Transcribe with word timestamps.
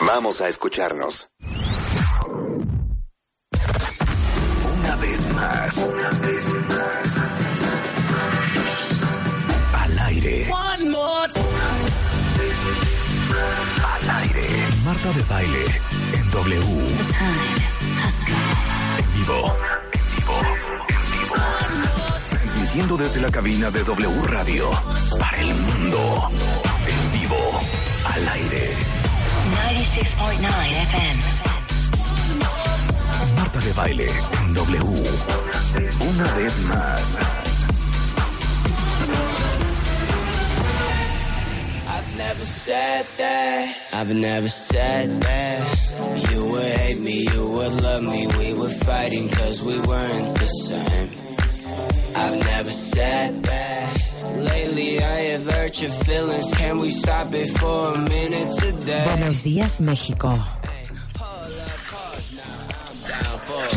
Vamos 0.00 0.40
a 0.40 0.48
escucharnos. 0.48 1.28
Una 4.74 4.96
vez 4.96 5.34
más, 5.34 5.76
una 5.76 6.10
vez 6.10 6.44
más. 6.68 7.16
Al 9.74 9.98
aire. 9.98 10.46
Al 13.82 14.10
aire. 14.22 14.48
Marta 14.84 15.12
de 15.12 15.22
baile 15.22 15.66
en 16.12 16.30
W. 16.30 16.62
En 18.98 19.12
vivo. 19.14 19.56
En 19.98 20.16
vivo. 20.16 20.40
En 20.88 21.02
vivo. 21.10 21.36
Transmitiendo 22.30 22.96
desde 22.96 23.20
la 23.20 23.30
cabina 23.32 23.70
de 23.70 23.82
W 23.82 24.22
Radio. 24.28 24.70
Para 25.18 25.40
el 25.40 25.54
mundo. 25.54 26.30
En 26.86 27.20
vivo. 27.20 27.60
Al 28.06 28.28
aire. 28.28 28.97
96.9 29.58 30.70
FM. 30.88 31.18
Marta 33.36 33.60
de 33.60 33.72
baile 33.72 34.08
en 34.40 34.54
W. 34.54 34.82
Una 36.00 36.32
vez 36.34 36.54
más. 36.68 37.02
I've 41.88 42.16
never 42.16 42.44
said 42.44 43.06
that. 43.18 43.76
I've 43.92 44.14
never 44.14 44.48
said 44.48 45.20
that. 45.22 46.30
You 46.30 46.46
would 46.50 46.62
hate 46.64 47.00
me, 47.00 47.26
you 47.32 47.50
would 47.50 47.72
love 47.82 48.02
me. 48.02 48.26
We 48.38 48.52
were 48.54 48.70
fighting 48.70 49.28
cause 49.28 49.62
we 49.62 49.78
weren't 49.80 50.38
the 50.38 50.46
same. 50.46 51.27
I've 52.14 52.38
never 52.38 52.70
said 52.70 53.42
that. 53.44 53.96
Lately 54.36 54.98
I 55.02 55.20
have 55.32 55.46
hurt 55.46 55.80
your 55.80 55.90
feelings. 55.90 56.50
Can 56.52 56.78
we 56.78 56.90
stop 56.90 57.32
it 57.34 57.48
for 57.58 57.94
a 57.94 57.98
minute 57.98 58.54
today? 58.58 59.04
Buenos 59.06 59.42
días, 59.42 59.80
México. 59.80 60.38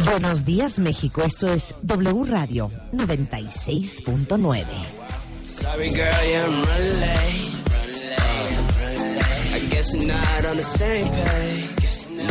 Buenos 0.05 0.45
días, 0.45 0.79
México. 0.79 1.21
Esto 1.23 1.47
es 1.51 1.75
W 1.83 2.23
Radio 2.25 2.71
96.9. 2.93 4.65
Sorry 5.45 5.89
girl, 5.89 6.25
yeah, 6.25 6.45
I'm 6.45 6.63
running 6.63 6.99
late. 6.99 7.51
I 9.53 9.59
guess 9.69 9.93
we're 9.93 10.07
not 10.07 10.45
on 10.45 10.57
the 10.57 10.63
same 10.63 11.05
page. 11.05 12.07
No, 12.09 12.23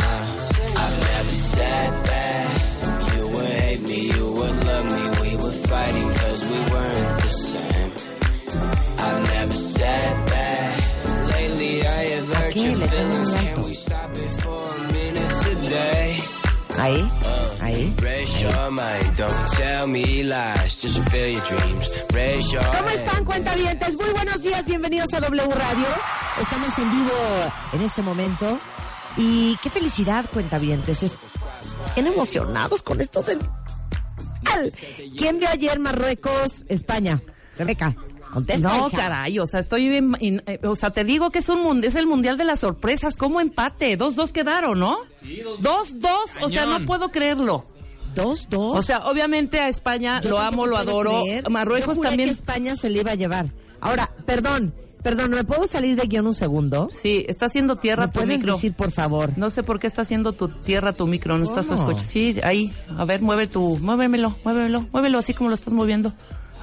I've 0.75 0.99
never 0.99 1.31
said 1.31 2.05
that. 2.05 2.20
Fighting 5.71 6.09
cause 6.21 6.41
we 6.51 6.59
weren't 6.71 7.21
the 7.25 7.29
same. 7.29 7.91
I've 9.05 9.21
never 9.35 9.53
said 9.53 10.15
that. 10.33 10.71
Lately 11.35 11.87
I 11.87 12.03
have 12.15 12.27
hurt 12.33 12.53
qué 12.53 12.63
your 12.63 12.75
feelings. 12.77 13.29
un 13.29 13.33
Can 13.35 13.47
alto? 13.47 13.61
we 13.67 13.73
stop 13.73 14.11
it 14.23 14.31
for 14.43 14.63
a 14.75 14.91
minute 14.91 15.33
today? 15.43 16.19
Ahí, 16.77 16.99
ahí. 17.61 17.93
Raise 18.01 18.41
your 18.41 18.71
mind, 18.71 19.15
don't 19.17 19.47
tell 19.51 19.87
me 19.87 20.23
lies. 20.23 20.81
Just 20.81 20.95
fulfill 20.97 21.29
your 21.29 21.45
dreams. 21.45 21.89
Raise 22.13 22.51
your 22.51 22.63
¿Cómo 22.63 22.89
están, 22.89 23.25
cuentavientes? 23.25 23.95
Muy 23.95 24.09
buenos 24.11 24.41
días, 24.41 24.65
bienvenidos 24.65 25.13
a 25.13 25.19
W 25.19 25.53
Radio. 25.53 25.87
Estamos 26.41 26.77
en 26.79 26.91
vivo 26.91 27.13
en 27.73 27.81
este 27.81 28.01
momento. 28.01 28.59
Y 29.17 29.57
qué 29.61 29.69
felicidad, 29.69 30.25
cuentavientes. 30.31 31.03
Están 31.03 32.07
emocionados 32.07 32.81
con 32.81 32.99
esto 33.01 33.21
del... 33.21 33.39
¿Quién 35.17 35.39
vio 35.39 35.49
ayer 35.49 35.79
Marruecos, 35.79 36.65
España? 36.69 37.21
Rebeca, 37.57 37.95
contesta. 38.31 38.67
No, 38.69 38.87
hija. 38.87 38.97
caray, 38.97 39.39
o 39.39 39.47
sea, 39.47 39.59
estoy 39.59 39.89
bien, 39.89 40.15
in- 40.19 40.41
eh, 40.47 40.59
o 40.63 40.75
sea, 40.75 40.89
te 40.89 41.03
digo 41.03 41.29
que 41.31 41.39
es 41.39 41.49
un 41.49 41.83
es 41.83 41.95
el 41.95 42.07
mundial 42.07 42.37
de 42.37 42.45
las 42.45 42.59
sorpresas, 42.61 43.15
¿cómo 43.17 43.39
empate? 43.41 43.95
Dos, 43.97 44.15
dos 44.15 44.31
quedaron, 44.31 44.79
¿no? 44.79 44.97
dos, 45.59 45.99
dos, 45.99 46.31
o 46.41 46.49
sea, 46.49 46.65
no 46.65 46.85
puedo 46.85 47.11
creerlo. 47.11 47.63
Dos, 48.15 48.47
dos. 48.49 48.75
O 48.77 48.81
sea, 48.81 49.07
obviamente 49.07 49.59
a 49.59 49.69
España 49.69 50.19
Yo 50.21 50.31
lo 50.31 50.39
amo, 50.39 50.65
lo 50.65 50.75
adoro. 50.75 51.21
creer. 51.23 51.43
Yo 51.45 51.49
Marruecos 51.49 51.95
juré 51.95 52.09
también. 52.09 52.27
que 52.27 52.33
España 52.33 52.75
se 52.75 52.89
le 52.89 52.99
iba 52.99 53.11
a 53.11 53.15
llevar. 53.15 53.53
Ahora, 53.79 54.11
perdón, 54.25 54.73
perdón, 55.03 55.31
¿me 55.31 55.43
puedo 55.43 55.67
salir 55.67 55.95
de 55.95 56.07
guion 56.07 56.27
un 56.27 56.33
segundo? 56.33 56.89
Sí, 56.91 57.25
está 57.27 57.47
haciendo 57.47 57.75
tierra 57.75 58.03
¿Me 58.07 58.11
tu 58.11 58.19
pueden 58.19 58.29
micro. 58.39 58.53
decir, 58.55 58.73
por 58.73 58.91
favor? 58.91 59.31
No 59.37 59.49
sé 59.49 59.63
por 59.63 59.79
qué 59.79 59.87
está 59.87 60.01
haciendo 60.03 60.33
tu 60.33 60.47
tierra 60.49 60.93
tu 60.93 61.07
micro, 61.07 61.37
no 61.37 61.43
estás 61.43 61.67
¿Cómo? 61.67 61.77
escuchando. 61.79 62.03
Sí, 62.09 62.39
ahí, 62.43 62.73
a 62.97 63.05
ver, 63.05 63.21
mueve 63.21 63.47
tu, 63.47 63.77
muévemelo, 63.79 64.35
muévemelo, 64.43 64.85
muévelo 64.91 65.17
así 65.17 65.33
como 65.33 65.49
lo 65.49 65.55
estás 65.55 65.73
moviendo. 65.73 66.13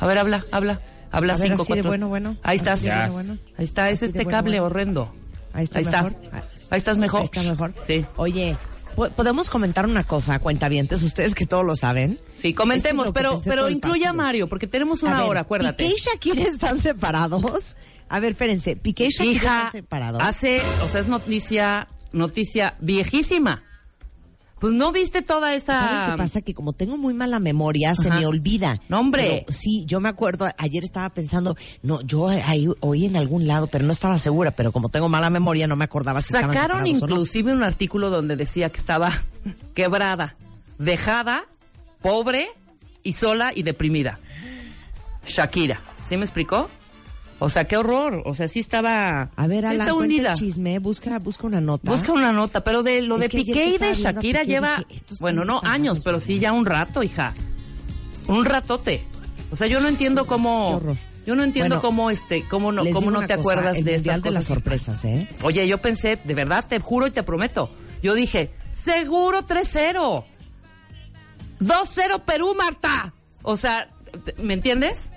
A 0.01 0.07
ver, 0.07 0.19
habla, 0.19 0.45
habla, 0.53 0.81
habla 1.11 1.35
A 1.35 1.37
ver, 1.37 1.49
cinco, 1.51 1.63
así 1.63 1.73
de 1.73 1.79
cuatro. 1.79 1.91
bueno, 1.91 2.09
bueno. 2.09 2.37
Ahí 2.43 2.57
estás. 2.57 2.83
Ahí 2.85 3.65
está, 3.65 3.91
es 3.91 3.99
Así 3.99 4.07
este 4.07 4.25
bueno, 4.25 4.31
cable 4.31 4.51
bueno. 4.61 4.65
horrendo. 4.67 5.13
Ahí 5.53 5.65
está 5.65 5.79
Ahí 5.81 5.85
está. 5.85 6.03
mejor. 6.03 6.17
Ahí 6.71 6.79
estás 6.79 6.99
mejor. 6.99 7.21
Ahí 7.21 7.25
está 7.33 7.43
mejor. 7.43 7.75
Sí. 7.85 8.05
Oye, 8.17 8.57
¿po- 8.95 9.09
¿podemos 9.11 9.51
comentar 9.51 9.87
una 9.87 10.05
cosa, 10.05 10.39
cuentavientes? 10.39 11.03
Ustedes 11.03 11.35
que 11.35 11.47
todos 11.47 11.65
lo 11.65 11.75
saben. 11.75 12.21
Sí, 12.37 12.55
comentemos, 12.55 13.07
es 13.09 13.13
pero, 13.13 13.41
pero 13.45 13.69
incluye 13.69 14.07
a. 14.07 14.13
Mario, 14.13 14.49
porque 14.49 14.67
tenemos 14.67 15.03
A 15.03 15.07
una 15.07 15.21
ver, 15.23 15.29
hora, 15.31 15.41
acuérdate. 15.41 15.85
Y 15.87 16.41
están 16.43 16.79
separados. 16.79 17.75
A 18.09 18.21
ver, 18.21 18.33
espérense. 18.33 18.77
Piqué 18.77 19.07
y 19.07 19.11
Shakira 19.11 19.31
Hija, 19.33 19.57
están 19.59 19.73
separados. 19.73 20.23
hace, 20.23 20.61
o 20.85 20.89
sea, 20.89 21.01
es 21.01 21.09
noticia, 21.09 21.89
noticia 22.13 22.77
viejísima. 22.81 23.63
Pues 24.61 24.73
no 24.73 24.91
viste 24.91 25.23
toda 25.23 25.55
esa... 25.55 25.81
¿Saben 25.81 26.11
qué 26.11 26.19
pasa? 26.19 26.41
Que 26.43 26.53
como 26.53 26.73
tengo 26.73 26.97
muy 26.97 27.15
mala 27.15 27.39
memoria, 27.39 27.95
se 27.95 28.11
me 28.11 28.27
olvida. 28.27 28.81
No, 28.89 28.99
hombre. 28.99 29.45
Pero 29.47 29.57
sí, 29.57 29.85
yo 29.87 30.01
me 30.01 30.09
acuerdo, 30.09 30.49
ayer 30.59 30.83
estaba 30.83 31.11
pensando, 31.11 31.57
no, 31.85 32.01
yo 32.01 32.27
ahí 32.27 32.67
oí 32.81 33.05
en 33.05 33.17
algún 33.17 33.47
lado, 33.47 33.69
pero 33.69 33.85
no 33.85 33.93
estaba 33.93 34.19
segura, 34.19 34.51
pero 34.51 34.73
como 34.73 34.89
tengo 34.89 35.09
mala 35.09 35.31
memoria, 35.31 35.69
no 35.69 35.77
me 35.77 35.85
acordaba 35.85 36.21
si 36.23 36.33
Sacaron 36.33 36.81
no. 36.81 36.87
inclusive 36.87 37.53
un 37.53 37.63
artículo 37.63 38.11
donde 38.11 38.35
decía 38.35 38.69
que 38.71 38.81
estaba 38.81 39.13
quebrada, 39.77 40.35
dejada, 40.79 41.45
pobre 42.03 42.49
y 43.05 43.13
sola 43.13 43.53
y 43.55 43.63
deprimida. 43.63 44.19
Shakira. 45.25 45.81
¿Sí 46.05 46.17
me 46.17 46.25
explicó? 46.25 46.69
O 47.41 47.49
sea, 47.49 47.67
qué 47.67 47.77
horror. 47.77 48.23
O 48.27 48.35
sea, 48.35 48.49
sí 48.49 48.59
estaba. 48.61 49.31
A 49.37 49.47
ver, 49.47 49.65
Alan, 49.67 49.81
está 49.81 49.95
hundida. 49.95 50.33
chisme, 50.33 50.79
busca, 50.81 51.19
busca 51.21 51.47
una 51.47 51.61
nota. 51.61 51.91
Busca 51.91 52.13
una 52.13 52.33
nota, 52.33 52.65
pero 52.65 52.83
de 52.83 53.01
lo 53.03 53.15
Es 53.17 53.21
de 53.23 53.29
Piqué 53.29 53.67
y 53.67 53.79
de 53.79 53.95
Shakira 53.95 54.41
Piqué, 54.41 54.53
lleva, 54.53 54.85
bueno, 55.21 55.45
no 55.45 55.61
años, 55.63 56.01
pero 56.03 56.19
sí 56.21 56.39
ya 56.41 56.53
un 56.53 56.67
rato, 56.67 57.03
hija. 57.03 57.35
Un 58.27 58.45
ratote. 58.45 59.05
O 59.53 59.57
sea, 59.57 59.67
yo 59.69 59.81
no 59.81 59.89
entiendo 59.89 60.25
Qué 60.25 60.29
cómo, 60.31 60.69
horror. 60.77 60.97
yo 61.27 61.35
no 61.37 61.45
entiendo 61.45 61.77
Bueno, 61.77 61.81
cómo 61.83 62.11
este, 62.11 62.43
cómo 62.49 62.73
no, 62.73 62.83
cómo 62.93 63.11
no 63.11 63.21
te 63.21 63.29
cosa, 63.29 63.35
acuerdas 63.41 63.77
el 63.79 63.85
de 63.85 63.95
estas 63.95 64.21
de 64.23 64.31
las 64.33 64.43
cosas. 64.45 64.55
sorpresas, 64.57 65.05
¿eh? 65.05 65.29
Oye, 65.43 65.67
yo 65.69 65.79
pensé, 65.79 66.19
de 66.23 66.35
verdad, 66.35 66.65
te 66.69 66.81
juro 66.81 67.07
y 67.07 67.11
te 67.13 67.23
prometo. 67.23 67.71
Yo 68.03 68.15
dije, 68.15 68.51
seguro 68.73 69.43
3-0. 69.47 70.25
2-0 71.61 72.21
Perú, 72.25 72.55
Marta. 72.57 73.13
O 73.43 73.57
sea, 73.57 73.89
¿me 74.39 74.55
entiendes? 74.55 75.11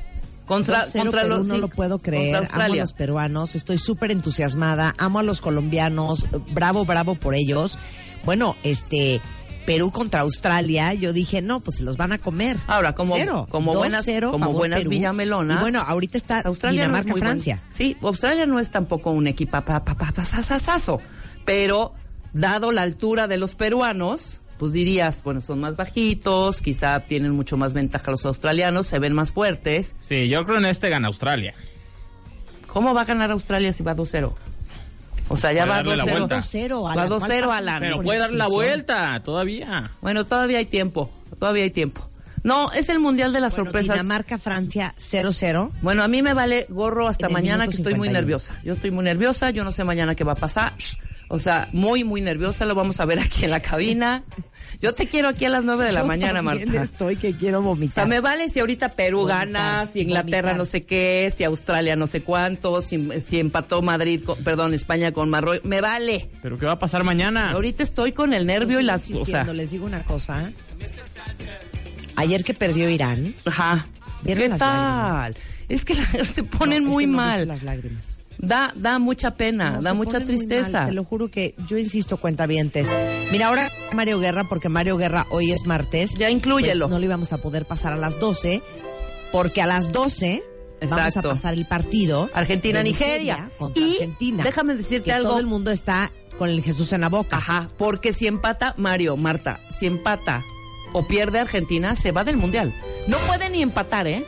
Contra, 0.51 0.85
2-0 0.88 1.01
contra 1.03 1.22
Perú, 1.22 1.38
los 1.38 1.47
no 1.47 1.57
lo 1.57 1.67
puedo 1.69 2.00
creer. 2.00 2.35
Amo 2.51 2.62
a 2.63 2.67
los 2.67 2.94
peruanos, 2.94 3.56
estoy 3.56 3.77
súper 3.77 4.12
entusiasmada, 4.12 4.94
amo 4.98 5.19
a 5.19 5.24
los 5.24 5.39
colombianos, 5.39 6.25
bravo, 6.51 6.83
bravo 6.83 7.15
por 7.15 7.36
ellos. 7.36 7.80
Bueno, 8.25 8.57
este, 8.63 9.21
Perú 9.65 9.92
contra 9.92 10.19
Australia, 10.21 10.94
yo 10.94 11.13
dije, 11.13 11.42
no, 11.42 11.62
pues 11.62 11.77
se 11.77 11.83
los 11.83 11.95
van 11.95 12.12
a 12.12 12.18
comer. 12.18 12.57
Ahora, 12.68 12.94
como- 12.95 13.15
Cero. 13.15 13.48
como 13.50 13.74
2-0, 13.74 13.77
buenas- 13.77 14.31
como 14.31 14.39
favor 14.45 14.57
buenas 14.57 14.80
Perú. 14.80 14.89
villamelonas. 14.89 15.57
Y 15.57 15.62
bueno, 15.62 15.81
ahorita 15.88 16.18
está 16.18 16.42
Australia 16.42 16.81
no 16.81 16.97
es 16.97 17.04
Dinamarca, 17.06 17.12
muy 17.12 17.19
buen- 17.21 17.30
Francia. 17.31 17.62
Sí, 17.69 17.95
Australia 18.01 18.45
no 18.45 18.59
es 18.59 18.69
tampoco 18.71 19.12
un 19.12 19.27
equipo 19.27 19.51
pa, 19.51 19.63
pa, 19.63 19.86
pa, 19.86 19.95
pa, 20.12 20.25
sasasazo, 20.25 21.00
pero 21.45 21.94
dado 22.33 22.74
la 22.74 22.81
altura 22.81 23.27
de 23.30 23.38
los 23.38 23.56
peruanos, 23.56 24.41
pues 24.62 24.74
dirías, 24.74 25.24
bueno, 25.24 25.42
son 25.42 25.60
más 25.60 25.75
bajitos, 25.75 26.62
quizá 26.62 27.00
tienen 27.00 27.31
mucho 27.31 27.58
más 27.58 27.74
ventaja 27.74 28.12
los 28.12 28.28
australianos, 28.28 28.86
se 28.86 29.00
ven 29.00 29.12
más 29.12 29.31
fuertes. 29.31 29.96
Sí, 30.00 30.30
yo 30.30 30.46
creo 30.46 30.60
en 30.60 30.66
este 30.66 30.88
gana 30.88 31.08
Australia. 31.08 31.56
¿Cómo 32.68 32.94
va 32.94 33.02
a 33.02 33.06
ganar 33.06 33.31
Australia 33.31 33.74
si 33.74 33.81
va 33.81 33.96
2-0? 33.96 34.31
O 35.30 35.36
sea, 35.36 35.52
ya 35.52 35.66
va 35.66 35.78
darle 35.78 35.98
la 35.98 36.04
2-0. 36.06 36.12
vuelta. 36.12 36.38
2-0, 36.38 36.84
Va 36.84 36.92
Alan. 36.92 37.10
2-0, 37.10 37.46
¿Cuál 37.46 37.58
Alan. 37.58 37.81
Pero 37.81 38.02
puede 38.04 38.19
darle 38.19 38.38
la 38.38 38.48
vuelta 38.50 39.24
todavía. 39.25 39.84
Bueno, 40.00 40.25
todavía 40.25 40.60
hay 40.60 40.68
tiempo, 40.68 41.10
todavía 41.40 41.64
hay 41.64 41.72
tiempo. 41.72 42.07
No, 42.44 42.72
es 42.72 42.90
el 42.90 43.00
mundial 43.00 43.34
de 43.34 43.40
las 43.40 43.56
Bueno, 43.56 43.66
sorpresas. 43.66 43.96
Dinamarca, 43.96 44.38
Francia, 44.38 44.94
0-0. 45.00 45.72
Bueno, 45.81 46.04
a 46.04 46.07
mí 46.07 46.22
me 46.22 46.36
vale 46.36 46.68
gorro 46.69 47.07
hasta 47.07 47.30
mañana 47.30 47.66
que 47.66 47.74
estoy 47.74 47.96
muy 47.96 48.10
51. 48.10 48.14
nerviosa. 48.19 48.62
Yo 48.64 48.74
estoy 48.74 48.92
muy 48.92 49.06
nerviosa, 49.06 49.50
yo 49.50 49.64
no 49.64 49.72
sé 49.72 49.84
mañana 49.84 50.14
qué 50.14 50.24
va 50.24 50.34
a 50.34 50.36
pasar. 50.36 50.74
O 51.33 51.39
sea, 51.39 51.69
muy, 51.72 52.04
muy 52.04 52.19
nerviosa, 52.19 52.66
lo 52.66 52.75
vamos 52.75 53.00
a 53.00 53.06
ver 53.06 53.18
aquí 53.19 53.45
en 53.45 53.51
la 53.51 53.62
cabina. 53.62 54.24
Yo 54.81 54.94
te 54.94 55.07
quiero 55.07 55.30
aquí 55.30 55.45
a 55.45 55.50
las 55.50 55.63
9 55.63 55.86
de 55.86 55.92
la 55.94 56.01
Yo 56.01 56.06
mañana, 56.07 56.42
Marta. 56.42 56.81
estoy 56.81 57.16
que 57.16 57.33
quiero 57.38 57.60
O 57.60 57.62
sea, 57.62 57.69
vomitar. 57.69 58.07
me 58.07 58.19
vale 58.19 58.50
si 58.50 58.60
ahorita 58.60 58.89
Perú 58.95 59.19
Vomitar, 59.19 59.48
gana, 59.48 59.88
si 59.88 60.01
Inglaterra 60.01 60.50
vomitar. 60.50 60.57
no 60.57 60.66
sé 60.66 60.83
qué, 60.83 61.31
si 61.33 61.44
Australia 61.45 61.95
no 61.95 62.06
sé 62.07 62.22
cuánto, 62.24 62.81
si, 62.81 63.22
si 63.22 63.39
empató 63.39 63.81
Madrid, 63.81 64.24
con- 64.25 64.44
perdón, 64.44 64.74
España 64.74 65.13
con 65.13 65.30
Marruecos. 65.30 65.69
Me 65.69 65.80
vale. 65.80 66.30
¿Pero 66.42 66.57
qué 66.57 66.66
va 66.66 66.74
a 66.74 66.80
pasar 66.80 67.04
mañana? 67.06 67.51
Ahorita 67.51 67.81
estoy 67.83 68.12
con 68.12 68.33
el 68.33 68.45
nervio 68.45 68.80
y 68.80 68.83
las... 68.83 69.04
sigo 69.04 69.22
O 69.22 69.25
sea, 69.25 69.42
insistiendo, 69.42 69.54
les 69.54 69.72
digo 69.72 69.86
una 69.86 70.04
cosa. 70.04 70.51
Ayer 72.18 72.44
que 72.44 72.54
perdió 72.54 72.89
Irán, 72.89 73.33
ajá. 73.45 73.86
¿Vieron 74.24 74.51
¿Qué 74.51 74.57
tal? 74.57 75.36
Es 75.69 75.86
que 75.86 75.94
la- 75.94 76.24
se 76.25 76.44
ponen 76.44 76.83
No, 76.83 76.89
es 76.89 76.95
muy 76.95 77.04
que 77.06 77.12
no 77.12 77.18
viste 77.24 77.38
mal. 77.38 77.48
las 77.48 77.63
lágrimas. 77.63 78.19
Da, 78.38 78.74
da 78.75 78.98
mucha 79.00 79.36
pena, 79.36 79.72
No, 79.74 79.81
da 79.81 79.94
mucha 79.94 80.19
tristeza. 80.19 80.80
mal, 80.81 80.89
te 80.89 80.94
lo 80.95 81.04
juro 81.04 81.30
que 81.30 81.54
yo 81.68 81.78
insisto, 81.78 82.18
cuentavientes. 82.18 82.89
Mira, 83.31 83.48
ahora 83.48 83.69
Mario 83.94 84.19
Guerra, 84.19 84.45
porque 84.50 84.68
Mario 84.69 84.98
Guerra 84.98 85.28
hoy 85.30 85.51
es 85.51 85.66
martes. 85.66 86.16
Ya 86.16 86.30
inclúyelo. 86.30 86.86
pues 86.86 86.94
no 86.94 87.00
lo 87.00 87.06
íbamos 87.06 87.33
a 87.33 87.38
poder 87.38 87.66
pasar 87.66 87.94
a 87.94 87.98
las 87.98 88.19
12, 88.19 88.62
porque 89.31 89.62
a 89.62 89.68
las 89.68 89.92
12 89.92 90.44
vamos 90.89 91.18
a 91.18 91.22
pasar 91.22 91.54
el 91.54 91.68
partido. 91.68 92.30
Argentina-Nigeria. 92.33 93.51
Y 93.75 93.94
Argentina. 93.94 94.44
déjame 94.44 94.75
decirte 94.75 95.06
que 95.06 95.12
algo. 95.13 95.30
Todo 95.30 95.39
el 95.39 95.45
mundo 95.45 95.69
está 95.72 96.12
con 96.39 96.50
el 96.50 96.63
Jesús 96.63 96.92
en 96.94 97.01
la 97.01 97.10
boca. 97.10 97.38
Ajá, 97.38 97.69
porque 97.78 98.13
si 98.13 98.25
empata, 98.25 98.74
Mario, 98.78 99.16
Marta, 99.18 99.60
si 99.69 99.86
empata 99.86 100.42
o 100.94 101.06
pierde 101.07 101.39
Argentina, 101.39 101.95
se 101.95 102.12
va 102.12 102.24
del 102.24 102.38
Mundial. 102.38 102.74
No 103.07 103.18
puede 103.28 103.50
ni 103.51 103.62
empatar, 103.62 104.07
¿eh? 104.07 104.25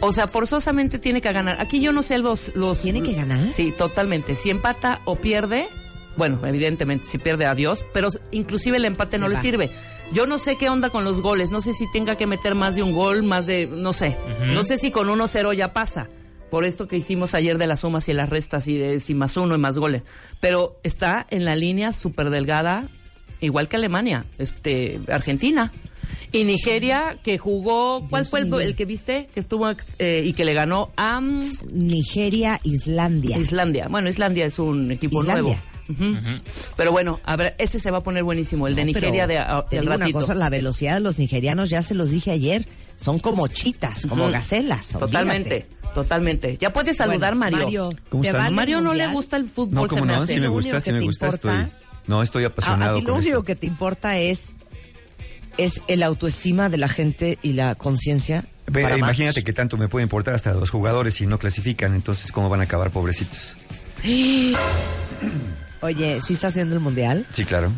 O 0.00 0.12
sea, 0.12 0.28
forzosamente 0.28 0.98
tiene 0.98 1.20
que 1.20 1.32
ganar. 1.32 1.60
Aquí 1.60 1.80
yo 1.80 1.92
no 1.92 2.02
sé 2.02 2.18
los... 2.18 2.54
los 2.54 2.82
¿Tiene 2.82 3.02
que 3.02 3.14
ganar? 3.14 3.48
Sí, 3.48 3.72
totalmente. 3.76 4.36
Si 4.36 4.48
empata 4.50 5.00
o 5.04 5.16
pierde, 5.16 5.68
bueno, 6.16 6.44
evidentemente, 6.46 7.06
si 7.06 7.18
pierde, 7.18 7.46
adiós, 7.46 7.84
pero 7.92 8.08
inclusive 8.32 8.76
el 8.76 8.84
empate 8.84 9.16
Se 9.16 9.20
no 9.20 9.28
le 9.28 9.36
sirve. 9.36 9.70
Yo 10.12 10.26
no 10.26 10.38
sé 10.38 10.56
qué 10.56 10.68
onda 10.68 10.90
con 10.90 11.04
los 11.04 11.20
goles, 11.20 11.50
no 11.50 11.60
sé 11.60 11.72
si 11.72 11.90
tenga 11.90 12.16
que 12.16 12.26
meter 12.26 12.54
más 12.54 12.74
de 12.74 12.82
un 12.82 12.92
gol, 12.92 13.22
más 13.22 13.46
de, 13.46 13.66
no 13.66 13.92
sé. 13.92 14.16
No 14.52 14.64
sé 14.64 14.78
si 14.78 14.90
con 14.90 15.08
1-0 15.08 15.54
ya 15.54 15.72
pasa. 15.72 16.08
Por 16.50 16.64
esto 16.64 16.88
que 16.88 16.96
hicimos 16.96 17.34
ayer 17.34 17.58
de 17.58 17.66
las 17.66 17.80
sumas 17.80 18.08
y 18.08 18.14
las 18.14 18.30
restas 18.30 18.66
y 18.68 18.78
de 18.78 19.00
si 19.00 19.14
más 19.14 19.36
uno 19.36 19.54
y 19.54 19.58
más 19.58 19.78
goles. 19.78 20.02
Pero 20.40 20.80
está 20.82 21.26
en 21.30 21.44
la 21.44 21.54
línea 21.56 21.92
súper 21.92 22.30
delgada, 22.30 22.88
igual 23.40 23.68
que 23.68 23.76
Alemania, 23.76 24.24
este, 24.38 25.00
Argentina. 25.08 25.72
Y 26.32 26.44
Nigeria, 26.44 27.18
que 27.22 27.38
jugó, 27.38 28.06
¿cuál 28.10 28.24
Dios 28.24 28.30
fue 28.30 28.62
el, 28.64 28.74
que 28.76 28.84
viste? 28.84 29.28
Que 29.32 29.40
estuvo 29.40 29.68
eh, 29.98 30.22
y 30.26 30.32
que 30.34 30.44
le 30.44 30.52
ganó 30.54 30.90
a 30.96 31.20
mm, 31.20 31.40
Nigeria, 31.72 32.60
Islandia. 32.64 33.38
Islandia. 33.38 33.88
Bueno, 33.88 34.08
Islandia 34.08 34.44
es 34.46 34.58
un 34.58 34.90
equipo 34.90 35.20
Islandia. 35.22 35.42
nuevo. 35.88 36.38
Pero 36.76 36.92
bueno, 36.92 37.18
a 37.24 37.36
ver, 37.36 37.54
ese 37.58 37.78
se 37.80 37.90
va 37.90 37.98
a 37.98 38.02
poner 38.02 38.22
buenísimo, 38.24 38.66
el 38.68 38.74
de 38.76 38.82
No, 38.82 38.86
Nigeria 38.86 39.26
de, 39.26 39.38
a- 39.38 39.64
te 39.64 39.76
del 39.76 39.84
digo 39.84 39.94
una 39.94 40.04
ratito. 40.04 40.20
cosa, 40.20 40.34
la 40.34 40.50
velocidad 40.50 40.94
de 40.94 41.00
los 41.00 41.18
nigerianos, 41.18 41.70
ya 41.70 41.80
se 41.82 41.94
los 41.94 42.10
dije 42.10 42.30
ayer, 42.30 42.68
son 42.96 43.18
como 43.18 43.48
chitas, 43.48 44.04
como 44.06 44.30
gacelas. 44.30 44.88
Totalmente, 44.88 45.66
olvídate. 45.66 45.94
totalmente. 45.94 46.56
Ya 46.60 46.72
puedes 46.74 46.96
saludar, 46.96 47.34
Bueno, 47.34 47.56
Mario. 47.56 47.58
Mario, 47.88 48.02
¿Cómo 48.10 48.22
¿te 48.22 48.32
vale 48.32 48.54
Mario 48.54 48.80
no 48.82 48.92
le 48.92 49.06
gusta 49.08 49.38
el 49.38 49.48
fútbol, 49.48 49.74
No, 49.74 49.88
se 49.88 50.00
me 50.02 50.06
no, 50.12 50.22
hace. 50.22 50.34
sí 50.34 50.40
me 50.40 50.46
Lo 50.46 50.52
gusta, 50.52 50.80
que 50.80 50.92
me 50.92 50.98
te 51.00 51.04
gusta, 51.06 51.26
importa- 51.26 51.60
estoy... 51.62 51.72
No, 52.06 52.22
estoy 52.22 52.44
A, 52.44 52.46
apasionado 52.46 52.96
a 52.96 53.00
ti 53.00 53.06
lo 53.06 53.14
único 53.16 53.28
esto. 53.28 53.44
que 53.44 53.54
te 53.56 53.66
importa 53.66 54.18
es 54.18 54.54
es 55.58 55.82
el 55.88 56.02
autoestima 56.02 56.70
de 56.70 56.78
la 56.78 56.88
gente 56.88 57.38
y 57.42 57.52
la 57.52 57.74
conciencia. 57.74 58.44
Imagínate 58.96 59.44
que 59.44 59.52
tanto 59.52 59.76
me 59.76 59.88
puede 59.88 60.04
importar 60.04 60.34
hasta 60.34 60.54
los 60.54 60.70
jugadores 60.70 61.14
si 61.14 61.26
no 61.26 61.38
clasifican, 61.38 61.94
entonces 61.94 62.32
cómo 62.32 62.48
van 62.48 62.60
a 62.60 62.64
acabar 62.64 62.90
pobrecitos. 62.90 63.58
Oye, 65.80 66.20
¿sí 66.22 66.32
estás 66.32 66.54
viendo 66.54 66.74
el 66.74 66.80
mundial? 66.80 67.26
Sí, 67.32 67.44
claro. 67.44 67.70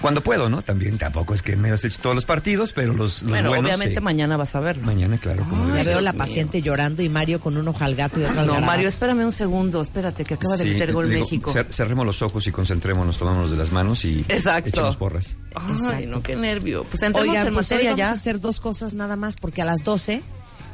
Cuando 0.00 0.22
puedo, 0.22 0.48
¿no? 0.48 0.62
También 0.62 0.96
tampoco 0.96 1.34
es 1.34 1.42
que 1.42 1.56
me 1.56 1.70
los 1.70 1.84
eche 1.84 1.98
todos 2.00 2.14
los 2.14 2.24
partidos, 2.24 2.72
pero 2.72 2.92
los, 2.94 3.22
los 3.22 3.30
Bueno, 3.30 3.48
buenos, 3.48 3.66
obviamente 3.66 3.96
sí. 3.96 4.00
mañana 4.00 4.36
vas 4.36 4.54
a 4.54 4.60
verlo. 4.60 4.84
Mañana, 4.86 5.18
claro. 5.18 5.44
como 5.48 5.64
Ay, 5.64 5.70
debe 5.70 5.84
Ya 5.84 5.90
veo 5.90 6.00
la 6.00 6.12
paciente 6.12 6.62
llorando 6.62 7.02
y 7.02 7.08
Mario 7.08 7.40
con 7.40 7.56
un 7.56 7.66
ojo 7.66 7.82
al 7.82 7.94
gato 7.96 8.20
y 8.20 8.24
otro 8.24 8.40
al 8.40 8.46
No, 8.46 8.52
garabato. 8.52 8.66
Mario, 8.72 8.88
espérame 8.88 9.24
un 9.24 9.32
segundo, 9.32 9.82
espérate, 9.82 10.24
que 10.24 10.34
acaba 10.34 10.56
de 10.56 10.62
Sí, 10.64 10.68
meter 10.70 10.92
gol 10.92 11.08
digo, 11.10 11.20
México. 11.22 11.52
cer- 11.52 11.70
cerremos 11.72 12.06
los 12.06 12.22
ojos 12.22 12.46
y 12.46 12.52
concentrémonos, 12.52 13.18
tomémonos 13.18 13.50
de 13.50 13.56
las 13.56 13.72
manos 13.72 14.04
y 14.04 14.24
Exacto. 14.28 14.68
echemos 14.70 14.96
porras. 14.96 15.36
Ay, 15.54 15.72
Exacto. 15.72 16.06
no, 16.10 16.22
qué 16.22 16.36
nervio. 16.36 16.84
Pues 16.84 17.02
entremos 17.02 17.28
Oigan, 17.30 17.48
en 17.48 17.54
pues 17.54 17.70
hoy 17.72 17.74
materia 17.76 17.90
vamos 17.90 17.98
ya. 17.98 18.08
a 18.10 18.12
hacer 18.12 18.40
dos 18.40 18.60
cosas 18.60 18.94
nada 18.94 19.16
más, 19.16 19.36
porque 19.36 19.62
a 19.62 19.64
las 19.64 19.82
12 19.82 20.22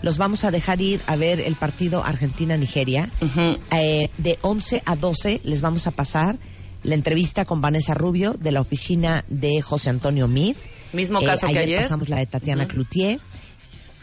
los 0.03 0.19
vamos 0.19 0.45
a 0.45 0.51
dejar 0.51 0.83
ir 0.83 1.01
a 1.07 1.17
ver 1.17 1.41
el 1.41 1.55
partido 1.55 2.05
Argentina-Nigeria. 2.05 3.09
Ujú. 3.23 3.59
Eh, 3.75 4.11
de 4.19 4.39
11 4.43 4.83
a 4.85 4.97
12 4.97 5.41
les 5.45 5.61
vamos 5.63 5.87
a 5.87 5.93
pasar 5.93 6.37
la 6.85 6.95
entrevista 6.95 7.45
con 7.45 7.61
Vanessa 7.61 7.95
Rubio 7.95 8.35
de 8.35 8.53
la 8.53 8.61
oficina 8.61 9.25
de 9.29 9.61
José 9.63 9.91
Antonio 9.91 10.29
Mid. 10.29 10.57
Mismo 10.93 11.21
caso 11.21 11.47
que 11.49 11.59
ayer. 11.59 11.83
pasamos 11.83 12.09
la 12.09 12.19
de 12.19 12.27
Tatiana 12.27 12.65
Ujú. 12.65 12.73
Cloutier, 12.75 13.19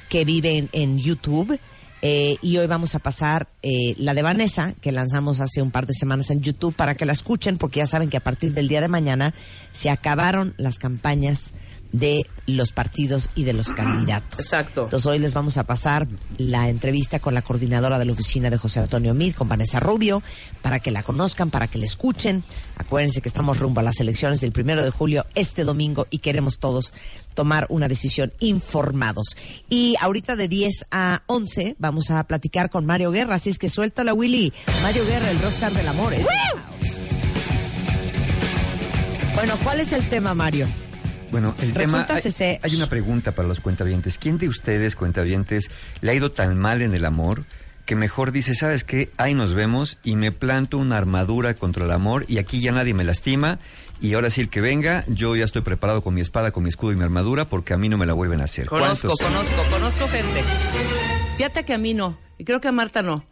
que 0.09 0.25
vive 0.25 0.57
en, 0.57 0.69
en 0.73 0.99
YouTube. 0.99 1.57
eh, 2.01 2.37
y 2.41 2.57
hoy 2.57 2.65
vamos 2.67 2.95
a 2.95 2.99
pasar 2.99 3.47
eh, 3.61 3.93
la 3.97 4.13
de 4.15 4.23
Vanessa, 4.23 4.73
que 4.81 4.91
lanzamos 4.91 5.39
hace 5.39 5.61
un 5.61 5.69
par 5.71 5.85
de 5.85 5.93
semanas 5.93 6.31
en 6.31 6.41
YouTube, 6.41 6.73
para 6.73 6.95
que 6.95 7.05
la 7.05 7.11
escuchen, 7.13 7.57
porque 7.57 7.77
ya 7.77 7.85
saben 7.85 8.09
que 8.09 8.17
a 8.17 8.23
partir 8.23 8.53
del 8.53 8.67
día 8.67 8.81
de 8.81 8.87
mañana 8.87 9.33
se 9.71 9.89
acabaron 9.91 10.55
las 10.57 10.79
campañas 10.79 11.53
de 11.91 12.25
los 12.47 12.71
partidos 12.71 13.29
y 13.35 13.43
de 13.43 13.53
los 13.53 13.69
candidatos. 13.69 14.39
Exacto. 14.39 14.83
Entonces 14.83 15.05
hoy 15.05 15.19
les 15.19 15.33
vamos 15.33 15.57
a 15.57 15.63
pasar 15.63 16.07
la 16.37 16.69
entrevista 16.69 17.19
con 17.19 17.33
la 17.33 17.41
coordinadora 17.41 17.99
de 17.99 18.05
la 18.05 18.11
oficina 18.11 18.49
de 18.49 18.57
José 18.57 18.79
Antonio 18.79 19.13
Mid, 19.13 19.33
con 19.35 19.47
Vanessa 19.47 19.79
Rubio, 19.79 20.21
para 20.61 20.79
que 20.79 20.91
la 20.91 21.03
conozcan, 21.03 21.49
para 21.49 21.67
que 21.67 21.77
la 21.77 21.85
escuchen. 21.85 22.43
Acuérdense 22.77 23.21
que 23.21 23.29
estamos 23.29 23.59
rumbo 23.59 23.79
a 23.79 23.83
las 23.83 23.99
elecciones 23.99 24.41
del 24.41 24.51
primero 24.51 24.83
de 24.83 24.89
julio 24.89 25.25
este 25.35 25.63
domingo 25.63 26.07
y 26.09 26.19
queremos 26.19 26.59
todos 26.59 26.93
tomar 27.33 27.65
una 27.69 27.87
decisión 27.87 28.33
informados. 28.39 29.35
Y 29.69 29.95
ahorita 29.99 30.35
de 30.35 30.47
10 30.47 30.87
a 30.91 31.23
11 31.27 31.75
vamos 31.79 32.11
a 32.11 32.23
platicar 32.25 32.69
con 32.69 32.85
Mario 32.85 33.11
Guerra, 33.11 33.35
así 33.35 33.49
es 33.49 33.59
que 33.59 33.69
suéltala 33.69 34.13
Willy. 34.13 34.53
Mario 34.81 35.05
Guerra, 35.05 35.31
el 35.31 35.41
rockstar 35.41 35.71
del 35.73 35.87
amor. 35.87 36.13
¿eh? 36.13 36.25
Bueno, 39.35 39.55
¿cuál 39.63 39.79
es 39.79 39.91
el 39.93 40.07
tema, 40.09 40.33
Mario? 40.33 40.67
Bueno, 41.31 41.55
el 41.59 41.73
tema... 41.73 42.05
Hay, 42.09 42.59
hay 42.61 42.75
una 42.75 42.87
pregunta 42.87 43.33
para 43.33 43.47
los 43.47 43.59
cuentavientes. 43.59 44.17
¿Quién 44.17 44.37
de 44.37 44.47
ustedes, 44.47 44.95
cuentavientes, 44.95 45.71
le 46.01 46.11
ha 46.11 46.13
ido 46.13 46.31
tan 46.31 46.57
mal 46.59 46.81
en 46.81 46.93
el 46.93 47.05
amor 47.05 47.43
que 47.85 47.95
mejor 47.95 48.31
dice, 48.31 48.53
¿sabes 48.53 48.83
qué? 48.83 49.09
Ahí 49.17 49.33
nos 49.33 49.53
vemos 49.53 49.97
y 50.03 50.15
me 50.15 50.31
planto 50.31 50.77
una 50.77 50.97
armadura 50.97 51.53
contra 51.55 51.85
el 51.85 51.91
amor 51.91 52.25
y 52.27 52.37
aquí 52.37 52.61
ya 52.61 52.71
nadie 52.71 52.93
me 52.93 53.03
lastima 53.03 53.59
y 54.01 54.13
ahora 54.13 54.29
sí 54.29 54.41
el 54.41 54.49
que 54.49 54.61
venga, 54.61 55.03
yo 55.07 55.35
ya 55.35 55.45
estoy 55.45 55.61
preparado 55.61 56.01
con 56.01 56.13
mi 56.13 56.21
espada, 56.21 56.51
con 56.51 56.63
mi 56.63 56.69
escudo 56.69 56.91
y 56.91 56.95
mi 56.95 57.03
armadura 57.03 57.45
porque 57.45 57.73
a 57.73 57.77
mí 57.77 57.89
no 57.89 57.97
me 57.97 58.05
la 58.05 58.13
vuelven 58.13 58.41
a 58.41 58.45
hacer. 58.45 58.67
Conozco, 58.67 59.15
¿Cuántos? 59.17 59.27
conozco, 59.27 59.69
conozco 59.69 60.07
gente. 60.07 60.43
Fíjate 61.37 61.65
que 61.65 61.73
a 61.73 61.77
mí 61.77 61.93
no, 61.93 62.17
y 62.37 62.45
creo 62.45 62.61
que 62.61 62.67
a 62.67 62.71
Marta 62.71 63.01
no. 63.01 63.25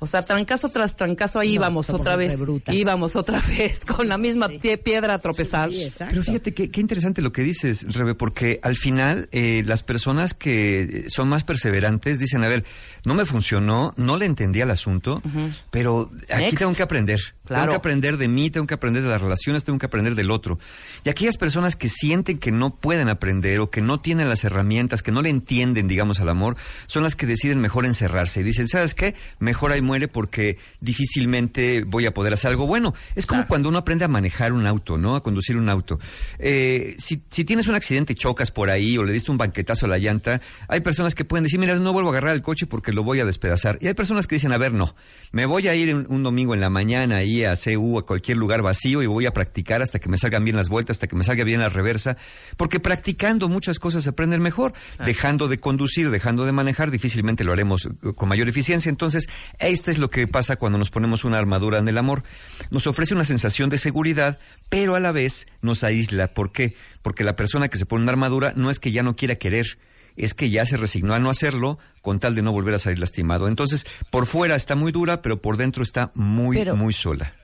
O 0.00 0.06
sea, 0.06 0.22
trancazo 0.22 0.68
tras 0.68 0.96
trancazo, 0.96 1.38
ahí 1.38 1.50
No, 1.50 1.54
íbamos 1.54 1.88
otra 1.88 2.16
vez. 2.16 2.36
Íbamos 2.70 3.16
otra 3.16 3.40
vez 3.58 3.84
con 3.84 4.08
la 4.08 4.18
misma 4.18 4.48
pie- 4.48 4.76
piedra 4.82 5.14
a 5.14 5.18
tropezar. 5.18 5.72
Sí. 5.72 5.88
Pero 5.96 6.22
fíjate 6.22 6.52
qué, 6.52 6.70
qué 6.70 6.80
interesante 6.80 7.22
lo 7.22 7.32
que 7.32 7.42
dices, 7.42 7.86
Rebe, 7.94 8.14
porque 8.14 8.58
al 8.62 8.76
final 8.76 9.28
eh, 9.32 9.62
las 9.64 9.82
personas 9.82 10.34
que 10.34 11.04
son 11.08 11.28
más 11.28 11.44
perseverantes 11.44 12.18
dicen, 12.18 12.44
a 12.44 12.48
ver, 12.48 12.64
no 13.06 13.14
me 13.14 13.24
funcionó, 13.24 13.94
no 13.96 14.16
le 14.18 14.26
entendí 14.26 14.60
al 14.60 14.70
asunto, 14.72 15.22
pero 15.70 16.10
aquí 16.30 16.42
Next. 16.44 16.58
tengo 16.58 16.74
que 16.74 16.82
aprender. 16.82 17.20
Claro. 17.44 17.62
Tengo 17.64 17.72
que 17.72 17.76
aprender 17.76 18.16
de 18.16 18.28
mí, 18.28 18.50
tengo 18.50 18.66
que 18.66 18.74
aprender 18.74 19.02
de 19.02 19.08
las 19.10 19.20
relaciones, 19.20 19.64
tengo 19.64 19.78
que 19.78 19.86
aprender 19.86 20.14
del 20.14 20.30
otro. 20.30 20.58
Y 21.04 21.10
aquellas 21.10 21.36
personas 21.36 21.76
que 21.76 21.88
sienten 21.88 22.38
que 22.38 22.50
no 22.50 22.74
pueden 22.76 23.08
aprender 23.08 23.60
o 23.60 23.70
que 23.70 23.82
no 23.82 24.00
tienen 24.00 24.28
las 24.30 24.44
herramientas, 24.44 25.02
que 25.02 25.12
no 25.12 25.20
le 25.20 25.28
entienden, 25.28 25.86
digamos, 25.86 26.20
al 26.20 26.30
amor, 26.30 26.56
son 26.86 27.02
las 27.02 27.16
que 27.16 27.26
deciden 27.26 27.60
mejor 27.60 27.84
encerrarse 27.84 28.40
y 28.40 28.44
dicen, 28.44 28.66
¿sabes 28.66 28.94
qué? 28.94 29.14
Mejor 29.40 29.72
ahí 29.72 29.82
muere 29.82 30.08
porque 30.08 30.56
difícilmente 30.80 31.84
voy 31.84 32.06
a 32.06 32.14
poder 32.14 32.32
hacer 32.32 32.50
algo 32.50 32.66
bueno. 32.66 32.94
Es 33.14 33.26
como 33.26 33.40
Claro. 33.40 33.48
cuando 33.48 33.68
uno 33.68 33.78
aprende 33.78 34.04
a 34.04 34.08
manejar 34.08 34.52
un 34.52 34.66
auto, 34.66 34.96
¿no? 34.96 35.16
A 35.16 35.22
conducir 35.22 35.56
un 35.56 35.68
auto. 35.68 35.98
Eh, 36.38 36.94
si, 36.98 37.22
si 37.30 37.44
tienes 37.44 37.66
un 37.68 37.74
accidente 37.74 38.14
y 38.14 38.16
chocas 38.16 38.50
por 38.50 38.70
ahí 38.70 38.96
o 38.96 39.04
le 39.04 39.12
diste 39.12 39.30
un 39.30 39.38
banquetazo 39.38 39.86
a 39.86 39.88
la 39.90 39.98
llanta, 39.98 40.40
hay 40.68 40.80
personas 40.80 41.14
que 41.14 41.24
pueden 41.24 41.42
decir, 41.44 41.58
mira, 41.58 41.74
no 41.76 41.92
vuelvo 41.92 42.08
a 42.08 42.12
agarrar 42.12 42.34
el 42.34 42.42
coche 42.42 42.66
porque 42.66 42.92
lo 42.92 43.02
voy 43.02 43.20
a 43.20 43.24
despedazar. 43.24 43.78
Y 43.80 43.86
hay 43.88 43.94
personas 43.94 44.26
que 44.26 44.36
dicen, 44.36 44.52
a 44.52 44.58
ver, 44.58 44.72
no, 44.72 44.94
me 45.32 45.44
voy 45.46 45.68
a 45.68 45.74
ir 45.74 45.94
un, 45.94 46.06
un 46.08 46.22
domingo 46.22 46.54
en 46.54 46.60
la 46.60 46.70
mañana 46.70 47.16
ahí 47.16 47.33
a 47.42 47.54
CU, 47.56 47.98
a 47.98 48.06
cualquier 48.06 48.36
lugar 48.36 48.62
vacío 48.62 49.02
y 49.02 49.06
voy 49.06 49.26
a 49.26 49.32
practicar 49.32 49.82
hasta 49.82 49.98
que 49.98 50.08
me 50.08 50.16
salgan 50.16 50.44
bien 50.44 50.56
las 50.56 50.68
vueltas, 50.68 50.96
hasta 50.96 51.08
que 51.08 51.16
me 51.16 51.24
salga 51.24 51.42
bien 51.42 51.60
la 51.60 51.68
reversa, 51.68 52.16
porque 52.56 52.78
practicando 52.78 53.48
muchas 53.48 53.80
cosas 53.80 54.04
se 54.04 54.10
aprenden 54.10 54.40
mejor. 54.40 54.72
Dejando 55.04 55.48
de 55.48 55.58
conducir, 55.58 56.10
dejando 56.10 56.44
de 56.46 56.52
manejar, 56.52 56.90
difícilmente 56.90 57.44
lo 57.44 57.52
haremos 57.52 57.86
eh, 57.86 58.12
con 58.14 58.28
mayor 58.28 58.48
eficiencia. 58.48 58.88
Entonces, 58.88 59.28
Esto 59.58 59.90
es 59.90 59.98
lo 59.98 60.10
que 60.10 60.26
pasa 60.28 60.56
cuando 60.56 60.78
nos 60.78 60.90
ponemos 60.90 61.24
una 61.24 61.38
armadura 61.38 61.78
en 61.78 61.88
el 61.88 61.98
amor. 61.98 62.22
Nos 62.70 62.86
ofrece 62.86 63.14
una 63.14 63.24
sensación 63.24 63.70
de 63.70 63.78
seguridad, 63.78 64.38
pero 64.68 64.94
a 64.94 65.00
la 65.00 65.12
vez 65.12 65.46
nos 65.62 65.84
aísla. 65.84 66.28
¿Por 66.28 66.52
qué? 66.52 66.76
Porque 67.02 67.24
la 67.24 67.36
persona 67.36 67.68
que 67.68 67.78
se 67.78 67.86
pone 67.86 68.02
una 68.02 68.12
armadura 68.12 68.52
no 68.54 68.70
es 68.70 68.78
que 68.78 68.92
ya 68.92 69.02
no 69.02 69.16
quiera 69.16 69.36
querer, 69.36 69.78
es 70.16 70.34
que 70.34 70.50
ya 70.50 70.64
se 70.64 70.76
resignó 70.76 71.14
a 71.14 71.18
no 71.18 71.30
hacerlo 71.30 71.78
con 72.02 72.20
tal 72.20 72.34
de 72.34 72.42
no 72.42 72.52
volver 72.52 72.74
a 72.74 72.78
salir 72.78 72.98
lastimado. 72.98 73.48
Entonces, 73.48 73.86
por 74.10 74.26
fuera 74.26 74.54
está 74.56 74.74
muy 74.76 74.92
dura, 74.92 75.22
pero 75.22 75.40
por 75.42 75.56
dentro 75.56 75.82
está 75.82 76.10
muy, 76.14 76.56
Pero- 76.56 76.76
muy 76.76 76.92
sola. 76.92 77.34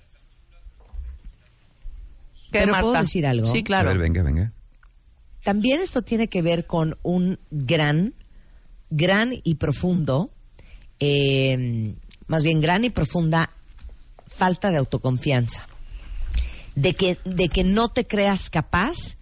¿Qué, 2.53 2.59
Pero 2.61 2.73
Marta? 2.73 2.89
¿puedo 2.89 3.01
decir 3.03 3.27
algo? 3.27 3.47
Sí, 3.51 3.63
claro. 3.63 3.89
A 3.89 3.93
ver, 3.93 4.01
venga, 4.01 4.23
venga. 4.23 4.53
También 5.45 5.81
esto 5.81 6.03
tiene 6.03 6.29
que 6.29 6.43
ver 6.43 6.67
con 6.67 6.99
un 7.03 7.39
gran, 7.51 8.15
gran 8.91 9.33
y 9.45 9.55
profundo, 9.55 10.31
eh, 10.99 11.95
más 12.27 12.43
bien 12.43 12.61
gran 12.61 12.85
y 12.85 12.91
profunda 12.91 13.51
falta 14.27 14.71
de 14.71 14.79
autoconfianza. 14.79 15.67
De 16.75 16.95
que, 16.95 17.19
de 17.25 17.49
que 17.49 17.65
no 17.65 17.89
te 17.91 18.07
creas 18.07 18.51
capaz 18.51 19.17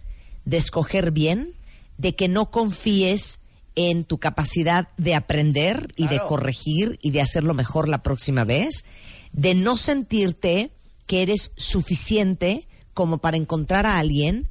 de 0.44 0.56
escoger 0.56 1.10
bien, 1.12 1.52
de 1.98 2.16
que 2.16 2.28
no 2.28 2.50
confíes 2.50 3.40
en 3.74 4.04
tu 4.04 4.18
capacidad 4.18 4.88
de 4.96 5.14
aprender 5.14 5.92
y 5.96 6.08
de 6.08 6.20
corregir 6.26 6.98
y 7.02 7.10
de 7.10 7.20
hacerlo 7.20 7.54
mejor 7.54 7.88
la 7.88 8.02
próxima 8.02 8.44
vez, 8.44 8.84
de 9.32 9.54
no 9.54 9.76
sentirte 9.76 10.70
que 11.06 11.22
eres 11.22 11.52
suficiente 11.56 12.66
como 12.94 13.18
para 13.18 13.36
encontrar 13.36 13.86
a 13.86 13.98
alguien 13.98 14.48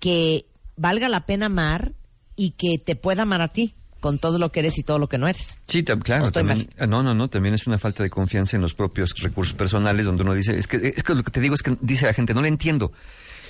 que 0.00 0.46
valga 0.76 1.08
la 1.08 1.24
pena 1.24 1.46
amar 1.46 1.92
y 2.36 2.50
que 2.50 2.78
te 2.78 2.94
pueda 2.94 3.22
amar 3.22 3.40
a 3.40 3.48
ti 3.48 3.74
con 4.00 4.18
todo 4.18 4.38
lo 4.38 4.52
que 4.52 4.60
eres 4.60 4.78
y 4.78 4.82
todo 4.82 4.98
lo 4.98 5.08
que 5.08 5.18
no 5.18 5.26
eres. 5.26 5.58
Sí, 5.66 5.82
claro. 5.82 6.24
¿O 6.24 6.26
estoy 6.28 6.44
también- 6.46 6.70
no, 6.88 7.02
no, 7.02 7.14
no. 7.14 7.28
También 7.28 7.54
es 7.54 7.66
una 7.66 7.78
falta 7.78 8.02
de 8.02 8.10
confianza 8.10 8.54
en 8.56 8.62
los 8.62 8.74
propios 8.74 9.12
recursos 9.18 9.54
personales 9.54 10.06
donde 10.06 10.22
uno 10.22 10.34
dice, 10.34 10.56
es 10.56 10.68
que, 10.68 10.94
es 10.96 11.02
que 11.02 11.14
lo 11.14 11.22
que 11.24 11.30
te 11.32 11.40
digo 11.40 11.54
es 11.54 11.62
que 11.62 11.76
dice 11.80 12.06
la 12.06 12.14
gente, 12.14 12.32
no 12.34 12.42
le 12.42 12.48
entiendo. 12.48 12.92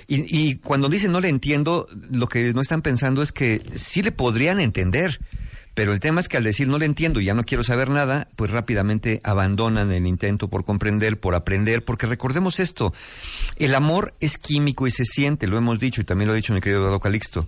Y, 0.09 0.25
y 0.37 0.57
cuando 0.57 0.88
dicen 0.88 1.12
no 1.12 1.21
le 1.21 1.29
entiendo, 1.29 1.87
lo 2.11 2.29
que 2.29 2.53
no 2.53 2.61
están 2.61 2.83
pensando 2.83 3.23
es 3.23 3.31
que 3.31 3.62
sí 3.77 4.03
le 4.03 4.11
podrían 4.11 4.59
entender. 4.59 5.21
Pero 5.79 5.93
el 5.93 6.00
tema 6.00 6.21
es 6.21 6.29
que 6.29 6.37
al 6.37 6.43
decir 6.43 6.67
no 6.67 6.77
le 6.77 6.87
entiendo 6.87 7.21
y 7.21 7.27
ya 7.27 7.35
no 7.35 7.45
quiero 7.45 7.62
saber 7.62 7.88
nada, 7.88 8.27
pues 8.35 8.50
rápidamente 8.50 9.21
abandonan 9.23 9.93
el 9.93 10.09
intento 10.09 10.49
por 10.49 10.65
comprender, 10.65 11.21
por 11.21 11.37
aprender, 11.37 11.85
porque 11.85 12.09
recordemos 12.09 12.59
esto, 12.59 12.93
el 13.59 13.77
amor 13.77 14.12
es 14.19 14.38
químico 14.38 14.88
y 14.88 14.91
se 14.91 15.05
siente, 15.05 15.47
lo 15.47 15.57
hemos 15.57 15.79
dicho 15.79 16.00
y 16.00 16.05
también 16.05 16.27
lo 16.27 16.33
ha 16.33 16.37
dicho 16.37 16.53
mi 16.53 16.61
querido 16.61 16.83
Dado 16.83 16.99
Calixto, 16.99 17.47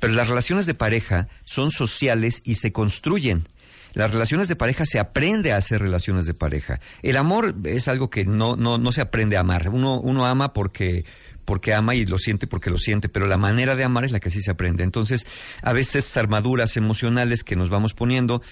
pero 0.00 0.14
las 0.14 0.28
relaciones 0.30 0.64
de 0.64 0.72
pareja 0.72 1.28
son 1.44 1.70
sociales 1.70 2.40
y 2.46 2.54
se 2.54 2.72
construyen. 2.72 3.46
Las 3.92 4.10
relaciones 4.10 4.48
de 4.48 4.56
pareja 4.56 4.86
se 4.86 4.98
aprende 4.98 5.52
a 5.52 5.58
hacer 5.58 5.82
relaciones 5.82 6.24
de 6.24 6.32
pareja. 6.32 6.80
El 7.02 7.18
amor 7.18 7.54
es 7.64 7.88
algo 7.88 8.08
que 8.08 8.24
no, 8.24 8.56
no, 8.56 8.78
no 8.78 8.90
se 8.90 9.02
aprende 9.02 9.36
a 9.36 9.40
amar. 9.40 9.68
Uno, 9.68 10.00
uno 10.00 10.24
ama 10.24 10.54
porque, 10.54 11.04
porque 11.46 11.72
ama 11.72 11.94
y 11.94 12.04
lo 12.04 12.18
siente 12.18 12.46
porque 12.46 12.68
lo 12.68 12.76
siente, 12.76 13.08
pero 13.08 13.26
la 13.26 13.38
manera 13.38 13.74
de 13.74 13.84
amar 13.84 14.04
es 14.04 14.12
la 14.12 14.20
que 14.20 14.28
sí 14.28 14.42
se 14.42 14.50
aprende. 14.50 14.84
Entonces, 14.84 15.26
a 15.62 15.72
veces 15.72 16.14
armaduras 16.18 16.76
emocionales 16.76 17.42
que 17.42 17.56
nos 17.56 17.70
vamos 17.70 17.94
poniendo, 17.94 18.42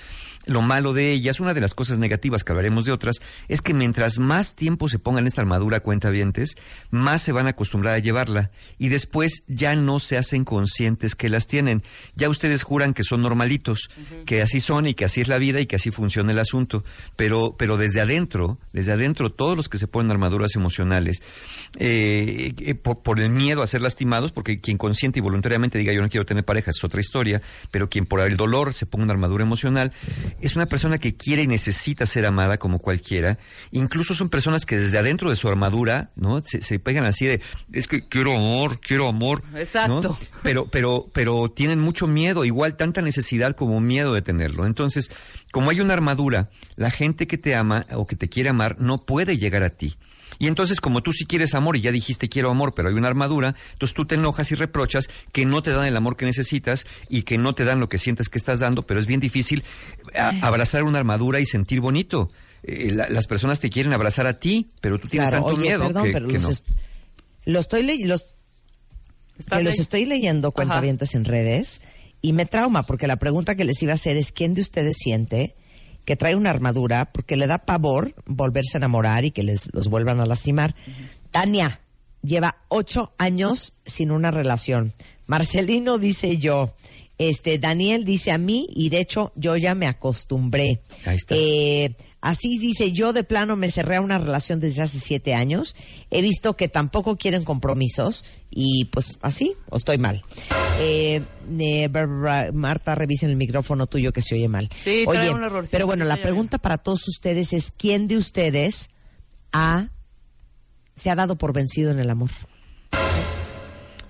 lo 0.46 0.62
malo 0.62 0.92
de 0.92 1.12
ellas, 1.12 1.40
una 1.40 1.54
de 1.54 1.60
las 1.60 1.74
cosas 1.74 1.98
negativas 1.98 2.44
que 2.44 2.52
hablaremos 2.52 2.84
de 2.84 2.92
otras, 2.92 3.20
es 3.48 3.62
que 3.62 3.74
mientras 3.74 4.18
más 4.18 4.54
tiempo 4.54 4.88
se 4.88 4.98
pongan 4.98 5.26
esta 5.26 5.40
armadura 5.40 5.80
cuentavientes, 5.80 6.56
más 6.90 7.22
se 7.22 7.32
van 7.32 7.46
a 7.46 7.50
acostumbrar 7.50 7.94
a 7.94 7.98
llevarla 7.98 8.50
y 8.78 8.88
después 8.88 9.44
ya 9.46 9.74
no 9.74 10.00
se 10.00 10.16
hacen 10.16 10.44
conscientes 10.44 11.14
que 11.14 11.28
las 11.28 11.46
tienen. 11.46 11.82
Ya 12.14 12.28
ustedes 12.28 12.62
juran 12.62 12.94
que 12.94 13.04
son 13.04 13.22
normalitos, 13.22 13.90
que 14.26 14.42
así 14.42 14.60
son 14.60 14.86
y 14.86 14.94
que 14.94 15.04
así 15.04 15.20
es 15.20 15.28
la 15.28 15.38
vida 15.38 15.60
y 15.60 15.66
que 15.66 15.76
así 15.76 15.90
funciona 15.90 16.32
el 16.32 16.38
asunto, 16.38 16.84
pero 17.16 17.56
pero 17.56 17.76
desde 17.76 18.00
adentro, 18.00 18.58
desde 18.72 18.92
adentro 18.92 19.30
todos 19.30 19.56
los 19.56 19.68
que 19.68 19.78
se 19.78 19.86
ponen 19.86 20.10
armaduras 20.10 20.54
emocionales 20.56 21.22
eh, 21.78 22.52
eh, 22.58 22.74
por, 22.74 23.02
por 23.02 23.20
el 23.20 23.30
miedo 23.30 23.62
a 23.62 23.66
ser 23.66 23.80
lastimados, 23.80 24.32
porque 24.32 24.60
quien 24.60 24.78
consciente 24.78 25.18
y 25.18 25.22
voluntariamente 25.22 25.78
diga 25.78 25.92
yo 25.92 26.02
no 26.02 26.08
quiero 26.08 26.26
tener 26.26 26.44
pareja 26.44 26.70
es 26.70 26.84
otra 26.84 27.00
historia, 27.00 27.42
pero 27.70 27.88
quien 27.88 28.06
por 28.06 28.20
el 28.20 28.36
dolor 28.36 28.72
se 28.74 28.86
ponga 28.86 29.04
una 29.04 29.12
armadura 29.14 29.44
emocional 29.44 29.92
es 30.40 30.56
una 30.56 30.66
persona 30.66 30.98
que 30.98 31.14
quiere 31.14 31.42
y 31.42 31.46
necesita 31.46 32.06
ser 32.06 32.26
amada 32.26 32.58
como 32.58 32.78
cualquiera. 32.78 33.38
Incluso 33.70 34.14
son 34.14 34.28
personas 34.28 34.66
que 34.66 34.78
desde 34.78 34.98
adentro 34.98 35.30
de 35.30 35.36
su 35.36 35.48
armadura, 35.48 36.10
¿no? 36.16 36.42
Se, 36.44 36.60
se 36.60 36.78
pegan 36.78 37.04
así 37.04 37.26
de 37.26 37.40
es 37.72 37.88
que 37.88 38.06
quiero 38.08 38.34
amor, 38.36 38.80
quiero 38.80 39.08
amor. 39.08 39.42
¿no? 39.50 39.58
Exacto. 39.58 40.18
Pero, 40.42 40.66
pero, 40.66 41.08
pero 41.12 41.50
tienen 41.50 41.80
mucho 41.80 42.06
miedo, 42.06 42.44
igual 42.44 42.76
tanta 42.76 43.02
necesidad 43.02 43.56
como 43.56 43.80
miedo 43.80 44.14
de 44.14 44.22
tenerlo. 44.22 44.66
Entonces, 44.66 45.10
como 45.52 45.70
hay 45.70 45.80
una 45.80 45.94
armadura, 45.94 46.50
la 46.76 46.90
gente 46.90 47.26
que 47.26 47.38
te 47.38 47.54
ama 47.54 47.86
o 47.92 48.06
que 48.06 48.16
te 48.16 48.28
quiere 48.28 48.50
amar 48.50 48.76
no 48.78 48.98
puede 48.98 49.38
llegar 49.38 49.62
a 49.62 49.70
ti. 49.70 49.96
Y 50.38 50.46
entonces, 50.46 50.80
como 50.80 51.02
tú 51.02 51.12
sí 51.12 51.24
quieres 51.26 51.54
amor 51.54 51.76
y 51.76 51.80
ya 51.80 51.92
dijiste 51.92 52.28
quiero 52.28 52.50
amor, 52.50 52.74
pero 52.74 52.88
hay 52.88 52.94
una 52.94 53.08
armadura, 53.08 53.54
entonces 53.72 53.94
tú 53.94 54.04
te 54.06 54.14
enojas 54.16 54.50
y 54.52 54.54
reprochas 54.54 55.08
que 55.32 55.44
no 55.44 55.62
te 55.62 55.70
dan 55.72 55.86
el 55.86 55.96
amor 55.96 56.16
que 56.16 56.24
necesitas 56.24 56.86
y 57.08 57.22
que 57.22 57.38
no 57.38 57.54
te 57.54 57.64
dan 57.64 57.80
lo 57.80 57.88
que 57.88 57.98
sientes 57.98 58.28
que 58.28 58.38
estás 58.38 58.58
dando, 58.60 58.86
pero 58.86 59.00
es 59.00 59.06
bien 59.06 59.20
difícil 59.20 59.64
a- 60.16 60.30
abrazar 60.46 60.84
una 60.84 60.98
armadura 60.98 61.40
y 61.40 61.46
sentir 61.46 61.80
bonito. 61.80 62.30
Eh, 62.62 62.90
la- 62.92 63.08
las 63.08 63.26
personas 63.26 63.60
te 63.60 63.68
quieren 63.70 63.92
abrazar 63.92 64.26
a 64.26 64.38
ti, 64.40 64.70
pero 64.80 64.98
tú 64.98 65.08
tienes 65.08 65.28
Claro, 65.28 65.44
tanto 65.44 65.56
oye, 65.58 65.68
miedo 65.68 65.84
perdón, 65.86 66.04
que, 66.04 66.12
pero 66.12 66.26
que 66.28 66.34
los, 66.34 66.42
no. 66.42 66.50
est- 66.50 66.66
lo 67.44 67.58
estoy 67.60 67.82
le- 67.82 68.06
los, 68.06 68.34
¿Estás 69.38 69.58
que 69.58 69.64
los 69.64 69.78
estoy 69.78 70.06
leyendo 70.06 70.52
cuentavientes 70.52 71.14
en 71.14 71.24
redes 71.24 71.82
y 72.22 72.32
me 72.32 72.46
trauma 72.46 72.84
porque 72.86 73.06
la 73.06 73.16
pregunta 73.16 73.54
que 73.54 73.64
les 73.64 73.82
iba 73.82 73.92
a 73.92 73.96
hacer 73.96 74.16
es 74.16 74.32
quién 74.32 74.54
de 74.54 74.60
ustedes 74.62 74.96
siente 74.98 75.54
que 76.04 76.16
trae 76.16 76.34
una 76.34 76.50
armadura 76.50 77.12
porque 77.12 77.36
le 77.36 77.46
da 77.46 77.58
pavor 77.58 78.14
volverse 78.26 78.76
a 78.76 78.78
enamorar 78.78 79.24
y 79.24 79.30
que 79.30 79.42
les 79.42 79.72
los 79.72 79.88
vuelvan 79.88 80.20
a 80.20 80.26
lastimar. 80.26 80.74
Tania 81.30 81.80
lleva 82.22 82.56
ocho 82.68 83.12
años 83.18 83.74
sin 83.84 84.10
una 84.10 84.30
relación. 84.30 84.92
Marcelino 85.26 85.98
dice 85.98 86.38
yo. 86.38 86.74
Este 87.16 87.60
Daniel 87.60 88.04
dice 88.04 88.32
a 88.32 88.38
mí 88.38 88.66
y 88.74 88.88
de 88.88 88.98
hecho 88.98 89.32
yo 89.36 89.56
ya 89.56 89.74
me 89.74 89.86
acostumbré. 89.86 90.80
Ahí 91.04 91.16
está. 91.16 91.34
Eh, 91.38 91.94
así 92.24 92.58
dice, 92.58 92.90
yo 92.92 93.12
de 93.12 93.22
plano 93.22 93.54
me 93.54 93.70
cerré 93.70 93.96
a 93.96 94.00
una 94.00 94.18
relación 94.18 94.58
desde 94.58 94.82
hace 94.82 94.98
siete 94.98 95.34
años. 95.34 95.76
He 96.10 96.22
visto 96.22 96.56
que 96.56 96.68
tampoco 96.68 97.16
quieren 97.16 97.44
compromisos 97.44 98.24
y 98.50 98.86
pues 98.86 99.18
así, 99.20 99.52
o 99.68 99.76
estoy 99.76 99.98
mal. 99.98 100.24
Eh, 100.80 101.22
eh, 101.60 101.88
Marta, 102.52 102.94
revisen 102.94 103.28
el 103.28 103.36
micrófono 103.36 103.86
tuyo 103.86 104.12
que 104.12 104.22
se 104.22 104.34
oye 104.34 104.48
mal. 104.48 104.70
Sí, 104.74 105.04
Oye, 105.06 105.30
un 105.30 105.44
errorcito, 105.44 105.72
pero 105.72 105.86
bueno, 105.86 106.06
la 106.06 106.16
pregunta 106.22 106.56
para 106.56 106.78
todos 106.78 107.06
ustedes 107.08 107.52
es, 107.52 107.72
¿quién 107.76 108.08
de 108.08 108.16
ustedes 108.16 108.88
ha, 109.52 109.90
se 110.96 111.10
ha 111.10 111.14
dado 111.14 111.36
por 111.36 111.52
vencido 111.52 111.90
en 111.90 111.98
el 111.98 112.08
amor? 112.08 112.30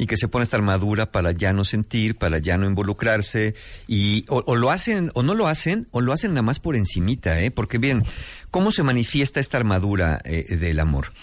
Y 0.05 0.07
que 0.07 0.19
se 0.19 0.29
pone 0.29 0.43
esta 0.43 0.59
armadura 0.59 1.11
para 1.11 1.33
ya 1.33 1.55
no 1.55 1.65
sentir, 1.65 2.17
para 2.17 2.39
ya 2.39 2.59
no 2.59 2.67
involucrarse 2.67 3.55
y 3.89 4.27
o, 4.29 4.55
lo 4.55 4.71
hacen 4.71 5.11
o 5.15 5.23
no 5.23 5.33
lo 5.35 5.47
hacen 5.47 5.89
o 5.93 6.03
lo 6.03 6.13
hacen 6.13 6.33
nada 6.33 6.43
más 6.43 6.61
por 6.61 6.77
encimita, 6.77 7.41
¿eh? 7.41 7.51
Porque 7.51 7.79
bien, 7.79 8.05
¿cómo 8.51 8.71
se 8.71 8.83
manifiesta 8.83 9.41
esta 9.41 9.57
armadura 9.57 10.21
eh, 10.27 10.57
del 10.57 10.79
amor? 10.79 11.15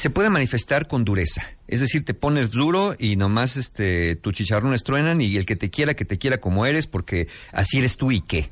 Se 0.00 0.08
puede 0.08 0.30
manifestar 0.30 0.88
con 0.88 1.04
dureza, 1.04 1.42
es 1.68 1.80
decir, 1.80 2.06
te 2.06 2.14
pones 2.14 2.52
duro 2.52 2.96
y 2.98 3.16
nomás 3.16 3.58
este 3.58 4.16
tus 4.16 4.32
chicharrones 4.32 4.82
truenan 4.82 5.20
y 5.20 5.36
el 5.36 5.44
que 5.44 5.56
te 5.56 5.68
quiera 5.68 5.92
que 5.92 6.06
te 6.06 6.16
quiera 6.16 6.40
como 6.40 6.64
eres 6.64 6.86
porque 6.86 7.28
así 7.52 7.76
eres 7.76 7.98
tú 7.98 8.10
y 8.10 8.22
qué. 8.22 8.50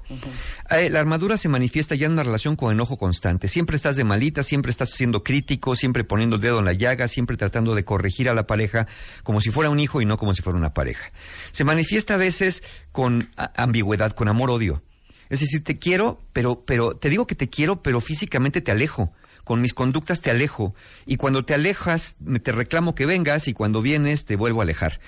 Eh, 0.68 0.90
la 0.90 1.00
armadura 1.00 1.38
se 1.38 1.48
manifiesta 1.48 1.94
ya 1.94 2.04
en 2.04 2.12
una 2.12 2.22
relación 2.22 2.54
con 2.54 2.70
enojo 2.70 2.98
constante. 2.98 3.48
Siempre 3.48 3.76
estás 3.76 3.96
de 3.96 4.04
malita, 4.04 4.42
siempre 4.42 4.68
estás 4.68 4.90
siendo 4.90 5.24
crítico, 5.24 5.74
siempre 5.74 6.04
poniendo 6.04 6.36
el 6.36 6.42
dedo 6.42 6.58
en 6.58 6.66
la 6.66 6.74
llaga, 6.74 7.08
siempre 7.08 7.38
tratando 7.38 7.74
de 7.74 7.82
corregir 7.82 8.28
a 8.28 8.34
la 8.34 8.46
pareja 8.46 8.86
como 9.22 9.40
si 9.40 9.48
fuera 9.48 9.70
un 9.70 9.80
hijo 9.80 10.02
y 10.02 10.04
no 10.04 10.18
como 10.18 10.34
si 10.34 10.42
fuera 10.42 10.58
una 10.58 10.74
pareja. 10.74 11.12
Se 11.52 11.64
manifiesta 11.64 12.12
a 12.12 12.18
veces 12.18 12.62
con 12.92 13.30
ambigüedad, 13.36 14.12
con 14.12 14.28
amor-odio. 14.28 14.82
Es 15.30 15.40
decir, 15.40 15.64
te 15.64 15.78
quiero, 15.78 16.20
pero, 16.34 16.66
pero, 16.66 16.94
te 16.94 17.08
digo 17.08 17.26
que 17.26 17.34
te 17.34 17.48
quiero, 17.48 17.82
pero 17.82 18.02
físicamente 18.02 18.60
te 18.60 18.70
alejo. 18.70 19.14
Con 19.48 19.62
mis 19.62 19.72
conductas 19.72 20.20
te 20.20 20.30
alejo. 20.30 20.74
Y 21.06 21.16
cuando 21.16 21.42
te 21.46 21.54
alejas, 21.54 22.16
te 22.42 22.52
reclamo 22.52 22.94
que 22.94 23.06
vengas 23.06 23.48
y 23.48 23.54
cuando 23.54 23.80
vienes 23.80 24.26
te 24.26 24.36
vuelvo 24.36 24.60
a 24.60 24.64
alejar. 24.64 25.00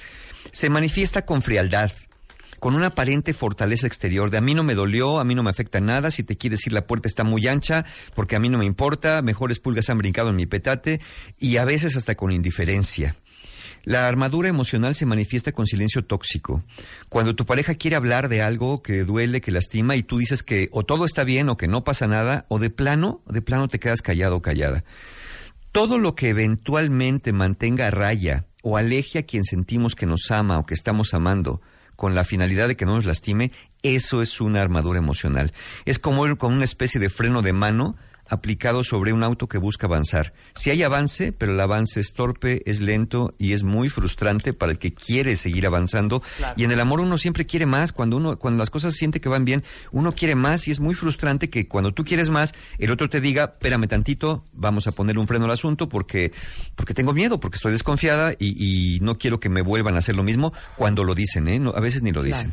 Se 0.50 0.70
manifiesta 0.70 1.26
con 1.26 1.42
frialdad, 1.42 1.92
con 2.58 2.74
una 2.74 2.86
aparente 2.86 3.34
fortaleza 3.34 3.86
exterior 3.86 4.30
de 4.30 4.38
a 4.38 4.40
mí 4.40 4.54
no 4.54 4.64
me 4.64 4.74
dolió, 4.74 5.20
a 5.20 5.24
mí 5.24 5.34
no 5.34 5.42
me 5.42 5.50
afecta 5.50 5.80
nada, 5.80 6.10
si 6.10 6.22
te 6.22 6.38
quieres 6.38 6.66
ir 6.66 6.72
la 6.72 6.86
puerta 6.86 7.06
está 7.06 7.22
muy 7.22 7.46
ancha, 7.48 7.84
porque 8.14 8.34
a 8.34 8.38
mí 8.38 8.48
no 8.48 8.56
me 8.56 8.64
importa, 8.64 9.20
mejores 9.20 9.58
pulgas 9.58 9.90
han 9.90 9.98
brincado 9.98 10.30
en 10.30 10.36
mi 10.36 10.46
petate, 10.46 11.02
y 11.38 11.58
a 11.58 11.66
veces 11.66 11.94
hasta 11.94 12.14
con 12.14 12.32
indiferencia. 12.32 13.16
La 13.84 14.06
armadura 14.06 14.48
emocional 14.48 14.94
se 14.94 15.06
manifiesta 15.06 15.52
con 15.52 15.66
silencio 15.66 16.04
tóxico. 16.04 16.62
Cuando 17.08 17.34
tu 17.34 17.46
pareja 17.46 17.74
quiere 17.74 17.96
hablar 17.96 18.28
de 18.28 18.42
algo 18.42 18.82
que 18.82 19.04
duele, 19.04 19.40
que 19.40 19.52
lastima, 19.52 19.96
y 19.96 20.02
tú 20.02 20.18
dices 20.18 20.42
que 20.42 20.68
o 20.72 20.84
todo 20.84 21.04
está 21.04 21.24
bien 21.24 21.48
o 21.48 21.56
que 21.56 21.68
no 21.68 21.84
pasa 21.84 22.06
nada, 22.06 22.44
o 22.48 22.58
de 22.58 22.70
plano, 22.70 23.22
de 23.26 23.42
plano 23.42 23.68
te 23.68 23.80
quedas 23.80 24.02
callado 24.02 24.36
o 24.36 24.42
callada. 24.42 24.84
Todo 25.72 25.98
lo 25.98 26.14
que 26.14 26.28
eventualmente 26.28 27.32
mantenga 27.32 27.86
a 27.86 27.90
raya 27.90 28.46
o 28.62 28.76
aleje 28.76 29.20
a 29.20 29.22
quien 29.22 29.44
sentimos 29.44 29.94
que 29.94 30.06
nos 30.06 30.30
ama 30.30 30.58
o 30.58 30.66
que 30.66 30.74
estamos 30.74 31.14
amando 31.14 31.62
con 31.96 32.14
la 32.14 32.24
finalidad 32.24 32.66
de 32.66 32.76
que 32.76 32.86
no 32.86 32.96
nos 32.96 33.04
lastime, 33.04 33.52
eso 33.82 34.22
es 34.22 34.40
una 34.40 34.62
armadura 34.62 34.98
emocional. 34.98 35.52
Es 35.84 35.98
como 35.98 36.26
ir 36.26 36.36
con 36.38 36.54
una 36.54 36.64
especie 36.64 37.00
de 37.00 37.10
freno 37.10 37.42
de 37.42 37.52
mano 37.52 37.96
aplicado 38.30 38.82
sobre 38.84 39.12
un 39.12 39.22
auto 39.22 39.48
que 39.48 39.58
busca 39.58 39.86
avanzar. 39.86 40.32
Si 40.54 40.70
hay 40.70 40.82
avance, 40.82 41.32
pero 41.32 41.52
el 41.52 41.60
avance 41.60 42.00
es 42.00 42.14
torpe, 42.14 42.62
es 42.64 42.80
lento 42.80 43.34
y 43.38 43.52
es 43.52 43.64
muy 43.64 43.88
frustrante 43.88 44.52
para 44.52 44.72
el 44.72 44.78
que 44.78 44.94
quiere 44.94 45.36
seguir 45.36 45.66
avanzando. 45.66 46.22
Y 46.56 46.64
en 46.64 46.70
el 46.70 46.80
amor 46.80 47.00
uno 47.00 47.18
siempre 47.18 47.44
quiere 47.44 47.66
más. 47.66 47.92
Cuando 47.92 48.16
uno, 48.16 48.38
cuando 48.38 48.58
las 48.58 48.70
cosas 48.70 48.94
siente 48.94 49.20
que 49.20 49.28
van 49.28 49.44
bien, 49.44 49.64
uno 49.90 50.12
quiere 50.12 50.36
más 50.36 50.68
y 50.68 50.70
es 50.70 50.80
muy 50.80 50.94
frustrante 50.94 51.50
que 51.50 51.66
cuando 51.66 51.92
tú 51.92 52.04
quieres 52.04 52.30
más, 52.30 52.54
el 52.78 52.90
otro 52.92 53.10
te 53.10 53.20
diga, 53.20 53.44
espérame 53.44 53.88
tantito, 53.88 54.44
vamos 54.52 54.86
a 54.86 54.92
poner 54.92 55.18
un 55.18 55.26
freno 55.26 55.46
al 55.46 55.50
asunto 55.50 55.88
porque, 55.88 56.32
porque 56.76 56.94
tengo 56.94 57.12
miedo, 57.12 57.40
porque 57.40 57.56
estoy 57.56 57.72
desconfiada 57.72 58.32
y, 58.38 58.94
y 58.96 59.00
no 59.00 59.18
quiero 59.18 59.40
que 59.40 59.48
me 59.48 59.62
vuelvan 59.62 59.96
a 59.96 59.98
hacer 59.98 60.14
lo 60.14 60.22
mismo 60.22 60.52
cuando 60.76 61.02
lo 61.02 61.16
dicen, 61.16 61.48
¿eh? 61.48 61.58
No, 61.58 61.70
a 61.70 61.80
veces 61.80 62.02
ni 62.02 62.12
lo 62.12 62.22
dicen. 62.22 62.52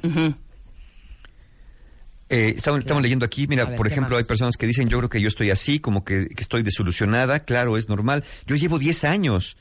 Eh, 2.30 2.54
estamos, 2.58 2.80
estamos 2.80 3.02
leyendo 3.02 3.26
aquí, 3.26 3.48
mira, 3.48 3.66
ver, 3.66 3.76
por 3.76 3.88
¿qué 3.88 3.94
ejemplo, 3.94 4.16
más? 4.16 4.24
hay 4.24 4.28
personas 4.28 4.58
que 4.58 4.68
dicen, 4.68 4.90
yo 4.90 4.98
creo 4.98 5.10
que 5.10 5.22
yo 5.22 5.28
estoy 5.28 5.50
así, 5.50 5.80
como 5.80 6.04
que, 6.04 6.28
que 6.28 6.42
estoy 6.42 6.62
desilusionada, 6.64 7.46
claro, 7.46 7.78
es 7.78 7.88
normal. 7.88 8.24
Yo 8.46 8.56
llevo 8.56 8.80
10 8.80 9.06
años, 9.06 9.56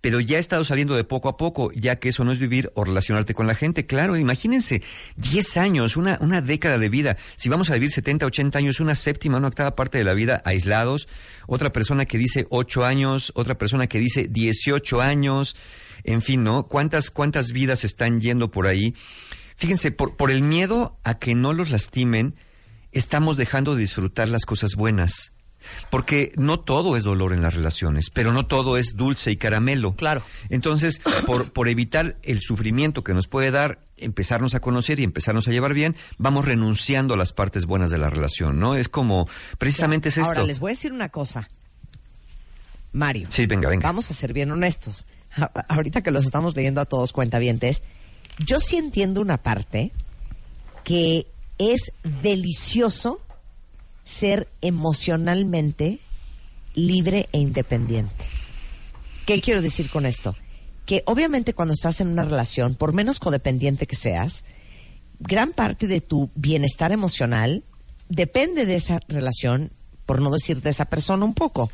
pero 0.00 0.20
ya 0.20 0.36
he 0.36 0.40
estado 0.40 0.64
saliendo 0.64 0.94
de 0.96 1.04
poco 1.04 1.28
a 1.28 1.36
poco, 1.36 1.70
ya 1.72 1.96
que 1.96 2.08
eso 2.08 2.24
no 2.24 2.32
es 2.32 2.38
vivir 2.38 2.70
o 2.74 2.84
relacionarte 2.84 3.34
con 3.34 3.46
la 3.46 3.54
gente. 3.54 3.86
Claro, 3.86 4.16
imagínense, 4.16 4.82
10 5.16 5.56
años, 5.56 5.96
una, 5.96 6.18
una 6.20 6.40
década 6.40 6.78
de 6.78 6.88
vida. 6.88 7.16
Si 7.36 7.48
vamos 7.48 7.70
a 7.70 7.74
vivir 7.74 7.90
70, 7.90 8.26
80 8.26 8.58
años, 8.58 8.80
una 8.80 8.94
séptima, 8.94 9.38
una 9.38 9.48
octava 9.48 9.74
parte 9.74 9.98
de 9.98 10.04
la 10.04 10.14
vida 10.14 10.42
aislados. 10.44 11.08
Otra 11.46 11.72
persona 11.72 12.04
que 12.04 12.18
dice 12.18 12.46
8 12.50 12.84
años, 12.84 13.32
otra 13.34 13.56
persona 13.58 13.86
que 13.86 13.98
dice 13.98 14.28
18 14.28 15.00
años. 15.00 15.56
En 16.04 16.22
fin, 16.22 16.44
¿no? 16.44 16.68
¿Cuántas, 16.68 17.10
cuántas 17.10 17.50
vidas 17.50 17.84
están 17.84 18.20
yendo 18.20 18.50
por 18.50 18.66
ahí? 18.66 18.94
Fíjense, 19.58 19.90
por, 19.90 20.16
por 20.16 20.30
el 20.30 20.40
miedo 20.42 20.96
a 21.04 21.18
que 21.18 21.34
no 21.34 21.52
los 21.52 21.70
lastimen, 21.70 22.36
estamos 22.92 23.36
dejando 23.36 23.74
de 23.74 23.80
disfrutar 23.82 24.28
las 24.28 24.46
cosas 24.46 24.76
buenas. 24.76 25.32
Porque 25.90 26.32
no 26.36 26.60
todo 26.60 26.96
es 26.96 27.02
dolor 27.02 27.32
en 27.32 27.42
las 27.42 27.52
relaciones, 27.52 28.10
pero 28.10 28.32
no 28.32 28.46
todo 28.46 28.78
es 28.78 28.94
dulce 28.96 29.32
y 29.32 29.36
caramelo. 29.36 29.96
Claro. 29.96 30.22
Entonces, 30.48 31.00
por, 31.26 31.52
por 31.52 31.68
evitar 31.68 32.16
el 32.22 32.40
sufrimiento 32.40 33.02
que 33.02 33.12
nos 33.12 33.26
puede 33.26 33.50
dar 33.50 33.80
empezarnos 33.96 34.54
a 34.54 34.60
conocer 34.60 35.00
y 35.00 35.04
empezarnos 35.04 35.48
a 35.48 35.50
llevar 35.50 35.74
bien, 35.74 35.96
vamos 36.16 36.44
renunciando 36.44 37.14
a 37.14 37.16
las 37.16 37.32
partes 37.32 37.66
buenas 37.66 37.90
de 37.90 37.98
la 37.98 38.08
relación, 38.08 38.60
¿no? 38.60 38.76
Es 38.76 38.88
como, 38.88 39.28
precisamente 39.58 40.10
es 40.10 40.18
esto. 40.18 40.28
Ahora, 40.28 40.44
les 40.44 40.60
voy 40.60 40.70
a 40.70 40.74
decir 40.74 40.92
una 40.92 41.08
cosa. 41.08 41.48
Mario. 42.92 43.26
Sí, 43.30 43.46
venga, 43.46 43.68
venga. 43.68 43.86
Vamos 43.86 44.10
a 44.12 44.14
ser 44.14 44.32
bien 44.32 44.52
honestos. 44.52 45.08
Ahorita 45.68 46.02
que 46.02 46.12
los 46.12 46.24
estamos 46.24 46.54
leyendo 46.54 46.80
a 46.80 46.84
todos 46.84 47.12
cuentavientes, 47.12 47.82
yo 48.38 48.60
sí 48.60 48.76
entiendo 48.76 49.20
una 49.20 49.42
parte 49.42 49.92
que 50.84 51.26
es 51.58 51.92
delicioso 52.22 53.20
ser 54.04 54.48
emocionalmente 54.60 56.00
libre 56.74 57.28
e 57.32 57.38
independiente. 57.38 58.26
¿Qué 59.26 59.40
quiero 59.40 59.60
decir 59.60 59.90
con 59.90 60.06
esto? 60.06 60.36
Que 60.86 61.02
obviamente 61.04 61.52
cuando 61.52 61.74
estás 61.74 62.00
en 62.00 62.08
una 62.08 62.24
relación, 62.24 62.74
por 62.74 62.94
menos 62.94 63.18
codependiente 63.18 63.86
que 63.86 63.96
seas, 63.96 64.44
gran 65.18 65.52
parte 65.52 65.86
de 65.86 66.00
tu 66.00 66.30
bienestar 66.34 66.92
emocional 66.92 67.64
depende 68.08 68.64
de 68.64 68.76
esa 68.76 69.00
relación, 69.08 69.72
por 70.06 70.22
no 70.22 70.30
decir 70.30 70.62
de 70.62 70.70
esa 70.70 70.86
persona 70.86 71.24
un 71.24 71.34
poco. 71.34 71.70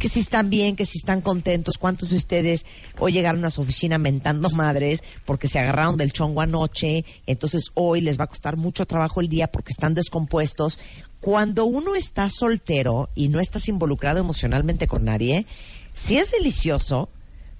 Que 0.00 0.08
si 0.08 0.20
están 0.20 0.48
bien, 0.48 0.76
que 0.76 0.86
si 0.86 0.96
están 0.96 1.20
contentos, 1.20 1.76
cuántos 1.76 2.08
de 2.08 2.16
ustedes 2.16 2.64
hoy 2.98 3.12
llegaron 3.12 3.44
a 3.44 3.50
su 3.50 3.60
oficina 3.60 3.98
mentando 3.98 4.48
madres 4.48 5.04
porque 5.26 5.46
se 5.46 5.58
agarraron 5.58 5.98
del 5.98 6.10
chongo 6.10 6.40
anoche, 6.40 7.04
entonces 7.26 7.70
hoy 7.74 8.00
les 8.00 8.18
va 8.18 8.24
a 8.24 8.28
costar 8.28 8.56
mucho 8.56 8.86
trabajo 8.86 9.20
el 9.20 9.28
día 9.28 9.52
porque 9.52 9.72
están 9.72 9.92
descompuestos. 9.92 10.78
Cuando 11.20 11.66
uno 11.66 11.96
está 11.96 12.30
soltero 12.30 13.10
y 13.14 13.28
no 13.28 13.40
estás 13.40 13.68
involucrado 13.68 14.20
emocionalmente 14.20 14.86
con 14.86 15.04
nadie, 15.04 15.44
sí 15.92 16.16
es 16.16 16.30
delicioso 16.30 17.10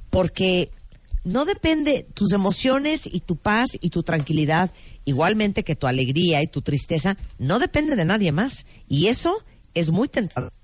porque 0.09 0.71
no 1.25 1.45
depende 1.45 2.07
tus 2.15 2.33
emociones 2.33 3.07
y 3.07 3.21
tu 3.21 3.37
paz 3.37 3.77
y 3.83 3.91
tu 3.91 4.03
tranquilidad, 4.03 4.73
igualmente 5.05 5.63
que 5.63 5.77
tu 5.77 5.87
alegría 5.87 6.43
y 6.43 6.47
tu 6.47 6.63
tristeza, 6.63 7.19
no 7.39 7.59
depende 7.59 7.97
de 7.97 8.07
nadie 8.07 8.33
más. 8.33 8.65
Y 8.89 9.09
eso 9.09 9.45
es 9.75 9.91
muy 9.91 10.09
tentador. 10.09 10.55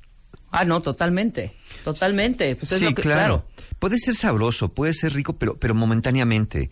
Ah, 0.58 0.64
no, 0.64 0.80
totalmente. 0.80 1.52
Totalmente. 1.84 2.56
Pues 2.56 2.72
es 2.72 2.78
sí, 2.78 2.84
lo 2.86 2.94
que- 2.94 3.02
claro. 3.02 3.44
Puede 3.78 3.98
ser 3.98 4.14
sabroso, 4.14 4.70
puede 4.70 4.94
ser 4.94 5.12
rico, 5.12 5.34
pero, 5.34 5.58
pero 5.58 5.74
momentáneamente. 5.74 6.70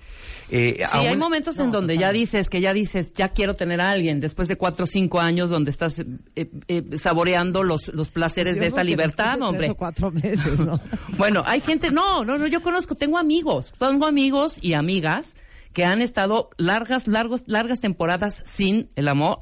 Eh, 0.50 0.82
Sí, 0.90 0.98
hay 0.98 1.16
momentos 1.18 1.58
en 1.58 1.70
donde 1.70 1.98
ya 1.98 2.10
dices 2.12 2.48
que 2.48 2.62
ya 2.62 2.72
dices, 2.72 3.12
ya 3.12 3.28
quiero 3.28 3.54
tener 3.54 3.82
a 3.82 3.90
alguien, 3.90 4.20
después 4.20 4.48
de 4.48 4.56
cuatro 4.56 4.84
o 4.84 4.86
cinco 4.86 5.20
años 5.20 5.50
donde 5.50 5.70
estás 5.70 5.98
eh, 5.98 6.50
eh, 6.68 6.82
saboreando 6.96 7.62
los, 7.62 7.88
los 7.88 8.10
placeres 8.10 8.58
de 8.58 8.66
esa 8.68 8.82
libertad, 8.82 9.40
hombre. 9.42 9.74
cuatro 9.74 10.10
meses, 10.10 10.60
¿no? 10.60 10.80
Bueno, 11.18 11.42
hay 11.46 11.60
gente, 11.60 11.90
no, 11.90 12.24
no, 12.24 12.38
no, 12.38 12.46
yo 12.46 12.62
conozco, 12.62 12.94
tengo 12.94 13.18
amigos, 13.18 13.74
tengo 13.78 14.06
amigos 14.06 14.58
y 14.62 14.72
amigas 14.72 15.34
que 15.74 15.84
han 15.84 16.00
estado 16.00 16.48
largas, 16.56 17.06
largos, 17.06 17.42
largas 17.46 17.80
temporadas 17.80 18.42
sin 18.46 18.88
el 18.96 19.08
amor 19.08 19.38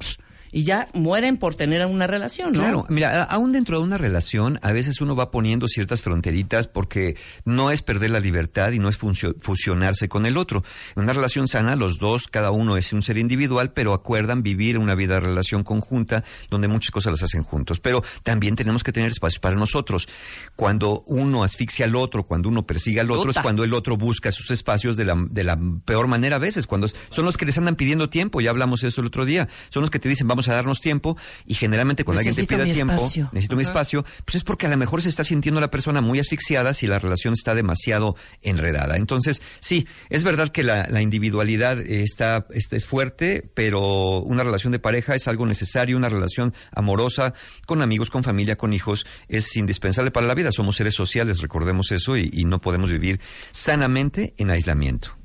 y 0.53 0.63
ya 0.63 0.87
mueren 0.93 1.37
por 1.37 1.55
tener 1.55 1.83
una 1.87 2.05
relación, 2.05 2.53
¿no? 2.53 2.59
Claro, 2.59 2.85
mira, 2.87 3.23
aún 3.23 3.51
dentro 3.51 3.79
de 3.79 3.83
una 3.83 3.97
relación, 3.97 4.59
a 4.61 4.71
veces 4.71 5.01
uno 5.01 5.15
va 5.15 5.31
poniendo 5.31 5.67
ciertas 5.67 6.03
fronteritas 6.03 6.67
porque 6.67 7.17
no 7.43 7.71
es 7.71 7.81
perder 7.81 8.11
la 8.11 8.19
libertad 8.19 8.71
y 8.71 8.77
no 8.77 8.87
es 8.87 8.97
fusionarse 8.97 10.07
con 10.07 10.27
el 10.27 10.37
otro. 10.37 10.63
En 10.95 11.03
una 11.03 11.13
relación 11.13 11.47
sana, 11.47 11.75
los 11.75 11.97
dos, 11.97 12.27
cada 12.27 12.51
uno 12.51 12.77
es 12.77 12.93
un 12.93 13.01
ser 13.01 13.17
individual, 13.17 13.73
pero 13.73 13.93
acuerdan 13.93 14.43
vivir 14.43 14.77
una 14.77 14.93
vida 14.93 15.15
de 15.15 15.21
relación 15.21 15.63
conjunta 15.63 16.23
donde 16.51 16.67
muchas 16.67 16.91
cosas 16.91 17.13
las 17.13 17.23
hacen 17.23 17.41
juntos. 17.41 17.79
Pero 17.79 18.03
también 18.21 18.55
tenemos 18.55 18.83
que 18.83 18.91
tener 18.91 19.09
espacios 19.09 19.39
para 19.39 19.55
nosotros. 19.55 20.07
Cuando 20.55 21.03
uno 21.07 21.43
asfixia 21.43 21.85
al 21.85 21.95
otro, 21.95 22.27
cuando 22.27 22.49
uno 22.49 22.67
persigue 22.67 22.99
al 22.99 23.09
otro, 23.09 23.31
es 23.31 23.39
cuando 23.39 23.63
el 23.63 23.73
otro 23.73 23.97
busca 23.97 24.31
sus 24.31 24.51
espacios 24.51 24.97
de 24.97 25.05
la, 25.05 25.15
de 25.17 25.43
la 25.43 25.57
peor 25.83 26.05
manera 26.05 26.35
a 26.35 26.39
veces, 26.39 26.67
cuando 26.67 26.87
son 27.09 27.25
los 27.25 27.37
que 27.37 27.45
les 27.47 27.57
andan 27.57 27.75
pidiendo 27.75 28.11
tiempo, 28.11 28.39
ya 28.39 28.51
hablamos 28.51 28.81
de 28.81 28.89
eso 28.89 29.01
el 29.01 29.07
otro 29.07 29.25
día, 29.25 29.49
son 29.69 29.81
los 29.81 29.89
que 29.89 29.97
te 29.97 30.09
dicen 30.09 30.27
vamos 30.27 30.42
a 30.47 30.53
darnos 30.53 30.81
tiempo 30.81 31.17
y 31.45 31.53
generalmente 31.55 32.03
cuando 32.03 32.19
alguien 32.19 32.35
te 32.35 32.41
Necesito 32.41 32.63
pida 32.63 32.73
tiempo, 32.73 32.93
espacio. 32.93 33.29
necesito 33.31 33.55
mi 33.55 33.63
espacio, 33.63 34.05
pues 34.25 34.35
es 34.35 34.43
porque 34.43 34.67
a 34.67 34.69
lo 34.69 34.77
mejor 34.77 35.01
se 35.01 35.09
está 35.09 35.23
sintiendo 35.23 35.59
la 35.61 35.69
persona 35.71 36.01
muy 36.01 36.19
asfixiada 36.19 36.73
si 36.73 36.87
la 36.87 36.99
relación 36.99 37.33
está 37.33 37.55
demasiado 37.55 38.15
enredada. 38.41 38.97
Entonces, 38.97 39.41
sí, 39.59 39.87
es 40.09 40.23
verdad 40.23 40.49
que 40.49 40.63
la, 40.63 40.87
la 40.89 41.01
individualidad 41.01 41.79
está, 41.79 42.45
está- 42.51 42.75
es 42.75 42.85
fuerte, 42.85 43.49
pero 43.53 44.19
una 44.21 44.43
relación 44.43 44.71
de 44.71 44.79
pareja 44.79 45.15
es 45.15 45.27
algo 45.27 45.45
necesario, 45.45 45.97
una 45.97 46.09
relación 46.09 46.53
amorosa 46.75 47.33
con 47.65 47.81
amigos, 47.81 48.09
con 48.09 48.23
familia, 48.23 48.55
con 48.55 48.73
hijos, 48.73 49.05
es 49.27 49.55
indispensable 49.55 50.11
para 50.11 50.27
la 50.27 50.33
vida. 50.35 50.51
Somos 50.51 50.75
seres 50.75 50.93
sociales, 50.95 51.41
recordemos 51.41 51.91
eso, 51.91 52.17
y, 52.17 52.29
y 52.33 52.45
no 52.45 52.59
podemos 52.61 52.89
vivir 52.89 53.19
sanamente 53.51 54.33
en 54.37 54.49
aislamiento. 54.51 55.15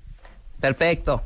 Perfecto. 0.61 1.23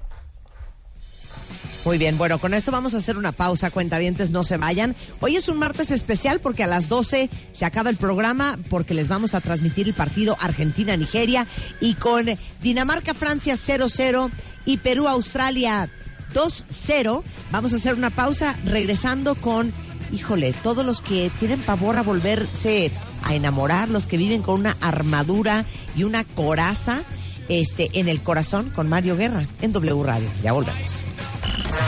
Muy 1.84 1.98
bien, 1.98 2.16
bueno, 2.16 2.38
con 2.38 2.54
esto 2.54 2.70
vamos 2.70 2.94
a 2.94 2.98
hacer 2.98 3.16
una 3.16 3.32
pausa, 3.32 3.70
cuentavientes, 3.70 4.30
no 4.30 4.44
se 4.44 4.56
vayan. 4.56 4.94
Hoy 5.20 5.36
es 5.36 5.48
un 5.48 5.58
martes 5.58 5.90
especial 5.90 6.40
porque 6.40 6.62
a 6.62 6.68
las 6.68 6.88
12 6.88 7.28
se 7.52 7.64
acaba 7.64 7.90
el 7.90 7.96
programa 7.96 8.58
porque 8.70 8.94
les 8.94 9.08
vamos 9.08 9.34
a 9.34 9.40
transmitir 9.40 9.88
el 9.88 9.94
partido 9.94 10.36
Argentina-Nigeria 10.40 11.46
y 11.80 11.94
con 11.94 12.26
Dinamarca-Francia 12.62 13.54
0-0 13.54 14.30
y 14.64 14.76
Perú-Australia 14.76 15.88
2-0 16.32 17.22
vamos 17.50 17.72
a 17.72 17.76
hacer 17.76 17.94
una 17.94 18.10
pausa 18.10 18.56
regresando 18.64 19.34
con, 19.34 19.72
híjole, 20.12 20.52
todos 20.62 20.86
los 20.86 21.00
que 21.00 21.30
tienen 21.38 21.60
pavor 21.60 21.96
a 21.96 22.02
volverse 22.02 22.90
a 23.24 23.34
enamorar, 23.34 23.88
los 23.88 24.06
que 24.06 24.16
viven 24.16 24.42
con 24.42 24.60
una 24.60 24.76
armadura 24.80 25.64
y 25.96 26.04
una 26.04 26.24
coraza 26.24 27.02
este, 27.48 27.90
en 27.94 28.08
el 28.08 28.22
corazón 28.22 28.70
con 28.70 28.88
Mario 28.88 29.16
Guerra 29.16 29.46
en 29.60 29.72
W 29.72 30.02
Radio. 30.04 30.28
Ya 30.42 30.52
volvemos. 30.52 31.02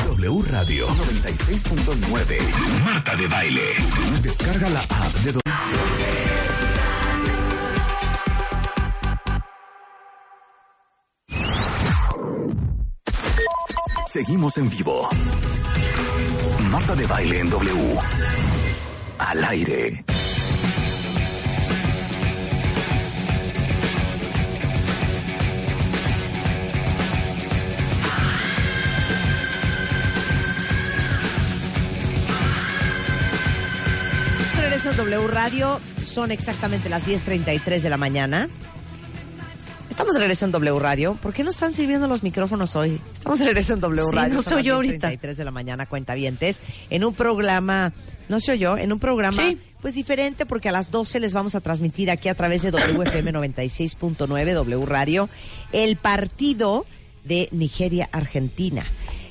W 0.06 0.42
Radio 0.50 0.88
96.9. 0.88 2.82
Marta 2.84 3.16
de 3.16 3.28
Baile. 3.28 3.74
Descarga 4.22 4.70
la 4.70 4.80
app 4.80 5.14
de 5.24 5.32
W. 5.32 5.42
Seguimos 14.08 14.56
en 14.58 14.70
vivo. 14.70 15.08
Marta 16.70 16.94
de 16.94 17.06
Baile 17.06 17.40
en 17.40 17.50
W. 17.50 17.98
Al 19.18 19.44
aire. 19.44 20.13
W 34.84 35.26
Radio, 35.28 35.80
son 36.04 36.30
exactamente 36.30 36.88
las 36.88 37.06
10.33 37.06 37.80
de 37.80 37.90
la 37.90 37.96
mañana. 37.96 38.48
Estamos 39.90 40.12
de 40.14 40.18
regreso 40.20 40.44
en 40.44 40.52
W 40.52 40.78
Radio. 40.78 41.14
¿Por 41.22 41.32
qué 41.32 41.42
no 41.44 41.50
están 41.50 41.72
sirviendo 41.72 42.06
los 42.08 42.22
micrófonos 42.22 42.76
hoy? 42.76 43.00
Estamos 43.12 43.38
de 43.38 43.46
regreso 43.46 43.74
en 43.74 43.80
W 43.80 44.08
Sí, 44.10 44.14
Radio. 44.14 44.34
no 44.34 44.42
las 44.42 44.52
oyó 44.52 44.74
ahorita. 44.74 45.08
10:33 45.10 45.36
de 45.36 45.44
la 45.44 45.50
mañana, 45.50 45.86
cuentavientes. 45.86 46.60
En 46.90 47.04
un 47.04 47.14
programa, 47.14 47.92
no 48.28 48.40
se 48.40 48.52
oyó, 48.52 48.76
en 48.76 48.92
un 48.92 48.98
programa 48.98 49.42
Sí. 49.42 49.58
pues 49.80 49.94
diferente 49.94 50.46
porque 50.46 50.68
a 50.68 50.72
las 50.72 50.90
12 50.90 51.20
les 51.20 51.32
vamos 51.32 51.54
a 51.54 51.60
transmitir 51.60 52.10
aquí 52.10 52.28
a 52.28 52.34
través 52.34 52.62
de 52.62 52.70
WFM 52.70 53.32
96.9 53.32 54.52
W 54.52 54.86
Radio 54.86 55.28
el 55.72 55.96
partido 55.96 56.86
de 57.24 57.48
Nigeria-Argentina. 57.52 58.84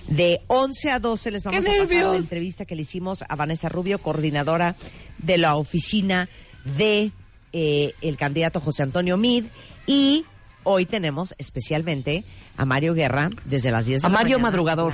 De 0.07 0.41
11 0.47 0.91
a 0.91 0.99
12 0.99 1.31
les 1.31 1.43
vamos 1.43 1.63
¡Qué 1.65 1.71
a 1.71 1.79
pasar 1.79 1.87
la 1.95 2.01
nervios! 2.03 2.17
entrevista 2.23 2.65
que 2.65 2.75
le 2.75 2.81
hicimos 2.83 3.23
a 3.27 3.35
Vanessa 3.35 3.69
Rubio, 3.69 3.99
coordinadora 3.99 4.75
de 5.17 5.37
la 5.37 5.55
oficina 5.55 6.29
de 6.77 7.11
eh, 7.53 7.93
el 8.01 8.17
candidato 8.17 8.59
José 8.59 8.83
Antonio 8.83 9.17
Mid. 9.17 9.45
Y 9.87 10.25
hoy 10.63 10.85
tenemos 10.85 11.33
especialmente 11.37 12.23
a 12.57 12.65
Mario 12.65 12.93
Guerra 12.93 13.29
desde 13.45 13.71
las 13.71 13.85
10 13.85 14.01
de 14.01 14.07
A 14.07 14.09
la 14.09 14.13
Mario 14.17 14.37
mañana 14.37 14.49
Madrugador. 14.51 14.93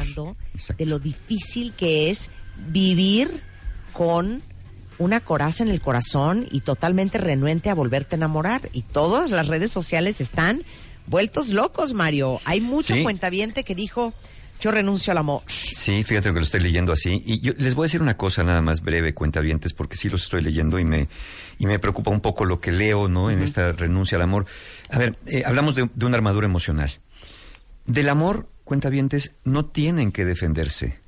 de 0.78 0.86
lo 0.86 1.00
difícil 1.00 1.74
que 1.74 2.10
es 2.10 2.30
vivir 2.68 3.44
con 3.94 4.42
una 5.00 5.22
coraza 5.22 5.64
en 5.64 5.70
el 5.70 5.82
corazón 5.82 6.48
y 6.52 6.62
totalmente 6.62 7.18
renuente 7.18 7.70
a 7.70 7.76
volverte 7.76 8.16
a 8.16 8.18
enamorar. 8.18 8.70
Y 8.74 8.84
todas 8.84 9.32
las 9.32 9.48
redes 9.48 9.72
sociales 9.72 10.22
están 10.22 10.64
vueltos 11.08 11.50
locos, 11.50 11.94
Mario. 11.94 12.40
Hay 12.46 12.62
mucho 12.62 12.94
Sí. 12.94 13.04
cuentaviente 13.04 13.64
que 13.64 13.76
dijo, 13.76 14.14
yo 14.60 14.72
renuncio 14.72 15.12
al 15.12 15.18
amor. 15.20 15.44
Sí, 15.48 16.04
fíjate 16.04 16.30
que 16.30 16.36
lo 16.40 16.42
estoy 16.44 16.60
leyendo 16.60 16.92
así. 16.94 17.24
Y 17.26 17.40
yo 17.40 17.54
les 17.58 17.76
voy 17.76 17.84
a 17.84 17.88
decir 17.88 18.02
una 18.02 18.18
cosa 18.18 18.44
nada 18.44 18.62
más 18.62 18.82
breve, 18.82 19.14
cuentavientes, 19.14 19.74
porque 19.74 19.96
sí 19.96 20.10
los 20.10 20.24
estoy 20.24 20.42
leyendo 20.42 20.80
y 20.80 20.86
me, 20.86 21.08
y 21.58 21.66
me 21.66 21.80
preocupa 21.80 22.12
un 22.12 22.22
poco 22.22 22.46
lo 22.46 22.60
que 22.60 22.72
leo, 22.72 23.08
¿no? 23.08 23.32
En 23.32 23.42
esta 23.42 23.72
renuncia 23.72 24.18
al 24.18 24.24
amor. 24.24 24.46
A 24.90 24.98
ver, 24.98 25.18
eh, 25.26 25.44
hablamos 25.46 25.76
de, 25.76 25.90
de 25.94 26.06
una 26.06 26.18
armadura 26.18 26.46
emocional. 26.46 27.00
Del 27.86 28.10
amor, 28.10 28.48
cuentavientes, 28.64 29.32
no 29.46 29.66
tienen 29.66 30.12
que 30.12 30.26
defenderse. 30.26 31.00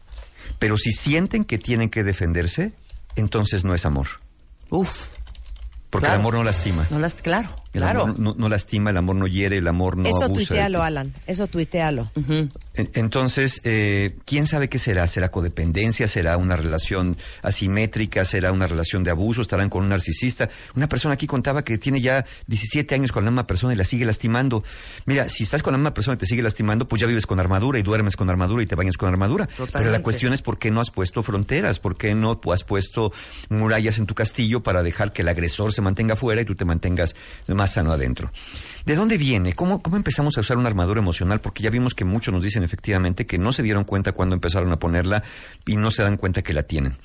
Pero 0.59 0.77
si 0.77 0.91
sienten 0.91 1.43
que 1.45 1.57
tienen 1.57 1.89
que 1.89 2.03
defenderse, 2.03 2.73
entonces 3.15 3.63
no 3.65 3.73
es 3.75 3.85
amor. 3.85 4.07
Uf, 4.69 5.13
Porque 5.89 6.05
Claro. 6.05 6.15
el 6.15 6.19
amor 6.21 6.33
no 6.35 6.43
lastima. 6.43 6.85
no 6.89 6.99
las, 6.99 7.15
claro, 7.15 7.49
El 7.73 7.81
claro. 7.81 8.03
amor 8.03 8.19
no, 8.19 8.33
no 8.37 8.49
lastima, 8.49 8.89
el 8.89 8.97
amor 8.97 9.15
no 9.15 9.27
hiere, 9.27 9.57
el 9.57 9.67
amor 9.67 9.95
no 9.97 10.09
Eso 10.09 10.23
abusa. 10.25 10.39
de 10.39 10.45
tuitealo. 10.47 10.83
Alan. 10.83 11.13
Eso 11.25 11.47
tuitealo. 11.47 12.11
Entonces, 12.73 13.59
eh, 13.65 14.17
¿quién 14.25 14.45
sabe 14.45 14.69
qué 14.69 14.79
será? 14.79 15.05
¿Será 15.07 15.29
codependencia? 15.29 16.07
¿Será 16.07 16.37
una 16.37 16.55
relación 16.55 17.17
asimétrica? 17.43 18.23
¿Será 18.23 18.51
una 18.51 18.65
relación 18.67 19.03
de 19.03 19.11
abuso? 19.11 19.41
¿Estarán 19.41 19.69
con 19.69 19.83
un 19.83 19.89
narcisista? 19.89 20.49
Una 20.75 20.87
persona 20.87 21.13
aquí 21.15 21.27
contaba 21.27 21.63
que 21.63 21.77
tiene 21.77 21.99
ya 22.01 22.25
17 22.47 22.95
años 22.95 23.11
con 23.11 23.25
la 23.25 23.31
misma 23.31 23.45
persona 23.47 23.73
y 23.73 23.75
la 23.75 23.83
sigue 23.83 24.05
lastimando. 24.05 24.63
Mira, 25.05 25.27
si 25.27 25.43
estás 25.43 25.63
con 25.63 25.73
la 25.73 25.77
misma 25.77 25.93
persona 25.93 26.15
y 26.15 26.17
te 26.17 26.25
sigue 26.25 26.41
lastimando, 26.41 26.87
pues 26.87 27.01
ya 27.01 27.07
vives 27.07 27.25
con 27.25 27.39
armadura 27.39 27.77
y 27.77 27.83
duermes 27.83 28.15
con 28.15 28.29
armadura 28.29 28.63
y 28.63 28.67
te 28.67 28.75
bañas 28.75 28.97
con 28.97 29.09
armadura. 29.09 29.47
Pero 29.47 29.65
la 29.65 29.71
Totalmente. 29.71 30.01
cuestión 30.03 30.33
es 30.33 30.41
por 30.41 30.57
qué 30.57 30.71
no 30.71 30.79
has 30.79 30.91
puesto 30.91 31.23
fronteras, 31.23 31.79
por 31.79 31.97
qué 31.97 32.15
no 32.15 32.39
has 32.53 32.63
puesto 32.63 33.11
murallas 33.49 33.97
en 33.99 34.05
tu 34.05 34.15
castillo 34.15 34.63
para 34.63 34.81
dejar 34.81 35.11
que 35.11 35.23
el 35.23 35.27
agresor 35.27 35.73
se 35.73 35.81
mantenga 35.81 36.15
fuera 36.15 36.41
y 36.41 36.45
tú 36.45 36.55
te 36.55 36.63
mantengas 36.65 37.15
más 37.61 37.73
sano 37.73 37.91
adentro. 37.91 38.31
¿De 38.87 38.95
dónde 38.95 39.19
viene? 39.19 39.53
¿Cómo, 39.53 39.83
¿Cómo 39.83 39.95
empezamos 39.95 40.35
a 40.35 40.41
usar 40.41 40.57
una 40.57 40.67
armadura 40.67 40.99
emocional? 40.99 41.41
Porque 41.41 41.61
ya 41.61 41.69
vimos 41.69 41.93
que 41.93 42.05
muchos 42.05 42.33
nos 42.33 42.43
dicen 42.43 42.63
efectivamente 42.63 43.27
que 43.27 43.37
no 43.37 43.51
se 43.51 43.61
dieron 43.61 43.83
cuenta 43.83 44.13
cuando 44.13 44.33
empezaron 44.33 44.71
a 44.71 44.79
ponerla 44.79 45.21
y 45.67 45.75
no 45.75 45.91
se 45.91 46.01
dan 46.01 46.17
cuenta 46.17 46.41
que 46.41 46.53
la 46.53 46.63
tienen. 46.63 46.97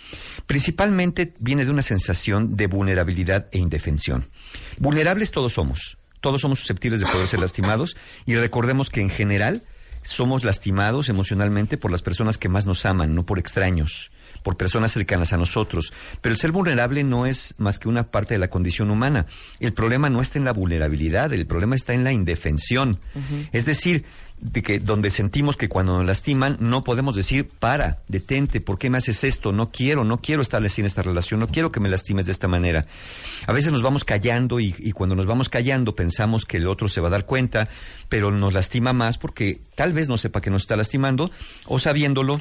Principalmente 0.46 1.34
viene 1.40 1.66
de 1.66 1.70
una 1.70 1.82
sensación 1.82 2.56
de 2.56 2.68
vulnerabilidad 2.68 3.48
e 3.52 3.58
indefensión. 3.58 4.30
Vulnerables 4.78 5.30
todos 5.30 5.52
somos. 5.52 5.98
Todos 6.22 6.40
somos 6.40 6.58
susceptibles 6.58 7.00
de 7.00 7.06
poder 7.06 7.26
ser 7.26 7.40
lastimados 7.40 7.98
y 8.24 8.34
recordemos 8.36 8.88
que 8.88 9.02
en 9.02 9.10
general 9.10 9.62
somos 10.04 10.42
lastimados 10.42 11.10
emocionalmente 11.10 11.76
por 11.76 11.90
las 11.90 12.00
personas 12.00 12.38
que 12.38 12.48
más 12.48 12.64
nos 12.64 12.86
aman, 12.86 13.14
no 13.14 13.26
por 13.26 13.38
extraños, 13.38 14.10
por 14.46 14.56
personas 14.56 14.92
cercanas 14.92 15.32
a 15.32 15.36
nosotros. 15.38 15.92
Pero 16.20 16.32
el 16.32 16.38
ser 16.38 16.52
vulnerable 16.52 17.02
no 17.02 17.26
es 17.26 17.56
más 17.58 17.80
que 17.80 17.88
una 17.88 18.12
parte 18.12 18.34
de 18.34 18.38
la 18.38 18.46
condición 18.46 18.92
humana. 18.92 19.26
El 19.58 19.72
problema 19.72 20.08
no 20.08 20.20
está 20.20 20.38
en 20.38 20.44
la 20.44 20.52
vulnerabilidad, 20.52 21.32
el 21.32 21.48
problema 21.48 21.74
está 21.74 21.94
en 21.94 22.04
la 22.04 22.12
indefensión. 22.12 23.00
Es 23.50 23.64
decir, 23.64 24.04
de 24.40 24.62
que 24.62 24.78
donde 24.78 25.10
sentimos 25.10 25.56
que 25.56 25.68
cuando 25.68 25.98
nos 25.98 26.06
lastiman 26.06 26.58
no 26.60 26.84
podemos 26.84 27.16
decir 27.16 27.48
para, 27.48 28.02
detente, 28.06 28.60
¿por 28.60 28.78
qué 28.78 28.88
me 28.88 28.98
haces 28.98 29.24
esto? 29.24 29.50
No 29.50 29.72
quiero, 29.72 30.04
no 30.04 30.20
quiero 30.20 30.42
en 30.44 30.86
esta 30.86 31.02
relación, 31.02 31.40
no 31.40 31.48
quiero 31.48 31.72
que 31.72 31.80
me 31.80 31.88
lastimes 31.88 32.26
de 32.26 32.32
esta 32.32 32.46
manera. 32.46 32.86
A 33.48 33.52
veces 33.52 33.72
nos 33.72 33.82
vamos 33.82 34.04
callando 34.04 34.60
y, 34.60 34.76
y 34.78 34.92
cuando 34.92 35.16
nos 35.16 35.26
vamos 35.26 35.48
callando 35.48 35.96
pensamos 35.96 36.44
que 36.44 36.58
el 36.58 36.68
otro 36.68 36.86
se 36.86 37.00
va 37.00 37.08
a 37.08 37.10
dar 37.10 37.26
cuenta, 37.26 37.68
pero 38.08 38.30
nos 38.30 38.52
lastima 38.52 38.92
más 38.92 39.18
porque 39.18 39.58
tal 39.74 39.92
vez 39.92 40.08
no 40.08 40.18
sepa 40.18 40.40
que 40.40 40.50
nos 40.50 40.62
está 40.62 40.76
lastimando 40.76 41.32
o 41.66 41.80
sabiéndolo 41.80 42.40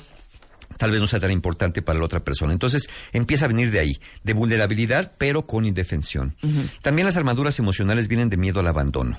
tal 0.78 0.92
vez 0.92 1.02
no 1.02 1.08
sea 1.08 1.20
tan 1.20 1.32
importante 1.32 1.82
para 1.82 2.00
la 2.00 2.06
otra 2.06 2.24
persona. 2.24 2.54
Entonces 2.54 2.90
empieza 3.14 3.46
a 3.46 3.50
venir 3.50 3.72
de 3.72 3.80
ahí, 3.80 4.00
de 4.24 4.34
vulnerabilidad, 4.34 5.14
pero 5.18 5.46
con 5.46 5.66
indefensión. 5.66 6.36
También 6.82 7.06
las 7.06 7.18
armaduras 7.18 7.60
emocionales 7.60 8.08
vienen 8.08 8.30
de 8.30 8.38
miedo 8.38 8.60
al 8.60 8.68
abandono. 8.68 9.18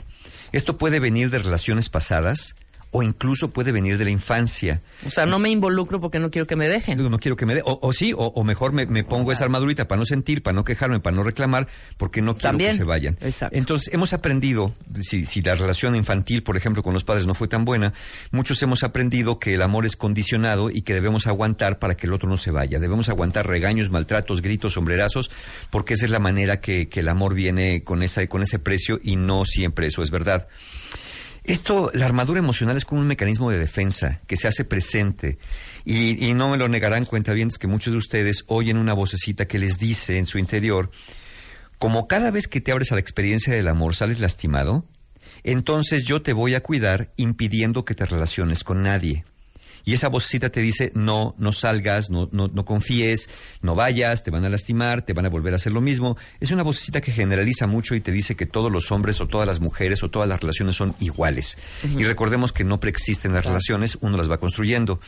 Esto 0.53 0.79
puede 0.79 1.01
venir 1.01 1.31
de 1.31 1.39
relaciones 1.39 1.89
pasadas 1.89 2.55
o 2.97 3.03
incluso 3.03 3.51
puede 3.51 3.73
venir 3.73 3.99
de 3.99 4.05
la 4.07 4.11
infancia. 4.11 4.81
O 5.05 5.11
sea, 5.11 5.27
no 5.27 5.39
me 5.39 5.51
involucro 5.51 6.01
porque 6.01 6.19
no 6.19 6.31
quiero 6.31 6.47
que 6.47 6.57
me 6.57 6.67
dejen. 6.67 6.97
No, 6.97 7.11
no 7.11 7.19
quiero 7.19 7.37
que 7.37 7.45
me 7.45 7.55
dé, 7.55 7.61
o, 7.63 7.79
o 7.83 7.93
sí, 7.93 8.15
o, 8.15 8.17
o 8.19 8.43
mejor 8.43 8.73
me, 8.73 8.87
me 8.87 9.05
pongo 9.05 9.33
esa 9.33 9.45
armadurita 9.45 9.87
para 9.87 9.99
no 9.99 10.07
sentir, 10.07 10.43
para 10.43 10.55
no 10.55 10.65
quejarme, 10.65 10.99
para 11.01 11.15
no 11.15 11.23
reclamar, 11.23 11.69
porque 11.99 12.23
no 12.23 12.37
quiero 12.37 12.53
También. 12.53 12.71
que 12.71 12.77
se 12.79 12.85
vayan. 12.85 13.19
Exacto. 13.21 13.55
Entonces, 13.55 13.93
hemos 13.93 14.15
aprendido, 14.15 14.73
si, 15.03 15.27
si 15.27 15.43
la 15.43 15.55
relación 15.57 15.95
infantil, 15.95 16.43
por 16.43 16.57
ejemplo, 16.57 16.83
con 16.83 16.95
los 16.95 17.05
padres 17.05 17.27
no 17.27 17.35
fue 17.35 17.49
tan 17.49 17.67
buena, 17.67 17.93
muchos 18.31 18.63
hemos 18.63 18.83
aprendido 18.83 19.39
que 19.39 19.53
el 19.53 19.61
amor 19.61 19.85
es 19.85 19.95
condicionado 19.95 20.71
y 20.71 20.81
que 20.81 20.95
debemos 20.95 21.27
aguantar 21.27 21.79
para 21.79 21.99
que 21.99 22.07
el 22.07 22.15
otro 22.15 22.31
no 22.31 22.39
se 22.39 22.51
vaya. 22.51 22.79
Debemos 22.79 23.11
aguantar 23.11 23.47
regaños, 23.47 23.91
maltratos, 23.91 24.41
gritos, 24.41 24.73
sombrerazos, 24.73 25.31
porque 25.69 25.93
esa 25.95 26.07
es 26.07 26.11
la 26.11 26.19
manera 26.19 26.63
que, 26.63 26.89
que 26.89 27.01
el 27.01 27.09
amor 27.11 27.35
viene 27.35 27.85
con, 27.85 28.03
esa, 28.03 28.27
con 28.27 28.41
ese 28.41 28.59
precio 28.59 28.99
y 29.03 29.17
no 29.17 29.45
siempre 29.45 29.87
eso 29.87 30.03
es 30.03 30.11
verdad. 30.11 30.49
Esto, 31.47 31.93
la 31.95 32.07
armadura 32.07 32.41
emocional 32.41 32.77
es 32.77 32.85
como 32.85 33.01
un 33.01 33.07
mecanismo 33.07 33.53
de 33.53 33.59
defensa 33.59 34.21
que 34.27 34.37
se 34.37 34.49
hace 34.49 34.65
presente. 34.65 35.39
Y, 35.85 36.35
no 36.35 36.51
me 36.51 36.57
lo 36.57 36.69
negarán 36.69 37.05
cuentavientes 37.05 37.59
que 37.59 37.69
muchos 37.69 37.93
de 37.93 37.99
ustedes 37.99 38.43
oyen 38.49 38.79
una 38.79 38.95
vocecita 38.95 39.47
que 39.47 39.61
les 39.61 39.79
dice 39.79 40.19
en 40.19 40.27
su 40.27 40.39
interior, 40.39 40.91
como 41.79 42.09
cada 42.09 42.33
vez 42.33 42.49
que 42.49 42.61
te 42.61 42.73
abres 42.73 42.91
a 42.91 42.97
la 42.97 43.01
experiencia 43.01 43.55
del 43.55 43.69
amor 43.69 43.95
sales 43.95 44.19
lastimado, 44.19 44.85
entonces 45.45 46.03
yo 46.03 46.21
te 46.21 46.33
voy 46.33 46.57
a 46.57 46.63
cuidar 46.65 47.13
impidiendo 47.17 47.85
que 47.85 47.95
te 47.95 48.07
relaciones 48.07 48.65
con 48.65 48.83
nadie. 48.83 49.25
Y 49.87 49.93
esa 49.93 50.09
vocecita 50.09 50.51
te 50.51 50.61
dice, 50.61 50.91
no, 50.97 51.37
no 51.39 51.53
salgas, 51.53 52.11
no, 52.11 52.29
no, 52.33 52.49
no 52.49 52.65
confíes, 52.65 53.31
no 53.63 53.77
vayas, 53.77 54.25
te 54.25 54.33
van 54.33 54.45
a 54.45 54.49
lastimar, 54.49 55.03
te 55.03 55.13
van 55.13 55.27
a 55.27 55.29
volver 55.29 55.53
a 55.53 55.57
hacer 55.57 55.71
lo 55.71 55.81
mismo. 55.81 56.17
Es 56.41 56.51
una 56.51 56.65
vocecita 56.65 57.01
que 57.01 57.13
generaliza 57.13 57.69
mucho 57.69 57.95
y 57.95 58.01
te 58.01 58.11
dice 58.11 58.35
que 58.35 58.47
todos 58.47 58.73
los 58.73 58.91
hombres 58.91 59.21
o 59.21 59.29
todas 59.29 59.47
las 59.47 59.61
mujeres 59.61 60.03
o 60.03 60.11
todas 60.11 60.29
las 60.29 60.41
relaciones 60.41 60.75
son 60.75 60.97
iguales. 60.99 61.57
Y 61.97 62.03
recordemos 62.03 62.53
que 62.53 62.65
no 62.65 62.81
preexisten 62.81 63.33
las 63.33 63.45
relaciones, 63.45 63.97
uno 64.01 64.17
las 64.17 64.29
va 64.29 64.41
construyendo. 64.41 64.99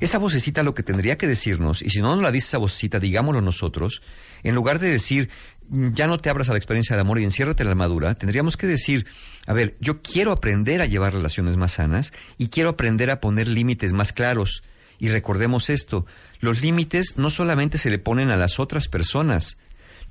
Esa 0.00 0.18
vocecita 0.18 0.64
lo 0.64 0.74
que 0.74 0.82
tendría 0.82 1.16
que 1.16 1.28
decirnos, 1.28 1.80
y 1.80 1.90
si 1.90 2.00
no 2.00 2.08
nos 2.08 2.24
la 2.24 2.32
dice 2.32 2.48
esa 2.48 2.58
vocecita, 2.58 2.98
digámoslo 2.98 3.40
nosotros, 3.42 4.02
en 4.42 4.56
lugar 4.56 4.80
de 4.80 4.88
decir, 4.88 5.30
"Mm, 5.68 5.92
ya 5.92 6.08
no 6.08 6.18
te 6.18 6.30
abras 6.30 6.48
a 6.48 6.52
la 6.52 6.58
experiencia 6.58 6.96
de 6.96 7.02
amor 7.02 7.20
y 7.20 7.22
enciérrate 7.22 7.62
en 7.62 7.68
la 7.68 7.72
armadura, 7.74 8.16
tendríamos 8.16 8.56
que 8.56 8.66
decir, 8.66 9.06
a 9.46 9.52
ver, 9.52 9.76
yo 9.80 10.02
quiero 10.02 10.32
aprender 10.32 10.80
a 10.82 10.86
llevar 10.86 11.12
relaciones 11.12 11.56
más 11.56 11.72
sanas 11.72 12.12
y 12.38 12.48
quiero 12.48 12.70
aprender 12.70 13.10
a 13.10 13.20
poner 13.20 13.48
límites 13.48 13.92
más 13.92 14.12
claros. 14.12 14.62
Y 14.98 15.08
recordemos 15.08 15.70
esto, 15.70 16.06
los 16.40 16.60
límites 16.62 17.14
no 17.16 17.30
solamente 17.30 17.78
se 17.78 17.90
le 17.90 17.98
ponen 17.98 18.30
a 18.30 18.36
las 18.36 18.58
otras 18.58 18.88
personas, 18.88 19.58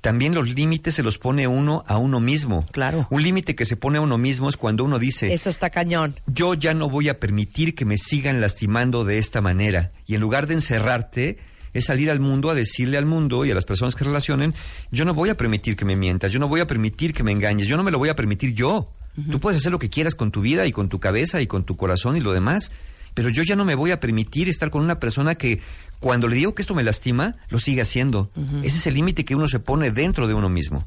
también 0.00 0.34
los 0.34 0.48
límites 0.48 0.94
se 0.94 1.02
los 1.02 1.18
pone 1.18 1.48
uno 1.48 1.84
a 1.88 1.98
uno 1.98 2.20
mismo. 2.20 2.64
Claro. 2.70 3.08
Un 3.10 3.22
límite 3.22 3.56
que 3.56 3.64
se 3.64 3.76
pone 3.76 3.98
a 3.98 4.02
uno 4.02 4.18
mismo 4.18 4.48
es 4.48 4.56
cuando 4.56 4.84
uno 4.84 4.98
dice, 4.98 5.32
Eso 5.32 5.50
está 5.50 5.70
cañón. 5.70 6.20
yo 6.26 6.54
ya 6.54 6.74
no 6.74 6.88
voy 6.88 7.08
a 7.08 7.18
permitir 7.18 7.74
que 7.74 7.84
me 7.84 7.96
sigan 7.96 8.40
lastimando 8.40 9.04
de 9.04 9.18
esta 9.18 9.40
manera. 9.40 9.92
Y 10.06 10.14
en 10.14 10.20
lugar 10.20 10.46
de 10.46 10.54
encerrarte, 10.54 11.38
es 11.72 11.86
salir 11.86 12.10
al 12.10 12.20
mundo 12.20 12.50
a 12.50 12.54
decirle 12.54 12.98
al 12.98 13.06
mundo 13.06 13.44
y 13.44 13.50
a 13.50 13.54
las 13.54 13.64
personas 13.64 13.94
que 13.94 14.04
relacionen, 14.04 14.54
yo 14.90 15.04
no 15.04 15.12
voy 15.14 15.28
a 15.30 15.36
permitir 15.36 15.76
que 15.76 15.84
me 15.84 15.96
mientas, 15.96 16.32
yo 16.32 16.38
no 16.38 16.48
voy 16.48 16.60
a 16.60 16.66
permitir 16.66 17.12
que 17.12 17.22
me 17.22 17.32
engañes, 17.32 17.68
yo 17.68 17.76
no 17.76 17.82
me 17.82 17.90
lo 17.90 17.98
voy 17.98 18.08
a 18.08 18.16
permitir 18.16 18.54
yo. 18.54 18.92
Tú 19.30 19.40
puedes 19.40 19.60
hacer 19.60 19.72
lo 19.72 19.78
que 19.78 19.88
quieras 19.88 20.14
con 20.14 20.30
tu 20.30 20.42
vida 20.42 20.66
y 20.66 20.72
con 20.72 20.88
tu 20.88 21.00
cabeza 21.00 21.40
y 21.40 21.46
con 21.46 21.64
tu 21.64 21.76
corazón 21.76 22.16
y 22.16 22.20
lo 22.20 22.32
demás, 22.34 22.70
pero 23.14 23.30
yo 23.30 23.42
ya 23.42 23.56
no 23.56 23.64
me 23.64 23.74
voy 23.74 23.90
a 23.90 23.98
permitir 23.98 24.48
estar 24.48 24.70
con 24.70 24.82
una 24.82 25.00
persona 25.00 25.36
que 25.36 25.60
cuando 26.00 26.28
le 26.28 26.36
digo 26.36 26.54
que 26.54 26.60
esto 26.60 26.74
me 26.74 26.84
lastima, 26.84 27.36
lo 27.48 27.58
sigue 27.58 27.80
haciendo. 27.80 28.30
Ese 28.62 28.76
es 28.76 28.86
el 28.86 28.94
límite 28.94 29.24
que 29.24 29.34
uno 29.34 29.48
se 29.48 29.58
pone 29.58 29.90
dentro 29.90 30.28
de 30.28 30.34
uno 30.34 30.50
mismo 30.50 30.86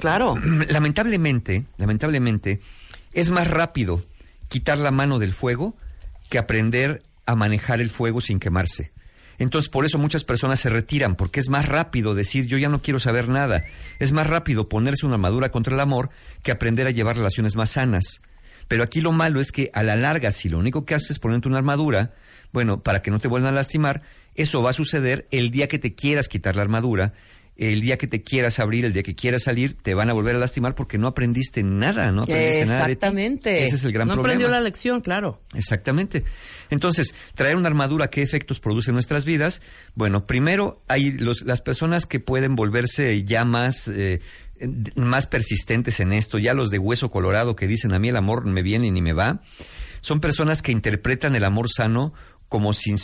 Claro. 0.00 0.36
lamentablemente, 0.68 1.64
lamentablemente, 1.76 2.60
es 3.12 3.30
más 3.30 3.46
rápido 3.46 4.02
quitar 4.48 4.78
la 4.78 4.90
mano 4.90 5.18
del 5.18 5.32
fuego 5.32 5.76
que 6.28 6.38
aprender 6.38 7.02
a 7.26 7.34
manejar 7.34 7.80
el 7.80 7.90
fuego 7.90 8.20
sin 8.20 8.38
quemarse. 8.38 8.92
Entonces, 9.42 9.68
por 9.68 9.84
eso 9.84 9.98
muchas 9.98 10.22
personas 10.22 10.60
se 10.60 10.70
retiran, 10.70 11.16
porque 11.16 11.40
es 11.40 11.48
más 11.48 11.66
rápido 11.66 12.14
decir 12.14 12.46
yo 12.46 12.58
ya 12.58 12.68
no 12.68 12.80
quiero 12.80 13.00
saber 13.00 13.28
nada. 13.28 13.64
Es 13.98 14.12
más 14.12 14.28
rápido 14.28 14.68
ponerse 14.68 15.04
una 15.04 15.16
armadura 15.16 15.50
contra 15.50 15.74
el 15.74 15.80
amor 15.80 16.10
que 16.44 16.52
aprender 16.52 16.86
a 16.86 16.92
llevar 16.92 17.16
relaciones 17.16 17.56
más 17.56 17.70
sanas. 17.70 18.22
Pero 18.68 18.84
aquí 18.84 19.00
lo 19.00 19.10
malo 19.10 19.40
es 19.40 19.50
que 19.50 19.70
a 19.74 19.82
la 19.82 19.96
larga, 19.96 20.30
si 20.30 20.48
lo 20.48 20.60
único 20.60 20.84
que 20.84 20.94
haces 20.94 21.10
es 21.10 21.18
ponerte 21.18 21.48
una 21.48 21.58
armadura, 21.58 22.12
bueno, 22.52 22.84
para 22.84 23.02
que 23.02 23.10
no 23.10 23.18
te 23.18 23.26
vuelvan 23.26 23.54
a 23.54 23.56
lastimar, 23.56 24.02
eso 24.36 24.62
va 24.62 24.70
a 24.70 24.74
suceder 24.74 25.26
el 25.32 25.50
día 25.50 25.66
que 25.66 25.80
te 25.80 25.92
quieras 25.92 26.28
quitar 26.28 26.54
la 26.54 26.62
armadura 26.62 27.12
el 27.56 27.80
día 27.82 27.98
que 27.98 28.06
te 28.06 28.22
quieras 28.22 28.58
abrir, 28.58 28.84
el 28.84 28.92
día 28.92 29.02
que 29.02 29.14
quieras 29.14 29.42
salir, 29.42 29.76
te 29.80 29.94
van 29.94 30.08
a 30.08 30.12
volver 30.12 30.36
a 30.36 30.38
lastimar 30.38 30.74
porque 30.74 30.98
no 30.98 31.06
aprendiste 31.06 31.62
nada, 31.62 32.10
no 32.10 32.22
aprendiste 32.22 32.66
nada. 32.66 32.86
Exactamente. 32.86 33.64
Ese 33.64 33.76
es 33.76 33.84
el 33.84 33.92
gran 33.92 34.08
no 34.08 34.14
problema. 34.14 34.34
aprendió 34.34 34.48
la 34.48 34.60
lección, 34.60 35.00
claro. 35.00 35.40
Exactamente. 35.54 36.24
Entonces, 36.70 37.14
traer 37.34 37.56
una 37.56 37.68
armadura, 37.68 38.08
¿qué 38.08 38.22
efectos 38.22 38.58
produce 38.58 38.90
en 38.90 38.94
nuestras 38.94 39.24
vidas? 39.24 39.60
Bueno, 39.94 40.26
primero 40.26 40.82
hay 40.88 41.12
los, 41.12 41.42
las 41.42 41.60
personas 41.60 42.06
que 42.06 42.20
pueden 42.20 42.56
volverse 42.56 43.22
ya 43.24 43.44
más, 43.44 43.86
eh, 43.88 44.20
más 44.94 45.26
persistentes 45.26 46.00
en 46.00 46.12
esto, 46.12 46.38
ya 46.38 46.54
los 46.54 46.70
de 46.70 46.78
hueso 46.78 47.10
colorado 47.10 47.54
que 47.54 47.66
dicen 47.66 47.92
a 47.92 47.98
mí 47.98 48.08
el 48.08 48.16
amor 48.16 48.46
me 48.46 48.62
viene 48.62 48.90
ni 48.90 49.02
me 49.02 49.12
va, 49.12 49.42
son 50.00 50.20
personas 50.20 50.62
que 50.62 50.72
interpretan 50.72 51.36
el 51.36 51.44
amor 51.44 51.68
sano 51.70 52.12
como 52.52 52.74
si, 52.74 52.94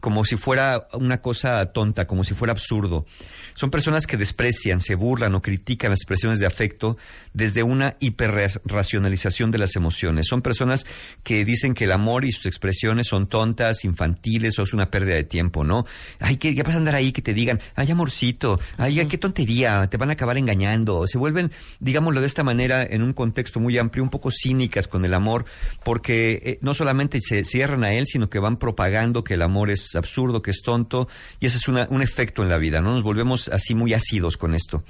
como 0.00 0.22
si 0.26 0.36
fuera 0.36 0.86
una 0.92 1.22
cosa 1.22 1.64
tonta, 1.72 2.06
como 2.06 2.24
si 2.24 2.34
fuera 2.34 2.52
absurdo. 2.52 3.06
Son 3.54 3.70
personas 3.70 4.06
que 4.06 4.18
desprecian, 4.18 4.80
se 4.80 4.96
burlan 4.96 5.34
o 5.34 5.40
critican 5.40 5.90
las 5.90 6.00
expresiones 6.00 6.40
de 6.40 6.46
afecto 6.46 6.98
desde 7.32 7.62
una 7.62 7.96
hiperracionalización 8.00 9.50
de 9.50 9.56
las 9.56 9.76
emociones. 9.76 10.26
Son 10.26 10.42
personas 10.42 10.84
que 11.22 11.46
dicen 11.46 11.72
que 11.72 11.84
el 11.84 11.92
amor 11.92 12.26
y 12.26 12.32
sus 12.32 12.44
expresiones 12.44 13.06
son 13.06 13.28
tontas, 13.28 13.82
infantiles 13.86 14.58
o 14.58 14.64
es 14.64 14.74
una 14.74 14.90
pérdida 14.90 15.14
de 15.14 15.24
tiempo, 15.24 15.64
¿no? 15.64 15.86
Ay, 16.20 16.36
¿qué, 16.36 16.54
qué 16.54 16.62
vas 16.62 16.74
a 16.74 16.76
andar 16.76 16.94
ahí 16.94 17.10
que 17.10 17.22
te 17.22 17.32
digan, 17.32 17.62
ay, 17.76 17.90
amorcito, 17.90 18.60
ay, 18.76 19.06
qué 19.06 19.16
tontería, 19.16 19.88
te 19.88 19.96
van 19.96 20.10
a 20.10 20.12
acabar 20.12 20.36
engañando. 20.36 21.06
Se 21.06 21.16
vuelven, 21.16 21.50
digámoslo 21.80 22.20
de 22.20 22.26
esta 22.26 22.44
manera, 22.44 22.82
en 22.82 23.00
un 23.00 23.14
contexto 23.14 23.58
muy 23.58 23.78
amplio, 23.78 24.04
un 24.04 24.10
poco 24.10 24.30
cínicas 24.30 24.86
con 24.86 25.06
el 25.06 25.14
amor, 25.14 25.46
porque 25.82 26.42
eh, 26.44 26.58
no 26.60 26.74
solamente 26.74 27.20
se 27.22 27.42
cierran 27.44 27.84
a 27.84 27.94
él, 27.94 28.06
sino 28.06 28.28
que 28.28 28.38
van 28.38 28.58
propagando 28.58 28.97
que 29.24 29.34
el 29.34 29.42
amor 29.42 29.70
es 29.70 29.94
absurdo, 29.96 30.42
que 30.42 30.50
es 30.50 30.62
tonto, 30.62 31.08
y 31.40 31.46
ese 31.46 31.58
es 31.58 31.68
un 31.68 32.02
efecto 32.02 32.42
en 32.42 32.48
la 32.48 32.58
vida, 32.58 32.80
¿no? 32.80 32.94
Nos 32.94 33.02
volvemos 33.02 33.48
así 33.48 33.74
muy 33.74 33.94
ácidos 33.94 34.36
con 34.36 34.54
esto. 34.54 34.84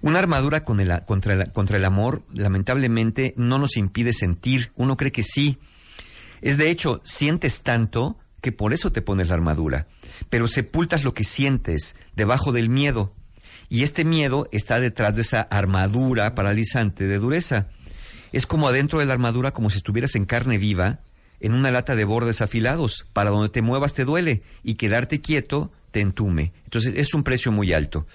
Una 0.00 0.18
armadura 0.18 0.64
contra, 0.64 1.34
el, 1.34 1.52
contra 1.52 1.76
el 1.76 1.84
amor, 1.84 2.22
lamentablemente, 2.32 3.34
no 3.36 3.58
nos 3.58 3.76
impide 3.76 4.12
sentir. 4.12 4.70
Uno 4.76 4.96
cree 4.96 5.12
que 5.12 5.22
sí. 5.22 5.58
Es 6.40 6.56
de 6.56 6.70
hecho, 6.70 7.00
sientes 7.04 7.62
tanto 7.62 8.18
que 8.40 8.52
por 8.52 8.72
eso 8.72 8.92
te 8.92 9.02
pones 9.02 9.28
la 9.28 9.34
armadura. 9.34 9.88
Pero 10.30 10.46
sepultas 10.46 11.02
lo 11.02 11.14
que 11.14 11.24
sientes 11.24 11.96
debajo 12.14 12.52
del 12.52 12.68
miedo. 12.68 13.14
Y 13.68 13.82
este 13.82 14.04
miedo 14.04 14.48
está 14.52 14.80
detrás 14.80 15.16
de 15.16 15.22
esa 15.22 15.40
armadura 15.42 16.34
paralizante 16.34 17.06
de 17.06 17.18
dureza. 17.18 17.68
Es 18.32 18.46
como 18.46 18.68
adentro 18.68 19.00
de 19.00 19.06
la 19.06 19.14
armadura, 19.14 19.52
como 19.52 19.70
si 19.70 19.78
estuvieras 19.78 20.14
en 20.14 20.26
carne 20.26 20.58
viva, 20.58 21.00
en 21.40 21.54
una 21.54 21.70
lata 21.70 21.96
de 21.96 22.04
bordes 22.04 22.40
afilados. 22.40 23.06
Para 23.12 23.30
donde 23.30 23.48
te 23.48 23.62
muevas 23.62 23.94
te 23.94 24.04
duele 24.04 24.42
y 24.62 24.74
quedarte 24.74 25.20
quieto 25.20 25.72
te 25.90 26.00
entume. 26.00 26.52
Entonces 26.64 26.94
es 26.96 27.14
un 27.14 27.22
precio 27.22 27.52
muy 27.52 27.72
alto. 27.72 28.06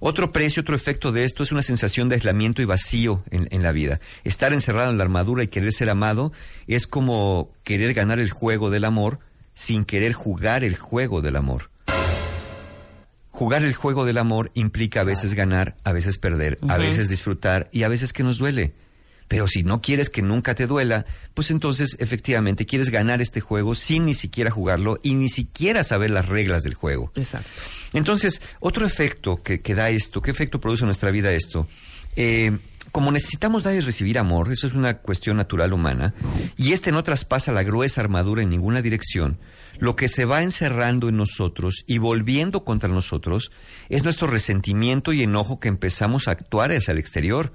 Otro 0.00 0.32
precio, 0.32 0.62
otro 0.62 0.76
efecto 0.76 1.10
de 1.10 1.24
esto 1.24 1.42
es 1.42 1.50
una 1.50 1.62
sensación 1.62 2.08
de 2.08 2.14
aislamiento 2.14 2.62
y 2.62 2.64
vacío 2.64 3.24
en, 3.30 3.48
en, 3.50 3.62
la 3.62 3.72
vida. 3.72 4.00
Estar 4.22 4.52
encerrado 4.52 4.90
en 4.90 4.98
la 4.98 5.04
armadura 5.04 5.42
y 5.42 5.48
querer 5.48 5.72
ser 5.72 5.90
amado 5.90 6.32
es 6.68 6.86
como 6.86 7.52
querer 7.64 7.94
ganar 7.94 8.20
el 8.20 8.30
juego 8.30 8.70
del 8.70 8.84
amor 8.84 9.18
sin 9.54 9.84
querer 9.84 10.12
jugar 10.12 10.62
el 10.62 10.76
juego 10.76 11.20
del 11.20 11.34
amor. 11.34 11.70
Jugar 13.30 13.64
el 13.64 13.74
juego 13.74 14.04
del 14.04 14.18
amor 14.18 14.50
implica 14.54 15.00
a 15.00 15.04
veces 15.04 15.34
ganar, 15.34 15.76
a 15.84 15.92
veces 15.92 16.18
perder, 16.18 16.58
uh 16.60 16.66
-huh. 16.66 16.72
a 16.72 16.78
veces 16.78 17.08
disfrutar 17.08 17.68
y 17.72 17.82
a 17.82 17.88
veces 17.88 18.12
que 18.12 18.22
nos 18.22 18.38
duele. 18.38 18.74
Pero 19.28 19.46
si 19.46 19.62
no 19.62 19.80
quieres 19.80 20.08
que 20.08 20.22
nunca 20.22 20.54
te 20.54 20.66
duela, 20.66 21.04
pues 21.34 21.50
entonces 21.50 21.96
efectivamente 22.00 22.66
quieres 22.66 22.90
ganar 22.90 23.20
este 23.20 23.40
juego 23.40 23.74
sin 23.74 24.06
ni 24.06 24.14
siquiera 24.14 24.50
jugarlo 24.50 24.98
y 25.02 25.14
ni 25.14 25.28
siquiera 25.28 25.84
saber 25.84 26.10
las 26.10 26.26
reglas 26.26 26.62
del 26.62 26.74
juego. 26.74 27.12
Exacto. 27.14 27.50
Entonces, 27.92 28.42
otro 28.60 28.86
efecto 28.86 29.42
que, 29.42 29.60
que 29.60 29.74
da 29.74 29.90
esto, 29.90 30.22
¿qué 30.22 30.30
efecto 30.30 30.60
produce 30.60 30.82
en 30.82 30.86
nuestra 30.86 31.10
vida 31.10 31.32
esto? 31.32 31.68
Eh, 32.16 32.58
como 32.92 33.12
necesitamos 33.12 33.62
dar 33.62 33.74
y 33.74 33.80
recibir 33.80 34.18
amor, 34.18 34.50
eso 34.50 34.66
es 34.66 34.74
una 34.74 34.98
cuestión 34.98 35.36
natural 35.36 35.72
humana, 35.72 36.14
y 36.56 36.72
este 36.72 36.90
no 36.90 37.02
traspasa 37.02 37.52
la 37.52 37.62
gruesa 37.62 38.00
armadura 38.00 38.42
en 38.42 38.50
ninguna 38.50 38.82
dirección, 38.82 39.38
lo 39.78 39.94
que 39.94 40.08
se 40.08 40.24
va 40.24 40.42
encerrando 40.42 41.08
en 41.08 41.16
nosotros 41.16 41.84
y 41.86 41.98
volviendo 41.98 42.64
contra 42.64 42.88
nosotros 42.88 43.52
es 43.88 44.04
nuestro 44.04 44.26
resentimiento 44.26 45.12
y 45.12 45.22
enojo 45.22 45.60
que 45.60 45.68
empezamos 45.68 46.26
a 46.26 46.32
actuar 46.32 46.72
hacia 46.72 46.92
el 46.92 46.98
exterior. 46.98 47.52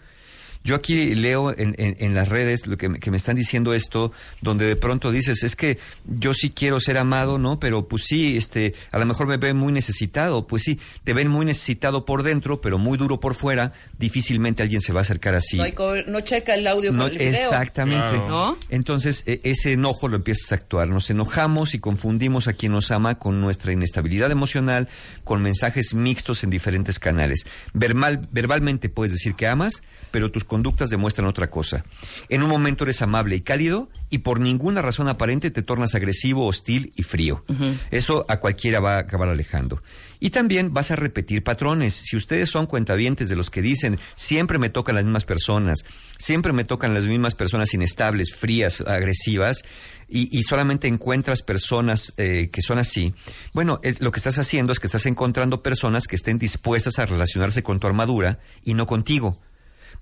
Yo 0.64 0.76
aquí 0.76 1.16
leo 1.16 1.52
en, 1.52 1.76
en, 1.78 1.98
en 2.00 2.16
las 2.16 2.30
redes 2.30 2.68
lo 2.68 2.78
que 2.78 2.90
me, 2.90 3.00
que 3.00 3.12
me, 3.12 3.18
están 3.18 3.36
diciendo 3.36 3.74
esto, 3.74 4.12
donde 4.42 4.66
de 4.66 4.76
pronto 4.76 5.12
dices, 5.12 5.44
es 5.44 5.56
que 5.56 5.78
yo 6.06 6.34
sí 6.34 6.52
quiero 6.52 6.80
ser 6.80 6.98
amado, 6.98 7.38
¿no? 7.38 7.60
Pero 7.60 7.88
pues 7.88 8.04
sí, 8.06 8.38
este, 8.38 8.74
a 8.92 9.00
lo 9.00 9.06
mejor 9.06 9.28
me 9.28 9.38
ven 9.38 9.58
muy 9.58 9.74
necesitado, 9.74 10.48
pues 10.48 10.64
sí, 10.64 10.80
te 11.04 11.14
ven 11.14 11.28
muy 11.28 11.46
necesitado 11.46 12.06
por 12.06 12.24
dentro, 12.24 12.62
pero 12.62 12.78
muy 12.78 12.98
duro 12.98 13.20
por 13.20 13.36
fuera, 13.36 13.74
difícilmente 13.98 14.64
alguien 14.64 14.82
se 14.82 14.94
va 14.94 15.00
a 15.00 15.04
acercar 15.04 15.36
así. 15.36 15.58
No, 15.58 15.64
hay 15.64 15.74
no 16.08 16.22
checa 16.22 16.56
el 16.56 16.68
audio 16.68 16.92
no, 16.92 17.04
con 17.04 17.12
el 17.12 17.18
video. 17.18 17.50
Exactamente. 17.50 18.08
Claro. 18.08 18.28
¿No? 18.28 18.58
Entonces, 18.70 19.24
e 19.26 19.42
ese 19.44 19.74
enojo 19.74 20.08
lo 20.08 20.16
empiezas 20.16 20.52
a 20.52 20.56
actuar. 20.56 20.88
Nos 20.88 21.10
enojamos 21.10 21.74
y 21.74 21.80
confundimos 21.80 22.48
a 22.48 22.54
quien 22.54 22.72
nos 22.72 22.92
ama 22.92 23.20
con 23.20 23.42
nuestra 23.42 23.74
inestabilidad 23.74 24.32
emocional, 24.32 24.88
con 25.24 25.42
mensajes 25.42 25.94
mixtos 25.94 26.44
en 26.44 26.50
diferentes 26.50 27.00
canales. 27.00 27.46
Verbal, 27.74 28.28
verbalmente 28.32 28.90
puedes 28.90 29.14
decir 29.14 29.36
que 29.36 29.48
amas, 29.48 29.84
pero 30.14 30.30
tus 30.30 30.44
conductas 30.44 30.92
demuestran 30.92 31.28
otra 31.28 31.48
cosa. 31.48 31.84
En 32.30 32.44
un 32.44 32.50
momento 32.50 32.84
eres 32.84 33.02
amable 33.02 33.36
y 33.36 33.42
cálido 33.42 33.90
y 34.12 34.20
por 34.20 34.40
ninguna 34.40 34.84
razón 34.84 35.08
aparente 35.08 35.50
te 35.50 35.64
tornas 35.64 35.96
agresivo, 35.96 36.46
hostil 36.46 36.94
y 36.96 37.02
frío. 37.02 37.44
Uh 37.48 37.54
-huh. 37.54 37.80
Eso 37.90 38.24
a 38.30 38.40
cualquiera 38.40 38.80
va 38.80 38.98
a 38.98 39.00
acabar 39.00 39.28
alejando. 39.28 39.82
Y 40.20 40.30
también 40.30 40.72
vas 40.72 40.92
a 40.92 40.96
repetir 40.96 41.44
patrones. 41.44 41.96
Si 41.96 42.16
ustedes 42.16 42.48
son 42.52 42.68
cuentavientes 42.68 43.28
de 43.28 43.36
los 43.36 43.50
que 43.50 43.64
dicen 43.64 43.98
siempre 44.14 44.60
me 44.60 44.70
tocan 44.70 44.94
las 44.94 45.04
mismas 45.04 45.26
personas, 45.26 45.84
siempre 46.20 46.54
me 46.54 46.64
tocan 46.64 46.94
las 46.94 47.08
mismas 47.08 47.34
personas 47.34 47.74
inestables, 47.74 48.36
frías, 48.36 48.82
agresivas, 48.82 49.64
y, 50.08 50.38
y 50.38 50.44
solamente 50.44 50.88
encuentras 50.88 51.42
personas 51.42 52.14
eh, 52.18 52.50
que 52.52 52.62
son 52.62 52.78
así, 52.78 53.16
bueno, 53.54 53.80
lo 54.00 54.12
que 54.12 54.18
estás 54.18 54.38
haciendo 54.38 54.72
es 54.72 54.80
que 54.80 54.86
estás 54.86 55.08
encontrando 55.08 55.64
personas 55.64 56.08
que 56.08 56.16
estén 56.16 56.38
dispuestas 56.38 57.00
a 57.00 57.08
relacionarse 57.08 57.64
con 57.64 57.80
tu 57.80 57.88
armadura 57.88 58.38
y 58.64 58.76
no 58.76 58.86
contigo 58.86 59.40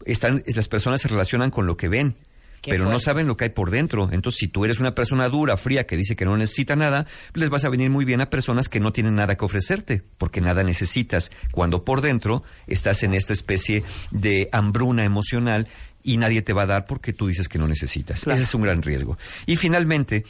están, 0.06 0.44
las 0.48 0.68
personas 0.68 1.02
se 1.02 1.08
relacionan 1.08 1.52
con 1.52 1.66
lo 1.66 1.78
que 1.78 1.88
ven, 1.88 2.16
pero 2.64 2.78
fuerte. 2.78 2.94
no 2.94 3.00
saben 3.00 3.28
lo 3.28 3.38
que 3.38 3.46
hay 3.46 3.50
por 3.50 3.72
dentro. 3.72 4.10
Entonces, 4.12 4.40
si 4.40 4.48
tú 4.48 4.66
eres 4.66 4.80
una 4.80 4.94
persona 4.94 5.30
dura, 5.30 5.58
fría, 5.58 5.88
que 5.88 5.98
dice 5.98 6.16
que 6.16 6.26
no 6.26 6.38
necesita 6.38 6.76
nada, 6.76 7.08
les 7.34 7.50
vas 7.50 7.66
a 7.66 7.70
venir 7.70 7.90
muy 7.90 8.06
bien 8.06 8.22
a 8.22 8.30
personas 8.30 8.70
que 8.70 8.80
no 8.80 8.94
tienen 8.94 9.16
nada 9.16 9.36
que 9.36 9.46
ofrecerte, 9.46 10.04
porque 10.18 10.42
nada 10.42 10.64
necesitas, 10.64 11.32
cuando 11.52 11.84
por 11.84 12.02
dentro 12.02 12.44
estás 12.68 13.04
en 13.04 13.14
esta 13.14 13.34
especie 13.34 13.84
de 14.12 14.50
hambruna 14.52 15.04
emocional 15.04 15.68
y 16.04 16.18
nadie 16.18 16.42
te 16.42 16.54
va 16.54 16.64
a 16.64 16.68
dar 16.68 16.86
porque 16.86 17.14
tú 17.14 17.28
dices 17.28 17.48
que 17.48 17.58
no 17.58 17.68
necesitas. 17.68 18.22
Claro. 18.22 18.36
Ese 18.36 18.46
es 18.46 18.56
un 18.56 18.62
gran 18.62 18.82
riesgo. 18.82 19.18
Y 19.46 19.56
finalmente, 19.56 20.26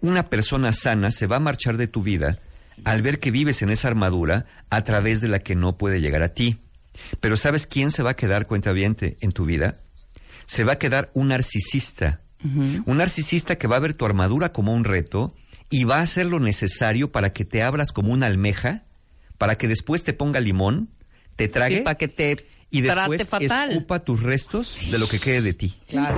una 0.00 0.28
persona 0.28 0.72
sana 0.72 1.10
se 1.10 1.26
va 1.26 1.36
a 1.36 1.40
marchar 1.40 1.76
de 1.76 1.86
tu 1.86 2.02
vida 2.02 2.38
al 2.84 3.02
ver 3.02 3.18
que 3.18 3.30
vives 3.30 3.62
en 3.62 3.70
esa 3.70 3.88
armadura 3.88 4.46
a 4.70 4.84
través 4.84 5.20
de 5.20 5.28
la 5.28 5.38
que 5.38 5.54
no 5.54 5.76
puede 5.76 6.00
llegar 6.00 6.22
a 6.22 6.28
ti. 6.28 6.58
Pero 7.20 7.36
¿sabes 7.36 7.66
quién 7.66 7.90
se 7.90 8.02
va 8.02 8.10
a 8.10 8.16
quedar 8.16 8.46
cuentaviente 8.46 9.16
en 9.20 9.32
tu 9.32 9.44
vida? 9.44 9.76
Se 10.46 10.64
va 10.64 10.74
a 10.74 10.78
quedar 10.78 11.10
un 11.14 11.28
narcisista. 11.28 12.20
Uh 12.44 12.48
-huh. 12.48 12.82
Un 12.86 12.98
narcisista 12.98 13.56
que 13.56 13.66
va 13.66 13.76
a 13.76 13.80
ver 13.80 13.94
tu 13.94 14.04
armadura 14.04 14.52
como 14.52 14.74
un 14.74 14.84
reto 14.84 15.34
y 15.70 15.84
va 15.84 15.98
a 15.98 16.02
hacer 16.02 16.26
lo 16.26 16.38
necesario 16.38 17.10
para 17.10 17.32
que 17.32 17.44
te 17.44 17.62
abras 17.62 17.92
como 17.92 18.12
una 18.12 18.26
almeja, 18.26 18.84
para 19.38 19.56
que 19.58 19.68
después 19.68 20.04
te 20.04 20.12
ponga 20.12 20.40
limón, 20.40 20.90
te 21.36 21.48
trague 21.48 21.78
sí, 21.78 21.82
para 21.82 21.96
que 21.96 22.08
te 22.08 22.46
y 22.70 22.80
después 22.80 23.26
fatal. 23.26 23.70
escupa 23.70 24.00
tus 24.00 24.22
restos 24.22 24.90
de 24.90 24.98
lo 24.98 25.06
que 25.06 25.18
quede 25.18 25.42
de 25.42 25.54
ti. 25.54 25.76
Claro. 25.88 26.16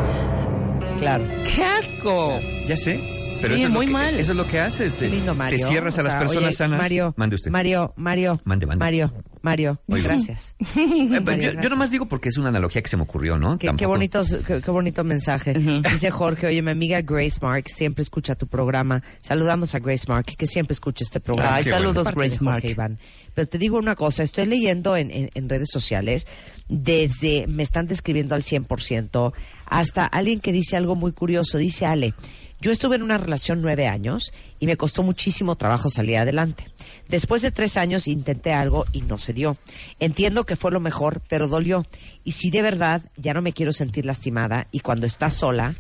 Claro. 0.98 1.24
¡Qué 1.44 1.62
asco! 1.62 2.40
Ya 2.66 2.76
sé. 2.76 3.00
Pero 3.40 3.54
sí, 3.54 3.62
eso 3.62 3.68
es 3.68 3.74
muy 3.74 3.86
que, 3.86 3.92
mal. 3.92 4.14
Eso 4.18 4.32
es 4.32 4.36
lo 4.36 4.46
que 4.46 4.58
haces. 4.58 4.96
Te, 4.96 5.08
lindo, 5.08 5.34
Mario. 5.34 5.58
te 5.58 5.64
cierras 5.64 5.96
a 5.98 6.02
las 6.02 6.14
personas 6.14 6.48
oye, 6.48 6.56
sanas. 6.56 6.80
Mario, 6.80 7.14
mande 7.16 7.36
usted. 7.36 7.50
Mario, 7.50 7.92
Mario. 7.96 8.40
Mande, 8.44 8.66
mande. 8.66 8.84
Mario, 8.84 9.12
Mario, 9.42 9.81
gracias. 9.87 10.55
Eh, 10.77 11.20
Mario, 11.20 11.61
yo, 11.61 11.68
nomás 11.68 11.90
digo 11.90 12.07
porque 12.07 12.29
es 12.29 12.37
una 12.37 12.48
analogía 12.48 12.83
que 12.83 12.88
se 12.88 12.96
me 12.96 13.03
ocurrió, 13.03 13.38
¿no? 13.38 13.59
Qué, 13.59 13.68
bonitos, 13.87 14.37
qué, 14.46 14.61
qué 14.61 14.70
bonito 14.70 15.05
mensaje. 15.05 15.55
Dice 15.92 16.11
Jorge, 16.11 16.46
oye, 16.48 16.62
mi 16.62 16.70
amiga 16.70 17.01
Grace 17.03 17.38
Mark 17.40 17.64
siempre 17.68 18.03
escucha 18.03 18.35
tu 18.35 18.46
programa. 18.46 19.03
Saludamos 19.20 19.74
a 19.74 19.79
Grace 19.79 20.05
Mark, 20.09 20.27
que 20.37 20.46
siempre 20.46 20.72
escucha 20.72 21.05
este 21.05 21.20
programa. 21.20 21.57
Ay, 21.57 21.64
saludos, 21.64 22.12
Grace 22.14 22.38
Mark. 22.42 22.64
Iván. 22.64 22.98
Pero 23.35 23.46
te 23.48 23.59
digo 23.59 23.79
una 23.79 23.94
cosa, 23.94 24.22
estoy 24.22 24.46
leyendo 24.46 24.96
en, 24.96 25.11
en- 25.11 25.31
en 25.35 25.48
redes 25.48 25.68
sociales, 25.70 26.27
desde 26.68 27.46
me 27.46 27.62
están 27.62 27.87
describiendo 27.87 28.35
al 28.35 28.42
100%, 28.42 29.33
hasta 29.66 30.05
alguien 30.07 30.40
que 30.40 30.53
dice 30.53 30.77
algo 30.77 30.96
muy 30.96 31.12
curioso. 31.12 31.59
Dice 31.59 31.87
Ale, 31.87 32.14
yo 32.61 32.72
estuve 32.72 32.96
en 32.96 33.03
una 33.03 33.18
relación 33.18 33.62
nueve 33.62 33.87
años 33.87 34.33
y 34.59 34.66
me 34.66 34.77
costó 34.77 35.03
muchísimo 35.03 35.57
trabajo 35.57 35.88
salir 35.90 36.16
adelante. 36.18 36.66
Después 37.08 37.40
de 37.42 37.50
tres 37.50 37.76
años 37.76 38.06
intenté 38.06 38.52
algo 38.52 38.84
y 38.92 39.00
no 39.02 39.16
se 39.18 39.32
dio. 39.32 39.56
Entiendo 39.98 40.44
que 40.44 40.56
fue 40.56 40.70
lo 40.70 40.80
mejor, 40.80 41.22
pero 41.28 41.48
dolió. 41.48 41.86
Y 42.24 42.32
si 42.32 42.50
de 42.50 42.60
verdad 42.62 43.02
ya 43.16 43.32
no 43.34 43.40
me 43.42 43.52
quiero 43.52 43.72
sentir 43.72 44.04
lastimada 44.04 44.68
y 44.72 44.80
cuando 44.80 45.06
estás 45.06 45.34
sola, 45.34 45.74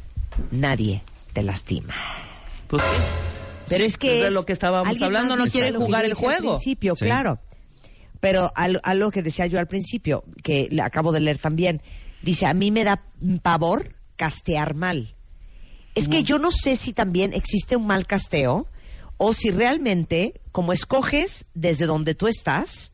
nadie 0.50 1.02
te 1.34 1.42
lastima. 1.42 1.94
Pues 2.68 2.82
sí. 2.82 3.02
Pero 3.68 3.80
Sí, 3.80 3.86
es 3.86 3.96
que 3.98 4.14
de 4.14 4.28
es- 4.28 4.32
lo 4.34 4.44
que 4.44 4.54
estábamos 4.54 5.00
hablando, 5.02 5.36
no 5.36 5.44
quiere 5.46 5.70
lo 5.70 5.80
jugar 5.80 6.04
el 6.04 6.10
decía 6.12 6.28
al 6.30 6.36
juego. 6.38 6.52
principio, 6.54 6.96
Sí. 6.96 7.04
claro. 7.04 7.38
pero 8.20 8.50
al- 8.56 8.80
algo 8.82 9.10
que 9.12 9.22
decía 9.22 9.46
yo 9.46 9.60
al 9.60 9.68
principio, 9.68 10.24
que 10.42 10.66
le 10.72 10.82
acabo 10.82 11.12
de 11.12 11.20
leer 11.20 11.38
también, 11.38 11.80
dice, 12.22 12.46
a 12.46 12.54
mí 12.54 12.72
me 12.72 12.82
da 12.82 13.04
pavor 13.42 13.94
castear 14.16 14.74
mal. 14.74 15.14
Es 15.94 16.08
que 16.08 16.24
yo 16.24 16.38
no 16.40 16.50
sé 16.50 16.74
si 16.76 16.92
también 16.92 17.32
existe 17.32 17.76
un 17.76 17.86
mal 17.86 18.06
casteo 18.08 18.66
o 19.18 19.32
si 19.34 19.50
realmente, 19.50 20.40
como 20.52 20.72
escoges 20.72 21.44
desde 21.54 21.86
donde 21.86 22.14
tú 22.14 22.28
estás, 22.28 22.92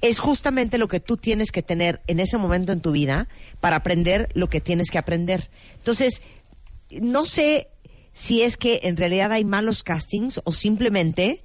es 0.00 0.20
justamente 0.20 0.78
lo 0.78 0.88
que 0.88 1.00
tú 1.00 1.16
tienes 1.16 1.50
que 1.50 1.62
tener 1.62 2.00
en 2.06 2.20
ese 2.20 2.38
momento 2.38 2.72
en 2.72 2.80
tu 2.80 2.92
vida 2.92 3.28
para 3.60 3.76
aprender 3.76 4.28
lo 4.34 4.48
que 4.48 4.60
tienes 4.60 4.90
que 4.90 4.98
aprender. 4.98 5.50
Entonces, 5.74 6.22
no 6.90 7.26
sé 7.26 7.68
si 8.12 8.42
es 8.42 8.56
que 8.56 8.80
en 8.84 8.96
realidad 8.96 9.32
hay 9.32 9.44
malos 9.44 9.82
castings 9.82 10.40
o 10.44 10.52
simplemente 10.52 11.42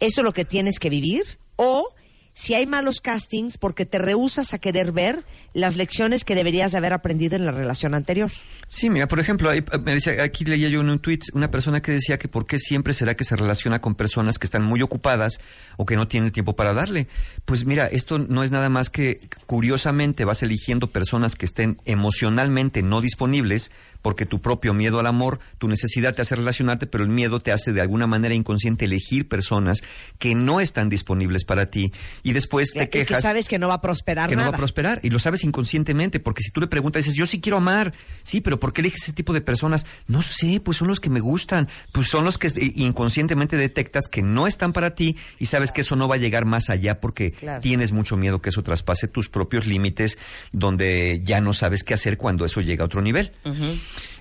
eso 0.00 0.20
es 0.20 0.24
lo 0.24 0.32
que 0.32 0.44
tienes 0.44 0.78
que 0.78 0.90
vivir 0.90 1.24
o 1.56 1.88
si 2.36 2.52
hay 2.52 2.66
malos 2.66 3.00
castings 3.00 3.56
porque 3.56 3.86
te 3.86 3.98
rehusas 3.98 4.52
a 4.52 4.58
querer 4.58 4.92
ver 4.92 5.24
las 5.54 5.74
lecciones 5.74 6.22
que 6.22 6.34
deberías 6.34 6.70
de 6.70 6.78
haber 6.78 6.92
aprendido 6.92 7.34
en 7.34 7.46
la 7.46 7.50
relación 7.50 7.94
anterior. 7.94 8.30
Sí, 8.68 8.90
mira, 8.90 9.08
por 9.08 9.20
ejemplo, 9.20 9.50
aquí 9.50 10.44
leía 10.44 10.68
yo 10.68 10.82
en 10.82 10.90
un 10.90 10.98
tweet 10.98 11.20
una 11.32 11.50
persona 11.50 11.80
que 11.80 11.92
decía 11.92 12.18
que 12.18 12.28
por 12.28 12.46
qué 12.46 12.58
siempre 12.58 12.92
será 12.92 13.16
que 13.16 13.24
se 13.24 13.36
relaciona 13.36 13.80
con 13.80 13.94
personas 13.94 14.38
que 14.38 14.46
están 14.46 14.62
muy 14.62 14.82
ocupadas 14.82 15.40
o 15.78 15.86
que 15.86 15.96
no 15.96 16.08
tienen 16.08 16.30
tiempo 16.30 16.54
para 16.54 16.74
darle. 16.74 17.08
Pues 17.46 17.64
mira, 17.64 17.86
esto 17.86 18.18
no 18.18 18.44
es 18.44 18.50
nada 18.50 18.68
más 18.68 18.90
que 18.90 19.30
curiosamente 19.46 20.26
vas 20.26 20.42
eligiendo 20.42 20.90
personas 20.90 21.36
que 21.36 21.46
estén 21.46 21.80
emocionalmente 21.86 22.82
no 22.82 23.00
disponibles 23.00 23.72
porque 24.02 24.26
tu 24.26 24.40
propio 24.40 24.74
miedo 24.74 25.00
al 25.00 25.06
amor, 25.06 25.40
tu 25.58 25.68
necesidad 25.68 26.14
te 26.14 26.22
hace 26.22 26.36
relacionarte, 26.36 26.86
pero 26.86 27.04
el 27.04 27.10
miedo 27.10 27.40
te 27.40 27.52
hace 27.52 27.72
de 27.72 27.80
alguna 27.80 28.06
manera 28.06 28.34
inconsciente 28.34 28.84
elegir 28.84 29.28
personas 29.28 29.82
que 30.18 30.34
no 30.34 30.60
están 30.60 30.88
disponibles 30.88 31.44
para 31.44 31.66
ti. 31.66 31.92
Y 32.22 32.32
después 32.32 32.72
te 32.72 32.84
Y 32.84 32.86
que 32.88 33.04
quejas 33.06 33.22
sabes 33.22 33.48
que 33.48 33.58
no 33.58 33.68
va 33.68 33.74
a 33.74 33.80
prosperar 33.80 34.28
que 34.28 34.36
no 34.36 34.42
va 34.42 34.48
a 34.48 34.52
prosperar 34.56 35.00
y 35.02 35.10
lo 35.10 35.18
sabes 35.18 35.44
inconscientemente 35.44 36.20
porque 36.20 36.42
si 36.42 36.50
tú 36.50 36.60
le 36.60 36.66
preguntas 36.66 37.04
dices 37.04 37.16
yo 37.16 37.26
sí 37.26 37.40
quiero 37.40 37.56
amar 37.58 37.92
sí 38.22 38.40
pero 38.40 38.58
¿por 38.60 38.72
qué 38.72 38.80
eliges 38.80 39.02
ese 39.02 39.12
tipo 39.12 39.32
de 39.32 39.40
personas? 39.40 39.86
no 40.06 40.22
sé 40.22 40.60
pues 40.60 40.76
son 40.78 40.88
los 40.88 41.00
que 41.00 41.10
me 41.10 41.20
gustan 41.20 41.68
pues 41.92 42.08
son 42.08 42.24
los 42.24 42.38
que 42.38 42.48
eh, 42.48 42.72
inconscientemente 42.76 43.56
detectas 43.56 44.08
que 44.08 44.22
no 44.22 44.46
están 44.46 44.72
para 44.72 44.94
ti 44.94 45.16
y 45.38 45.46
sabes 45.46 45.72
que 45.72 45.80
eso 45.82 45.96
no 45.96 46.08
va 46.08 46.16
a 46.16 46.18
llegar 46.18 46.44
más 46.44 46.70
allá 46.70 47.00
porque 47.00 47.32
Claro. 47.32 47.60
tienes 47.60 47.92
mucho 47.92 48.16
miedo 48.16 48.40
que 48.40 48.48
eso 48.50 48.62
traspase 48.62 49.08
tus 49.08 49.28
propios 49.28 49.66
límites 49.66 50.18
donde 50.52 51.20
ya 51.24 51.40
no 51.40 51.52
sabes 51.52 51.82
qué 51.84 51.94
hacer 51.94 52.16
cuando 52.16 52.44
eso 52.44 52.60
llega 52.60 52.82
a 52.82 52.86
otro 52.86 53.02
nivel 53.02 53.32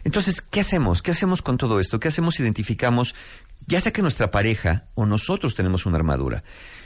entonces, 0.04 0.42
¿qué 0.42 0.60
hacemos? 0.60 1.02
¿Qué 1.02 1.12
hacemos 1.12 1.42
con 1.42 1.58
todo 1.58 1.80
esto? 1.80 2.00
¿Qué 2.00 2.08
hacemos 2.08 2.36
si 2.36 2.44
identificamos, 2.44 3.16
ya 3.68 3.82
sea 3.82 3.92
que 3.92 4.02
nuestra 4.02 4.32
pareja 4.32 4.88
o 4.94 5.06
nosotros 5.06 5.56
tenemos 5.56 5.86
una 5.86 5.98
armadura? 5.98 6.44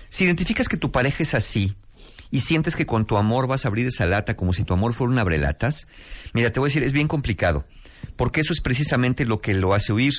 Si 0.09 0.23
identificas 0.23 0.69
que 0.69 0.77
tu 0.77 0.91
pareja 0.91 1.23
es 1.23 1.33
así 1.33 1.75
y 2.31 2.41
sientes 2.41 2.75
que 2.75 2.85
con 2.85 3.05
tu 3.05 3.17
amor 3.17 3.47
vas 3.47 3.65
a 3.65 3.67
abrir 3.67 3.87
esa 3.87 4.05
lata 4.05 4.35
como 4.35 4.53
si 4.53 4.63
tu 4.63 4.73
amor 4.73 4.93
fuera 4.93 5.11
un 5.11 5.19
abrelatas, 5.19 5.87
mira, 6.33 6.51
te 6.51 6.59
voy 6.59 6.67
a 6.67 6.69
decir, 6.69 6.83
es 6.83 6.93
bien 6.93 7.07
complicado, 7.07 7.67
porque 8.15 8.41
eso 8.41 8.53
es 8.53 8.61
precisamente 8.61 9.25
lo 9.25 9.41
que 9.41 9.53
lo 9.53 9.73
hace 9.73 9.93
huir. 9.93 10.13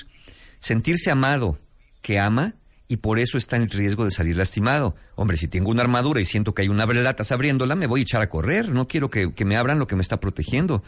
Sentirse 0.59 1.11
amado, 1.11 1.59
que 2.03 2.19
ama, 2.19 2.55
y 2.91 2.97
por 2.97 3.21
eso 3.21 3.39
está 3.39 3.55
en 3.55 3.63
el 3.63 3.71
riesgo 3.71 4.05
de 4.05 4.11
salir 4.11 4.37
lastimado. 4.37 4.97
Hombre, 5.15 5.37
si 5.37 5.47
tengo 5.47 5.71
una 5.71 5.83
armadura 5.83 6.21
y 6.21 6.25
siento 6.25 6.55
que 6.55 6.63
hay 6.63 6.69
una 6.69 6.83
abrelatas 6.83 7.31
abriéndola, 7.31 7.77
me 7.77 7.87
voy 7.87 8.01
a 8.01 8.03
echar 8.03 8.21
a 8.21 8.29
correr. 8.29 8.69
No 8.69 8.89
quiero 8.89 9.11
que, 9.11 9.33
que 9.33 9.45
me 9.45 9.57
abran 9.57 9.79
lo 9.79 9.87
que 9.87 9.95
me 9.95 10.03
está 10.03 10.19
protegiendo. 10.19 10.83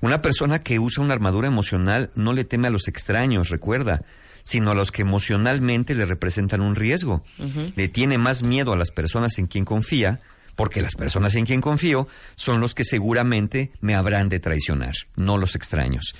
Una 0.00 0.22
persona 0.22 0.62
que 0.62 0.78
usa 0.78 1.04
una 1.04 1.12
armadura 1.12 1.48
emocional 1.48 2.10
no 2.14 2.32
le 2.32 2.44
teme 2.44 2.68
a 2.68 2.70
los 2.70 2.88
extraños, 2.88 3.50
recuerda, 3.50 4.00
sino 4.44 4.70
a 4.70 4.74
los 4.74 4.92
que 4.92 5.02
emocionalmente 5.02 5.94
le 5.94 6.06
representan 6.06 6.62
un 6.62 6.74
riesgo. 6.74 7.22
Le 7.76 7.88
tiene 7.88 8.16
más 8.16 8.42
miedo 8.42 8.72
a 8.72 8.76
las 8.78 8.90
personas 8.90 9.38
en 9.38 9.46
quien 9.46 9.66
confía, 9.66 10.20
porque 10.56 10.82
las 10.82 10.94
personas 10.94 11.34
en 11.34 11.46
quien 11.46 11.60
confío 11.60 12.08
son 12.34 12.60
los 12.60 12.74
que 12.74 12.84
seguramente 12.84 13.72
me 13.80 13.94
habrán 13.94 14.28
de 14.28 14.40
traicionar, 14.40 14.94
no 15.16 15.38
los 15.38 15.54
extraños. 15.54 16.14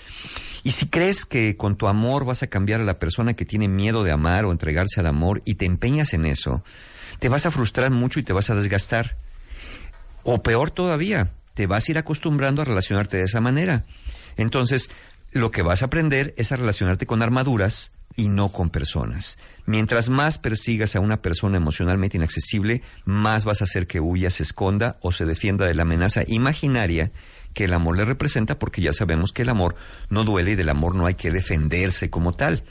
Y 0.65 0.73
si 0.73 0.89
crees 0.89 1.25
que 1.25 1.57
con 1.57 1.77
tu 1.77 1.89
amor 1.89 2.25
vas 2.25 2.43
a 2.43 2.47
cambiar 2.47 2.81
a 2.81 2.85
la 2.85 2.99
persona 2.99 3.35
que 3.35 3.45
tiene 3.45 3.69
miedo 3.69 4.05
de 4.05 4.13
amar 4.13 4.45
o 4.45 4.53
entregarse 4.53 5.01
al 5.01 5.07
amor 5.07 5.43
y 5.45 5.57
te 5.57 5.67
empeñas 5.67 6.15
en 6.15 6.27
eso, 6.27 6.65
te 7.19 7.29
vas 7.29 7.47
a 7.47 7.51
frustrar 7.51 7.91
mucho 7.91 8.21
y 8.21 8.23
te 8.23 8.33
vas 8.33 8.51
a 8.51 8.55
desgastar. 8.55 9.17
O 10.23 10.43
peor 10.43 10.71
todavía, 10.71 11.33
te 11.55 11.67
vas 11.67 11.89
a 11.89 11.93
ir 11.93 11.99
acostumbrando 11.99 12.63
a 12.63 12.65
relacionarte 12.65 13.17
de 13.17 13.25
esa 13.25 13.41
manera. 13.41 13.85
Entonces, 14.37 14.89
lo 15.33 15.51
que 15.51 15.63
vas 15.63 15.83
a 15.83 15.87
aprender 15.87 16.35
es 16.37 16.53
a 16.53 16.57
relacionarte 16.57 17.07
con 17.07 17.23
armaduras 17.23 17.93
y 18.17 18.29
no 18.29 18.51
con 18.51 18.71
personas. 18.71 19.39
Mientras 19.65 20.09
más 20.09 20.39
persigas 20.39 20.97
a 20.97 21.01
una 21.01 21.23
persona 21.23 21.57
emocionalmente 21.57 22.17
inaccesible, 22.17 22.83
más 23.05 23.45
vas 23.45 23.61
a 23.61 23.65
hacer 23.65 23.87
que 23.87 24.01
huya, 24.01 24.31
se 24.31 24.43
esconda 24.43 24.97
o 25.01 25.13
se 25.13 25.25
defienda 25.25 25.67
de 25.67 25.75
la 25.75 25.83
amenaza 25.83 26.25
imaginaria 26.27 27.13
que 27.55 27.65
el 27.65 27.75
amor 27.75 27.97
le 27.97 28.05
representa, 28.05 28.59
porque 28.59 28.83
ya 28.83 28.93
sabemos 28.93 29.33
que 29.33 29.43
el 29.43 29.51
amor 29.51 29.77
no 30.09 30.25
duele 30.25 30.53
y 30.53 30.55
del 30.57 30.69
amor 30.69 30.95
no 30.95 31.07
hay 31.07 31.15
que 31.15 31.31
defenderse 31.31 32.11
como 32.11 32.33
tal. 32.33 32.65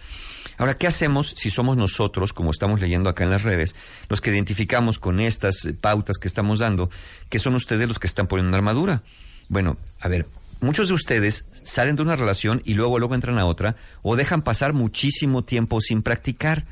Ahora, 0.57 0.77
¿qué 0.77 0.85
hacemos 0.85 1.33
si 1.37 1.49
somos 1.49 1.77
nosotros, 1.77 2.33
como 2.33 2.51
estamos 2.51 2.79
leyendo 2.79 3.09
acá 3.09 3.23
en 3.23 3.31
las 3.31 3.43
redes, 3.43 3.75
los 4.09 4.21
que 4.21 4.31
identificamos 4.31 4.99
con 4.99 5.19
estas 5.19 5.65
eh, 5.65 5.73
pautas 5.73 6.17
que 6.17 6.27
estamos 6.27 6.59
dando, 6.59 6.89
que 7.29 7.39
son 7.39 7.55
ustedes 7.55 7.87
los 7.87 7.99
que 7.99 8.07
están 8.07 8.27
poniendo 8.27 8.57
armadura? 8.57 9.01
Bueno, 9.49 9.77
a 9.99 10.07
ver, 10.07 10.27
muchos 10.61 10.87
de 10.87 10.93
ustedes 10.93 11.47
salen 11.63 11.95
de 11.95 12.01
una 12.01 12.15
relación 12.15 12.61
y 12.65 12.75
luego 12.75 12.99
luego 12.99 13.15
entran 13.15 13.37
a 13.37 13.45
otra 13.45 13.75
o 14.01 14.15
dejan 14.15 14.41
pasar 14.41 14.73
muchísimo 14.73 15.43
tiempo 15.43 15.81
sin 15.81 16.01
practicar. 16.01 16.65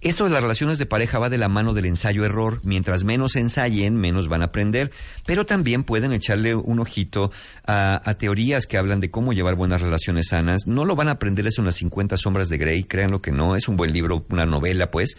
Esto 0.00 0.22
de 0.24 0.30
las 0.30 0.42
relaciones 0.42 0.78
de 0.78 0.86
pareja 0.86 1.18
va 1.18 1.28
de 1.28 1.38
la 1.38 1.48
mano 1.48 1.74
del 1.74 1.86
ensayo-error. 1.86 2.60
Mientras 2.62 3.02
menos 3.02 3.34
ensayen, 3.34 3.96
menos 3.96 4.28
van 4.28 4.42
a 4.42 4.46
aprender. 4.46 4.92
Pero 5.26 5.44
también 5.44 5.82
pueden 5.82 6.12
echarle 6.12 6.54
un 6.54 6.78
ojito 6.78 7.32
a, 7.66 8.00
a 8.08 8.14
teorías 8.14 8.66
que 8.68 8.78
hablan 8.78 9.00
de 9.00 9.10
cómo 9.10 9.32
llevar 9.32 9.56
buenas 9.56 9.80
relaciones 9.80 10.28
sanas. 10.28 10.68
No 10.68 10.84
lo 10.84 10.94
van 10.94 11.08
a 11.08 11.12
aprender 11.12 11.48
eso 11.48 11.62
en 11.62 11.66
las 11.66 11.74
50 11.76 12.16
sombras 12.16 12.48
de 12.48 12.58
Grey, 12.58 12.84
créanlo 12.84 13.20
que 13.20 13.32
no. 13.32 13.56
Es 13.56 13.66
un 13.66 13.76
buen 13.76 13.92
libro, 13.92 14.24
una 14.28 14.46
novela, 14.46 14.92
pues. 14.92 15.16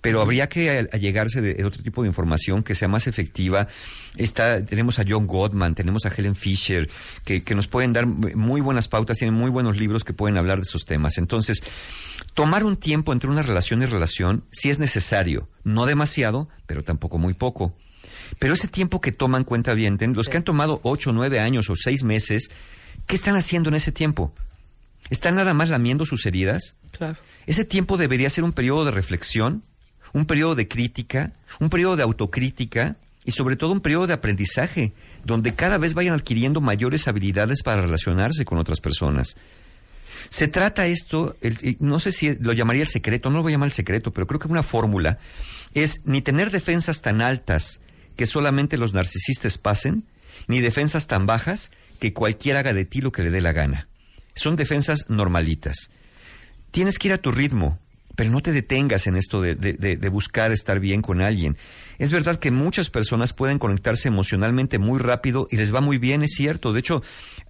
Pero 0.00 0.22
habría 0.22 0.48
que 0.48 0.88
allegarse 0.90 1.42
de, 1.42 1.52
de 1.52 1.64
otro 1.66 1.82
tipo 1.82 2.00
de 2.02 2.08
información 2.08 2.62
que 2.62 2.74
sea 2.74 2.88
más 2.88 3.06
efectiva. 3.06 3.68
Está, 4.16 4.64
tenemos 4.64 4.98
a 4.98 5.04
John 5.06 5.26
Gottman, 5.26 5.74
tenemos 5.74 6.06
a 6.06 6.08
Helen 6.08 6.36
Fisher, 6.36 6.88
que, 7.24 7.42
que 7.42 7.54
nos 7.54 7.68
pueden 7.68 7.92
dar 7.92 8.06
muy 8.06 8.62
buenas 8.62 8.88
pautas, 8.88 9.18
tienen 9.18 9.34
muy 9.34 9.50
buenos 9.50 9.76
libros 9.76 10.04
que 10.04 10.14
pueden 10.14 10.38
hablar 10.38 10.56
de 10.56 10.62
esos 10.62 10.86
temas. 10.86 11.18
Entonces, 11.18 11.62
tomar 12.34 12.64
un 12.64 12.76
tiempo 12.76 13.12
entre 13.12 13.30
una 13.30 13.42
relación 13.42 13.82
y 13.82 13.86
relación 13.86 14.44
sí 14.50 14.70
es 14.70 14.78
necesario, 14.78 15.48
no 15.64 15.86
demasiado, 15.86 16.48
pero 16.66 16.84
tampoco 16.84 17.18
muy 17.18 17.34
poco. 17.34 17.76
Pero 18.38 18.54
ese 18.54 18.68
tiempo 18.68 19.00
que 19.00 19.12
toman 19.12 19.44
cuenta 19.44 19.74
bien, 19.74 19.98
los 20.14 20.28
que 20.28 20.36
han 20.36 20.44
tomado 20.44 20.80
ocho, 20.82 21.12
nueve 21.12 21.40
años 21.40 21.70
o 21.70 21.76
seis 21.76 22.02
meses, 22.02 22.50
¿qué 23.06 23.16
están 23.16 23.36
haciendo 23.36 23.68
en 23.68 23.76
ese 23.76 23.92
tiempo? 23.92 24.34
¿Están 25.10 25.34
nada 25.34 25.54
más 25.54 25.68
lamiendo 25.68 26.06
sus 26.06 26.24
heridas? 26.26 26.74
Claro. 26.90 27.16
Ese 27.46 27.64
tiempo 27.64 27.96
debería 27.96 28.30
ser 28.30 28.44
un 28.44 28.52
periodo 28.52 28.84
de 28.84 28.90
reflexión, 28.92 29.62
un 30.12 30.26
periodo 30.26 30.54
de 30.54 30.68
crítica, 30.68 31.32
un 31.60 31.70
periodo 31.70 31.96
de 31.96 32.02
autocrítica 32.02 32.96
y 33.24 33.32
sobre 33.32 33.56
todo 33.56 33.72
un 33.72 33.80
periodo 33.80 34.06
de 34.06 34.14
aprendizaje, 34.14 34.92
donde 35.24 35.54
cada 35.54 35.78
vez 35.78 35.94
vayan 35.94 36.14
adquiriendo 36.14 36.60
mayores 36.60 37.08
habilidades 37.08 37.62
para 37.62 37.82
relacionarse 37.82 38.44
con 38.44 38.58
otras 38.58 38.80
personas. 38.80 39.36
Se 40.28 40.48
trata 40.48 40.86
esto, 40.86 41.36
el- 41.40 41.76
no 41.80 42.00
sé 42.00 42.12
si 42.12 42.34
lo 42.36 42.52
llamaría 42.52 42.82
el 42.82 42.88
secreto, 42.88 43.30
no 43.30 43.36
lo 43.36 43.42
voy 43.42 43.52
a 43.52 43.54
llamar 43.54 43.68
el 43.68 43.72
secreto, 43.74 44.12
pero 44.12 44.26
creo 44.26 44.40
que 44.40 44.48
una 44.48 44.62
fórmula 44.62 45.18
es 45.74 46.02
ni 46.04 46.22
tener 46.22 46.50
defensas 46.50 47.00
tan 47.02 47.20
altas 47.20 47.80
que 48.16 48.26
solamente 48.26 48.76
los 48.76 48.92
narcisistas 48.94 49.58
pasen, 49.58 50.04
ni 50.48 50.60
defensas 50.60 51.06
tan 51.06 51.26
bajas 51.26 51.70
que 51.98 52.12
cualquiera 52.12 52.60
haga 52.60 52.72
de 52.74 52.84
ti 52.84 53.00
lo 53.00 53.12
que 53.12 53.22
le 53.22 53.30
dé 53.30 53.40
la 53.40 53.52
gana. 53.52 53.88
Son 54.34 54.56
defensas 54.56 55.06
normalitas. 55.08 55.90
Tienes 56.70 56.98
que 56.98 57.08
ir 57.08 57.14
a 57.14 57.18
tu 57.18 57.32
ritmo, 57.32 57.78
pero 58.14 58.30
no 58.30 58.40
te 58.40 58.52
detengas 58.52 59.06
en 59.06 59.16
esto 59.16 59.40
de, 59.40 60.08
buscar 60.10 60.52
estar 60.52 60.80
bien 60.80 61.02
con 61.02 61.20
alguien. 61.20 61.56
Es 61.98 62.10
verdad 62.10 62.36
que 62.36 62.50
muchas 62.50 62.90
personas 62.90 63.32
pueden 63.32 63.58
conectarse 63.58 64.08
emocionalmente 64.08 64.78
muy 64.78 64.98
rápido 64.98 65.46
y 65.50 65.56
les 65.56 65.74
va 65.74 65.80
muy 65.80 65.98
bien, 65.98 66.22
es 66.22 66.32
cierto. 66.34 66.72
De 66.72 66.80
hecho, 66.80 67.02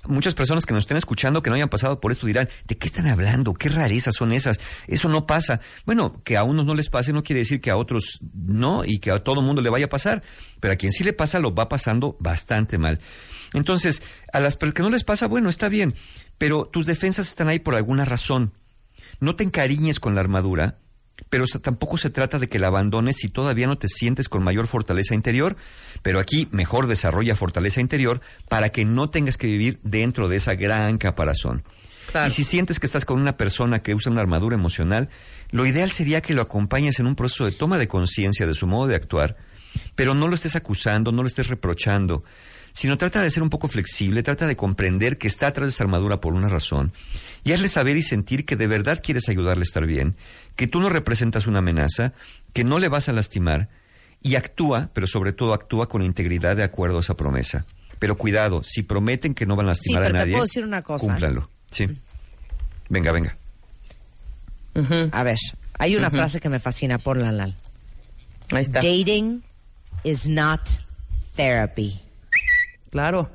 muchas 0.07 0.35
personas 0.35 0.67
que 0.67 0.75
nos 0.75 0.85
estén 0.85 0.97
escuchando 0.97 1.43
que 1.43 1.51
no 1.51 1.57
hayan 1.57 1.69
pasado 1.69 2.01
por 2.01 2.13
esto 2.13 2.27
dirán, 2.27 2.49
¿de 2.67 2.77
qué 2.77 2.87
están 2.87 3.09
hablando? 3.09 3.55
¿Qué 3.55 3.69
rarezas 3.69 4.15
son 4.15 4.33
esas? 4.33 4.61
Eso 4.87 5.09
no 5.09 5.27
pasa. 5.27 5.61
Bueno, 5.87 6.21
que 6.25 6.37
a 6.37 6.45
unos 6.45 6.67
no 6.67 6.75
les 6.75 6.91
pase 6.91 7.13
no 7.13 7.23
quiere 7.23 7.41
decir 7.41 7.61
que 7.61 7.71
a 7.71 7.77
otros 7.77 8.21
no 8.35 8.85
y 8.85 8.99
que 8.99 9.11
a 9.11 9.23
todo 9.25 9.43
mundo 9.43 9.63
le 9.63 9.71
vaya 9.71 9.87
a 9.87 9.91
pasar. 9.91 10.23
Pero 10.61 10.75
a 10.75 10.77
quien 10.77 10.93
sí 10.93 11.03
le 11.03 11.13
pasa 11.13 11.39
lo 11.39 11.55
va 11.55 11.69
pasando 11.69 12.17
bastante 12.21 12.79
mal. 12.79 13.01
Entonces, 13.55 14.03
a 14.33 14.41
las 14.41 14.57
que 14.57 14.83
no 14.83 14.91
les 14.91 15.05
pasa, 15.05 15.27
bueno, 15.27 15.51
está 15.51 15.69
bien, 15.69 15.95
pero 16.39 16.67
tus 16.67 16.87
defensas 16.87 17.29
están 17.29 17.49
ahí 17.49 17.59
por 17.59 17.75
alguna 17.75 18.05
razón. 18.05 18.53
No 19.23 19.37
te 19.37 19.45
encariñes 19.45 20.01
con 20.01 20.17
la 20.17 20.21
armadura, 20.21 20.79
pero 21.31 21.45
tampoco 21.47 21.97
se 21.97 22.11
trata 22.11 22.41
de 22.41 22.49
que 22.49 22.59
la 22.59 22.67
abandones 22.67 23.19
si 23.19 23.29
todavía 23.29 23.69
no 23.69 23.79
te 23.79 23.87
sientes 23.87 24.29
con 24.29 24.43
mayor 24.43 24.67
fortaleza 24.67 25.15
interior, 25.15 25.57
pero 26.03 26.19
aquí 26.19 26.49
mejor 26.51 26.89
desarrolla 26.89 27.37
fortaleza 27.37 27.81
interior 27.81 28.21
para 28.49 28.71
que 28.71 28.85
no 28.85 29.11
tengas 29.11 29.39
que 29.39 29.47
vivir 29.47 29.79
dentro 29.85 30.27
de 30.27 30.39
esa 30.39 30.57
gran 30.57 30.99
caparazón. 30.99 31.63
Claro. 32.11 32.27
Y 32.27 32.31
si 32.33 32.43
sientes 32.43 32.81
que 32.81 32.87
estás 32.87 33.05
con 33.05 33.21
una 33.21 33.37
persona 33.37 33.81
que 33.81 33.95
usa 33.95 34.11
una 34.11 34.23
armadura 34.23 34.57
emocional, 34.57 35.09
lo 35.53 35.67
ideal 35.67 35.93
sería 35.93 36.21
que 36.21 36.35
lo 36.35 36.43
acompañes 36.43 36.99
en 36.99 37.07
un 37.07 37.15
proceso 37.15 37.45
de 37.45 37.53
toma 37.53 37.79
de 37.79 37.87
conciencia 37.87 38.45
de 38.45 38.55
su 38.55 38.67
modo 38.67 38.89
de 38.89 38.97
actuar 38.97 39.37
pero 39.95 40.15
no 40.15 40.29
lo 40.29 40.35
estés 40.35 40.57
acusando, 40.57 41.13
no 41.13 41.23
lo 41.23 41.29
estés 41.29 41.49
reprochando, 41.49 42.25
sino 42.73 42.99
trata 42.99 43.23
de 43.23 43.31
ser 43.31 43.43
un 43.43 43.51
poco 43.51 43.69
flexible, 43.69 44.23
trata 44.23 44.47
de 44.47 44.57
comprender 44.57 45.19
que 45.19 45.27
está 45.27 45.49
atrás 45.49 45.67
de 45.67 45.71
esa 45.71 45.85
armadura 45.85 46.21
por 46.21 46.35
una 46.35 46.49
razón, 46.49 46.93
y 47.45 47.53
hazle 47.53 47.69
saber 47.69 47.97
y 47.97 48.03
sentir 48.03 48.45
que 48.45 48.57
de 48.57 48.67
verdad 48.67 49.01
quieres 49.03 49.29
ayudarle 49.29 49.63
a 49.63 49.65
estar 49.65 49.87
bien, 49.87 50.17
que 50.57 50.67
tú 50.67 50.81
no 50.81 50.89
representas 50.89 51.47
una 51.47 51.59
amenaza, 51.59 52.13
que 52.53 52.65
no 52.65 52.79
le 52.79 52.89
vas 52.89 53.09
a 53.09 53.13
lastimar, 53.13 53.69
y 54.23 54.37
actúa, 54.37 54.91
pero 54.93 55.07
sobre 55.07 55.33
todo 55.33 55.53
actúa 55.53 55.89
con 55.89 56.03
integridad 56.03 56.57
de 56.57 56.63
acuerdo 56.63 56.99
a 56.99 57.01
esa 57.01 57.15
promesa. 57.17 57.65
Pero 57.99 58.17
cuidado, 58.17 58.63
si 58.65 58.83
prometen 58.83 59.35
que 59.35 59.47
no 59.47 59.57
van 59.57 59.69
a 59.69 59.75
Sí, 59.75 59.93
lastimar 59.93 60.03
pero 60.03 60.09
a 60.09 60.13
te 60.13 60.19
nadie, 60.19 60.33
puedo 60.33 60.45
decir 60.45 60.65
una 60.65 60.83
cosa. 60.83 61.07
cúmplanlo. 61.07 61.51
Sí. 61.71 61.89
Venga, 62.89 63.13
venga. 63.13 63.37
A 65.13 65.23
ver, 65.23 65.37
hay 65.79 65.97
una 65.97 66.11
frase 66.11 66.41
que 66.41 66.49
me 66.49 66.59
fascina 66.61 66.99
por 66.99 67.17
la 67.17 67.31
Lal. 67.33 67.55
Ahí 68.51 68.63
está. 68.63 68.81
Dating 68.81 69.43
is 70.05 70.29
not 70.29 70.61
therapy. 71.37 72.01
Claro. 72.93 73.29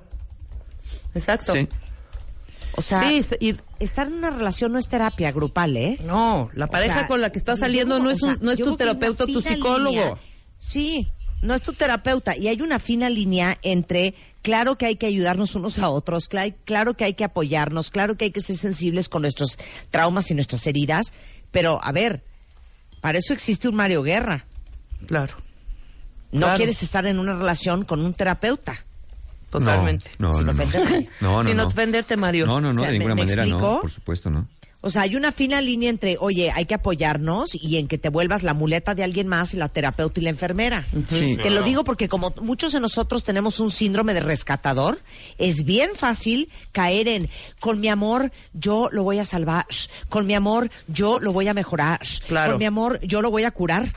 Exacto. 1.13 1.51
Sí. 1.53 1.67
O 2.75 2.81
sea, 2.81 3.01
Sí, 3.01 3.23
se- 3.23 3.37
y- 3.41 3.57
estar 3.79 4.07
en 4.07 4.13
una 4.13 4.29
relación 4.29 4.71
no 4.71 4.77
es 4.79 4.87
terapia 4.87 5.31
grupal, 5.31 5.75
¿eh? 5.75 5.97
No, 6.05 6.49
la 6.53 6.67
pareja 6.67 6.93
O 6.95 6.99
sea, 6.99 7.07
con 7.07 7.21
la 7.21 7.31
que 7.31 7.39
estás 7.39 7.59
saliendo 7.59 7.99
no 7.99 8.11
es, 8.11 8.21
o 8.21 8.27
un- 8.27 8.33
sea, 8.35 8.43
no 8.43 8.51
es 8.51 8.59
tu 8.59 8.75
terapeuta, 8.75 9.25
tu 9.25 9.41
psicólogo. 9.41 9.89
línea- 9.91 10.17
sí, 10.59 11.07
no 11.41 11.55
es 11.55 11.63
tu 11.63 11.73
terapeuta. 11.73 12.37
Y 12.37 12.47
hay 12.47 12.61
una 12.61 12.77
fina 12.77 13.09
línea 13.09 13.57
entre, 13.63 14.13
claro 14.43 14.77
que 14.77 14.85
hay 14.85 14.95
que 14.95 15.07
ayudarnos 15.07 15.55
unos 15.55 15.79
a 15.79 15.89
otros, 15.89 16.29
cla- 16.29 16.55
claro 16.65 16.93
que 16.93 17.03
hay 17.05 17.15
que 17.15 17.23
apoyarnos, 17.23 17.89
claro 17.89 18.15
que 18.15 18.25
hay 18.25 18.31
que 18.31 18.41
ser 18.41 18.57
sensibles 18.57 19.09
con 19.09 19.23
nuestros 19.23 19.57
traumas 19.89 20.29
y 20.29 20.35
nuestras 20.35 20.67
heridas, 20.67 21.11
pero 21.49 21.79
a 21.83 21.91
ver, 21.91 22.23
para 23.01 23.17
eso 23.17 23.33
existe 23.33 23.67
un 23.67 23.75
Mario 23.75 24.03
Guerra. 24.03 24.45
Claro, 25.07 25.33
No 26.29 26.41
Claro. 26.41 26.57
quieres 26.57 26.83
estar 26.83 27.05
en 27.07 27.19
una 27.19 27.33
relación 27.33 27.85
con 27.85 28.05
un 28.05 28.13
terapeuta. 28.13 28.73
Totalmente. 29.49 30.11
No, 30.19 30.33
Sin 30.33 30.45
no, 30.45 30.51
ofenderte. 30.51 31.09
No, 31.21 31.43
Sin 31.43 31.59
ofenderte, 31.59 32.17
Mario. 32.17 32.45
No, 32.45 32.59
no, 32.61 32.73
no, 32.73 32.81
O 32.81 32.83
sea, 32.83 32.91
de 32.91 32.97
ninguna 32.99 33.15
¿me- 33.15 33.21
me 33.21 33.25
manera 33.25 33.43
explico? 33.43 33.73
no, 33.75 33.81
por 33.81 33.91
supuesto, 33.91 34.29
no. 34.29 34.47
O 34.79 34.91
sea, 34.91 35.01
hay 35.01 35.15
una 35.15 35.31
fina 35.31 35.59
línea 35.59 35.89
entre, 35.89 36.17
oye, 36.19 36.51
hay 36.51 36.65
que 36.65 36.75
apoyarnos 36.75 37.55
y 37.55 37.77
en 37.77 37.87
que 37.87 37.97
te 37.97 38.09
vuelvas 38.09 38.43
la 38.43 38.53
muleta 38.53 38.93
de 38.93 39.03
alguien 39.03 39.27
más 39.27 39.53
y 39.55 39.57
la 39.57 39.69
terapeuta 39.69 40.19
y 40.19 40.23
la 40.23 40.29
enfermera. 40.29 40.85
Sí. 41.09 41.35
Te 41.41 41.49
lo 41.49 41.63
digo 41.63 41.83
porque 41.83 42.07
como 42.07 42.31
muchos 42.41 42.73
de 42.73 42.79
nosotros 42.79 43.23
tenemos 43.23 43.59
un 43.59 43.71
síndrome 43.71 44.13
de 44.13 44.19
rescatador, 44.19 44.99
es 45.39 45.65
bien 45.65 45.89
fácil 45.95 46.49
caer 46.73 47.07
en, 47.07 47.27
con 47.59 47.79
mi 47.81 47.89
amor 47.89 48.31
yo 48.53 48.87
lo 48.91 49.01
voy 49.03 49.17
a 49.17 49.25
salvar, 49.25 49.65
con 50.09 50.27
mi 50.27 50.35
amor 50.35 50.69
yo 50.87 51.19
lo 51.19 51.33
voy 51.33 51.47
a 51.47 51.55
mejorar, 51.55 51.99
Claro. 52.27 52.51
con 52.53 52.59
mi 52.59 52.65
amor 52.65 52.99
yo 53.01 53.23
lo 53.23 53.31
voy 53.31 53.45
a 53.45 53.51
curar. 53.51 53.93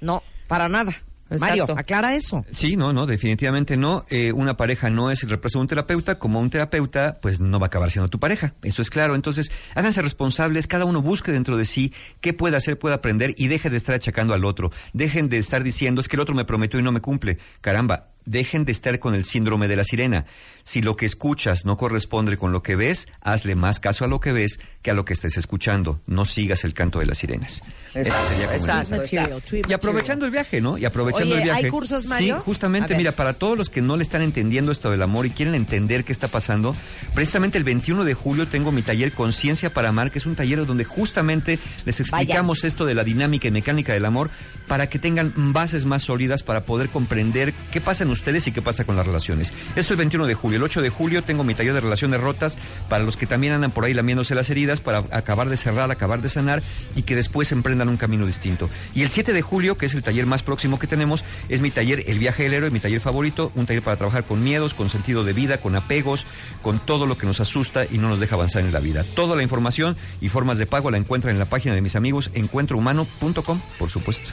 No, 0.00 0.22
para 0.48 0.68
nada. 0.70 0.94
Mario, 1.40 1.64
Exacto. 1.64 1.80
aclara 1.80 2.14
eso. 2.14 2.44
Sí, 2.52 2.76
no, 2.76 2.92
no, 2.92 3.06
definitivamente 3.06 3.76
no. 3.76 4.04
Eh, 4.10 4.32
una 4.32 4.56
pareja 4.56 4.90
no 4.90 5.10
es 5.10 5.22
el 5.22 5.30
reemplazo 5.30 5.58
de 5.58 5.62
un 5.62 5.68
terapeuta, 5.68 6.18
como 6.18 6.40
un 6.40 6.50
terapeuta, 6.50 7.18
pues 7.20 7.40
no 7.40 7.58
va 7.58 7.66
a 7.66 7.68
acabar 7.68 7.90
siendo 7.90 8.08
tu 8.08 8.18
pareja. 8.18 8.54
Eso 8.62 8.82
es 8.82 8.90
claro. 8.90 9.14
Entonces, 9.14 9.50
háganse 9.74 10.02
responsables, 10.02 10.66
cada 10.66 10.84
uno 10.84 11.02
busque 11.02 11.32
dentro 11.32 11.56
de 11.56 11.64
sí 11.64 11.92
qué 12.20 12.32
puede 12.32 12.56
hacer, 12.56 12.78
puede 12.78 12.94
aprender 12.94 13.34
y 13.36 13.48
deje 13.48 13.70
de 13.70 13.76
estar 13.76 13.94
achacando 13.94 14.34
al 14.34 14.44
otro. 14.44 14.70
Dejen 14.92 15.28
de 15.28 15.38
estar 15.38 15.62
diciendo, 15.62 16.00
es 16.00 16.08
que 16.08 16.16
el 16.16 16.20
otro 16.20 16.34
me 16.34 16.44
prometió 16.44 16.78
y 16.78 16.82
no 16.82 16.92
me 16.92 17.00
cumple. 17.00 17.38
Caramba, 17.60 18.11
dejen 18.24 18.64
de 18.64 18.72
estar 18.72 18.98
con 18.98 19.14
el 19.14 19.24
síndrome 19.24 19.68
de 19.68 19.76
la 19.76 19.84
sirena. 19.84 20.26
Si 20.64 20.80
lo 20.80 20.96
que 20.96 21.06
escuchas 21.06 21.64
no 21.64 21.76
corresponde 21.76 22.36
con 22.36 22.52
lo 22.52 22.62
que 22.62 22.76
ves, 22.76 23.08
hazle 23.20 23.54
más 23.54 23.80
caso 23.80 24.04
a 24.04 24.08
lo 24.08 24.20
que 24.20 24.32
ves 24.32 24.60
que 24.80 24.90
a 24.90 24.94
lo 24.94 25.04
que 25.04 25.12
estés 25.12 25.36
escuchando. 25.36 26.00
No 26.06 26.24
sigas 26.24 26.64
el 26.64 26.74
canto 26.74 27.00
de 27.00 27.06
las 27.06 27.18
sirenas. 27.18 27.62
Exacto, 27.94 28.28
sería 28.28 28.46
como 28.46 28.54
el 28.54 28.70
exacto. 28.70 28.96
Material, 28.96 29.42
Y 29.68 29.72
aprovechando 29.72 30.26
el 30.26 30.32
viaje, 30.32 30.60
¿no? 30.60 30.78
Y 30.78 30.84
aprovechando 30.84 31.34
Oye, 31.34 31.42
el 31.42 31.44
viaje. 31.44 31.66
¿hay 31.66 31.70
cursos, 31.70 32.06
Mario? 32.06 32.36
Sí, 32.36 32.42
justamente, 32.44 32.96
mira, 32.96 33.12
para 33.12 33.34
todos 33.34 33.58
los 33.58 33.70
que 33.70 33.82
no 33.82 33.96
le 33.96 34.02
están 34.02 34.22
entendiendo 34.22 34.72
esto 34.72 34.90
del 34.90 35.02
amor 35.02 35.26
y 35.26 35.30
quieren 35.30 35.54
entender 35.54 36.04
qué 36.04 36.12
está 36.12 36.28
pasando, 36.28 36.76
precisamente 37.14 37.58
el 37.58 37.64
21 37.64 38.04
de 38.04 38.14
julio 38.14 38.46
tengo 38.46 38.72
mi 38.72 38.82
taller 38.82 39.12
Conciencia 39.12 39.72
para 39.72 39.88
Amar, 39.88 40.10
que 40.10 40.18
es 40.18 40.26
un 40.26 40.36
taller 40.36 40.64
donde 40.64 40.84
justamente 40.84 41.58
les 41.84 42.00
explicamos 42.00 42.64
esto 42.64 42.84
de 42.84 42.94
la 42.94 43.04
dinámica 43.04 43.48
y 43.48 43.50
mecánica 43.50 43.92
del 43.92 44.04
amor 44.04 44.30
para 44.68 44.88
que 44.88 44.98
tengan 44.98 45.32
bases 45.52 45.84
más 45.84 46.02
sólidas 46.02 46.42
para 46.42 46.64
poder 46.64 46.88
comprender 46.88 47.52
qué 47.72 47.80
pasa 47.80 48.04
en 48.04 48.10
ustedes 48.12 48.46
y 48.46 48.52
qué 48.52 48.62
pasa 48.62 48.84
con 48.84 48.96
las 48.96 49.06
relaciones. 49.06 49.52
Eso 49.70 49.80
es 49.80 49.90
el 49.90 49.96
21 49.96 50.26
de 50.26 50.34
julio. 50.34 50.56
El 50.58 50.62
8 50.64 50.82
de 50.82 50.90
julio 50.90 51.22
tengo 51.22 51.44
mi 51.44 51.54
taller 51.54 51.74
de 51.74 51.80
relaciones 51.80 52.20
rotas 52.20 52.58
para 52.88 53.04
los 53.04 53.16
que 53.16 53.26
también 53.26 53.54
andan 53.54 53.70
por 53.70 53.84
ahí 53.84 53.94
lamiéndose 53.94 54.34
las 54.34 54.50
heridas 54.50 54.80
para 54.80 54.98
acabar 55.10 55.48
de 55.48 55.56
cerrar, 55.56 55.90
acabar 55.90 56.22
de 56.22 56.28
sanar 56.28 56.62
y 56.94 57.02
que 57.02 57.16
después 57.16 57.52
emprendan 57.52 57.88
un 57.88 57.96
camino 57.96 58.26
distinto. 58.26 58.70
Y 58.94 59.02
el 59.02 59.10
7 59.10 59.32
de 59.32 59.42
julio, 59.42 59.76
que 59.76 59.86
es 59.86 59.94
el 59.94 60.02
taller 60.02 60.26
más 60.26 60.42
próximo 60.42 60.78
que 60.78 60.86
tenemos, 60.86 61.24
es 61.48 61.60
mi 61.60 61.70
taller 61.70 62.04
El 62.06 62.18
viaje 62.18 62.44
del 62.44 62.54
héroe, 62.54 62.70
mi 62.70 62.80
taller 62.80 63.00
favorito, 63.00 63.52
un 63.54 63.66
taller 63.66 63.82
para 63.82 63.96
trabajar 63.96 64.24
con 64.24 64.42
miedos, 64.42 64.74
con 64.74 64.90
sentido 64.90 65.24
de 65.24 65.32
vida, 65.32 65.58
con 65.58 65.74
apegos, 65.76 66.26
con 66.62 66.78
todo 66.78 67.06
lo 67.06 67.18
que 67.18 67.26
nos 67.26 67.40
asusta 67.40 67.84
y 67.90 67.98
no 67.98 68.08
nos 68.08 68.20
deja 68.20 68.34
avanzar 68.34 68.62
en 68.62 68.72
la 68.72 68.80
vida. 68.80 69.04
Toda 69.14 69.36
la 69.36 69.42
información 69.42 69.96
y 70.20 70.28
formas 70.28 70.58
de 70.58 70.66
pago 70.66 70.90
la 70.90 70.98
encuentran 70.98 71.34
en 71.34 71.38
la 71.38 71.46
página 71.46 71.74
de 71.74 71.80
mis 71.80 71.96
amigos 71.96 72.30
encuentrohumano.com, 72.34 73.60
por 73.78 73.90
supuesto. 73.90 74.30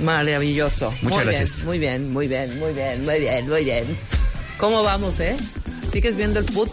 Maravilloso. 0.00 0.92
Muchas 1.02 1.24
muy 1.24 1.24
gracias. 1.34 1.50
Bien, 1.56 1.66
muy 1.66 1.78
bien, 1.78 2.12
muy 2.12 2.26
bien, 2.28 2.58
muy 2.58 2.72
bien, 2.72 3.04
muy 3.04 3.18
bien, 3.20 3.48
muy 3.48 3.64
bien. 3.64 3.84
¿Cómo 4.58 4.82
vamos, 4.82 5.18
eh? 5.20 5.36
¿Sigues 5.90 6.16
viendo 6.16 6.38
el 6.40 6.44
foot? 6.46 6.70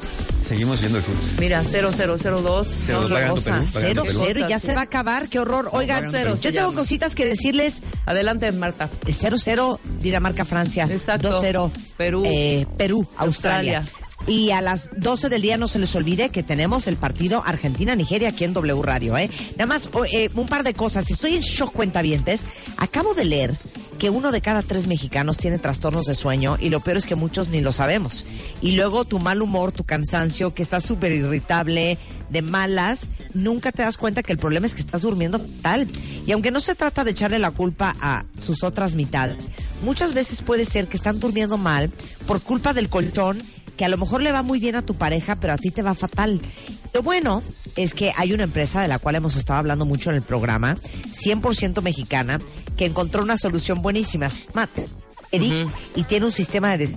Seguimos 0.47 0.79
viendo 0.79 0.99
el 0.99 1.03
fútbol. 1.03 1.29
Mira, 1.39 1.63
0002. 1.63 2.75
Cero, 2.85 3.01
No, 3.01 3.09
va 3.09 3.19
ganando 3.19 3.35
Rosa, 3.35 3.51
Perú, 3.51 3.63
va 3.63 3.65
cero, 3.71 3.81
ganando 3.81 4.03
Perú. 4.03 4.21
cero, 4.27 4.45
y 4.45 4.49
ya 4.49 4.59
se 4.59 4.73
va 4.75 4.81
a 4.81 4.83
acabar, 4.83 5.27
qué 5.27 5.39
horror. 5.39 5.69
Oigan, 5.71 6.11
cero 6.11 6.37
se 6.37 6.43
yo 6.43 6.53
tengo 6.53 6.67
llama. 6.69 6.81
cositas 6.81 7.15
que 7.15 7.25
decirles. 7.25 7.81
Adelante, 8.05 8.51
Marta. 8.51 8.89
0-0 9.07 9.79
Dinamarca, 10.01 10.45
Francia. 10.45 10.87
Exacto. 10.91 11.41
2-0 11.41 11.71
Perú. 11.97 12.23
eh, 12.27 12.67
Perú, 12.77 13.07
Australia. 13.17 13.79
Australia. 13.79 14.04
Y 14.27 14.51
a 14.51 14.61
las 14.61 14.89
12 14.97 15.29
del 15.29 15.41
día 15.41 15.57
no 15.57 15.67
se 15.67 15.77
les 15.77 15.95
olvide 15.95 16.29
que 16.29 16.41
tenemos 16.41 16.87
el 16.87 16.97
partido 16.97 17.43
Argentina-Nigeria 17.45 18.29
aquí 18.29 18.43
en 18.43 18.53
W 18.53 18.81
Radio. 18.81 19.17
¿eh? 19.17 19.29
Nada 19.51 19.67
más 19.67 19.89
eh, 20.11 20.29
un 20.33 20.47
par 20.47 20.63
de 20.63 20.73
cosas. 20.73 21.09
Estoy 21.11 21.35
en 21.35 21.41
shock, 21.41 21.71
cuentavientes. 21.73 22.43
Acabo 22.77 23.13
de 23.13 23.25
leer 23.25 23.55
que 23.99 24.09
uno 24.09 24.31
de 24.31 24.41
cada 24.41 24.61
tres 24.61 24.87
mexicanos 24.87 25.37
tiene 25.37 25.59
trastornos 25.59 26.05
de 26.05 26.15
sueño 26.15 26.57
y 26.59 26.69
lo 26.69 26.81
peor 26.81 26.97
es 26.97 27.05
que 27.05 27.15
muchos 27.15 27.49
ni 27.49 27.61
lo 27.61 27.71
sabemos. 27.71 28.25
Y 28.61 28.71
luego 28.71 29.05
tu 29.05 29.19
mal 29.19 29.41
humor, 29.41 29.71
tu 29.71 29.83
cansancio, 29.83 30.53
que 30.53 30.63
estás 30.63 30.83
súper 30.83 31.11
irritable, 31.11 31.97
de 32.29 32.41
malas, 32.41 33.07
nunca 33.33 33.71
te 33.71 33.83
das 33.83 33.97
cuenta 33.97 34.23
que 34.23 34.33
el 34.33 34.39
problema 34.39 34.65
es 34.65 34.73
que 34.73 34.81
estás 34.81 35.01
durmiendo 35.01 35.39
tal. 35.61 35.87
Y 36.25 36.31
aunque 36.31 36.51
no 36.51 36.59
se 36.59 36.75
trata 36.75 37.03
de 37.03 37.11
echarle 37.11 37.39
la 37.39 37.51
culpa 37.51 37.95
a 38.01 38.25
sus 38.39 38.63
otras 38.63 38.95
mitades, 38.95 39.49
muchas 39.83 40.13
veces 40.13 40.41
puede 40.41 40.65
ser 40.65 40.87
que 40.87 40.97
están 40.97 41.19
durmiendo 41.19 41.57
mal 41.57 41.91
por 42.27 42.41
culpa 42.41 42.73
del 42.73 42.89
colchón 42.89 43.41
que 43.77 43.85
a 43.85 43.89
lo 43.89 43.97
mejor 43.97 44.21
le 44.21 44.31
va 44.31 44.41
muy 44.43 44.59
bien 44.59 44.75
a 44.75 44.81
tu 44.85 44.93
pareja, 44.95 45.35
pero 45.37 45.53
a 45.53 45.57
ti 45.57 45.71
te 45.71 45.81
va 45.81 45.93
fatal. 45.95 46.39
Lo 46.93 47.03
bueno 47.03 47.43
es 47.75 47.93
que 47.93 48.11
hay 48.15 48.31
una 48.33 48.43
empresa 48.43 48.81
de 48.81 48.87
la 48.87 48.99
cual 48.99 49.15
hemos 49.15 49.35
estado 49.35 49.59
hablando 49.59 49.85
mucho 49.85 50.09
en 50.09 50.15
el 50.15 50.21
programa, 50.21 50.77
100% 51.25 51.81
mexicana, 51.81 52.39
que 52.77 52.85
encontró 52.85 53.23
una 53.23 53.37
solución 53.37 53.81
buenísima. 53.81 54.29
Se 54.29 54.47
llama 54.47 54.69
Eric 55.31 55.67
y 55.95 56.03
tiene 56.03 56.25
un 56.25 56.31
sistema 56.31 56.71
de... 56.71 56.77
des- 56.79 56.95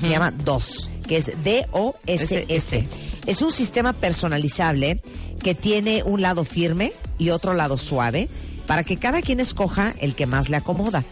Se 0.00 0.08
llama 0.08 0.30
DOS, 0.30 0.90
que 1.06 1.16
es 1.18 1.32
D-O-S-S. 1.44 2.46
S. 2.48 2.86
Es 3.26 3.42
un 3.42 3.52
sistema 3.52 3.92
personalizable 3.92 5.02
que 5.42 5.54
tiene 5.54 6.02
un 6.02 6.22
lado 6.22 6.44
firme 6.44 6.92
y 7.18 7.30
otro 7.30 7.52
lado 7.54 7.76
suave 7.78 8.28
para 8.66 8.84
que 8.84 8.96
cada 8.96 9.20
quien 9.22 9.40
escoja 9.40 9.94
el 10.00 10.14
que 10.14 10.26
más 10.26 10.48
le 10.48 10.56
acomoda. 10.56 11.04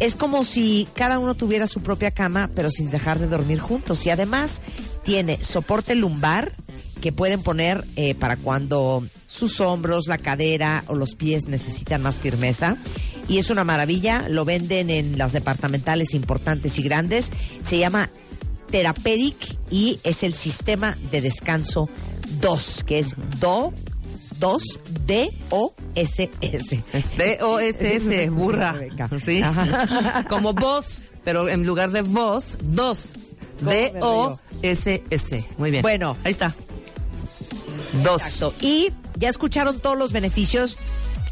Es 0.00 0.14
como 0.14 0.44
si 0.44 0.86
cada 0.94 1.18
uno 1.18 1.34
tuviera 1.34 1.66
su 1.66 1.80
propia 1.80 2.12
cama, 2.12 2.50
pero 2.54 2.70
sin 2.70 2.90
dejar 2.90 3.18
de 3.18 3.26
dormir 3.26 3.58
juntos. 3.58 4.06
Y 4.06 4.10
además 4.10 4.62
tiene 5.02 5.36
soporte 5.36 5.94
lumbar 5.96 6.52
que 7.00 7.12
pueden 7.12 7.42
poner 7.42 7.84
eh, 7.96 8.14
para 8.14 8.36
cuando 8.36 9.08
sus 9.26 9.60
hombros, 9.60 10.06
la 10.06 10.18
cadera 10.18 10.84
o 10.86 10.94
los 10.94 11.14
pies 11.14 11.46
necesitan 11.46 12.02
más 12.02 12.16
firmeza. 12.16 12.76
Y 13.28 13.38
es 13.38 13.50
una 13.50 13.64
maravilla, 13.64 14.26
lo 14.28 14.44
venden 14.44 14.88
en 14.88 15.18
las 15.18 15.32
departamentales 15.32 16.14
importantes 16.14 16.78
y 16.78 16.82
grandes. 16.82 17.30
Se 17.62 17.78
llama 17.78 18.08
Therapedic 18.70 19.36
y 19.70 19.98
es 20.04 20.22
el 20.22 20.32
sistema 20.32 20.96
de 21.10 21.20
descanso 21.20 21.88
2, 22.40 22.84
que 22.86 22.98
es 22.98 23.14
DO, 23.40 23.72
2, 24.38 24.62
D-O-S-S. 25.06 26.82
Es 26.92 27.16
D-O-S-S, 27.16 28.30
burra. 28.30 28.74
¿Sí? 29.24 29.42
Como 30.28 30.52
vos, 30.54 31.02
pero 31.24 31.48
en 31.48 31.66
lugar 31.66 31.90
de 31.90 32.02
vos, 32.02 32.58
dos. 32.62 33.12
¿Cómo 33.58 33.70
me 33.70 33.90
río? 33.90 34.40
D-O-S-S. 34.62 35.44
Muy 35.58 35.70
bien. 35.70 35.82
Bueno. 35.82 36.16
Ahí 36.24 36.32
está. 36.32 36.54
Dos. 38.02 38.22
Exacto. 38.22 38.54
Y 38.60 38.92
ya 39.16 39.28
escucharon 39.28 39.80
todos 39.80 39.98
los 39.98 40.12
beneficios 40.12 40.76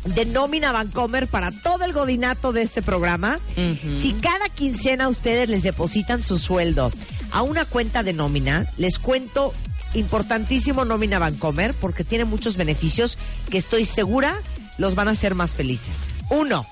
de 0.04 0.24
nómina 0.24 0.72
Vancomer 0.72 1.26
para 1.26 1.50
todo 1.50 1.84
el 1.84 1.92
godinato 1.92 2.52
de 2.52 2.62
este 2.62 2.82
programa. 2.82 3.38
Si 3.54 4.12
cada 4.14 4.48
quincena 4.48 5.08
ustedes 5.08 5.48
les 5.48 5.62
depositan 5.62 6.22
su 6.22 6.38
sueldo 6.38 6.92
a 7.32 7.42
una 7.42 7.64
cuenta 7.64 8.02
de 8.02 8.12
nómina, 8.12 8.66
les 8.78 8.98
cuento 8.98 9.52
importantísimo 9.94 10.84
nómina 10.84 11.18
Vancomer 11.18 11.74
porque 11.74 12.04
tiene 12.04 12.24
muchos 12.24 12.56
beneficios 12.56 13.18
que 13.50 13.58
estoy 13.58 13.84
segura 13.84 14.36
los 14.78 14.94
van 14.94 15.08
a 15.08 15.12
hacer 15.12 15.34
más 15.34 15.52
felices. 15.54 16.08
Uno, 16.30 16.66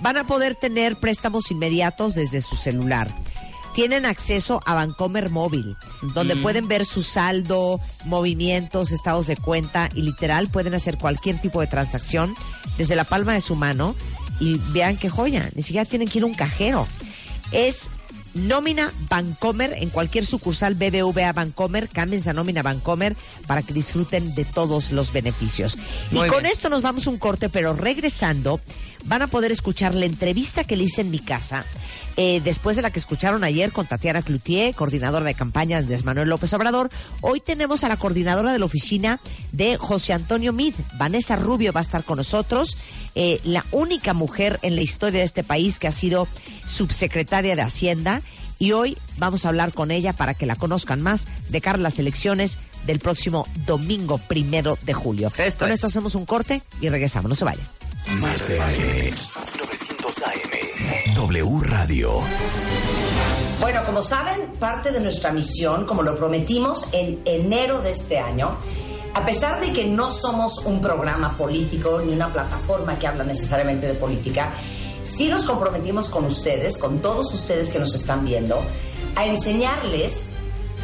van 0.00 0.16
a 0.16 0.26
poder 0.26 0.54
tener 0.54 0.96
préstamos 0.96 1.50
inmediatos 1.50 2.14
desde 2.14 2.40
su 2.40 2.56
celular. 2.56 3.08
Tienen 3.74 4.06
acceso 4.06 4.62
a 4.64 4.74
Bancomer 4.74 5.28
Móvil, 5.28 5.76
donde 6.14 6.34
pueden 6.36 6.66
ver 6.66 6.86
su 6.86 7.02
saldo, 7.02 7.78
movimientos, 8.06 8.90
estados 8.90 9.26
de 9.26 9.36
cuenta 9.36 9.90
y 9.94 10.00
literal 10.00 10.48
pueden 10.48 10.74
hacer 10.74 10.96
cualquier 10.96 11.38
tipo 11.40 11.60
de 11.60 11.66
transacción 11.66 12.34
desde 12.78 12.96
la 12.96 13.04
palma 13.04 13.34
de 13.34 13.42
su 13.42 13.54
mano 13.54 13.94
y 14.40 14.58
vean 14.72 14.96
qué 14.96 15.10
joya, 15.10 15.50
ni 15.54 15.62
siquiera 15.62 15.84
tienen 15.84 16.08
que 16.08 16.18
ir 16.18 16.24
a 16.24 16.26
un 16.26 16.34
cajero. 16.34 16.86
Es 17.52 17.90
Nómina 18.36 18.92
Bancomer 19.08 19.74
en 19.76 19.90
cualquier 19.90 20.24
sucursal 20.24 20.74
BBVA 20.74 21.32
Bancomer, 21.32 21.88
cámbiense 21.88 22.30
a 22.30 22.32
Nómina 22.32 22.62
Bancomer 22.62 23.16
para 23.46 23.62
que 23.62 23.72
disfruten 23.72 24.34
de 24.34 24.44
todos 24.44 24.92
los 24.92 25.12
beneficios. 25.12 25.76
Muy 26.10 26.26
y 26.26 26.30
con 26.30 26.42
bien. 26.42 26.52
esto 26.52 26.68
nos 26.68 26.82
vamos 26.82 27.06
un 27.06 27.18
corte, 27.18 27.48
pero 27.48 27.72
regresando 27.72 28.60
van 29.06 29.22
a 29.22 29.26
poder 29.26 29.52
escuchar 29.52 29.94
la 29.94 30.06
entrevista 30.06 30.64
que 30.64 30.76
le 30.76 30.84
hice 30.84 31.00
en 31.00 31.10
mi 31.10 31.18
casa, 31.18 31.64
eh, 32.16 32.40
después 32.42 32.76
de 32.76 32.82
la 32.82 32.90
que 32.90 32.98
escucharon 32.98 33.44
ayer 33.44 33.72
con 33.72 33.86
Tatiana 33.86 34.22
Cloutier, 34.22 34.74
coordinadora 34.74 35.24
de 35.24 35.34
campaña 35.34 35.82
de 35.82 36.02
Manuel 36.02 36.28
López 36.28 36.52
Obrador. 36.54 36.90
Hoy 37.20 37.40
tenemos 37.40 37.84
a 37.84 37.88
la 37.88 37.96
coordinadora 37.96 38.52
de 38.52 38.58
la 38.58 38.64
oficina 38.64 39.20
de 39.52 39.76
José 39.76 40.12
Antonio 40.12 40.52
Mid, 40.52 40.74
Vanessa 40.98 41.36
Rubio 41.36 41.72
va 41.72 41.80
a 41.80 41.82
estar 41.82 42.04
con 42.04 42.18
nosotros, 42.18 42.78
eh, 43.14 43.40
la 43.44 43.64
única 43.70 44.12
mujer 44.12 44.58
en 44.62 44.76
la 44.76 44.82
historia 44.82 45.20
de 45.20 45.26
este 45.26 45.44
país 45.44 45.78
que 45.78 45.88
ha 45.88 45.92
sido 45.92 46.26
subsecretaria 46.66 47.54
de 47.54 47.62
Hacienda. 47.62 48.22
Y 48.58 48.72
hoy 48.72 48.96
vamos 49.18 49.44
a 49.44 49.48
hablar 49.48 49.74
con 49.74 49.90
ella 49.90 50.14
para 50.14 50.32
que 50.32 50.46
la 50.46 50.56
conozcan 50.56 51.02
más 51.02 51.28
de 51.50 51.60
cara 51.60 51.78
a 51.78 51.82
las 51.82 51.98
elecciones 51.98 52.56
del 52.86 53.00
próximo 53.00 53.46
domingo 53.66 54.16
primero 54.16 54.78
de 54.82 54.94
julio. 54.94 55.30
Esto 55.36 55.64
con 55.64 55.68
es. 55.68 55.74
esto 55.74 55.88
hacemos 55.88 56.14
un 56.14 56.24
corte 56.24 56.62
y 56.80 56.88
regresamos. 56.88 57.28
No 57.28 57.34
se 57.34 57.44
vayan. 57.44 57.66
Marta 58.14 58.44
de 58.46 58.58
Baile. 58.58 59.14
900 59.58 60.22
AM. 60.22 61.14
W 61.16 61.60
Radio. 61.62 62.22
Bueno, 63.60 63.82
como 63.84 64.00
saben, 64.00 64.52
parte 64.60 64.92
de 64.92 65.00
nuestra 65.00 65.32
misión, 65.32 65.84
como 65.86 66.02
lo 66.02 66.14
prometimos 66.14 66.88
en 66.92 67.20
enero 67.24 67.80
de 67.80 67.90
este 67.90 68.20
año, 68.20 68.58
a 69.12 69.26
pesar 69.26 69.60
de 69.60 69.72
que 69.72 69.84
no 69.84 70.12
somos 70.12 70.58
un 70.58 70.80
programa 70.80 71.36
político 71.36 72.00
ni 72.04 72.12
una 72.12 72.32
plataforma 72.32 72.96
que 72.96 73.08
habla 73.08 73.24
necesariamente 73.24 73.88
de 73.88 73.94
política, 73.94 74.50
sí 75.02 75.28
nos 75.28 75.44
comprometimos 75.44 76.08
con 76.08 76.26
ustedes, 76.26 76.78
con 76.78 77.00
todos 77.00 77.34
ustedes 77.34 77.70
que 77.70 77.80
nos 77.80 77.92
están 77.94 78.24
viendo, 78.24 78.62
a 79.16 79.26
enseñarles 79.26 80.28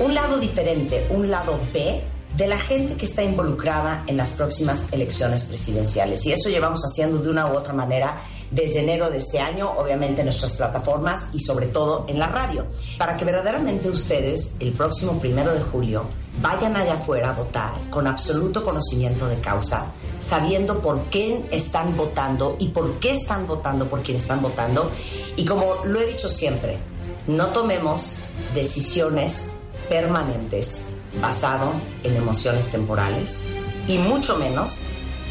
un 0.01 0.13
lado 0.13 0.39
diferente, 0.39 1.07
un 1.11 1.31
lado 1.31 1.57
B 1.73 2.03
de 2.37 2.47
la 2.47 2.59
gente 2.59 2.97
que 2.97 3.05
está 3.05 3.23
involucrada 3.23 4.05
en 4.07 4.17
las 4.17 4.31
próximas 4.31 4.87
elecciones 4.93 5.43
presidenciales. 5.45 6.25
Y 6.27 6.33
eso 6.33 6.49
llevamos 6.49 6.83
haciendo 6.83 7.19
de 7.19 7.31
una 7.31 7.47
u 7.53 7.57
otra 7.57 7.73
manera 7.75 8.23
desde 8.51 8.81
enero 8.81 9.11
de 9.11 9.19
este 9.19 9.39
año, 9.39 9.71
obviamente 9.71 10.21
en 10.21 10.27
nuestras 10.27 10.55
plataformas 10.55 11.29
y 11.33 11.41
sobre 11.41 11.67
todo 11.67 12.05
en 12.09 12.19
la 12.19 12.27
radio, 12.27 12.67
para 12.99 13.17
que 13.17 13.25
verdaderamente 13.25 13.89
ustedes 13.89 14.53
el 14.61 14.73
próximo 14.73 15.19
primero 15.19 15.55
de 15.55 15.61
julio 15.61 16.05
vayan 16.41 16.77
allá 16.77 16.95
afuera 16.95 17.31
a 17.31 17.35
votar 17.35 17.73
con 17.91 18.07
absoluto 18.07 18.63
conocimiento 18.63 19.27
de 19.27 19.37
causa, 19.37 19.87
sabiendo 20.19 20.81
por 20.81 21.03
quién 21.05 21.47
están 21.51 21.97
votando 21.97 22.57
y 22.59 22.69
por 22.69 22.99
qué 22.99 23.13
están 23.13 23.47
votando 23.47 23.87
por 23.87 24.03
quién 24.03 24.19
están 24.19 24.43
votando. 24.43 24.91
Y 25.37 25.45
como 25.45 25.77
lo 25.85 26.01
he 26.01 26.07
dicho 26.07 26.29
siempre, 26.29 26.79
no 27.27 27.47
tomemos 27.49 28.17
decisiones 28.55 29.55
permanentes 29.89 30.83
basado 31.21 31.73
en 32.05 32.17
emociones 32.17 32.69
temporales 32.69 33.43
y 33.89 33.99
mucho 33.99 34.37
menos 34.37 34.83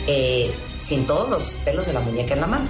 eh, 0.08 0.52
sin 0.80 1.06
todos 1.06 1.30
los 1.30 1.44
pelos 1.64 1.86
de 1.86 1.94
la 1.94 2.00
muñeca 2.02 2.34
en 2.34 2.42
la 2.42 2.48
mano. 2.48 2.66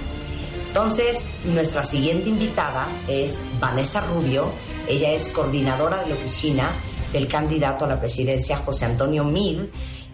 Entonces, 0.68 1.26
nuestra 1.44 1.84
siguiente 1.84 2.30
invitada 2.30 2.86
es 3.06 3.40
Vanessa 3.60 4.00
Rubio. 4.00 4.46
Ella 4.88 5.12
es 5.12 5.28
coordinadora 5.28 5.98
de 5.98 6.08
la 6.08 6.14
oficina 6.14 6.70
del 7.12 7.28
candidato 7.28 7.84
a 7.84 7.88
la 7.88 8.00
presidencia 8.00 8.56
José 8.56 8.86
Antonio 8.86 9.22
Mid 9.24 9.60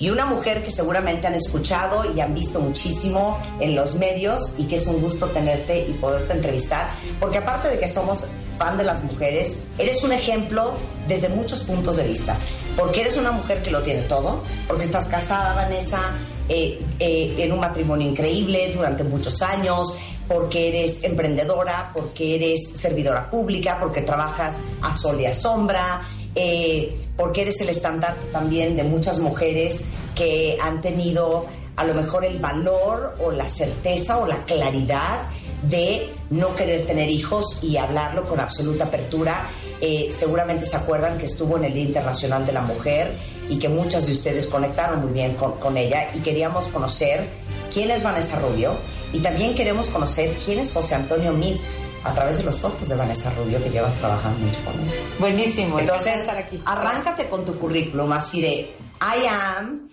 y 0.01 0.11
una 0.11 0.27
mujer 0.27 0.65
que 0.65 0.71
seguramente 0.71 1.27
han 1.27 1.35
escuchado 1.35 2.13
y 2.13 2.21
han 2.21 2.35
visto 2.35 2.61
muchísimo 2.61 3.39
en 3.61 3.75
los 3.75 3.95
medios 3.95 4.53
y 4.59 4.65
que 4.65 4.77
es 4.77 4.87
un 4.87 5.01
gusto 5.01 5.27
tenerte 5.27 5.87
y 5.89 5.93
poderte 5.93 6.33
entrevistar, 6.35 6.91
porque 7.19 7.39
aparte 7.39 7.69
de 7.69 7.79
que 7.79 7.89
somos 7.89 8.27
fan 8.59 8.77
de 8.77 8.85
las 8.85 9.03
mujeres, 9.03 9.63
eres 9.79 10.03
un 10.03 10.13
ejemplo 10.13 10.75
desde 11.07 11.29
muchos 11.29 11.61
puntos 11.61 11.97
de 11.97 12.07
vista, 12.07 12.37
porque 12.77 13.01
eres 13.01 13.17
una 13.17 13.31
mujer 13.31 13.63
que 13.63 13.71
lo 13.71 13.83
tiene 13.83 14.03
todo, 14.03 14.43
porque 14.67 14.85
estás 14.85 15.07
casada, 15.07 15.55
Vanessa, 15.55 16.01
eh, 16.49 16.81
eh, 16.99 17.35
en 17.39 17.53
un 17.53 17.61
matrimonio 17.61 18.09
increíble 18.09 18.73
durante 18.75 19.05
muchos 19.05 19.41
años, 19.43 19.95
porque 20.27 20.69
eres 20.69 21.03
emprendedora, 21.05 21.91
porque 21.95 22.35
eres 22.35 22.69
servidora 22.69 23.31
pública, 23.31 23.79
porque 23.81 24.03
trabajas 24.03 24.59
a 24.83 24.93
sol 24.93 25.21
y 25.21 25.27
a 25.27 25.33
sombra, 25.33 26.03
eh, 26.35 27.07
porque 27.17 27.43
eres 27.43 27.61
el 27.61 27.71
estandarte 27.71 28.27
también 28.33 28.77
de 28.77 28.85
muchas 28.85 29.19
mujeres 29.19 29.85
que 30.15 30.59
han 30.61 30.81
tenido 30.81 31.47
a 31.77 31.85
lo 31.85 31.95
mejor 31.95 32.25
el 32.25 32.39
valor 32.39 33.15
o 33.21 33.31
la 33.31 33.49
certeza 33.49 34.19
o 34.19 34.27
la 34.27 34.45
claridad 34.45 35.29
de 35.63 36.13
no 36.31 36.55
querer 36.55 36.87
tener 36.87 37.11
hijos 37.11 37.59
y 37.63 37.77
hablarlo 37.77 38.29
con 38.29 38.41
absoluta 38.41 38.85
apertura. 38.85 39.49
Eh, 39.81 40.11
seguramente 40.13 40.67
se 40.67 40.77
acuerdan 40.77 41.19
que 41.19 41.25
estuvo 41.27 41.57
en 41.57 41.65
el 41.65 41.75
Día 41.75 41.85
Internacional 41.85 42.47
de 42.47 42.53
la 42.53 42.63
Mujer 42.63 43.13
y 43.49 43.59
que 43.59 43.69
muchas 43.69 44.07
de 44.07 44.13
ustedes 44.13 44.47
conectaron 44.47 45.01
muy 45.03 45.13
bien 45.13 45.35
con, 45.35 45.53
con 45.59 45.77
ella 45.77 46.09
y 46.15 46.21
queríamos 46.21 46.69
conocer 46.69 47.27
quién 47.73 47.91
es 47.91 48.03
Vanessa 48.03 48.39
Rubio 48.39 48.77
y 49.13 49.21
también 49.21 49.55
queremos 49.55 49.89
conocer 49.89 50.35
quién 50.45 50.59
es 50.59 50.73
José 50.73 50.95
Antonio 50.95 51.33
Mid 51.33 51.57
a 52.05 52.13
través 52.15 52.39
de 52.39 52.45
los 52.45 52.63
ojos 52.65 52.89
de 52.89 52.95
Vanessa 52.95 53.31
Rubio 53.35 53.63
que 53.63 53.71
llevas 53.71 53.95
trabajando 53.97 54.39
mucho 54.39 54.59
con 54.65 54.75
él. 54.75 54.87
Buenísimo, 55.19 55.79
Entonces, 55.81 56.21
estar 56.21 56.37
aquí. 56.37 56.63
arráncate 56.65 57.29
con 57.29 57.45
tu 57.45 57.59
currículum 57.59 58.13
así 58.13 58.41
de 58.41 58.71
I 59.01 59.27
am. 59.29 59.89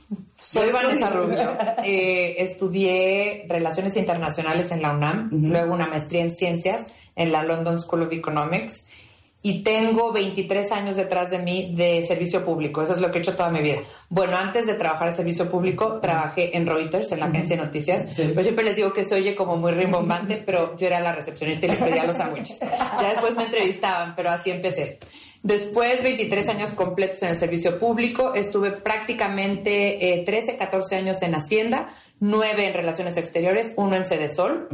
Soy 0.46 0.72
Vanessa 0.72 1.10
Rubio. 1.10 1.58
Eh, 1.88 2.36
estudié 2.40 3.46
Relaciones 3.48 3.96
Internacionales 3.96 4.72
en 4.72 4.82
la 4.82 4.94
UNAM, 4.94 5.30
luego 5.32 5.74
una 5.74 5.88
maestría 5.88 6.22
en 6.22 6.34
Ciencias 6.34 6.88
en 7.16 7.32
la 7.32 7.44
London 7.44 7.80
School 7.80 8.04
of 8.04 8.12
Economics 8.12 8.84
y 9.46 9.62
tengo 9.62 10.12
23 10.12 10.72
años 10.72 10.96
detrás 10.96 11.30
de 11.30 11.38
mí 11.38 11.76
de 11.76 12.02
servicio 12.02 12.44
público. 12.44 12.82
Eso 12.82 12.94
es 12.94 13.00
lo 13.00 13.12
que 13.12 13.20
he 13.20 13.22
hecho 13.22 13.36
toda 13.36 13.52
mi 13.52 13.62
vida. 13.62 13.78
Bueno, 14.10 14.36
antes 14.36 14.66
de 14.66 14.74
trabajar 14.74 15.10
en 15.10 15.16
servicio 15.16 15.48
público, 15.48 16.00
trabajé 16.00 16.58
en 16.58 16.66
Reuters, 16.66 17.12
en 17.12 17.20
la 17.20 17.28
agencia 17.28 17.56
de 17.56 17.64
noticias. 17.64 18.18
Yo 18.18 18.42
siempre 18.42 18.66
les 18.66 18.76
digo 18.76 18.92
que 18.92 19.04
se 19.04 19.14
oye 19.14 19.36
como 19.36 19.56
muy 19.56 19.72
rimbombante, 19.74 20.42
pero 20.44 20.76
yo 20.76 20.88
era 20.88 21.00
la 21.00 21.12
recepcionista 21.12 21.68
y 21.68 21.70
les 21.70 21.80
pedía 21.80 22.06
los 22.06 22.18
sándwiches. 22.18 22.60
Ya 23.00 23.10
después 23.10 23.36
me 23.36 23.44
entrevistaban, 23.44 24.16
pero 24.16 24.32
así 24.32 24.50
empecé. 24.50 24.98
Después, 25.46 26.02
23 26.02 26.50
años 26.50 26.72
completos 26.72 27.22
en 27.22 27.30
el 27.30 27.38
servicio 27.38 27.78
público. 27.78 28.34
Estuve 28.34 28.72
prácticamente 28.72 30.16
eh, 30.16 30.24
13, 30.26 30.58
14 30.58 30.96
años 30.96 31.22
en 31.22 31.36
Hacienda, 31.36 31.94
9 32.20 32.66
en 32.66 32.74
Relaciones 32.74 33.16
Exteriores, 33.16 33.72
uno 33.76 33.96
en 33.96 34.06
Sedesol. 34.06 34.68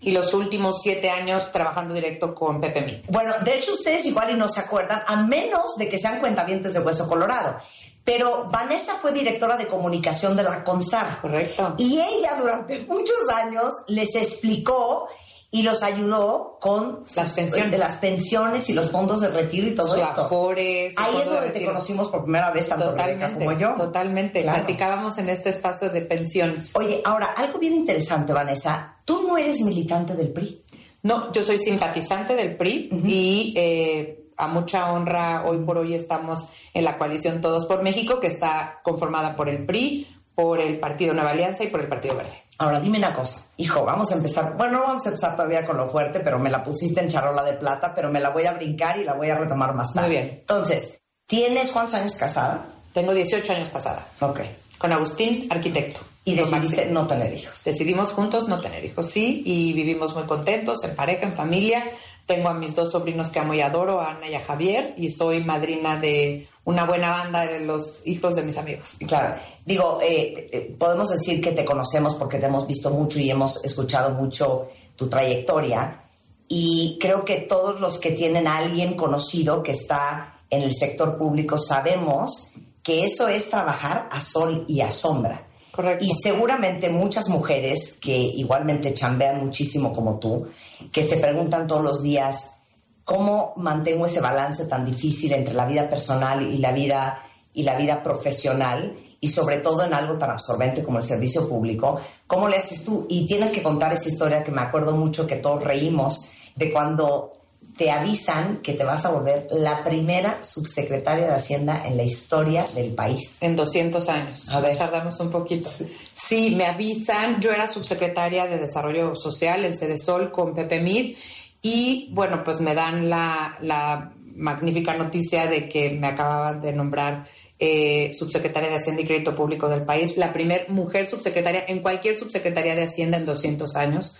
Y 0.00 0.12
los 0.12 0.34
últimos 0.34 0.82
7 0.82 1.08
años 1.08 1.50
trabajando 1.52 1.94
directo 1.94 2.34
con 2.34 2.60
Pepe 2.60 2.82
Mit. 2.82 3.06
Bueno, 3.08 3.32
de 3.46 3.54
hecho 3.54 3.72
ustedes 3.72 4.04
igual 4.04 4.30
y 4.30 4.34
no 4.34 4.46
se 4.46 4.60
acuerdan, 4.60 5.02
a 5.06 5.22
menos 5.24 5.76
de 5.78 5.88
que 5.88 5.96
sean 5.96 6.20
cuentavientes 6.20 6.74
de 6.74 6.80
Hueso 6.80 7.08
Colorado. 7.08 7.56
Pero 8.04 8.50
Vanessa 8.50 8.96
fue 8.96 9.10
directora 9.10 9.56
de 9.56 9.66
comunicación 9.66 10.36
de 10.36 10.42
la 10.42 10.62
CONSAR. 10.62 11.22
Correcto. 11.22 11.76
Y 11.78 11.98
ella 11.98 12.36
durante 12.38 12.80
muchos 12.80 13.26
años 13.34 13.72
les 13.88 14.14
explicó 14.16 15.08
y 15.54 15.62
los 15.62 15.84
ayudó 15.84 16.58
con 16.60 17.04
Las 17.14 17.28
sus- 17.28 17.36
pensiones. 17.36 17.70
de 17.70 17.78
las 17.78 17.94
pensiones 17.96 18.68
y 18.68 18.72
los 18.72 18.90
fondos 18.90 19.20
de 19.20 19.28
retiro 19.28 19.68
y 19.68 19.74
todo 19.74 19.94
Su 19.94 20.00
esto. 20.00 20.22
Afores, 20.24 20.94
Ahí 20.96 21.16
es 21.22 21.30
donde 21.30 21.50
te 21.50 21.64
conocimos 21.64 22.08
por 22.08 22.24
primera 22.24 22.50
vez 22.50 22.66
tanto 22.68 22.86
Rebeca 22.90 23.04
Totalmente, 23.28 23.44
como 23.44 23.58
yo. 23.58 23.74
totalmente. 23.76 24.42
Claro. 24.42 24.58
Platicábamos 24.58 25.16
en 25.18 25.28
este 25.28 25.50
espacio 25.50 25.90
de 25.90 26.02
pensiones. 26.02 26.72
Oye, 26.74 27.00
ahora, 27.04 27.34
algo 27.36 27.60
bien 27.60 27.72
interesante, 27.74 28.32
Vanessa. 28.32 28.96
Tú 29.04 29.24
no 29.28 29.38
eres 29.38 29.60
militante 29.60 30.14
del 30.14 30.32
PRI. 30.32 30.64
No, 31.04 31.30
yo 31.32 31.40
soy 31.42 31.58
simpatizante 31.58 32.34
del 32.34 32.56
PRI 32.56 32.88
y 33.06 33.54
eh, 33.56 34.24
a 34.36 34.48
mucha 34.48 34.92
honra 34.92 35.44
hoy 35.46 35.58
por 35.58 35.78
hoy 35.78 35.94
estamos 35.94 36.46
en 36.72 36.84
la 36.84 36.98
coalición 36.98 37.40
Todos 37.40 37.66
por 37.66 37.80
México, 37.84 38.18
que 38.18 38.26
está 38.26 38.80
conformada 38.82 39.36
por 39.36 39.48
el 39.48 39.64
PRI, 39.64 40.08
por 40.34 40.60
el 40.60 40.78
Partido 40.80 41.14
Nueva 41.14 41.30
Alianza 41.30 41.64
y 41.64 41.68
por 41.68 41.80
el 41.80 41.88
Partido 41.88 42.16
Verde. 42.16 42.32
Ahora, 42.58 42.80
dime 42.80 42.98
una 42.98 43.12
cosa. 43.12 43.42
Hijo, 43.56 43.84
vamos 43.84 44.10
a 44.12 44.14
empezar. 44.16 44.56
Bueno, 44.56 44.78
no 44.78 44.84
vamos 44.84 45.04
a 45.04 45.08
empezar 45.08 45.36
todavía 45.36 45.64
con 45.64 45.76
lo 45.76 45.88
fuerte, 45.88 46.20
pero 46.20 46.38
me 46.38 46.50
la 46.50 46.62
pusiste 46.62 47.00
en 47.00 47.08
charola 47.08 47.42
de 47.42 47.54
plata, 47.54 47.92
pero 47.94 48.10
me 48.10 48.20
la 48.20 48.30
voy 48.30 48.44
a 48.46 48.52
brincar 48.52 48.98
y 48.98 49.04
la 49.04 49.14
voy 49.14 49.30
a 49.30 49.36
retomar 49.36 49.74
más 49.74 49.92
tarde. 49.92 50.08
Muy 50.08 50.16
bien. 50.16 50.28
Entonces, 50.40 51.00
¿tienes 51.26 51.70
cuántos 51.70 51.94
años 51.94 52.14
casada? 52.14 52.66
Tengo 52.92 53.12
18 53.12 53.52
años 53.52 53.68
casada 53.70 54.06
Ok. 54.20 54.40
con 54.78 54.92
Agustín, 54.92 55.46
arquitecto. 55.50 56.00
Y 56.26 56.36
decidiste 56.36 56.86
no 56.86 57.06
tener 57.06 57.34
hijos. 57.34 57.62
Decidimos 57.64 58.12
juntos 58.12 58.48
no 58.48 58.58
tener 58.58 58.82
hijos, 58.84 59.10
sí, 59.10 59.42
y 59.44 59.74
vivimos 59.74 60.14
muy 60.14 60.24
contentos, 60.24 60.82
en 60.84 60.94
pareja, 60.94 61.24
en 61.26 61.34
familia. 61.34 61.84
Tengo 62.26 62.48
a 62.48 62.54
mis 62.54 62.74
dos 62.74 62.90
sobrinos 62.90 63.28
que 63.28 63.38
amo 63.38 63.54
y 63.54 63.60
adoro, 63.60 64.00
a 64.00 64.12
Ana 64.12 64.28
y 64.28 64.34
a 64.34 64.40
Javier, 64.40 64.94
y 64.96 65.10
soy 65.10 65.44
madrina 65.44 65.98
de 65.98 66.48
una 66.64 66.84
buena 66.84 67.10
banda 67.10 67.46
de 67.46 67.60
los 67.60 68.06
hijos 68.06 68.34
de 68.34 68.42
mis 68.42 68.56
amigos. 68.56 68.96
Claro. 69.06 69.34
Digo, 69.64 69.98
eh, 70.02 70.48
eh, 70.50 70.74
podemos 70.78 71.10
decir 71.10 71.42
que 71.42 71.52
te 71.52 71.64
conocemos 71.64 72.14
porque 72.14 72.38
te 72.38 72.46
hemos 72.46 72.66
visto 72.66 72.90
mucho 72.90 73.18
y 73.18 73.30
hemos 73.30 73.62
escuchado 73.64 74.10
mucho 74.10 74.68
tu 74.96 75.08
trayectoria 75.08 76.04
y 76.48 76.98
creo 77.00 77.24
que 77.24 77.36
todos 77.36 77.80
los 77.80 77.98
que 77.98 78.12
tienen 78.12 78.46
a 78.46 78.58
alguien 78.58 78.94
conocido 78.94 79.62
que 79.62 79.72
está 79.72 80.40
en 80.50 80.62
el 80.62 80.74
sector 80.74 81.16
público 81.18 81.58
sabemos 81.58 82.52
que 82.82 83.04
eso 83.04 83.28
es 83.28 83.48
trabajar 83.48 84.08
a 84.12 84.20
sol 84.20 84.64
y 84.68 84.80
a 84.80 84.90
sombra. 84.90 85.48
Correcto. 85.72 86.04
Y 86.04 86.12
seguramente 86.22 86.88
muchas 86.90 87.28
mujeres 87.28 87.98
que 88.00 88.16
igualmente 88.16 88.94
chambean 88.94 89.44
muchísimo 89.44 89.92
como 89.92 90.20
tú, 90.20 90.46
que 90.92 91.02
se 91.02 91.18
preguntan 91.18 91.66
todos 91.66 91.82
los 91.82 92.02
días, 92.02 92.60
¿cómo 93.04 93.52
mantengo 93.56 94.06
ese 94.06 94.20
balance 94.20 94.66
tan 94.66 94.84
difícil 94.84 95.32
entre 95.32 95.54
la 95.54 95.66
vida 95.66 95.88
personal 95.88 96.42
y 96.42 96.58
la 96.58 96.72
vida, 96.72 97.22
y 97.52 97.62
la 97.62 97.76
vida 97.76 98.02
profesional? 98.02 98.96
Y 99.20 99.28
sobre 99.28 99.58
todo 99.58 99.84
en 99.84 99.94
algo 99.94 100.18
tan 100.18 100.30
absorbente 100.30 100.84
como 100.84 100.98
el 100.98 101.04
servicio 101.04 101.48
público, 101.48 101.98
¿cómo 102.26 102.48
le 102.48 102.58
haces 102.58 102.84
tú? 102.84 103.06
Y 103.08 103.26
tienes 103.26 103.50
que 103.50 103.62
contar 103.62 103.92
esa 103.92 104.08
historia 104.08 104.44
que 104.44 104.52
me 104.52 104.60
acuerdo 104.60 104.92
mucho 104.92 105.26
que 105.26 105.36
todos 105.36 105.64
reímos 105.64 106.28
de 106.56 106.70
cuando 106.70 107.32
te 107.76 107.90
avisan 107.90 108.58
que 108.58 108.74
te 108.74 108.84
vas 108.84 109.04
a 109.04 109.10
volver 109.10 109.46
la 109.50 109.82
primera 109.82 110.42
subsecretaria 110.42 111.26
de 111.26 111.34
Hacienda 111.34 111.82
en 111.84 111.96
la 111.96 112.04
historia 112.04 112.64
del 112.74 112.94
país. 112.94 113.38
En 113.40 113.56
200 113.56 114.08
años. 114.08 114.48
A 114.48 114.60
ver. 114.60 114.76
Tardamos 114.76 115.18
un 115.20 115.30
poquito. 115.30 115.68
Sí. 116.12 116.54
me 116.56 116.66
avisan. 116.66 117.40
Yo 117.40 117.50
era 117.50 117.66
subsecretaria 117.66 118.46
de 118.46 118.58
Desarrollo 118.58 119.14
Social 119.16 119.64
en 119.64 119.74
Cedesol 119.74 120.30
con 120.30 120.54
Pepe 120.54 120.80
Mid 120.80 121.16
y 121.62 122.08
bueno, 122.12 122.44
pues 122.44 122.60
me 122.60 122.74
dan 122.74 123.08
la, 123.08 123.56
la 123.62 124.12
magnífica 124.34 124.94
noticia 124.94 125.46
de 125.46 125.68
que 125.68 125.90
me 125.90 126.08
acababan 126.08 126.60
de 126.60 126.72
nombrar 126.72 127.24
eh, 127.58 128.12
subsecretaria 128.12 128.68
de 128.68 128.76
Hacienda 128.76 129.02
y 129.02 129.06
Crédito 129.06 129.36
Público 129.36 129.68
del 129.68 129.82
país, 129.84 130.16
la 130.16 130.32
primer 130.32 130.68
mujer 130.70 131.06
subsecretaria 131.06 131.64
en 131.68 131.80
cualquier 131.80 132.18
subsecretaría 132.18 132.74
de 132.74 132.84
Hacienda 132.84 133.16
en 133.16 133.26
200 133.26 133.76
años. 133.76 134.14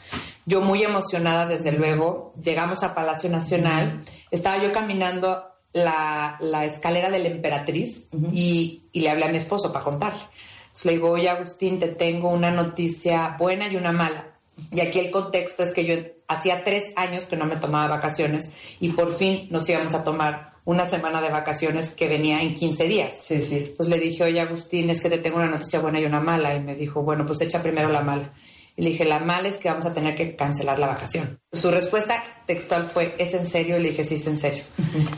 Yo 0.47 0.61
muy 0.61 0.83
emocionada, 0.83 1.47
desde 1.47 1.73
luego, 1.73 2.33
llegamos 2.43 2.83
a 2.83 2.95
Palacio 2.95 3.29
Nacional, 3.31 4.05
estaba 4.31 4.63
yo 4.63 4.73
caminando 4.73 5.45
la, 5.73 6.37
la 6.41 6.65
escalera 6.65 7.11
de 7.11 7.19
la 7.19 7.29
emperatriz 7.29 8.09
y, 8.33 8.85
y 8.93 9.01
le 9.01 9.11
hablé 9.11 9.25
a 9.25 9.29
mi 9.29 9.39
esposo 9.39 9.73
para 9.73 9.85
contarle. 9.85 10.21
Entonces 10.67 10.85
le 10.87 10.93
digo, 10.93 11.11
oye 11.11 11.29
Agustín, 11.29 11.79
te 11.79 11.89
tengo 11.89 12.31
una 12.31 12.51
noticia 12.51 13.37
buena 13.39 13.69
y 13.69 13.77
una 13.77 13.93
mala. 13.93 14.35
Y 14.71 14.81
aquí 14.81 15.01
el 15.01 15.11
contexto 15.11 15.63
es 15.63 15.73
que 15.73 15.85
yo 15.85 15.95
hacía 16.29 16.65
tres 16.65 16.93
años 16.97 17.27
que 17.27 17.37
no 17.37 17.47
me 17.47 17.57
tomaba 17.57 17.97
vacaciones 17.97 18.53
y 18.81 18.91
por 18.91 19.15
fin 19.15 19.49
nos 19.51 19.69
íbamos 19.69 19.95
a 19.95 20.05
tomar 20.05 20.54
una 20.65 20.87
semana 20.87 21.21
de 21.21 21.29
vacaciones 21.29 21.91
que 21.91 22.09
venía 22.09 22.41
en 22.41 22.55
15 22.55 22.85
días. 22.85 23.15
Sí, 23.21 23.43
sí. 23.43 23.75
Pues 23.77 23.89
le 23.89 23.99
dije, 23.99 24.25
oye 24.25 24.41
Agustín, 24.41 24.91
es 24.91 25.01
que 25.01 25.11
te 25.11 25.19
tengo 25.19 25.37
una 25.37 25.47
noticia 25.47 25.81
buena 25.81 26.01
y 26.01 26.05
una 26.05 26.21
mala. 26.21 26.55
Y 26.55 26.61
me 26.61 26.75
dijo, 26.75 27.03
bueno, 27.03 27.27
pues 27.27 27.41
echa 27.43 27.63
primero 27.63 27.89
la 27.89 28.01
mala. 28.01 28.33
Y 28.77 28.83
le 28.83 28.91
dije, 28.91 29.05
la 29.05 29.21
mala 29.21 29.49
es 29.49 29.57
que 29.57 29.69
vamos 29.69 29.85
a 29.87 29.95
tener 29.95 30.17
que 30.17 30.35
cancelar 30.35 30.79
la 30.79 30.89
vacación. 30.89 31.39
Su 31.53 31.71
respuesta 31.71 32.23
textual 32.47 32.91
fue, 32.93 33.15
¿es 33.19 33.35
en 33.35 33.47
serio? 33.47 33.79
Y 33.79 33.83
le 33.83 33.91
dije, 33.91 34.03
sí, 34.05 34.17
es 34.17 34.27
en 34.27 34.37
serio. 34.37 34.65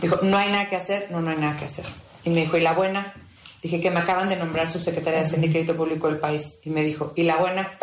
Dijo, 0.03 0.19
¿no 0.23 0.37
hay 0.37 0.51
nada 0.51 0.69
que 0.69 0.77
hacer? 0.77 1.11
No, 1.11 1.23
no 1.23 1.31
hay 1.31 1.39
nada 1.39 1.57
que 1.57 1.65
hacer. 1.65 1.87
Y 2.25 2.31
me 2.31 2.43
dijo, 2.43 2.59
¿y 2.59 2.61
la 2.61 2.75
buena? 2.75 3.15
Dije 3.63 3.81
que 3.81 3.91
me 3.91 4.01
acaban 4.01 4.29
de 4.29 4.37
nombrar 4.37 4.71
subsecretaria 4.71 5.21
de 5.21 5.27
Hacienda 5.27 5.47
y 5.47 5.51
Crédito 5.51 5.75
Público 5.75 6.09
del 6.09 6.19
país. 6.19 6.59
Y 6.65 6.71
me 6.71 6.83
dijo, 6.83 7.13
¿y 7.17 7.23
la 7.25 7.37
buena? 7.39 7.79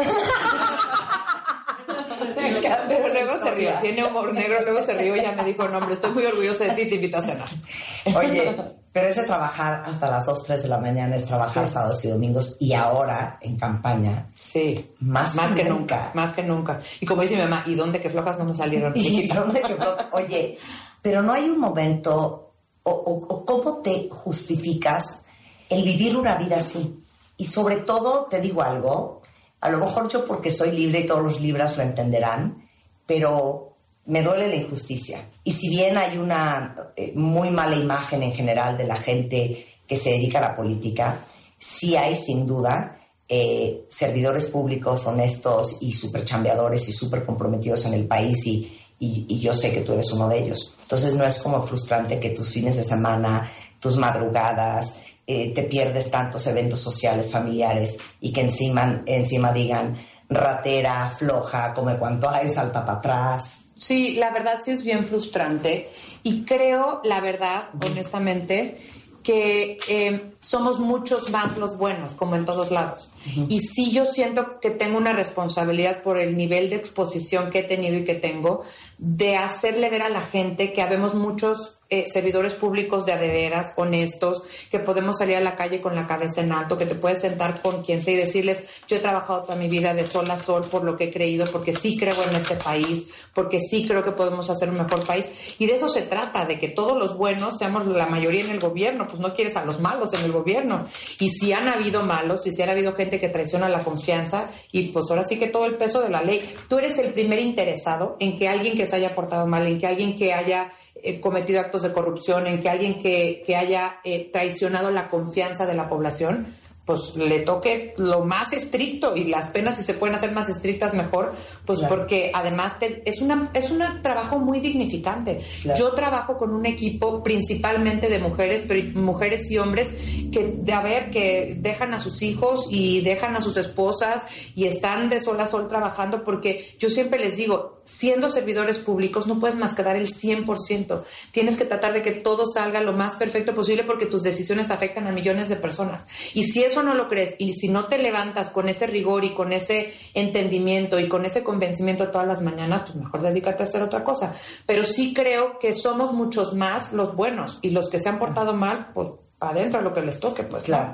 Pero 2.87 3.07
luego 3.07 3.37
se 3.43 3.51
rió, 3.55 3.71
tiene 3.81 4.03
humor 4.05 4.33
negro, 4.33 4.61
luego 4.63 4.81
se 4.81 4.93
rió 4.93 5.15
y 5.15 5.21
ya 5.21 5.31
me 5.33 5.43
dijo, 5.43 5.67
no, 5.67 5.77
hombre, 5.77 5.93
estoy 5.95 6.11
muy 6.11 6.25
orgulloso 6.25 6.63
de 6.63 6.71
ti, 6.71 6.85
te 6.87 6.95
invito 6.95 7.17
a 7.17 7.21
cenar. 7.21 7.47
Oye, 8.15 8.55
pero 8.91 9.07
ese 9.07 9.23
trabajar 9.23 9.81
hasta 9.85 10.09
las 10.09 10.25
2, 10.25 10.43
3 10.43 10.63
de 10.63 10.69
la 10.69 10.77
mañana 10.77 11.15
es 11.15 11.25
trabajar 11.25 11.67
Sí. 11.67 11.73
sábados 11.73 12.05
y 12.05 12.09
domingos 12.09 12.57
y 12.59 12.73
ahora 12.73 13.39
en 13.41 13.57
campaña 13.57 14.27
Sí, 14.37 14.91
más, 14.99 15.33
más 15.35 15.53
que 15.55 15.63
nunca, 15.63 16.11
más 16.13 16.31
que 16.33 16.43
nunca. 16.43 16.79
Y 16.99 17.05
como 17.05 17.21
dice 17.23 17.35
mi 17.35 17.41
mamá, 17.41 17.63
¿y 17.65 17.73
dónde 17.75 17.99
que 17.99 18.09
flojas 18.11 18.37
no 18.37 18.45
me 18.45 18.53
salieron? 18.53 18.93
¿Y 18.95 19.27
dónde 19.27 19.61
quedó? 19.61 19.97
Oye, 20.11 20.57
pero 21.01 21.23
no 21.23 21.33
hay 21.33 21.49
un 21.49 21.59
momento, 21.59 22.53
o, 22.83 22.91
o- 22.91 23.27
o 23.35 23.45
cómo 23.45 23.81
te 23.81 24.07
justificas 24.09 25.25
el 25.69 25.83
vivir 25.83 26.15
una 26.15 26.35
vida 26.35 26.57
así. 26.57 26.99
Y 27.37 27.45
sobre 27.45 27.77
todo, 27.77 28.27
te 28.29 28.39
digo 28.39 28.61
algo, 28.61 29.22
a 29.63 29.69
lo 29.69 29.79
mejor 29.79 30.07
yo 30.09 30.25
porque 30.25 30.51
soy 30.51 30.71
libre 30.71 30.99
y 30.99 31.05
todos 31.05 31.23
los 31.23 31.39
libras 31.41 31.75
lo 31.77 31.83
entenderán, 31.83 32.67
pero 33.05 33.75
me 34.05 34.21
duele 34.21 34.47
la 34.47 34.55
injusticia. 34.55 35.29
Y 35.43 35.51
si 35.53 35.69
bien 35.69 35.97
hay 35.97 36.17
una 36.17 36.75
eh, 36.95 37.13
muy 37.15 37.49
mala 37.49 37.75
imagen 37.75 38.21
en 38.23 38.33
general 38.33 38.77
de 38.77 38.85
la 38.85 38.95
gente 38.95 39.65
que 39.87 39.95
se 39.95 40.11
dedica 40.11 40.39
a 40.39 40.49
la 40.49 40.55
política, 40.55 41.19
sí 41.57 41.95
hay 41.95 42.15
sin 42.15 42.45
duda 42.45 42.99
eh, 43.29 43.85
servidores 43.87 44.47
públicos 44.47 45.05
honestos 45.07 45.77
y 45.81 45.91
súper 45.93 46.23
chambeadores 46.25 46.87
y 46.89 46.91
súper 46.91 47.25
comprometidos 47.25 47.85
en 47.85 47.93
el 47.93 48.05
país 48.05 48.45
y, 48.45 48.77
y- 48.99 49.25
y 49.29 49.39
yo 49.39 49.53
sé 49.53 49.71
que 49.73 49.81
tú 49.81 49.93
eres 49.93 50.11
uno 50.11 50.27
de 50.29 50.39
ellos. 50.43 50.73
Entonces 50.81 51.13
no 51.15 51.23
es 51.25 51.39
como 51.39 51.61
frustrante 51.65 52.19
que 52.19 52.31
tus 52.31 52.51
fines 52.51 52.75
de 52.75 52.83
semana, 52.83 53.49
tus 53.79 53.95
madrugadas, 53.95 54.99
eh, 55.25 55.53
te 55.53 55.63
pierdes 55.63 56.11
tantos 56.11 56.45
eventos 56.47 56.79
sociales, 56.79 57.31
familiares 57.31 57.97
y 58.19 58.33
que 58.33 58.41
encima, 58.41 59.03
encima 59.05 59.53
digan 59.53 59.97
ratera, 60.29 61.07
floja, 61.09 61.73
come 61.73 61.97
cuanto 61.97 62.29
hay, 62.29 62.49
salta 62.49 62.85
para 62.85 62.97
atrás. 62.97 63.71
Sí, 63.75 64.15
la 64.15 64.31
verdad 64.31 64.59
sí 64.61 64.71
es 64.71 64.83
bien 64.83 65.05
frustrante 65.05 65.89
y 66.23 66.43
creo, 66.43 67.01
la 67.03 67.21
verdad, 67.21 67.69
honestamente, 67.85 68.77
que 69.23 69.77
eh, 69.87 70.33
somos 70.39 70.79
muchos 70.79 71.31
más 71.31 71.57
los 71.57 71.77
buenos, 71.77 72.11
como 72.15 72.35
en 72.35 72.45
todos 72.45 72.69
lados. 72.69 73.09
Y 73.47 73.59
sí 73.59 73.91
yo 73.91 74.05
siento 74.05 74.59
que 74.59 74.69
tengo 74.69 74.97
una 74.97 75.13
responsabilidad 75.13 76.03
por 76.03 76.19
el 76.19 76.35
nivel 76.35 76.69
de 76.69 76.75
exposición 76.75 77.49
que 77.49 77.59
he 77.59 77.63
tenido 77.63 77.97
y 77.97 78.03
que 78.03 78.15
tengo 78.15 78.63
de 78.97 79.37
hacerle 79.37 79.89
ver 79.89 80.01
a 80.01 80.09
la 80.09 80.23
gente 80.23 80.73
que 80.73 80.81
habemos 80.81 81.15
muchos 81.15 81.77
eh, 81.93 82.05
servidores 82.07 82.55
públicos 82.55 83.05
de 83.05 83.11
adeveras, 83.11 83.73
honestos, 83.75 84.41
que 84.71 84.79
podemos 84.79 85.19
salir 85.19 85.35
a 85.35 85.41
la 85.41 85.55
calle 85.55 85.79
con 85.79 85.93
la 85.93 86.07
cabeza 86.07 86.41
en 86.41 86.51
alto, 86.51 86.75
que 86.75 86.87
te 86.87 86.95
puedes 86.95 87.21
sentar 87.21 87.61
con 87.61 87.83
quien 87.83 88.01
sea 88.01 88.15
y 88.15 88.17
decirles, 88.17 88.61
yo 88.87 88.95
he 88.95 88.99
trabajado 88.99 89.43
toda 89.43 89.55
mi 89.55 89.67
vida 89.67 89.93
de 89.93 90.03
sol 90.03 90.29
a 90.31 90.39
sol 90.39 90.65
por 90.71 90.83
lo 90.83 90.97
que 90.97 91.03
he 91.03 91.13
creído, 91.13 91.45
porque 91.51 91.71
sí 91.71 91.95
creo 91.95 92.15
en 92.27 92.35
este 92.35 92.55
país, 92.55 93.03
porque 93.31 93.59
sí 93.59 93.85
creo 93.87 94.03
que 94.03 94.11
podemos 94.11 94.49
hacer 94.49 94.69
un 94.69 94.79
mejor 94.79 95.05
país. 95.05 95.29
Y 95.59 95.67
de 95.67 95.75
eso 95.75 95.87
se 95.87 96.01
trata, 96.01 96.45
de 96.45 96.57
que 96.57 96.69
todos 96.69 96.97
los 96.97 97.15
buenos 97.15 97.59
seamos 97.59 97.85
la 97.85 98.07
mayoría 98.07 98.43
en 98.43 98.49
el 98.49 98.59
gobierno, 98.59 99.07
pues 99.07 99.19
no 99.19 99.31
quieres 99.35 99.55
a 99.55 99.63
los 99.63 99.79
malos 99.79 100.13
en 100.15 100.23
el 100.23 100.31
gobierno. 100.31 100.87
Y 101.19 101.29
si 101.29 101.53
han 101.53 101.67
habido 101.67 102.01
malos, 102.01 102.47
y 102.47 102.51
si 102.51 102.63
han 102.63 102.69
habido 102.69 102.93
gente 102.93 103.19
que 103.19 103.29
traiciona 103.29 103.69
la 103.69 103.83
confianza, 103.83 104.49
y 104.71 104.91
pues 104.91 105.05
ahora 105.11 105.21
sí 105.21 105.37
que 105.37 105.47
todo 105.47 105.67
el 105.67 105.75
peso 105.75 106.01
de 106.01 106.09
la 106.09 106.23
ley. 106.23 106.41
Tú 106.67 106.79
eres 106.79 106.97
el 106.97 107.13
primer 107.13 107.37
interesado 107.37 108.17
en 108.19 108.35
que 108.35 108.47
alguien 108.47 108.75
que 108.75 108.87
se 108.87 108.95
haya 108.95 109.13
portado 109.13 109.45
mal, 109.45 109.67
en 109.67 109.79
que 109.79 109.85
alguien 109.85 110.15
que 110.15 110.33
haya 110.33 110.71
eh, 111.03 111.19
cometido 111.19 111.59
actos 111.59 111.83
de 111.83 111.91
corrupción, 111.93 112.47
en 112.47 112.61
que 112.61 112.69
alguien 112.69 112.99
que, 112.99 113.43
que 113.45 113.55
haya 113.55 113.99
eh, 114.03 114.29
traicionado 114.31 114.89
la 114.91 115.07
confianza 115.09 115.65
de 115.65 115.73
la 115.75 115.89
población, 115.89 116.55
pues 116.85 117.15
le 117.15 117.39
toque 117.39 117.93
lo 117.95 118.25
más 118.25 118.51
estricto 118.51 119.15
y 119.15 119.23
las 119.23 119.47
penas 119.47 119.77
si 119.77 119.83
se 119.83 119.93
pueden 119.93 120.15
hacer 120.17 120.33
más 120.33 120.49
estrictas 120.49 120.93
mejor, 120.93 121.31
pues 121.65 121.79
Claro. 121.79 121.95
porque 121.95 122.29
además 122.33 122.77
te- 122.77 123.01
es 123.05 123.21
una 123.21 123.51
es 123.53 123.71
un 123.71 123.81
trabajo 124.01 124.37
muy 124.37 124.59
dignificante. 124.59 125.39
Claro. 125.61 125.79
Yo 125.79 125.91
trabajo 125.93 126.37
con 126.37 126.53
un 126.53 126.65
equipo 126.65 127.23
principalmente 127.23 128.09
de 128.09 128.19
mujeres, 128.19 128.65
pero 128.67 128.83
mujeres 128.99 129.49
y 129.49 129.57
hombres 129.59 129.91
que 130.29 130.55
de 130.57 130.73
a 130.73 130.81
ver 130.81 131.09
que 131.09 131.55
dejan 131.57 131.93
a 131.93 131.99
sus 132.01 132.21
hijos 132.21 132.67
y 132.69 132.99
dejan 132.99 133.33
a 133.37 133.39
sus 133.39 133.55
esposas 133.55 134.25
y 134.53 134.65
están 134.65 135.07
de 135.09 135.21
sol 135.21 135.39
a 135.39 135.45
sol 135.47 135.69
trabajando 135.69 136.25
porque 136.25 136.75
yo 136.79 136.89
siempre 136.89 137.17
les 137.17 137.37
digo, 137.37 137.81
siendo 137.85 138.29
servidores 138.29 138.79
públicos 138.79 139.27
no 139.27 139.39
puedes 139.39 139.55
más 139.55 139.73
que 139.73 139.83
dar 139.83 139.95
el 139.95 140.07
100%. 140.07 141.03
Tienes 141.31 141.57
que 141.57 141.65
tratar 141.65 141.93
de 141.93 142.01
que 142.01 142.11
todo 142.11 142.45
salga 142.45 142.81
lo 142.81 142.93
más 142.93 143.15
perfecto 143.15 143.53
posible 143.53 143.83
porque 143.83 144.05
tus 144.05 144.23
decisiones 144.23 144.71
afectan 144.71 145.07
a 145.07 145.11
millones 145.11 145.49
de 145.49 145.55
personas. 145.55 146.07
Y 146.33 146.45
si 146.45 146.63
eso 146.63 146.83
no 146.83 146.93
lo 146.95 147.09
crees 147.09 147.35
y 147.39 147.53
si 147.53 147.67
no 147.67 147.85
te 147.85 147.97
levantas 147.97 148.49
con 148.49 148.69
ese 148.69 148.87
rigor 148.87 149.25
y 149.25 149.33
con 149.33 149.51
ese 149.51 149.93
entendimiento 150.13 150.99
y 150.99 151.09
con 151.09 151.25
ese 151.25 151.43
convencimiento 151.43 152.09
todas 152.09 152.27
las 152.27 152.41
mañanas, 152.41 152.83
pues 152.83 152.95
mejor 152.95 153.21
dedícate 153.21 153.63
a 153.63 153.65
hacer 153.65 153.81
otra 153.81 154.03
cosa. 154.03 154.33
Pero 154.65 154.83
sí 154.83 155.13
creo 155.13 155.59
que 155.59 155.73
somos 155.73 156.13
muchos 156.13 156.53
más 156.53 156.93
los 156.93 157.15
buenos 157.15 157.59
y 157.61 157.71
los 157.71 157.89
que 157.89 157.99
se 157.99 158.09
han 158.09 158.19
portado 158.19 158.53
mal, 158.53 158.91
pues 158.93 159.09
adentro 159.39 159.79
a 159.79 159.83
lo 159.83 159.93
que 159.93 160.01
les 160.01 160.19
toque, 160.19 160.43
pues. 160.43 160.63
Claro. 160.63 160.93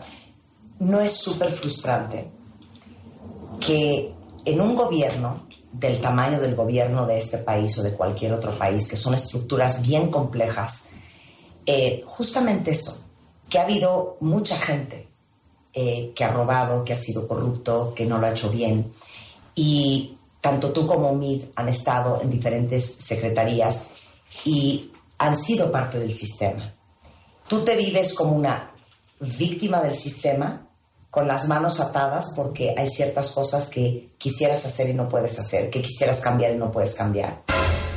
¿No 0.80 1.02
es 1.02 1.12
súper 1.12 1.52
frustrante 1.52 2.32
que 3.60 4.14
en 4.46 4.62
un 4.62 4.76
gobierno 4.76 5.49
del 5.72 5.99
tamaño 5.99 6.39
del 6.39 6.55
gobierno 6.55 7.05
de 7.05 7.17
este 7.17 7.38
país 7.38 7.78
o 7.78 7.84
de 7.84 7.93
cualquier 7.93 8.34
otro 8.34 8.57
país, 8.57 8.88
que 8.88 8.97
son 8.97 9.13
estructuras 9.13 9.82
bien 9.82 10.09
complejas, 10.09 10.89
eh, 11.65 12.03
justamente 12.05 12.72
eso, 12.72 13.05
que 13.47 13.59
ha 13.59 13.63
habido 13.63 14.17
mucha 14.22 14.57
gente 14.57 15.07
eh, 15.74 16.11
que 16.15 16.24
ha 16.24 16.32
robado, 16.32 16.84
que 16.84 16.93
ha 16.93 16.97
sido 16.97 17.28
corrupto, 17.28 17.93
que 17.95 18.05
no 18.05 18.17
lo 18.17 18.28
ha 18.28 18.32
hecho 18.32 18.49
bien, 18.49 18.91
y 19.53 20.17
tanto 20.41 20.72
tú 20.72 20.88
como 20.88 21.13
MID 21.13 21.45
han 21.55 21.70
estado 21.70 22.20
en 22.22 22.32
diferentes 22.32 22.86
secretarías 22.86 23.89
y 24.45 24.91
han 25.17 25.36
sido 25.36 25.72
parte 25.72 25.99
del 25.99 26.13
sistema. 26.13 26.74
¿Tú 27.47 27.63
te 27.63 27.76
vives 27.76 28.13
como 28.13 28.34
una 28.34 28.72
víctima 29.20 29.82
del 29.82 29.95
sistema 29.95 30.68
con 31.10 31.28
las 31.28 31.47
manos 31.47 31.80
atadas 31.80 32.34
porque 32.36 32.76
hay 32.78 32.88
ciertas 32.88 33.32
cosas 33.32 33.68
que 33.68 34.12
quisieras 34.18 34.66
hacer 34.66 34.89
y 34.89 34.93
no 34.93 35.10
puedes 35.10 35.39
hacer, 35.39 35.70
que 35.70 35.82
quisieras 35.82 36.20
cambiar 36.20 36.53
y 36.53 36.57
no 36.57 36.72
puedes 36.72 36.93
cambiar. 36.95 37.43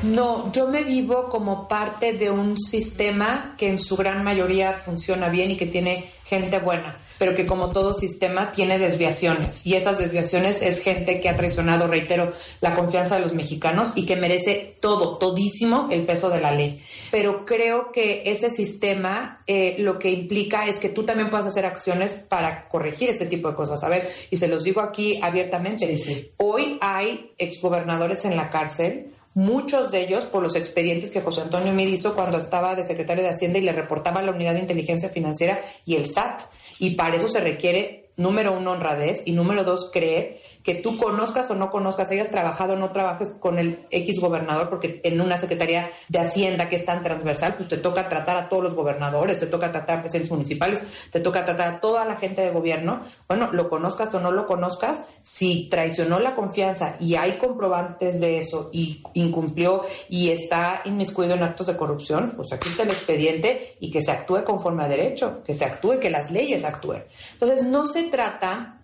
No, 0.02 0.50
yo 0.50 0.66
me 0.66 0.82
vivo 0.82 1.28
como 1.28 1.68
parte 1.68 2.12
de 2.14 2.28
un 2.28 2.58
sistema 2.58 3.54
que 3.56 3.68
en 3.68 3.78
su 3.78 3.96
gran 3.96 4.24
mayoría 4.24 4.72
funciona 4.72 5.28
bien 5.28 5.52
y 5.52 5.56
que 5.56 5.66
tiene 5.66 6.10
gente 6.26 6.58
buena, 6.58 6.96
pero 7.18 7.36
que 7.36 7.46
como 7.46 7.70
todo 7.70 7.94
sistema 7.94 8.50
tiene 8.50 8.78
desviaciones 8.78 9.64
y 9.66 9.74
esas 9.74 9.98
desviaciones 9.98 10.62
es 10.62 10.82
gente 10.82 11.20
que 11.20 11.28
ha 11.28 11.36
traicionado, 11.36 11.86
reitero, 11.86 12.32
la 12.60 12.74
confianza 12.74 13.16
de 13.16 13.20
los 13.20 13.34
mexicanos 13.34 13.92
y 13.94 14.06
que 14.06 14.16
merece 14.16 14.76
todo, 14.80 15.18
todísimo 15.18 15.88
el 15.90 16.02
peso 16.02 16.30
de 16.30 16.40
la 16.40 16.52
ley. 16.52 16.82
Pero 17.10 17.44
creo 17.44 17.92
que 17.92 18.22
ese 18.24 18.50
sistema 18.50 19.44
eh, 19.46 19.76
lo 19.78 19.98
que 19.98 20.10
implica 20.10 20.66
es 20.66 20.78
que 20.78 20.88
tú 20.88 21.04
también 21.04 21.30
puedas 21.30 21.46
hacer 21.46 21.66
acciones 21.66 22.14
para 22.14 22.66
corregir 22.68 23.10
este 23.10 23.26
tipo 23.26 23.48
de 23.48 23.54
cosas. 23.54 23.84
A 23.84 23.88
ver, 23.88 24.08
y 24.30 24.36
se 24.36 24.48
los 24.48 24.64
digo 24.64 24.80
aquí 24.80 25.20
abiertamente, 25.22 26.32
hoy 26.38 26.78
hay 26.80 27.34
exgobernadores 27.38 28.24
en 28.24 28.36
la 28.36 28.50
cárcel 28.50 29.12
muchos 29.34 29.90
de 29.90 30.02
ellos 30.02 30.24
por 30.24 30.42
los 30.42 30.54
expedientes 30.56 31.10
que 31.10 31.20
José 31.20 31.42
Antonio 31.42 31.72
Mid 31.72 31.88
hizo 31.88 32.14
cuando 32.14 32.38
estaba 32.38 32.74
de 32.74 32.84
secretario 32.84 33.22
de 33.22 33.30
Hacienda 33.30 33.58
y 33.58 33.62
le 33.62 33.72
reportaba 33.72 34.20
a 34.20 34.22
la 34.22 34.32
Unidad 34.32 34.54
de 34.54 34.60
Inteligencia 34.60 35.08
Financiera 35.08 35.60
y 35.84 35.96
el 35.96 36.06
SAT. 36.06 36.42
Y 36.78 36.90
para 36.90 37.16
eso 37.16 37.28
se 37.28 37.40
requiere, 37.40 38.01
número 38.16 38.56
uno, 38.56 38.72
honradez 38.72 39.22
y 39.24 39.32
número 39.32 39.64
dos, 39.64 39.90
creer 39.92 40.40
que 40.62 40.74
tú 40.74 40.96
conozcas 40.96 41.50
o 41.50 41.54
no 41.54 41.70
conozcas, 41.70 42.10
hayas 42.10 42.30
trabajado 42.30 42.74
o 42.74 42.76
no 42.76 42.92
trabajes 42.92 43.32
con 43.32 43.58
el 43.58 43.86
X 43.90 44.20
gobernador, 44.20 44.68
porque 44.70 45.00
en 45.02 45.20
una 45.20 45.36
Secretaría 45.36 45.90
de 46.08 46.20
Hacienda 46.20 46.68
que 46.68 46.76
es 46.76 46.84
tan 46.84 47.02
transversal, 47.02 47.54
pues 47.56 47.68
te 47.68 47.78
toca 47.78 48.08
tratar 48.08 48.36
a 48.36 48.48
todos 48.48 48.62
los 48.62 48.74
gobernadores, 48.74 49.40
te 49.40 49.46
toca 49.46 49.72
tratar 49.72 49.98
a 49.98 50.00
presidentes 50.02 50.30
municipales, 50.30 50.80
te 51.10 51.20
toca 51.20 51.44
tratar 51.44 51.74
a 51.74 51.80
toda 51.80 52.04
la 52.04 52.16
gente 52.16 52.42
de 52.42 52.50
gobierno. 52.50 53.00
Bueno, 53.28 53.50
lo 53.52 53.68
conozcas 53.68 54.14
o 54.14 54.20
no 54.20 54.30
lo 54.30 54.46
conozcas, 54.46 55.02
si 55.22 55.68
traicionó 55.68 56.20
la 56.20 56.34
confianza 56.34 56.96
y 57.00 57.16
hay 57.16 57.38
comprobantes 57.38 58.20
de 58.20 58.38
eso 58.38 58.70
y 58.72 59.02
incumplió 59.14 59.84
y 60.08 60.30
está 60.30 60.82
inmiscuido 60.84 61.34
en 61.34 61.42
actos 61.42 61.66
de 61.66 61.76
corrupción, 61.76 62.34
pues 62.36 62.52
aquí 62.52 62.68
está 62.68 62.84
el 62.84 62.90
expediente 62.90 63.76
y 63.80 63.90
que 63.90 64.02
se 64.02 64.12
actúe 64.12 64.44
conforme 64.44 64.84
a 64.84 64.88
derecho, 64.88 65.42
que 65.44 65.54
se 65.54 65.64
actúe, 65.64 65.98
que 65.98 66.10
las 66.10 66.30
leyes 66.30 66.64
actúen. 66.64 67.04
Entonces, 67.32 67.64
no 67.64 67.86
se 67.86 68.01
trata 68.10 68.81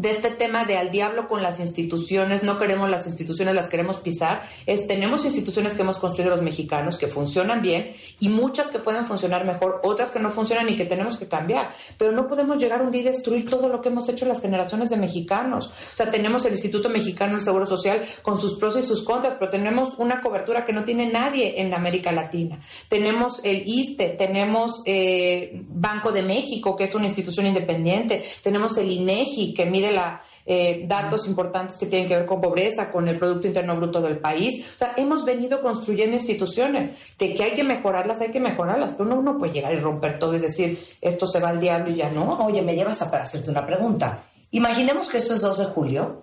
de 0.00 0.10
este 0.10 0.30
tema 0.30 0.64
de 0.64 0.78
al 0.78 0.90
diablo 0.90 1.28
con 1.28 1.42
las 1.42 1.60
instituciones, 1.60 2.42
no 2.42 2.58
queremos 2.58 2.88
las 2.88 3.06
instituciones, 3.06 3.54
las 3.54 3.68
queremos 3.68 3.98
pisar, 3.98 4.42
es 4.64 4.86
tenemos 4.86 5.24
instituciones 5.26 5.74
que 5.74 5.82
hemos 5.82 5.98
construido 5.98 6.30
los 6.30 6.40
mexicanos 6.42 6.96
que 6.96 7.06
funcionan 7.06 7.60
bien 7.60 7.92
y 8.18 8.30
muchas 8.30 8.68
que 8.68 8.78
pueden 8.78 9.04
funcionar 9.04 9.44
mejor, 9.44 9.80
otras 9.84 10.10
que 10.10 10.18
no 10.18 10.30
funcionan 10.30 10.68
y 10.70 10.76
que 10.76 10.86
tenemos 10.86 11.18
que 11.18 11.28
cambiar, 11.28 11.74
pero 11.98 12.12
no 12.12 12.26
podemos 12.26 12.56
llegar 12.56 12.80
un 12.80 12.90
día 12.90 13.02
y 13.02 13.04
destruir 13.04 13.48
todo 13.48 13.68
lo 13.68 13.82
que 13.82 13.90
hemos 13.90 14.08
hecho 14.08 14.24
las 14.24 14.40
generaciones 14.40 14.88
de 14.88 14.96
mexicanos. 14.96 15.66
O 15.66 15.96
sea, 15.96 16.10
tenemos 16.10 16.46
el 16.46 16.52
Instituto 16.52 16.88
Mexicano 16.88 17.34
del 17.34 17.42
Seguro 17.42 17.66
Social 17.66 18.02
con 18.22 18.38
sus 18.38 18.54
pros 18.54 18.76
y 18.78 18.82
sus 18.82 19.02
contras, 19.02 19.36
pero 19.38 19.50
tenemos 19.50 19.90
una 19.98 20.22
cobertura 20.22 20.64
que 20.64 20.72
no 20.72 20.84
tiene 20.84 21.06
nadie 21.06 21.60
en 21.60 21.74
América 21.74 22.10
Latina. 22.10 22.58
Tenemos 22.88 23.44
el 23.44 23.64
ISTE, 23.66 24.10
tenemos 24.10 24.82
eh, 24.86 25.62
Banco 25.68 26.10
de 26.10 26.22
México, 26.22 26.74
que 26.74 26.84
es 26.84 26.94
una 26.94 27.06
institución 27.06 27.46
independiente, 27.46 28.24
tenemos 28.42 28.78
el 28.78 28.90
INEGI, 28.90 29.52
que 29.52 29.66
mide 29.66 29.89
la, 29.90 30.22
eh, 30.46 30.84
datos 30.86 31.26
importantes 31.26 31.78
que 31.78 31.86
tienen 31.86 32.08
que 32.08 32.16
ver 32.16 32.26
con 32.26 32.40
pobreza, 32.40 32.90
con 32.90 33.06
el 33.06 33.18
Producto 33.18 33.46
Interno 33.46 33.76
Bruto 33.76 34.00
del 34.00 34.18
país. 34.18 34.66
O 34.74 34.78
sea, 34.78 34.94
hemos 34.96 35.24
venido 35.24 35.62
construyendo 35.62 36.16
instituciones. 36.16 36.90
De 37.18 37.34
que 37.34 37.42
hay 37.42 37.52
que 37.52 37.64
mejorarlas, 37.64 38.20
hay 38.20 38.32
que 38.32 38.40
mejorarlas. 38.40 38.92
Pero 38.92 39.10
uno 39.10 39.22
no 39.22 39.38
puede 39.38 39.52
llegar 39.52 39.74
y 39.74 39.78
romper 39.78 40.18
todo 40.18 40.34
y 40.34 40.40
decir, 40.40 40.78
esto 41.00 41.26
se 41.26 41.40
va 41.40 41.50
al 41.50 41.60
diablo 41.60 41.90
y 41.90 41.96
ya 41.96 42.10
no. 42.10 42.38
Oye, 42.44 42.62
me 42.62 42.74
llevas 42.74 43.00
a 43.02 43.10
para 43.10 43.22
hacerte 43.22 43.50
una 43.50 43.66
pregunta. 43.66 44.24
Imaginemos 44.50 45.08
que 45.08 45.18
esto 45.18 45.34
es 45.34 45.40
2 45.40 45.58
de 45.58 45.64
julio 45.66 46.22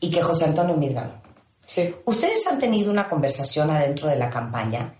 y 0.00 0.10
que 0.10 0.22
José 0.22 0.44
Antonio 0.46 0.76
Mir 0.76 0.98
Sí. 1.64 1.94
¿Ustedes 2.04 2.46
han 2.48 2.58
tenido 2.58 2.90
una 2.90 3.08
conversación 3.08 3.70
adentro 3.70 4.08
de 4.08 4.16
la 4.16 4.28
campaña 4.28 4.94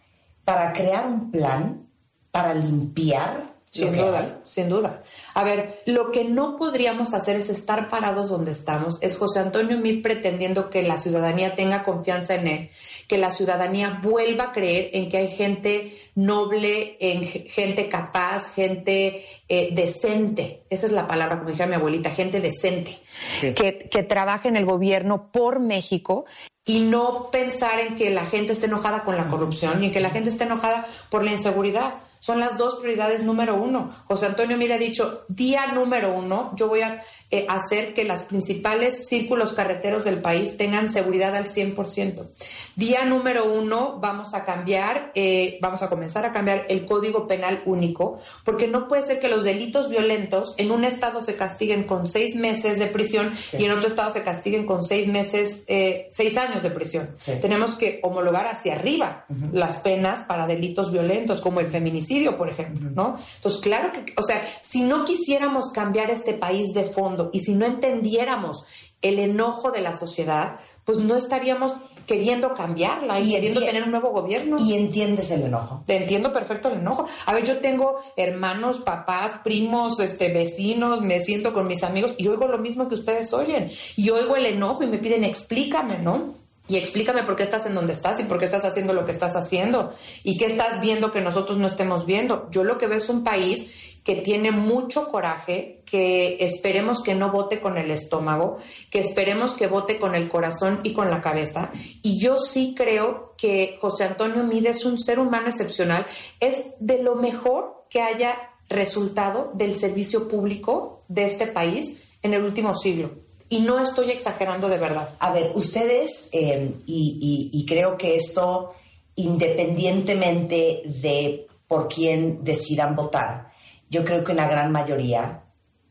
para 0.45 0.73
crear 0.73 1.07
un 1.07 1.31
plan 1.31 1.89
para 2.31 2.55
limpiar 2.55 3.52
Sin 3.73 3.91
duda, 3.93 4.19
hay? 4.21 4.35
sin 4.45 4.69
duda. 4.69 5.03
A 5.33 5.45
ver, 5.45 5.81
lo 5.87 6.11
que 6.13 6.25
no 6.25 6.57
podríamos 6.57 7.15
hacer 7.15 7.37
es 7.37 7.49
estar 7.49 7.89
parados 7.89 8.29
donde 8.29 8.53
estamos. 8.53 8.99
Es 9.01 9.17
José 9.17 9.39
Antonio 9.41 9.79
Mid 9.79 10.03
pretendiendo 10.03 10.69
que 10.69 10.83
la 10.83 10.99
ciudadanía 10.99 11.55
tenga 11.55 11.83
confianza 11.83 12.35
en 12.35 12.47
él, 12.49 12.71
que 13.09 13.17
la 13.17 13.31
ciudadanía 13.31 13.99
vuelva 14.03 14.45
a 14.45 14.53
creer 14.53 14.91
en 14.93 15.09
que 15.09 15.17
hay 15.17 15.29
gente 15.29 15.97
noble, 16.15 16.99
en 17.01 17.27
ge- 17.27 17.47
gente 17.49 17.89
capaz, 17.89 18.53
gente 18.53 19.25
eh, 19.49 19.71
decente. 19.73 20.65
Esa 20.69 20.85
es 20.85 20.93
la 20.93 21.07
palabra, 21.07 21.39
como 21.39 21.49
dijera 21.49 21.67
mi 21.67 21.75
abuelita, 21.77 22.11
gente 22.11 22.43
decente. 22.43 22.99
Que, 23.41 23.89
que 23.91 24.03
trabaje 24.03 24.49
en 24.49 24.57
el 24.57 24.67
gobierno 24.67 25.31
por 25.33 25.61
México 25.61 26.27
y 26.67 26.81
no 26.81 27.31
pensar 27.31 27.81
en 27.81 27.97
que 27.97 28.11
la 28.11 28.27
gente 28.27 28.53
esté 28.53 28.67
enojada 28.67 29.03
con 29.03 29.17
la 29.17 29.29
corrupción 29.29 29.81
ni 29.81 29.87
en 29.87 29.93
que 29.93 30.01
la 30.01 30.11
gente 30.11 30.29
esté 30.29 30.45
enojada 30.45 30.87
por 31.09 31.25
la 31.25 31.33
inseguridad. 31.33 31.95
Son 32.23 32.39
las 32.39 32.57
dos 32.57 32.77
prioridades 32.77 33.25
número 33.25 33.57
uno. 33.57 33.93
José 34.07 34.27
Antonio 34.27 34.57
Mide 34.57 34.75
ha 34.75 34.79
dicho, 34.79 35.25
día 35.27 35.67
número 35.73 36.15
uno, 36.15 36.53
yo 36.55 36.69
voy 36.69 36.83
a 36.83 37.03
eh, 37.33 37.47
hacer 37.49 37.95
que 37.95 38.05
los 38.05 38.21
principales 38.21 39.09
círculos 39.09 39.53
carreteros 39.53 40.05
del 40.05 40.21
país 40.21 40.57
tengan 40.57 40.89
seguridad 40.89 41.35
al 41.35 41.47
100%. 41.47 42.29
Día 42.77 43.05
número 43.05 43.53
uno, 43.53 43.99
vamos 44.01 44.35
a 44.35 44.45
cambiar, 44.45 45.11
eh, 45.17 45.59
vamos 45.61 45.83
a 45.83 45.89
comenzar 45.89 46.25
a 46.25 46.33
cambiar 46.33 46.67
el 46.69 46.87
Código 46.87 47.27
Penal 47.27 47.65
único, 47.67 48.21
porque 48.45 48.69
no 48.69 48.87
puede 48.87 49.03
ser 49.03 49.19
que 49.19 49.29
los 49.29 49.43
delitos 49.43 49.89
violentos 49.89 50.55
en 50.59 50.71
un 50.71 50.85
estado 50.85 51.23
se 51.23 51.35
castiguen 51.35 51.83
con 51.89 52.07
seis 52.07 52.37
meses 52.37 52.79
de 52.79 52.87
prisión 52.87 53.35
y 53.59 53.65
en 53.65 53.73
otro 53.73 53.89
estado 53.89 54.13
se 54.13 54.23
castiguen 54.23 54.65
con 54.65 54.85
seis 54.85 55.09
meses, 55.09 55.65
eh, 55.67 56.09
seis 56.13 56.37
años 56.37 56.63
de 56.63 56.71
prisión. 56.71 57.17
Sí. 57.19 57.33
Tenemos 57.43 57.75
que 57.75 57.99
homologar 58.05 58.47
hacia 58.47 58.77
arriba 58.77 59.27
las 59.53 59.75
penas 59.77 60.21
para 60.21 60.47
delitos 60.47 60.93
violentos, 60.93 61.41
como 61.41 61.59
el 61.59 61.67
feminicidio, 61.67 62.12
por 62.37 62.49
ejemplo, 62.49 62.91
¿no? 62.91 63.19
Entonces, 63.37 63.61
claro 63.61 63.93
que, 63.93 64.13
o 64.17 64.23
sea, 64.23 64.43
si 64.61 64.83
no 64.83 65.05
quisiéramos 65.05 65.71
cambiar 65.71 66.11
este 66.11 66.35
país 66.35 66.73
de 66.75 66.85
fondo 66.85 67.31
y 67.33 67.41
si 67.41 67.55
no 67.55 67.67
entendiéramos 67.67 68.65
el 69.03 69.19
enojo 69.19 69.71
de 69.71 69.81
la 69.81 69.93
sociedad, 69.93 70.61
pues 70.85 70.99
no 70.99 71.17
estaríamos 71.17 71.75
queriendo 72.07 72.55
cambiarla 72.55 73.21
y, 73.21 73.31
Y 73.31 73.35
queriendo 73.35 73.61
tener 73.61 73.83
un 73.83 73.91
nuevo 73.91 74.11
gobierno. 74.11 74.57
Y 74.59 74.75
entiendes 74.75 75.31
el 75.31 75.43
enojo. 75.43 75.83
Te 75.87 75.97
entiendo 75.97 76.33
perfecto 76.33 76.69
el 76.69 76.79
enojo. 76.79 77.07
A 77.27 77.35
ver, 77.35 77.45
yo 77.45 77.59
tengo 77.59 77.97
hermanos, 78.17 78.81
papás, 78.81 79.33
primos, 79.43 79.99
este, 80.01 80.33
vecinos, 80.33 81.01
me 81.01 81.23
siento 81.23 81.53
con 81.53 81.67
mis 81.67 81.83
amigos 81.83 82.15
y 82.17 82.29
oigo 82.29 82.47
lo 82.47 82.59
mismo 82.59 82.89
que 82.89 82.95
ustedes 82.95 83.33
oyen. 83.33 83.71
Y 83.97 84.11
oigo 84.11 84.37
el 84.37 84.47
enojo 84.47 84.85
y 84.85 84.87
me 84.87 84.99
piden, 84.99 85.25
explícame, 85.25 85.99
¿no? 85.99 86.42
Y 86.73 86.79
explícame 86.79 87.23
por 87.23 87.37
qué 87.37 87.43
estás 87.43 87.67
en 87.67 87.75
donde 87.75 87.93
estás 87.93 88.19
y 88.19 88.25
por 88.25 88.39
qué 88.39 88.47
estás 88.47 88.65
haciendo 88.65 88.95
lo 88.95 89.05
que 89.05 89.11
estás 89.11 89.37
haciendo 89.37 89.93
y 90.25 90.39
qué 90.39 90.47
estás 90.47 90.81
viendo 90.81 91.13
que 91.13 91.21
nosotros 91.21 91.59
no 91.59 91.67
estemos 91.67 92.07
viendo. 92.07 92.49
Yo 92.51 92.65
lo 92.65 92.79
que 92.79 92.87
veo 92.87 92.97
es 92.97 93.11
un 93.11 93.23
país 93.23 93.99
que 94.03 94.15
tiene 94.23 94.53
mucho 94.53 95.09
coraje, 95.09 95.83
que 95.85 96.39
esperemos 96.41 97.03
que 97.03 97.15
no 97.15 97.31
vote 97.31 97.61
con 97.61 97.77
el 97.77 97.91
estómago, 97.91 98.57
que 98.91 99.01
esperemos 99.01 99.53
que 99.53 99.67
vote 99.67 99.99
con 99.99 100.15
el 100.15 100.31
corazón 100.31 100.81
y 100.83 100.95
con 100.95 101.11
la 101.11 101.21
cabeza. 101.21 101.71
Y 102.01 102.19
yo 102.19 102.39
sí 102.39 102.75
creo 102.75 103.35
que 103.37 103.77
José 103.79 104.05
Antonio 104.05 104.43
Mide 104.43 104.71
es 104.71 104.87
un 104.87 104.97
ser 104.97 105.19
humano 105.19 105.49
excepcional, 105.49 106.07
es 106.41 106.71
de 106.81 107.03
lo 107.03 107.17
mejor 107.17 107.85
que 107.91 108.01
haya 108.01 108.35
resultado 108.71 109.53
del 109.53 109.75
servicio 109.75 110.27
público 110.27 111.05
de 111.09 111.27
este 111.27 111.49
país 111.49 111.99
en 112.23 112.33
el 112.33 112.43
último 112.43 112.75
siglo. 112.75 113.22
Y 113.53 113.61
no 113.61 113.79
estoy 113.81 114.11
exagerando 114.11 114.69
de 114.69 114.79
verdad. 114.79 115.11
A 115.19 115.31
ver, 115.33 115.53
ustedes, 115.55 116.31
eh, 116.33 116.73
y, 116.87 117.51
y- 117.53 117.59
y 117.61 117.67
creo 117.67 117.99
que 117.99 118.15
esto, 118.17 118.73
independientemente 119.15 120.83
de 120.87 121.47
por 121.69 121.89
quién 121.89 122.43
decidan 122.45 122.97
votar, 122.97 123.51
yo 123.91 124.05
creo 124.05 124.25
que 124.25 124.33
una 124.33 124.49
gran 124.49 124.73
mayoría, 124.73 125.43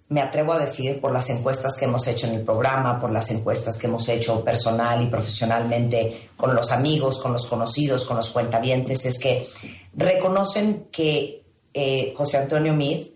me 0.10 0.22
atrevo 0.22 0.54
a 0.54 0.60
decir, 0.60 1.00
por 1.00 1.12
las 1.14 1.30
encuestas 1.30 1.78
que 1.78 1.86
hemos 1.86 2.06
hecho 2.08 2.28
en 2.28 2.34
el 2.34 2.42
programa, 2.44 3.00
por 3.00 3.12
las 3.12 3.30
encuestas 3.32 3.78
que 3.78 3.88
hemos 3.88 4.10
hecho 4.10 4.44
personal 4.44 5.02
y 5.02 5.08
profesionalmente 5.08 6.30
con 6.36 6.54
los 6.56 6.72
amigos, 6.72 7.18
con 7.20 7.32
los 7.32 7.46
conocidos, 7.46 8.04
con 8.04 8.18
los 8.18 8.30
cuentavientes, 8.30 9.06
es 9.06 9.18
que 9.20 9.48
reconocen 9.96 10.88
que 10.92 11.44
eh, 11.74 12.14
José 12.18 12.38
Antonio 12.38 12.74
Mid 12.74 13.08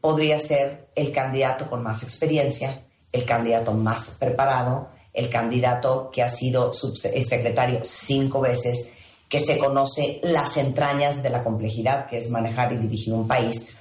podría 0.00 0.38
ser 0.38 0.88
el 0.94 1.12
candidato 1.12 1.68
con 1.68 1.82
más 1.82 2.02
experiencia, 2.02 2.82
el 3.12 3.24
candidato 3.24 3.72
más 3.72 4.16
preparado, 4.18 4.88
el 5.12 5.28
candidato 5.28 6.10
que 6.10 6.22
ha 6.22 6.28
sido 6.28 6.72
subsecretario 6.72 7.80
cinco 7.84 8.40
veces, 8.40 8.92
que 9.28 9.38
se 9.38 9.58
conoce 9.58 10.20
las 10.22 10.56
entrañas 10.56 11.22
de 11.22 11.30
la 11.30 11.44
complejidad 11.44 12.06
que 12.06 12.16
es 12.16 12.30
manejar 12.30 12.72
y 12.72 12.76
dirigir 12.76 13.14
un 13.14 13.28
país 13.28 13.76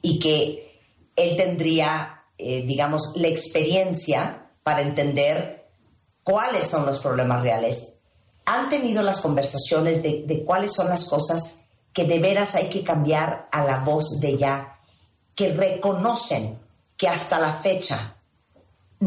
y 0.00 0.18
que 0.18 0.80
él 1.16 1.36
tendría, 1.36 2.24
eh, 2.38 2.62
digamos, 2.62 3.12
la 3.14 3.28
experiencia 3.28 4.50
para 4.62 4.80
entender 4.80 5.66
cuáles 6.22 6.68
son 6.68 6.86
los 6.86 6.98
problemas 6.98 7.42
reales. 7.42 7.98
Han 8.46 8.68
tenido 8.68 9.02
las 9.02 9.20
conversaciones 9.20 10.02
de 10.02 10.42
cuáles 10.46 10.72
son 10.72 10.88
las 10.88 11.04
cosas 11.06 11.64
que 11.94 12.04
de 12.04 12.18
veras 12.18 12.54
hay 12.56 12.68
que 12.68 12.82
cambiar 12.82 13.48
a 13.52 13.64
la 13.64 13.78
voz 13.78 14.20
de 14.20 14.36
ya, 14.36 14.80
que 15.34 15.54
reconocen 15.54 16.58
que 16.96 17.08
hasta 17.08 17.38
la 17.38 17.52
fecha 17.52 18.16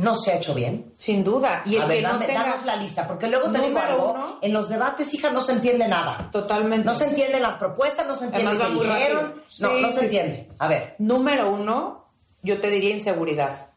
no 0.02 0.16
se 0.16 0.32
ha 0.32 0.38
hecho 0.38 0.54
bien? 0.54 0.94
Sin 0.98 1.24
duda. 1.24 1.62
Y 1.66 1.76
el 1.76 1.82
A 1.84 1.86
ver, 1.86 1.98
que 1.98 2.04
no 2.04 2.10
dame- 2.14 2.26
tenga- 2.26 2.44
danos 2.44 2.66
la 2.66 2.76
lista, 2.76 3.08
porque 3.08 3.28
luego 3.28 3.52
te 3.52 3.60
digo 3.60 3.80
algo, 3.80 4.12
uno. 4.14 4.40
en 4.42 4.54
los 4.54 4.70
debates, 4.70 5.14
hija, 5.14 5.30
no 5.32 5.42
se 5.42 5.54
entiende 5.54 5.88
nada. 5.88 6.30
Totalmente. 6.32 6.86
No 6.86 6.94
se 6.94 7.06
entienden 7.06 7.42
las 7.42 7.56
propuestas, 7.56 8.08
no 8.08 8.16
se 8.16 8.26
entiende 8.26 8.50
Además, 8.52 8.68
qué 8.68 8.84
dijeron, 8.84 9.36
no, 9.36 9.70
Sí, 9.76 9.82
no 9.82 9.92
se 9.92 10.00
sí, 10.00 10.06
entiende. 10.06 10.50
A 10.60 10.68
ver, 10.68 10.96
Número 11.00 11.50
uno, 11.50 12.06
yo 12.44 12.60
te 12.60 12.70
diría 12.70 12.92
inseguridad. 12.96 13.68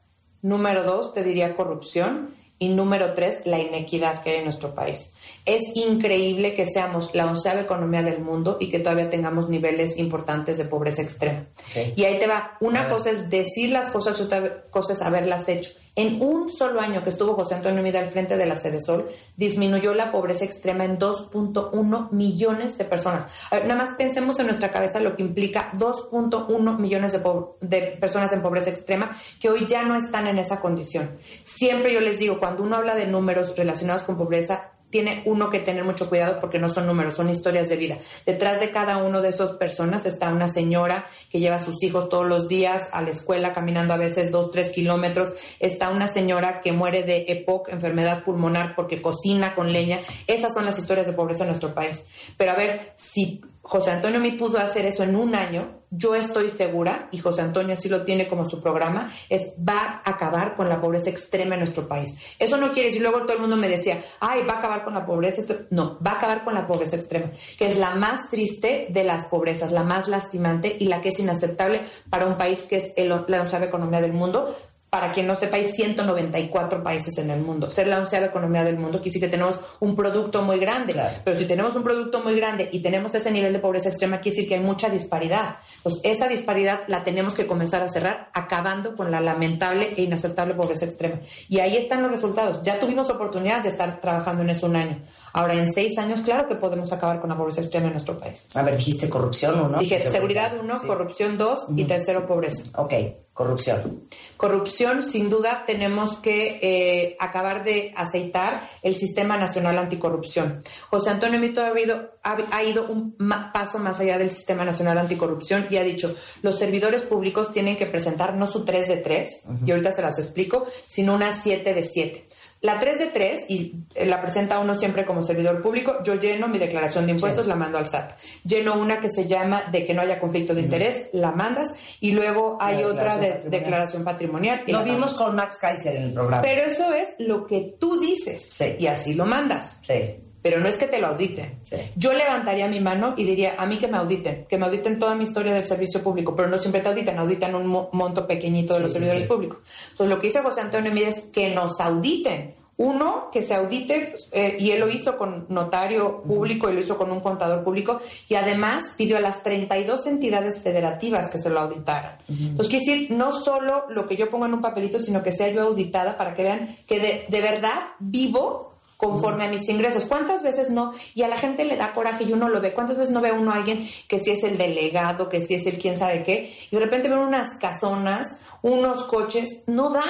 Número 0.43 0.85
dos, 0.85 1.13
te 1.13 1.23
diría 1.23 1.55
corrupción. 1.57 2.39
Y 2.63 2.69
número 2.69 3.15
tres, 3.15 3.47
la 3.47 3.59
inequidad 3.59 4.21
que 4.23 4.33
hay 4.33 4.37
en 4.37 4.45
nuestro 4.45 4.75
país. 4.75 5.15
Es 5.47 5.63
increíble 5.77 6.55
que 6.55 6.67
seamos 6.67 7.15
la 7.15 7.25
onceava 7.25 7.63
economía 7.63 8.03
del 8.03 8.19
mundo 8.21 8.59
y 8.61 8.69
que 8.69 8.79
todavía 8.81 9.09
tengamos 9.09 9.49
niveles 9.49 9.97
importantes 9.97 10.59
de 10.59 10.67
pobreza 10.67 11.01
extrema. 11.01 11.47
Sí. 11.65 11.95
Y 11.97 12.05
ahí 12.05 12.19
te 12.19 12.27
va. 12.27 12.59
Una 12.61 12.91
cosa 12.91 13.09
es 13.13 13.31
decir 13.31 13.71
las 13.71 13.89
cosas 13.89 14.21
y 14.21 14.25
otra 14.25 14.65
cosa 14.71 14.93
es 14.93 15.01
haberlas 15.01 15.49
hecho. 15.49 15.71
En 15.97 16.23
un 16.23 16.49
solo 16.49 16.81
año 16.81 17.03
que 17.03 17.11
estuvo 17.11 17.35
José 17.35 17.57
Antonio 17.57 17.83
Mida 17.83 17.99
al 17.99 18.11
frente 18.11 18.37
de 18.37 18.47
la 18.47 18.57
Sede 18.57 18.81
Sol, 18.81 19.09
disminuyó 19.37 19.93
la 19.93 20.13
pobreza 20.13 20.45
extrema 20.45 20.85
en 20.85 20.99
2.1 20.99 22.11
millones 22.13 22.79
de 22.79 22.85
personas. 22.85 23.27
A 23.51 23.57
ver, 23.57 23.67
nada 23.67 23.81
más 23.81 23.93
pensemos 23.93 24.39
en 24.39 24.47
nuestra 24.47 24.71
cabeza 24.71 25.01
lo 25.01 25.17
que 25.17 25.23
implica 25.23 25.73
2.1 25.73 26.79
millones 26.79 27.13
de, 27.61 27.81
personas 28.01 28.33
en 28.33 28.43
pobreza 28.43 28.71
extrema 28.71 29.17
que 29.41 29.51
hoy 29.51 29.67
ya 29.67 29.83
no 29.83 29.97
están 29.97 30.27
en 30.29 30.39
esa 30.39 30.61
condición. 30.61 31.19
Siempre 31.43 31.93
yo 31.93 32.01
les 32.01 32.19
digo, 32.19 32.39
cuando 32.39 32.63
uno 32.63 32.77
habla 32.77 32.95
de 32.95 33.07
números 33.07 33.55
relacionados 33.57 34.03
con 34.03 34.17
pobreza, 34.17 34.73
tiene 34.91 35.23
uno 35.25 35.51
que 35.51 35.61
tener 35.61 35.85
mucho 35.85 36.09
cuidado 36.09 36.41
porque 36.41 36.59
no 36.59 36.69
son 36.69 36.87
números, 36.87 37.15
son 37.15 37.31
historias 37.31 37.69
de 37.69 37.77
vida. 37.77 37.99
Detrás 38.27 38.61
de 38.61 38.71
cada 38.71 38.99
uno 38.99 39.23
de 39.23 39.29
esas 39.29 39.53
personas 39.53 40.05
está 40.05 40.33
una 40.33 40.49
señora 40.49 41.07
que 41.31 41.39
lleva 41.39 41.57
a 41.57 41.61
sus 41.61 41.83
hijos 41.83 42.09
todos 42.09 42.27
los 42.27 42.49
días 42.49 42.89
a 42.93 43.03
la 43.03 43.11
escuela 43.11 43.53
caminando 43.53 43.95
a 43.95 43.97
veces 43.97 44.31
dos, 44.31 44.51
tres 44.51 44.71
kilómetros. 44.71 45.33
Está 45.61 45.91
una 45.91 46.09
señora 46.09 46.61
que 46.61 46.73
muere 46.73 47.05
de 47.05 47.25
EPOC, 47.29 47.71
enfermedad 47.71 48.25
pulmonar, 48.25 48.75
porque 48.75 49.01
cocina 49.01 49.55
con 49.55 49.73
leña. 49.73 50.01
Esas 50.27 50.53
son 50.53 50.65
las 50.65 50.79
historias 50.79 51.07
de 51.07 51.13
pobreza 51.13 51.45
en 51.45 51.49
nuestro 51.49 51.73
país. 51.73 52.07
Pero 52.37 52.53
a 52.53 52.55
ver, 52.55 52.93
si 52.97 53.41
José 53.71 53.93
Antonio 53.93 54.19
me 54.19 54.33
pudo 54.33 54.59
hacer 54.59 54.85
eso 54.85 55.05
en 55.05 55.15
un 55.15 55.33
año, 55.37 55.79
yo 55.91 56.17
estoy 56.17 56.49
segura, 56.49 57.09
y 57.13 57.19
José 57.19 57.43
Antonio 57.43 57.75
así 57.75 57.89
lo 57.89 58.03
tiene 58.03 58.27
como 58.27 58.45
su 58.45 58.61
programa, 58.61 59.13
es 59.29 59.53
va 59.57 60.03
a 60.05 60.11
acabar 60.11 60.57
con 60.57 60.69
la 60.69 60.81
pobreza 60.81 61.09
extrema 61.09 61.55
en 61.55 61.61
nuestro 61.61 61.87
país. 61.87 62.13
Eso 62.41 62.57
no 62.57 62.73
quiere 62.73 62.89
decir, 62.89 63.01
luego 63.01 63.21
todo 63.23 63.35
el 63.35 63.41
mundo 63.43 63.57
me 63.57 63.69
decía, 63.69 64.01
ay, 64.19 64.43
va 64.43 64.55
a 64.55 64.59
acabar 64.59 64.83
con 64.85 64.95
la 64.95 65.07
pobreza. 65.07 65.41
Esto-". 65.41 65.67
No, 65.71 65.99
va 66.05 66.13
a 66.13 66.17
acabar 66.17 66.43
con 66.43 66.55
la 66.55 66.67
pobreza 66.67 66.97
extrema, 66.97 67.27
que 67.57 67.67
es 67.69 67.79
la 67.79 67.95
más 67.95 68.29
triste 68.29 68.89
de 68.91 69.05
las 69.05 69.27
pobrezas, 69.27 69.71
la 69.71 69.85
más 69.85 70.09
lastimante 70.09 70.77
y 70.77 70.87
la 70.87 71.01
que 71.01 71.11
es 71.11 71.21
inaceptable 71.21 71.83
para 72.11 72.27
un 72.27 72.37
país 72.37 72.63
que 72.65 72.77
es 72.77 72.93
el- 72.97 73.25
la 73.29 73.41
onceava 73.43 73.67
economía 73.67 74.01
del 74.01 74.13
mundo. 74.13 74.53
Para 74.91 75.13
quien 75.13 75.29
no 75.29 75.37
sepa, 75.37 75.57
hay 75.57 75.65
194 75.65 76.83
países 76.83 77.17
en 77.19 77.31
el 77.31 77.41
mundo. 77.41 77.71
Ser 77.71 77.87
la 77.87 78.01
onceava 78.01 78.27
economía 78.27 78.65
del 78.65 78.77
mundo 78.77 78.99
quiere 78.99 79.05
decir 79.05 79.23
que 79.23 79.29
tenemos 79.29 79.59
un 79.79 79.95
producto 79.95 80.43
muy 80.43 80.59
grande. 80.59 81.01
Pero 81.25 81.37
si 81.39 81.47
tenemos 81.47 81.77
un 81.77 81.85
producto 81.85 82.21
muy 82.21 82.35
grande 82.35 82.69
y 82.73 82.81
tenemos 82.81 83.15
ese 83.15 83.31
nivel 83.31 83.53
de 83.53 83.61
pobreza 83.61 83.89
extrema, 83.89 84.21
quiere 84.21 84.35
decir 84.35 84.49
que 84.49 84.57
hay 84.57 84.61
mucha 84.61 84.91
disparidad. 84.91 85.59
Pues 85.85 86.01
esa 86.03 86.27
disparidad 86.27 86.81
la 86.89 87.05
tenemos 87.05 87.35
que 87.35 87.47
comenzar 87.47 87.83
a 87.83 87.89
cerrar, 87.89 88.31
acabando 88.35 88.97
con 88.97 89.13
la 89.13 89.21
lamentable 89.21 89.95
e 89.97 90.03
inaceptable 90.03 90.55
pobreza 90.55 90.87
extrema. 90.87 91.21
Y 91.49 91.61
ahí 91.61 91.77
están 91.77 92.03
los 92.03 92.11
resultados. 92.11 92.61
Ya 92.65 92.81
tuvimos 92.81 93.11
oportunidad 93.11 93.63
de 93.63 93.69
estar 93.69 94.01
trabajando 94.01 94.43
en 94.43 94.51
eso 94.51 94.67
un 94.67 94.75
año. 94.75 94.99
Ahora, 95.33 95.55
en 95.55 95.73
seis 95.73 95.97
años, 95.99 96.21
claro 96.23 96.49
que 96.49 96.57
podemos 96.57 96.93
acabar 96.93 97.21
con 97.21 97.31
la 97.31 97.37
pobreza 97.37 97.61
extrema 97.61 97.87
en 97.87 97.93
nuestro 97.93 98.19
país. 98.19 98.49
a 98.55 98.63
ver, 98.63 98.77
dijiste 98.77 99.09
corrupción 99.09 99.61
uno. 99.61 99.79
Dije 99.79 99.99
seguridad 99.99 100.53
uno, 100.61 100.77
Sí. 100.79 100.87
corrupción 100.87 101.39
dos 101.39 101.61
y 101.77 101.85
tercero 101.85 102.27
pobreza. 102.27 102.63
Ok, 102.77 102.93
corrupción. 103.33 104.05
Corrupción, 104.37 105.03
sin 105.03 105.29
duda, 105.29 105.65
tenemos 105.67 106.17
que 106.19 106.59
eh, 106.63 107.17
acabar 107.21 107.63
de 107.63 107.93
aceitar 107.97 108.63
el 108.83 108.95
Sistema 108.95 109.37
Nacional 109.37 109.77
Anticorrupción. 109.79 110.63
José 110.89 111.11
Antonio 111.11 111.39
Mito 111.39 111.63
ha 111.63 111.79
ido, 111.79 112.11
ha, 112.23 112.39
ha 112.51 112.65
ido 112.65 112.87
un 112.89 113.15
ma- 113.19 113.53
paso 113.53 113.79
más 113.79 114.01
allá 114.01 114.19
del 114.19 114.31
Sistema 114.31 114.65
Nacional 114.65 114.97
Anticorrupción 114.99 115.67
y 115.71 115.77
ha 115.77 115.85
dicho, 115.85 116.15
los 116.43 116.59
servidores 116.59 117.03
públicos 117.03 117.53
tienen 117.53 117.77
que 117.77 117.87
presentar 117.87 118.35
no 118.37 118.47
su 118.47 118.65
3 118.65 118.89
de 118.89 118.97
3, 118.97 119.29
y 119.65 119.71
ahorita 119.71 119.93
se 119.93 120.03
las 120.03 120.19
explico, 120.19 120.67
sino 120.87 121.15
una 121.15 121.39
7 121.41 121.75
de 121.75 121.83
7. 121.83 122.29
La 122.63 122.79
3 122.79 122.99
de 122.99 123.07
3, 123.07 123.45
y 123.49 123.75
eh, 123.95 124.05
la 124.05 124.21
presenta 124.21 124.59
uno 124.59 124.75
siempre 124.75 125.07
como 125.07 125.23
servidor 125.23 125.63
público, 125.63 126.03
yo 126.05 126.17
lleno 126.17 126.47
mi 126.47 126.59
declaración 126.59 127.07
de 127.07 127.13
impuestos, 127.13 127.47
la 127.47 127.55
mando 127.57 127.79
al 127.79 127.87
SAT. 127.87 128.13
Lleno 128.45 128.75
una 128.75 129.01
que 129.01 129.09
se 129.09 129.27
llama 129.27 129.65
de 129.73 129.83
que 129.85 129.95
no 129.95 130.03
haya 130.03 130.21
conflicto 130.21 130.55
de 130.55 130.61
interés, 130.61 131.09
la 131.15 131.33
mandas, 131.33 131.69
y 132.01 132.13
luego 132.13 132.59
hay 132.61 132.85
otra 132.85 133.17
de 133.17 133.29
patrimonial. 133.29 133.51
declaración 133.51 134.05
patrimonial. 134.05 134.63
y 134.67 134.73
Lo 134.73 134.83
vimos 134.85 135.15
con 135.15 135.35
Max 135.37 135.57
Kaiser 135.59 135.97
en 135.97 136.03
el 136.03 136.13
programa. 136.13 136.43
Pero 136.43 136.67
eso 136.71 136.93
es 136.93 137.09
lo 137.19 137.47
que 137.47 137.77
tú 137.81 137.99
dices, 137.99 138.51
Sí. 138.53 138.77
y 138.79 138.87
así 138.89 139.15
lo 139.15 139.25
mandas. 139.25 139.79
sí, 139.83 140.17
Pero 140.43 140.59
no 140.61 140.69
es 140.69 140.77
que 140.79 140.87
te 140.87 140.99
lo 140.99 141.09
auditen. 141.09 141.59
Sí. 141.65 141.77
Yo 141.97 142.13
levantaría 142.13 142.67
mi 142.67 142.81
mano 142.81 143.15
y 143.17 143.25
diría, 143.25 143.55
a 143.59 143.67
mí 143.67 143.79
que 143.79 143.89
me 143.89 143.99
auditen, 143.99 144.47
que 144.49 144.57
me 144.57 144.65
auditen 144.67 144.99
toda 144.99 145.15
mi 145.15 145.25
historia 145.25 145.53
del 145.53 145.65
servicio 145.65 146.03
público, 146.03 146.35
pero 146.35 146.49
no 146.49 146.57
siempre 146.59 146.81
te 146.81 146.89
auditan, 146.89 147.19
auditan 147.19 147.55
un 147.55 147.67
mo- 147.67 147.91
monto 147.93 148.27
pequeñito 148.27 148.73
de 148.75 148.79
Sí, 148.81 148.85
los 148.85 148.93
servidores 148.95 149.23
sí. 149.23 149.29
públicos. 149.29 149.59
Entonces, 149.91 150.15
lo 150.15 150.21
que 150.21 150.29
dice 150.29 150.41
José 150.41 150.61
Antonio 150.63 150.93
Mide 150.93 151.09
es 151.09 151.21
que 151.33 151.55
nos 151.55 151.79
auditen. 151.81 152.55
Uno, 152.83 153.29
que 153.31 153.43
se 153.43 153.53
audite, 153.55 154.15
eh, 154.33 154.57
y 154.59 154.71
él 154.71 154.81
lo 154.81 154.89
hizo 154.89 155.19
con 155.19 155.45
notario 155.51 156.23
público 156.23 156.71
y 156.71 156.73
lo 156.73 156.81
hizo 156.81 156.97
con 156.97 157.13
un 157.13 157.21
contador 157.21 157.63
público, 157.63 158.01
y 158.27 158.37
además 158.37 158.95
pidió 158.97 159.19
a 159.19 159.21
las 159.21 159.43
32 159.43 160.07
entidades 160.07 160.63
federativas 160.63 161.29
que 161.29 161.39
se 161.39 161.51
lo 161.51 161.61
auditaran. 161.61 162.17
Entonces, 162.27 162.69
quiere 162.69 162.87
decir, 162.87 163.11
no 163.11 163.33
solo 163.33 163.85
lo 163.91 164.09
que 164.09 164.17
yo 164.17 164.31
pongo 164.31 164.47
en 164.47 164.55
un 164.55 164.63
papelito, 164.63 164.99
sino 164.99 165.23
que 165.23 165.31
sea 165.31 165.49
yo 165.49 165.61
auditada 165.61 166.17
para 166.17 166.33
que 166.35 166.43
vean 166.43 166.75
que 166.87 166.99
de, 167.01 167.25
de 167.29 167.41
verdad 167.43 167.75
vivo 167.99 168.70
conforme 169.01 169.45
a 169.45 169.49
mis 169.49 169.67
ingresos. 169.69 170.05
¿Cuántas 170.05 170.43
veces 170.43 170.69
no? 170.69 170.93
Y 171.15 171.23
a 171.23 171.29
la 171.29 171.37
gente 171.37 171.65
le 171.65 171.77
da 171.77 171.93
coraje 171.93 172.25
y 172.25 172.33
uno 172.33 172.49
lo 172.49 172.61
ve. 172.61 172.75
¿Cuántas 172.75 172.99
veces 172.99 173.13
no 173.13 173.23
ve 173.23 173.33
uno 173.33 173.51
a 173.51 173.57
alguien 173.57 173.89
que 174.07 174.19
si 174.19 174.31
es 174.31 174.45
el 174.45 174.59
delegado, 174.59 175.29
que 175.29 175.41
si 175.41 175.55
es 175.55 175.67
el 175.67 175.79
quién 175.79 175.97
sabe 175.97 176.23
qué? 176.23 176.55
Y 176.71 176.77
de 176.77 176.85
repente 176.85 177.09
ven 177.09 177.19
unas 177.19 177.57
casonas, 177.59 178.39
unos 178.63 179.05
coches. 179.05 179.61
No 179.67 179.89
da, 179.89 180.05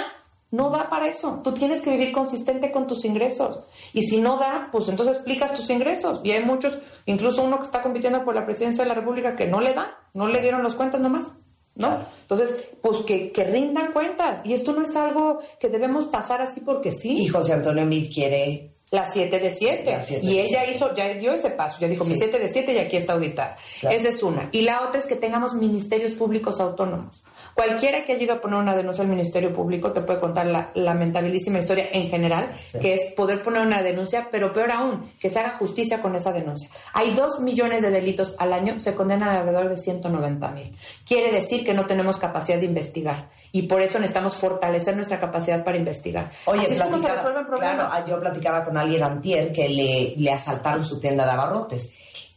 no 0.51 0.71
da 0.71 0.91
para 0.91 1.09
eso. 1.09 1.41
Tú 1.45 1.53
tienes 1.53 1.81
que 1.81 1.91
vivir 1.91 2.13
consistente 2.13 2.73
con 2.73 2.89
tus 2.89 3.05
ingresos. 3.05 3.61
Y 3.93 4.03
si 4.03 4.21
no 4.21 4.37
da, 4.39 4.69
pues 4.73 4.89
entonces 4.89 5.17
explicas 5.17 5.55
tus 5.55 5.71
ingresos. 5.71 6.21
Y 6.25 6.33
hay 6.33 6.45
muchos, 6.45 6.79
incluso 7.07 7.45
uno 7.45 7.59
que 7.59 7.67
está 7.67 7.83
compitiendo 7.83 8.25
por 8.25 8.35
la 8.35 8.45
presidencia 8.45 8.83
de 8.83 8.89
la 8.89 8.95
República, 8.95 9.37
que 9.37 9.47
no 9.47 9.61
le 9.61 9.73
da, 9.73 9.99
no 10.15 10.27
le 10.27 10.43
dieron 10.43 10.65
los 10.65 10.75
cuentas 10.75 11.01
nomás. 11.01 11.31
¿No? 11.77 12.05
Entonces, 12.23 12.69
pues 12.83 12.99
que, 12.99 13.31
que 13.31 13.45
rindan 13.45 13.93
cuentas. 13.93 14.41
Y 14.45 14.53
esto 14.53 14.73
no 14.73 14.83
es 14.83 14.95
algo 14.97 15.39
que 15.59 15.69
debemos 15.69 16.07
pasar 16.07 16.43
así 16.43 16.61
porque 16.61 16.91
sí. 16.91 17.15
Y 17.17 17.29
José 17.29 17.55
Antonio 17.55 17.87
Mid 17.87 18.13
quiere 18.13 18.75
La 18.93 19.07
7 19.07 19.39
de 19.39 19.51
7. 19.53 19.85
La 19.93 20.01
siete 20.03 20.27
Y 20.27 20.43
siete. 20.43 20.71
hizo, 20.73 20.93
ya 20.95 21.07
dio 21.15 21.33
ese 21.33 21.51
paso, 21.51 21.79
ya 21.81 21.87
dijo 21.87 22.05
mi 22.05 22.15
Sí. 22.15 22.19
7 22.19 22.39
de 22.41 22.49
7 22.49 22.73
y 22.73 22.79
aquí 22.79 22.97
está 22.97 23.13
auditada. 23.13 23.57
Claro. 23.81 23.97
Esa 23.97 24.09
es 24.09 24.23
una. 24.23 24.49
Y 24.51 24.63
la 24.63 24.83
otra 24.83 24.99
es 24.99 25.07
que 25.07 25.15
tengamos 25.15 25.55
ministerios 25.55 26.13
públicos 26.13 26.59
autónomos. 26.61 27.23
Cualquiera 27.67 28.05
que 28.07 28.15
haya 28.15 28.23
ido 28.23 28.33
a 28.33 28.41
poner 28.41 28.59
una 28.59 28.75
denuncia 28.75 29.03
al 29.03 29.11
Ministerio 29.11 29.53
Público 29.53 29.93
te 29.93 30.01
puede 30.01 30.19
contar 30.19 30.47
la 30.47 30.71
lamentabilísima 30.75 31.59
historia 31.59 31.89
en 31.93 32.09
general, 32.09 32.51
Sí. 32.69 32.79
que 32.79 32.95
es 32.95 33.13
poder 33.13 33.43
poner 33.43 33.61
una 33.61 33.83
denuncia, 33.83 34.29
pero 34.31 34.51
peor 34.51 34.71
aún, 34.71 35.11
que 35.21 35.29
se 35.29 35.41
haga 35.41 35.59
justicia 35.59 36.01
con 36.01 36.15
esa 36.17 36.33
denuncia. 36.33 36.71
Hay 36.95 37.13
dos 37.13 37.39
millones 37.41 37.83
de 37.83 37.91
delitos 37.91 38.35
al 38.39 38.55
año, 38.55 38.81
se 38.81 38.95
condenan 38.95 39.29
alrededor 39.29 39.69
de 39.69 39.77
190 39.77 40.51
mil. 40.53 40.75
Quiere 41.07 41.31
decir 41.33 41.63
que 41.63 41.75
no 41.75 41.85
tenemos 41.85 42.17
capacidad 42.17 42.59
de 42.59 42.65
investigar. 42.65 43.29
Y 43.53 43.63
por 43.63 43.83
eso 43.83 43.99
necesitamos 43.99 44.37
fortalecer 44.37 44.95
nuestra 44.95 45.21
capacidad 45.21 45.63
para 45.63 45.77
investigar. 45.77 46.31
Oye, 46.47 46.63
Así 46.63 46.75
es 46.75 46.81
como 46.83 46.99
se 46.99 47.13
resuelven 47.13 47.45
problemas. 47.47 47.89
Claro, 47.91 48.07
yo 48.07 48.21
platicaba 48.21 48.65
con 48.65 48.79
alguien 48.79 49.03
antier 49.03 49.53
que 49.53 49.69
le, 49.69 50.15
le 50.17 50.31
asaltaron 50.33 50.83
su 50.83 50.99
tienda 50.99 51.27
de 51.27 51.33
abarrotes 51.33 51.93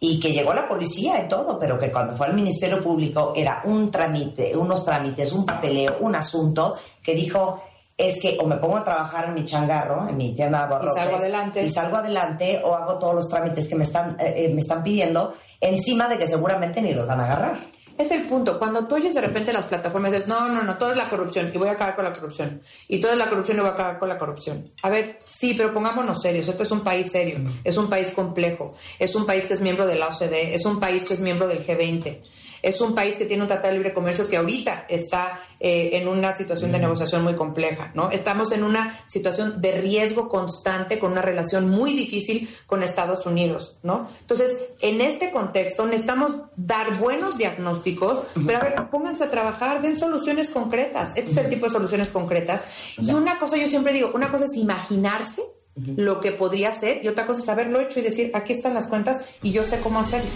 y 0.06 0.20
que 0.20 0.34
llegó 0.34 0.54
la 0.54 0.68
policía 0.68 1.24
y 1.24 1.30
todo, 1.30 1.58
pero 1.58 1.80
que 1.80 1.89
cuando 1.89 2.14
fue 2.14 2.28
al 2.28 2.34
Ministerio 2.34 2.84
Público 2.84 3.32
era 3.34 3.62
un 3.64 3.89
trámite, 3.89 4.51
unos 4.54 4.84
trámites, 4.84 5.32
un 5.32 5.45
papeleo, 5.45 5.95
un 6.01 6.14
asunto 6.14 6.76
que 7.01 7.16
dijo 7.16 7.64
es 7.95 8.22
que 8.22 8.38
o 8.38 8.45
me 8.45 8.58
pongo 8.58 8.76
a 8.76 8.84
trabajar 8.84 9.30
en 9.30 9.36
mi 9.36 9.45
changarro, 9.45 10.10
en 10.10 10.18
mi 10.18 10.34
tienda 10.34 10.58
de 10.58 10.64
abarrotes, 10.66 10.93
salgo 10.93 11.16
adelante. 11.16 11.64
y 11.64 11.70
salgo 11.70 11.95
adelante 11.95 12.62
o 12.66 12.76
hago 12.76 12.99
todos 12.99 13.16
los 13.16 13.30
trámites 13.30 13.66
que 13.70 13.76
me 13.76 13.86
están 13.86 14.18
eh, 14.20 14.34
eh, 14.36 14.51
me 14.54 14.60
están 14.60 14.84
pidiendo 14.84 15.36
encima 15.62 16.10
de 16.10 16.18
que 16.18 16.28
seguramente 16.28 16.82
ni 16.82 16.93
los 16.93 17.08
van 17.08 17.22
a 17.22 17.24
agarrar. 17.24 17.60
Es 17.97 18.09
el 18.09 18.23
punto. 18.23 18.57
Cuando 18.57 18.87
tú 18.87 18.95
oyes 18.95 19.13
de 19.13 19.21
repente 19.21 19.53
las 19.53 19.67
plataformas, 19.67 20.11
dices, 20.11 20.27
no, 20.27 20.49
no, 20.49 20.63
no, 20.63 20.77
todo 20.77 20.91
es 20.91 20.97
la 20.97 21.09
corrupción 21.09 21.51
y 21.53 21.57
voy 21.57 21.67
a 21.67 21.73
acabar 21.73 21.95
con 21.95 22.03
la 22.03 22.11
corrupción. 22.11 22.61
Y 22.87 22.99
todo 22.99 23.11
es 23.11 23.17
la 23.17 23.29
corrupción 23.29 23.57
y 23.57 23.59
voy 23.59 23.69
a 23.69 23.73
acabar 23.73 23.99
con 23.99 24.09
la 24.09 24.17
corrupción. 24.17 24.71
A 24.81 24.89
ver, 24.89 25.17
sí, 25.19 25.53
pero 25.55 25.73
pongámonos 25.73 26.21
serios. 26.21 26.47
Este 26.47 26.63
es 26.63 26.71
un 26.71 26.81
país 26.81 27.11
serio, 27.11 27.39
es 27.63 27.77
un 27.77 27.89
país 27.89 28.09
complejo, 28.09 28.73
es 28.97 29.13
un 29.15 29.25
país 29.25 29.45
que 29.45 29.53
es 29.53 29.61
miembro 29.61 29.85
de 29.85 29.95
la 29.95 30.07
OCDE, 30.07 30.55
es 30.55 30.65
un 30.65 30.79
país 30.79 31.05
que 31.05 31.13
es 31.13 31.19
miembro 31.19 31.47
del 31.47 31.65
G20. 31.65 32.21
Es 32.64 32.82
un 32.82 32.95
país 32.95 33.16
que 33.16 33.26
tiene 33.26 33.43
un 33.43 33.47
tratado 33.47 33.68
de 33.68 33.74
libre 33.76 33.93
comercio 33.93 34.28
que 34.28 34.38
ahorita 34.38 34.86
está 34.89 35.39
eh, 35.59 35.91
en 35.93 36.07
una 36.07 36.32
situación 36.32 36.72
de 36.72 36.80
negociación 36.80 37.24
muy 37.24 37.36
compleja, 37.36 37.91
¿no? 37.93 38.09
Estamos 38.09 38.51
en 38.53 38.64
una 38.64 38.99
situación 39.05 39.61
de 39.61 39.74
riesgo 39.74 40.30
constante 40.30 40.97
con 40.97 41.11
una 41.11 41.22
relación 41.22 41.70
muy 41.70 41.93
difícil 41.93 42.49
con 42.66 42.82
Estados 42.82 43.26
Unidos, 43.26 43.76
¿no? 43.84 44.09
Entonces, 44.22 44.57
en 44.82 45.01
este 45.01 45.32
contexto 45.32 45.86
necesitamos 45.86 46.32
dar 46.55 46.97
buenos 46.97 47.38
diagnósticos, 47.38 48.22
pero 48.45 48.59
a 48.59 48.61
ver, 48.61 48.76
pónganse 48.89 49.26
a 49.26 49.30
trabajar, 49.30 49.82
den 49.82 49.97
soluciones 49.97 50.49
concretas. 50.49 51.11
Este 51.16 51.32
es 51.32 51.38
el 51.38 51.49
tipo 51.49 51.66
de 51.66 51.72
soluciones 51.74 52.09
concretas. 52.09 52.64
Y 52.97 53.11
una 53.11 53.38
cosa, 53.39 53.57
yo 53.57 53.68
siempre 53.68 53.93
digo, 53.93 54.11
una 54.14 54.32
cosa 54.32 54.45
es 54.45 54.55
imaginarse 54.55 55.41
lo 55.76 56.22
que 56.22 56.32
podría 56.32 56.72
ser 56.72 57.03
y 57.03 57.07
otra 57.07 57.26
cosa 57.26 57.41
es 57.41 57.49
haberlo 57.49 57.80
hecho 57.80 57.99
y 57.99 58.03
decir, 58.03 58.32
aquí 58.34 58.53
están 58.53 58.74
las 58.74 58.88
cuentas 58.88 59.26
y 59.41 59.51
yo 59.51 59.66
sé 59.68 59.80
cómo 59.80 59.99
hacerlo. 59.99 60.30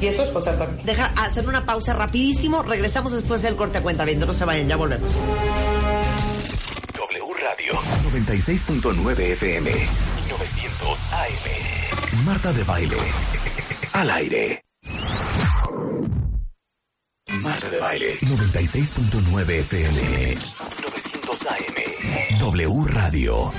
Y 0.00 0.06
eso 0.06 0.22
es 0.24 0.30
José 0.30 0.50
Antonio. 0.50 0.76
Deja 0.84 1.06
hacer 1.16 1.48
una 1.48 1.64
pausa 1.64 1.94
rapidísimo. 1.94 2.62
Regresamos 2.62 3.12
después 3.12 3.40
del 3.42 3.56
corte 3.56 3.78
a 3.78 3.82
cuenta 3.82 4.04
bien. 4.04 4.18
No 4.18 4.32
se 4.32 4.44
vayan, 4.44 4.68
ya 4.68 4.76
volvemos. 4.76 5.12
W 5.14 5.22
Radio 7.42 7.74
96.9 8.12 9.18
FM 9.20 9.70
y 9.70 10.30
900 10.30 10.98
AM. 11.12 12.24
Marta 12.24 12.52
de 12.52 12.64
Baile. 12.64 12.96
Al 13.92 14.10
aire. 14.10 14.62
Marta 17.28 17.70
de 17.70 17.78
Baile 17.78 18.18
96.9 18.20 19.50
FM 19.50 20.34
900 20.34 21.46
AM. 21.46 22.38
W 22.38 22.84
Radio. 22.88 23.52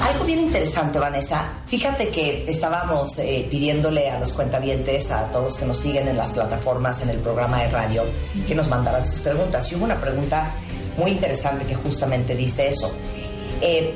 Algo 0.00 0.24
bien 0.24 0.40
interesante, 0.40 0.98
Vanessa. 0.98 1.54
Fíjate 1.66 2.10
que 2.10 2.44
estábamos 2.46 3.18
eh, 3.18 3.46
pidiéndole 3.50 4.10
a 4.10 4.20
los 4.20 4.32
cuentavientes, 4.34 5.10
a 5.10 5.30
todos 5.30 5.56
que 5.56 5.64
nos 5.64 5.78
siguen 5.78 6.06
en 6.06 6.18
las 6.18 6.30
plataformas, 6.30 7.00
en 7.00 7.08
el 7.08 7.18
programa 7.18 7.62
de 7.62 7.68
radio, 7.68 8.04
que 8.46 8.54
nos 8.54 8.68
mandaran 8.68 9.06
sus 9.08 9.20
preguntas. 9.20 9.72
Y 9.72 9.74
hubo 9.74 9.84
una 9.84 9.98
pregunta 9.98 10.52
muy 10.98 11.12
interesante 11.12 11.64
que 11.64 11.74
justamente 11.74 12.36
dice 12.36 12.68
eso. 12.68 12.92
Eh, 13.62 13.94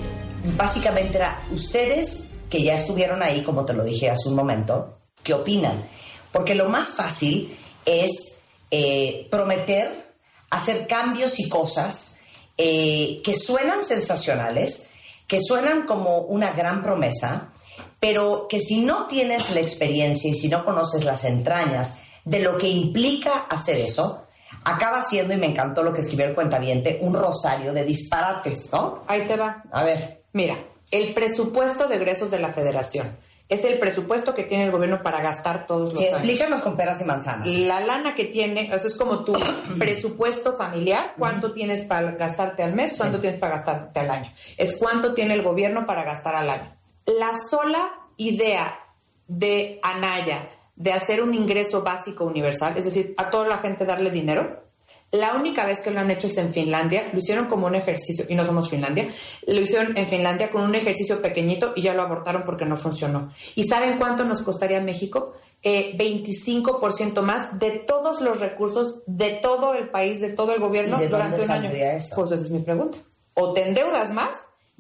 básicamente 0.57 1.19
era, 1.19 1.43
ustedes 1.53 2.29
que 2.49 2.63
ya 2.63 2.75
estuvieron 2.75 3.23
ahí, 3.23 3.43
como 3.43 3.67
te 3.67 3.75
lo 3.75 3.85
dije 3.85 4.09
hace 4.09 4.29
un 4.29 4.37
momento, 4.37 4.99
¿qué 5.23 5.35
opinan? 5.35 5.85
Porque 6.33 6.55
lo 6.55 6.71
más 6.71 6.89
fácil 6.89 7.57
es 7.85 8.41
eh, 8.71 9.29
prometer, 9.31 10.15
hacer 10.49 10.87
cambios 10.87 11.39
y 11.39 11.49
cosas 11.49 12.17
que 12.57 13.35
suenan 13.43 13.83
sensacionales, 13.83 14.90
que 15.31 15.39
suenan 15.41 15.87
como 15.87 16.23
una 16.23 16.51
gran 16.51 16.83
promesa, 16.83 17.53
pero 18.01 18.49
que 18.49 18.59
si 18.59 18.81
no 18.81 19.07
tienes 19.07 19.55
la 19.55 19.61
experiencia 19.61 20.29
y 20.29 20.35
si 20.35 20.49
no 20.49 20.65
conoces 20.65 21.05
las 21.05 21.23
entrañas 21.23 22.01
de 22.25 22.41
lo 22.41 22.59
que 22.59 22.67
implica 22.67 23.47
hacer 23.49 23.77
eso, 23.77 24.27
acaba 24.65 25.03
siendo, 25.03 25.33
y 25.33 25.37
me 25.37 25.47
encantó 25.47 25.85
lo 25.85 25.93
que 25.93 26.01
escribió 26.01 26.27
el 26.27 26.35
cuentaviente, 26.35 26.99
un 27.01 27.15
rosario 27.15 27.73
de 27.73 27.85
disparates, 27.85 28.73
¿no? 28.73 29.05
Ahí 29.07 29.25
te 29.25 29.37
va. 29.37 29.63
A 29.71 29.85
ver. 29.85 30.25
Mira, 30.33 30.65
el 30.91 31.15
presupuesto 31.15 31.87
de 31.87 31.95
egresos 31.95 32.33
de 32.33 32.41
la 32.41 32.53
federación 32.53 33.17
es 33.51 33.65
el 33.65 33.79
presupuesto 33.79 34.35
que 34.35 34.45
tiene 34.45 34.65
el 34.65 34.71
gobierno 34.71 35.03
para 35.03 35.21
gastar 35.21 35.67
todos 35.67 35.91
los 35.91 35.99
Sí, 35.99 36.07
años. 36.07 36.17
explícanos 36.19 36.61
con 36.63 36.77
peras 36.77 37.01
y 37.03 37.05
manzanas. 37.05 37.47
La 37.49 37.81
lana 37.81 38.15
que 38.15 38.25
tiene, 38.25 38.75
eso 38.75 38.87
es 38.87 38.95
como 38.97 39.25
tu 39.25 39.35
presupuesto 39.79 40.55
familiar, 40.55 41.15
cuánto 41.19 41.53
tienes 41.53 41.83
para 41.83 42.13
gastarte 42.13 42.63
al 42.63 42.75
mes, 42.75 42.97
cuánto 42.97 43.21
tienes 43.21 43.39
para 43.39 43.57
gastarte 43.57 44.01
al 44.01 44.11
año. 44.11 44.31
Es 44.57 44.77
cuánto 44.79 45.13
tiene 45.15 45.35
el 45.35 45.43
gobierno 45.43 45.85
para 45.85 46.05
gastar 46.05 46.35
al 46.37 46.49
año. 46.49 46.77
La 47.07 47.33
sola 47.51 47.91
idea 48.17 48.79
de 49.27 49.81
Anaya 49.83 50.49
de 50.77 50.93
hacer 50.93 51.23
un 51.23 51.35
ingreso 51.35 51.83
básico 51.83 52.25
universal, 52.25 52.75
es 52.77 52.85
decir, 52.85 53.15
a 53.19 53.31
toda 53.31 53.47
la 53.49 53.59
gente 53.59 53.85
darle 53.85 54.11
dinero, 54.11 54.65
la 55.13 55.35
única 55.35 55.67
vez 55.67 55.81
que 55.81 55.91
lo 55.91 56.01
han 56.01 56.11
hecho 56.11 56.29
es 56.29 56.37
en 56.37 56.53
Finlandia, 56.53 57.09
lo 57.13 57.19
hicieron 57.19 57.47
como 57.47 57.67
un 57.67 57.75
ejercicio, 57.75 58.25
y 58.29 58.35
no 58.35 58.45
somos 58.47 58.71
Finlandia, 58.71 59.09
lo 59.47 59.61
hicieron 59.61 59.97
en 59.97 60.09
Finlandia 60.09 60.51
con 60.51 60.63
un 60.63 60.75
ejercicio 60.75 61.21
pequeñito 61.21 61.73
y 61.75 61.83
ya 61.83 61.95
lo 61.95 62.03
abortaron 62.03 62.45
porque 62.45 62.65
no 62.65 62.77
funcionó. 62.77 63.33
¿Y 63.57 63.65
saben 63.65 63.99
cuánto 63.99 64.25
nos 64.25 64.43
costaría 64.43 64.81
México? 64.81 65.33
Eh, 65.63 65.97
25% 65.99 67.23
más 67.23 67.59
de 67.59 67.83
todos 67.87 68.21
los 68.21 68.41
recursos 68.41 69.03
de 69.07 69.33
todo 69.43 69.75
el 69.75 69.91
país, 69.91 70.21
de 70.21 70.31
todo 70.31 70.55
el 70.55 70.61
gobierno 70.61 70.97
¿Y 70.99 71.03
de 71.03 71.09
durante 71.09 71.39
dónde 71.39 71.53
un 71.53 71.65
año. 71.65 71.71
eso? 71.71 72.15
Pues 72.17 72.33
esa 72.33 72.45
es 72.45 72.51
mi 72.51 72.61
pregunta. 72.61 72.99
O 73.35 73.53
te 73.53 73.69
endeudas 73.69 74.13
más 74.13 74.31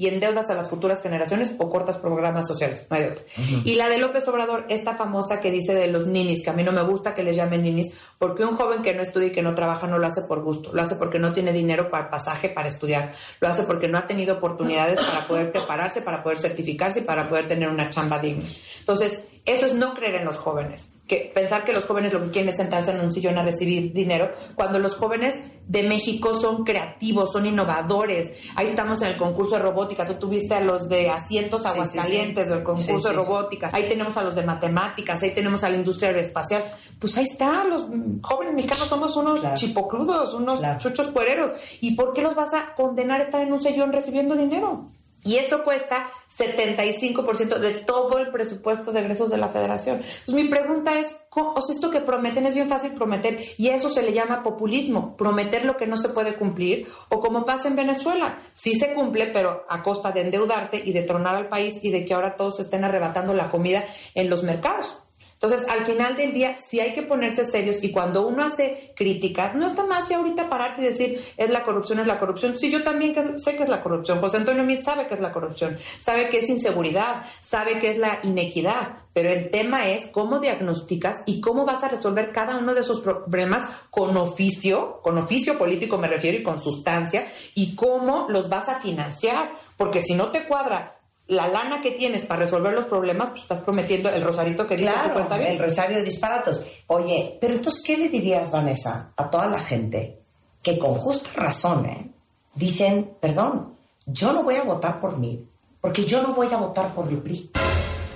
y 0.00 0.08
endeudas 0.08 0.48
a 0.48 0.54
las 0.54 0.70
futuras 0.70 1.02
generaciones 1.02 1.54
o 1.58 1.68
cortas 1.68 1.98
programas 1.98 2.46
sociales. 2.46 2.86
No 2.88 2.96
hay 2.96 3.02
de 3.02 3.10
otra. 3.10 3.24
Y 3.66 3.74
la 3.74 3.90
de 3.90 3.98
López 3.98 4.26
Obrador, 4.28 4.64
esta 4.70 4.96
famosa 4.96 5.40
que 5.40 5.50
dice 5.50 5.74
de 5.74 5.88
los 5.88 6.06
ninis, 6.06 6.42
que 6.42 6.48
a 6.48 6.54
mí 6.54 6.62
no 6.62 6.72
me 6.72 6.80
gusta 6.80 7.14
que 7.14 7.22
les 7.22 7.36
llamen 7.36 7.60
ninis, 7.60 7.92
porque 8.18 8.42
un 8.42 8.56
joven 8.56 8.80
que 8.80 8.94
no 8.94 9.02
estudia 9.02 9.28
y 9.28 9.32
que 9.32 9.42
no 9.42 9.54
trabaja 9.54 9.86
no 9.86 9.98
lo 9.98 10.06
hace 10.06 10.22
por 10.22 10.42
gusto, 10.42 10.72
lo 10.72 10.80
hace 10.80 10.94
porque 10.94 11.18
no 11.18 11.34
tiene 11.34 11.52
dinero 11.52 11.90
para 11.90 12.08
pasaje 12.08 12.48
para 12.48 12.68
estudiar, 12.68 13.12
lo 13.40 13.48
hace 13.48 13.64
porque 13.64 13.88
no 13.88 13.98
ha 13.98 14.06
tenido 14.06 14.36
oportunidades 14.36 14.98
para 14.98 15.26
poder 15.26 15.52
prepararse, 15.52 16.00
para 16.00 16.22
poder 16.22 16.38
certificarse 16.38 17.00
y 17.00 17.02
para 17.02 17.28
poder 17.28 17.46
tener 17.46 17.68
una 17.68 17.90
chamba 17.90 18.18
digna. 18.18 18.46
Entonces, 18.78 19.26
eso 19.44 19.66
es 19.66 19.74
no 19.74 19.92
creer 19.92 20.14
en 20.14 20.24
los 20.24 20.38
jóvenes, 20.38 20.94
que 21.10 21.30
pensar 21.34 21.64
que 21.64 21.72
los 21.72 21.84
jóvenes 21.86 22.12
lo 22.12 22.22
que 22.22 22.30
quieren 22.30 22.48
es 22.50 22.56
sentarse 22.56 22.92
en 22.92 23.00
un 23.00 23.12
sillón 23.12 23.36
a 23.36 23.42
recibir 23.42 23.92
dinero, 23.92 24.30
cuando 24.54 24.78
los 24.78 24.94
jóvenes 24.94 25.40
de 25.66 25.82
México 25.82 26.34
son 26.40 26.62
creativos, 26.64 27.32
son 27.32 27.46
innovadores. 27.46 28.32
Ahí 28.54 28.66
estamos 28.66 29.02
en 29.02 29.08
el 29.08 29.16
concurso 29.16 29.56
de 29.56 29.62
robótica, 29.62 30.06
tú 30.06 30.14
tuviste 30.14 30.54
a 30.54 30.60
los 30.60 30.88
de 30.88 31.10
asientos 31.10 31.62
Sí, 31.62 31.66
sí, 31.66 31.72
sí. 31.72 31.74
aguascalientes 31.74 32.48
del 32.48 32.62
concurso 32.62 33.08
de 33.08 33.14
robótica, 33.14 33.70
ahí 33.72 33.88
tenemos 33.88 34.16
a 34.16 34.22
los 34.22 34.36
de 34.36 34.42
matemáticas, 34.46 35.20
ahí 35.22 35.32
tenemos 35.34 35.64
a 35.64 35.68
la 35.68 35.76
industria 35.76 36.10
aeroespacial. 36.10 36.62
Pues 37.00 37.16
ahí 37.18 37.24
está, 37.24 37.64
los 37.64 37.86
jóvenes 38.22 38.54
mexicanos 38.54 38.88
somos 38.88 39.16
unos 39.16 39.40
Claro. 39.40 39.56
chipocludos, 39.56 40.32
unos 40.34 40.58
Claro. 40.60 40.78
chuchos 40.78 41.08
puereros. 41.08 41.52
¿Y 41.80 41.96
por 41.96 42.12
qué 42.14 42.22
los 42.22 42.34
vas 42.36 42.54
a 42.54 42.74
condenar 42.76 43.20
a 43.20 43.24
estar 43.24 43.40
en 43.40 43.52
un 43.52 43.60
sillón 43.60 43.92
recibiendo 43.92 44.36
dinero? 44.36 44.86
Y 45.22 45.36
esto 45.36 45.64
cuesta 45.64 46.08
75% 46.28 47.58
de 47.58 47.72
todo 47.74 48.18
el 48.18 48.30
presupuesto 48.30 48.90
de 48.92 49.00
egresos 49.00 49.30
de 49.30 49.36
la 49.36 49.48
federación. 49.48 49.96
Entonces 49.96 50.34
mi 50.34 50.44
pregunta 50.44 50.98
es, 50.98 51.14
¿cómo- 51.28 51.52
o 51.54 51.60
sea, 51.62 51.74
esto 51.74 51.90
que 51.90 52.00
prometen 52.00 52.46
es 52.46 52.54
bien 52.54 52.68
fácil 52.68 52.92
prometer 52.92 53.38
y 53.58 53.68
a 53.68 53.74
eso 53.74 53.90
se 53.90 54.02
le 54.02 54.12
llama 54.12 54.42
populismo, 54.42 55.16
prometer 55.16 55.64
lo 55.64 55.76
que 55.76 55.86
no 55.86 55.96
se 55.96 56.08
puede 56.08 56.34
cumplir 56.34 56.88
o 57.10 57.20
como 57.20 57.44
pasa 57.44 57.68
en 57.68 57.76
Venezuela, 57.76 58.38
sí 58.52 58.74
se 58.74 58.94
cumple 58.94 59.26
pero 59.26 59.66
a 59.68 59.82
costa 59.82 60.10
de 60.12 60.22
endeudarte 60.22 60.80
y 60.84 60.92
de 60.92 61.02
tronar 61.02 61.34
al 61.36 61.48
país 61.48 61.80
y 61.82 61.90
de 61.90 62.04
que 62.04 62.14
ahora 62.14 62.36
todos 62.36 62.60
estén 62.60 62.84
arrebatando 62.84 63.34
la 63.34 63.48
comida 63.50 63.84
en 64.14 64.30
los 64.30 64.42
mercados. 64.42 64.96
Entonces, 65.42 65.66
al 65.70 65.86
final 65.86 66.16
del 66.16 66.34
día, 66.34 66.58
sí 66.58 66.80
hay 66.80 66.92
que 66.92 67.00
ponerse 67.00 67.46
serios 67.46 67.82
y 67.82 67.90
cuando 67.90 68.28
uno 68.28 68.44
hace 68.44 68.92
críticas, 68.94 69.54
no 69.54 69.64
está 69.64 69.86
más 69.86 70.06
ya 70.06 70.18
ahorita 70.18 70.50
pararte 70.50 70.82
y 70.82 70.84
decir, 70.84 71.18
es 71.34 71.48
la 71.48 71.62
corrupción, 71.62 71.98
es 71.98 72.06
la 72.06 72.18
corrupción. 72.18 72.54
Sí, 72.54 72.70
yo 72.70 72.82
también 72.82 73.38
sé 73.38 73.56
que 73.56 73.62
es 73.62 73.68
la 73.70 73.82
corrupción. 73.82 74.20
José 74.20 74.36
Antonio 74.36 74.62
Mit 74.64 74.82
sabe 74.82 75.06
que 75.06 75.14
es 75.14 75.20
la 75.20 75.32
corrupción, 75.32 75.78
sabe 75.98 76.28
que 76.28 76.40
es 76.40 76.48
inseguridad, 76.50 77.24
sabe 77.40 77.78
que 77.78 77.88
es 77.88 77.96
la 77.96 78.20
inequidad, 78.22 78.98
pero 79.14 79.30
el 79.30 79.50
tema 79.50 79.88
es 79.88 80.08
cómo 80.08 80.40
diagnosticas 80.40 81.22
y 81.24 81.40
cómo 81.40 81.64
vas 81.64 81.82
a 81.84 81.88
resolver 81.88 82.32
cada 82.32 82.58
uno 82.58 82.74
de 82.74 82.82
esos 82.82 83.00
problemas 83.00 83.64
con 83.88 84.14
oficio, 84.18 85.00
con 85.02 85.16
oficio 85.16 85.56
político 85.56 85.96
me 85.96 86.08
refiero 86.08 86.36
y 86.36 86.42
con 86.42 86.60
sustancia, 86.60 87.26
y 87.54 87.74
cómo 87.74 88.26
los 88.28 88.50
vas 88.50 88.68
a 88.68 88.78
financiar, 88.78 89.52
porque 89.78 90.02
si 90.02 90.12
no 90.12 90.30
te 90.30 90.44
cuadra 90.44 90.99
la 91.30 91.46
lana 91.46 91.80
que 91.80 91.92
tienes 91.92 92.24
para 92.24 92.40
resolver 92.40 92.72
los 92.72 92.86
problemas, 92.86 93.30
pues 93.30 93.42
estás 93.42 93.60
prometiendo 93.60 94.08
el 94.10 94.22
rosarito 94.22 94.66
que 94.66 94.76
dice 94.76 94.90
tu 94.90 94.92
Claro, 94.96 95.14
cuenta 95.14 95.38
bien. 95.38 95.52
el 95.52 95.58
rosario 95.58 95.96
de 95.98 96.02
disparatos. 96.02 96.60
Oye, 96.88 97.38
pero 97.40 97.54
entonces, 97.54 97.82
¿qué 97.84 97.96
le 97.96 98.08
dirías, 98.08 98.50
Vanessa, 98.50 99.12
a 99.16 99.30
toda 99.30 99.46
la 99.46 99.60
gente 99.60 100.18
que 100.60 100.76
con 100.76 100.94
justa 100.96 101.30
razón 101.34 101.86
¿eh? 101.86 102.10
dicen, 102.54 103.16
perdón, 103.20 103.76
yo 104.06 104.32
no 104.32 104.42
voy 104.42 104.56
a 104.56 104.64
votar 104.64 105.00
por 105.00 105.18
mí, 105.18 105.46
porque 105.80 106.04
yo 106.04 106.20
no 106.20 106.34
voy 106.34 106.48
a 106.52 106.56
votar 106.56 106.92
por 106.94 107.08
el 107.08 107.18
PRI? 107.18 107.50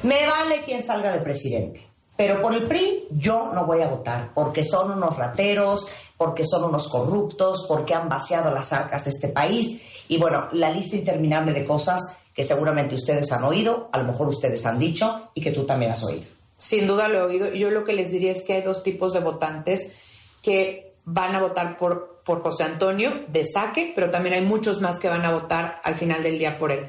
Me 0.02 0.26
vale 0.26 0.62
quien 0.62 0.82
salga 0.82 1.12
de 1.12 1.20
presidente, 1.20 1.86
pero 2.16 2.42
por 2.42 2.52
el 2.52 2.64
PRI 2.64 3.06
yo 3.12 3.52
no 3.54 3.64
voy 3.64 3.80
a 3.80 3.88
votar, 3.88 4.32
porque 4.34 4.64
son 4.64 4.90
unos 4.90 5.16
rateros, 5.16 5.86
porque 6.16 6.42
son 6.44 6.64
unos 6.64 6.88
corruptos, 6.88 7.64
porque 7.68 7.94
han 7.94 8.08
vaciado 8.08 8.52
las 8.52 8.72
arcas 8.72 9.04
de 9.04 9.10
este 9.10 9.28
país. 9.28 9.80
Y 10.08 10.18
bueno, 10.18 10.48
la 10.52 10.70
lista 10.70 10.96
interminable 10.96 11.52
de 11.52 11.64
cosas 11.64 12.18
que 12.34 12.42
seguramente 12.42 12.96
ustedes 12.96 13.30
han 13.32 13.44
oído, 13.44 13.88
a 13.92 13.98
lo 13.98 14.04
mejor 14.04 14.28
ustedes 14.28 14.66
han 14.66 14.78
dicho 14.78 15.30
y 15.34 15.40
que 15.40 15.52
tú 15.52 15.64
también 15.64 15.92
has 15.92 16.02
oído. 16.02 16.24
Sin 16.56 16.86
duda 16.86 17.08
lo 17.08 17.18
he 17.18 17.22
oído. 17.22 17.52
Yo 17.52 17.70
lo 17.70 17.84
que 17.84 17.92
les 17.92 18.10
diría 18.10 18.32
es 18.32 18.42
que 18.42 18.54
hay 18.54 18.62
dos 18.62 18.82
tipos 18.82 19.12
de 19.12 19.20
votantes 19.20 19.92
que 20.42 20.94
van 21.04 21.34
a 21.34 21.40
votar 21.40 21.76
por, 21.76 22.22
por 22.24 22.42
José 22.42 22.64
Antonio 22.64 23.24
de 23.28 23.44
saque, 23.44 23.92
pero 23.94 24.10
también 24.10 24.34
hay 24.34 24.42
muchos 24.42 24.80
más 24.80 24.98
que 24.98 25.08
van 25.08 25.24
a 25.24 25.32
votar 25.32 25.80
al 25.84 25.94
final 25.94 26.22
del 26.22 26.38
día 26.38 26.58
por 26.58 26.72
él. 26.72 26.86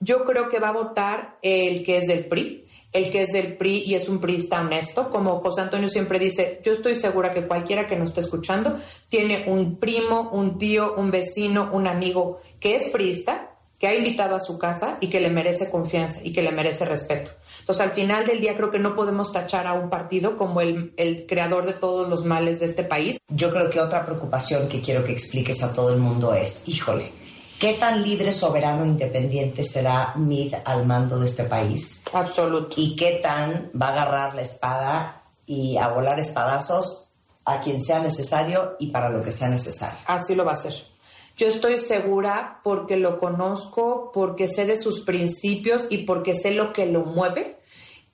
Yo 0.00 0.24
creo 0.24 0.48
que 0.48 0.58
va 0.58 0.68
a 0.68 0.72
votar 0.72 1.38
el 1.42 1.82
que 1.84 1.98
es 1.98 2.06
del 2.06 2.26
PRI, 2.26 2.66
el 2.92 3.10
que 3.10 3.22
es 3.22 3.32
del 3.32 3.56
PRI 3.56 3.82
y 3.86 3.94
es 3.94 4.08
un 4.08 4.20
priista 4.20 4.60
honesto, 4.60 5.10
como 5.10 5.40
José 5.40 5.62
Antonio 5.62 5.88
siempre 5.88 6.18
dice, 6.18 6.60
yo 6.62 6.72
estoy 6.72 6.94
segura 6.94 7.32
que 7.32 7.46
cualquiera 7.46 7.86
que 7.86 7.96
nos 7.96 8.10
esté 8.10 8.20
escuchando 8.20 8.78
tiene 9.08 9.44
un 9.48 9.76
primo, 9.78 10.30
un 10.32 10.58
tío, 10.58 10.94
un 10.94 11.10
vecino, 11.10 11.70
un 11.72 11.86
amigo 11.86 12.40
que 12.60 12.76
es 12.76 12.90
priista, 12.90 13.53
que 13.84 13.88
ha 13.88 13.94
invitado 13.94 14.34
a 14.34 14.40
su 14.40 14.56
casa 14.56 14.96
y 15.02 15.08
que 15.08 15.20
le 15.20 15.28
merece 15.28 15.70
confianza 15.70 16.20
y 16.22 16.32
que 16.32 16.40
le 16.40 16.52
merece 16.52 16.86
respeto. 16.86 17.32
Entonces, 17.60 17.84
al 17.84 17.90
final 17.90 18.24
del 18.24 18.40
día 18.40 18.56
creo 18.56 18.70
que 18.70 18.78
no 18.78 18.96
podemos 18.96 19.30
tachar 19.30 19.66
a 19.66 19.74
un 19.74 19.90
partido 19.90 20.38
como 20.38 20.62
el, 20.62 20.94
el 20.96 21.26
creador 21.26 21.66
de 21.66 21.74
todos 21.74 22.08
los 22.08 22.24
males 22.24 22.60
de 22.60 22.66
este 22.66 22.84
país. 22.84 23.18
Yo 23.28 23.50
creo 23.50 23.68
que 23.68 23.80
otra 23.80 24.06
preocupación 24.06 24.70
que 24.70 24.80
quiero 24.80 25.04
que 25.04 25.12
expliques 25.12 25.62
a 25.62 25.74
todo 25.74 25.92
el 25.92 25.98
mundo 25.98 26.32
es, 26.32 26.66
híjole, 26.66 27.12
¿qué 27.60 27.74
tan 27.74 28.02
libre, 28.02 28.32
soberano, 28.32 28.86
independiente 28.86 29.62
será 29.62 30.14
Mid 30.16 30.54
al 30.64 30.86
mando 30.86 31.18
de 31.18 31.26
este 31.26 31.44
país? 31.44 32.04
Absoluto. 32.10 32.76
¿Y 32.78 32.96
qué 32.96 33.20
tan 33.22 33.70
va 33.78 33.88
a 33.88 33.92
agarrar 33.92 34.34
la 34.34 34.40
espada 34.40 35.24
y 35.44 35.76
a 35.76 35.88
volar 35.88 36.18
espadazos 36.18 37.10
a 37.44 37.60
quien 37.60 37.82
sea 37.82 37.98
necesario 37.98 38.76
y 38.78 38.90
para 38.90 39.10
lo 39.10 39.22
que 39.22 39.30
sea 39.30 39.50
necesario? 39.50 39.98
Así 40.06 40.34
lo 40.34 40.46
va 40.46 40.52
a 40.52 40.54
hacer. 40.54 40.93
Yo 41.36 41.48
estoy 41.48 41.76
segura 41.76 42.60
porque 42.62 42.96
lo 42.96 43.18
conozco, 43.18 44.10
porque 44.12 44.46
sé 44.46 44.66
de 44.66 44.76
sus 44.76 45.00
principios 45.00 45.86
y 45.90 46.04
porque 46.04 46.34
sé 46.34 46.52
lo 46.52 46.72
que 46.72 46.86
lo 46.86 47.04
mueve, 47.04 47.58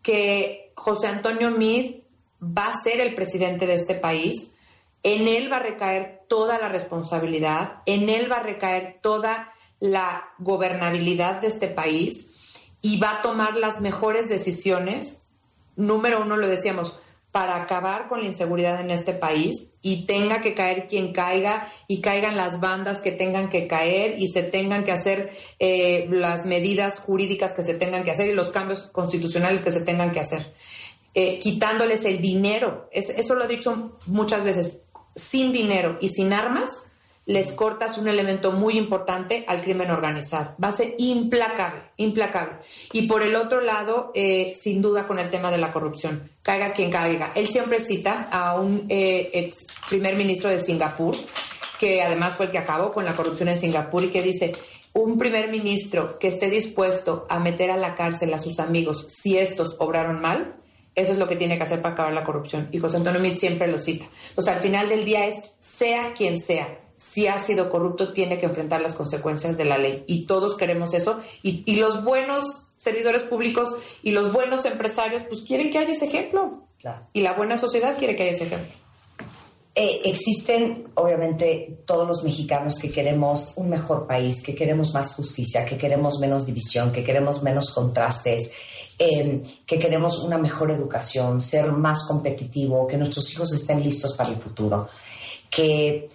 que 0.03 0.73
José 0.75 1.09
Antonio 1.09 1.51
Mid 1.51 1.97
va 2.43 2.69
a 2.69 2.81
ser 2.83 3.01
el 3.01 3.15
presidente 3.15 3.67
de 3.67 3.75
este 3.75 3.95
país. 3.95 4.53
En 5.03 5.29
él 5.29 5.53
va 5.53 5.57
a 5.57 5.63
recaer 5.63 6.23
toda 6.29 6.59
la 6.59 6.69
responsabilidad, 6.69 7.83
en 7.85 8.09
él 8.09 8.31
va 8.31 8.37
a 8.37 8.43
recaer 8.43 8.99
toda 9.03 9.53
la 9.81 10.31
gobernabilidad 10.39 11.41
de 11.41 11.49
este 11.49 11.69
país 11.69 12.31
y 12.83 12.99
va 12.99 13.19
a 13.19 13.23
tomar 13.23 13.57
las 13.57 13.81
mejores 13.81 14.29
decisiones. 14.29 15.27
Número 15.77 16.23
uno, 16.23 16.37
lo 16.37 16.49
decíamos, 16.49 16.95
para 17.33 17.63
acabar 17.63 18.09
con 18.09 18.21
la 18.21 18.27
inseguridad 18.27 18.81
en 18.81 18.91
este 18.91 19.13
país 19.13 19.75
y 19.83 20.05
tenga 20.07 20.41
que 20.41 20.53
caer 20.55 20.89
quien 20.89 21.13
caiga 21.13 21.69
y 21.87 22.01
caigan 22.01 22.37
las 22.37 22.59
bandas 22.61 22.99
que 22.99 23.13
tengan 23.13 23.49
que 23.49 23.69
caer 23.69 24.19
y 24.19 24.29
se 24.29 24.43
tengan 24.43 24.83
que 24.85 24.91
hacer 24.93 25.31
eh, 25.61 26.07
las 26.11 26.45
medidas 26.45 26.99
jurídicas 26.99 27.53
que 27.53 27.63
se 27.63 27.75
tengan 27.75 28.03
que 28.03 28.11
hacer 28.11 28.29
y 28.29 28.35
los 28.35 28.51
cambios 28.51 28.83
constitucionales 28.85 29.63
que 29.63 29.71
se 29.71 29.81
tengan 29.81 30.11
que 30.11 30.19
hacer, 30.21 30.53
eh, 31.15 31.39
quitándoles 31.39 32.05
el 32.05 32.21
dinero. 32.21 32.89
Es- 32.91 33.11
eso 33.11 33.35
lo 33.37 33.45
he 33.45 33.49
dicho 33.49 33.97
muchas 34.07 34.43
veces. 34.43 34.79
Sin 35.15 35.53
dinero 35.53 35.99
y 36.01 36.09
sin 36.09 36.33
armas, 36.33 36.85
les 37.27 37.53
cortas 37.53 37.99
un 37.99 38.09
elemento 38.09 38.53
muy 38.53 38.77
importante 38.77 39.45
al 39.47 39.63
crimen 39.63 39.91
organizado. 39.91 40.55
Va 40.63 40.69
a 40.69 40.73
ser 40.73 40.95
implacable, 40.99 41.83
implacable. 41.97 42.59
Y 42.93 43.07
por 43.07 43.23
el 43.23 43.37
otro 43.37 43.61
lado, 43.61 44.11
eh, 44.15 44.53
sin 44.61 44.83
duda 44.83 45.07
con 45.07 45.19
el 45.19 45.31
tema 45.31 45.51
de 45.51 45.59
la 45.59 45.73
corrupción, 45.73 46.31
caiga 46.43 46.73
quien 46.73 46.91
caiga. 46.91 47.33
Él 47.35 47.47
siempre 47.47 47.79
cita 47.79 48.29
a 48.31 48.61
un 48.61 48.87
eh, 48.89 49.31
ex 49.33 49.67
primer 49.89 50.17
ministro 50.17 50.51
de 50.51 50.59
Singapur, 50.59 51.15
que 51.79 52.03
además 52.03 52.35
fue 52.35 52.47
el 52.47 52.53
que 52.53 52.59
acabó 52.59 52.93
con 52.93 53.05
la 53.05 53.15
corrupción 53.15 53.49
en 53.49 53.59
Singapur 53.59 54.03
y 54.03 54.09
que 54.09 54.23
dice, 54.23 54.53
un 54.93 55.19
primer 55.19 55.51
ministro 55.51 56.19
que 56.19 56.29
esté 56.29 56.51
dispuesto 56.51 57.27
a 57.29 57.39
meter 57.39 57.71
a 57.71 57.77
la 57.77 57.95
cárcel 57.95 58.35
a 58.35 58.39
sus 58.39 58.59
amigos 58.59 59.07
si 59.09 59.39
estos 59.39 59.77
obraron 59.79 60.21
mal, 60.21 60.57
eso 60.95 61.13
es 61.13 61.19
lo 61.19 61.29
que 61.29 61.37
tiene 61.37 61.57
que 61.57 61.63
hacer 61.63 61.81
para 61.81 61.95
acabar 61.95 62.13
la 62.13 62.25
corrupción. 62.25 62.69
Y 62.73 62.79
José 62.79 62.97
Antonio 62.97 63.21
Meade 63.21 63.37
siempre 63.37 63.69
lo 63.69 63.79
cita. 63.79 64.07
O 64.35 64.43
sea, 64.43 64.55
al 64.55 64.61
final 64.61 64.89
del 64.89 65.05
día 65.05 65.27
es, 65.27 65.37
sea 65.61 66.13
quien 66.15 66.41
sea, 66.41 66.81
si 67.01 67.27
ha 67.27 67.39
sido 67.39 67.71
corrupto, 67.71 68.13
tiene 68.13 68.39
que 68.39 68.47
enfrentar 68.47 68.83
las 68.83 68.95
consecuencias 68.95 69.57
de 69.57 69.65
la 69.65 69.79
ley. 69.79 70.05
Y 70.07 70.27
todos 70.27 70.57
queremos 70.57 70.93
eso. 70.93 71.19
Y, 71.43 71.63
y 71.65 71.77
los 71.77 72.05
buenos 72.05 72.69
servidores 72.77 73.23
públicos 73.23 73.75
y 74.03 74.13
los 74.13 74.33
buenos 74.33 74.65
empresarios, 74.67 75.23
pues 75.29 75.43
quieren 75.43 75.71
que 75.71 75.79
haya 75.79 75.93
ese 75.93 76.07
ejemplo. 76.07 76.65
Claro. 76.79 77.07
Y 77.13 77.23
la 77.23 77.35
buena 77.35 77.57
sociedad 77.57 77.97
quiere 77.99 78.17
que 78.17 78.25
haya 78.25 78.33
ese 78.33 78.45
ejemplo. 78.45 78.71
Eh, 79.75 80.03
existen, 80.05 80.89
obviamente, 80.95 81.83
todos 81.87 82.07
los 82.07 82.23
mexicanos 82.23 82.79
que 82.79 82.91
queremos 82.91 83.55
un 83.57 83.71
mejor 83.71 84.07
país, 84.07 84.43
que 84.43 84.55
queremos 84.55 84.93
más 84.93 85.15
justicia, 85.15 85.65
que 85.65 85.79
queremos 85.79 86.19
menos 86.19 86.45
división, 86.45 86.93
que 86.93 87.03
queremos 87.03 87.43
menos 87.43 87.71
contrastes, 87.73 88.53
eh, 88.99 89.41
que 89.65 89.79
queremos 89.79 90.19
una 90.19 90.39
mejor 90.39 90.71
educación, 90.71 91.41
ser 91.41 91.73
más 91.73 92.05
competitivo, 92.07 92.87
que 92.87 92.99
nuestros 92.99 93.33
hijos 93.33 93.53
estén 93.53 93.83
listos 93.83 94.15
para 94.15 94.31
el 94.31 94.37
futuro, 94.37 94.89
que 95.49 96.09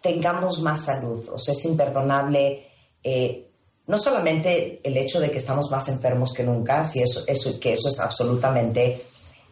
tengamos 0.00 0.60
más 0.60 0.84
salud. 0.84 1.28
O 1.30 1.38
sea, 1.38 1.52
es 1.52 1.64
imperdonable. 1.64 2.66
eh, 3.02 3.44
no 3.88 3.96
solamente 3.96 4.80
el 4.84 4.96
hecho 4.98 5.18
de 5.18 5.30
que 5.30 5.38
estamos 5.38 5.70
más 5.70 5.88
enfermos 5.88 6.32
que 6.34 6.44
nunca, 6.44 6.84
si 6.84 7.00
eso, 7.00 7.24
eso, 7.26 7.58
que 7.58 7.72
eso 7.72 7.88
es 7.88 7.98
absolutamente, 7.98 9.02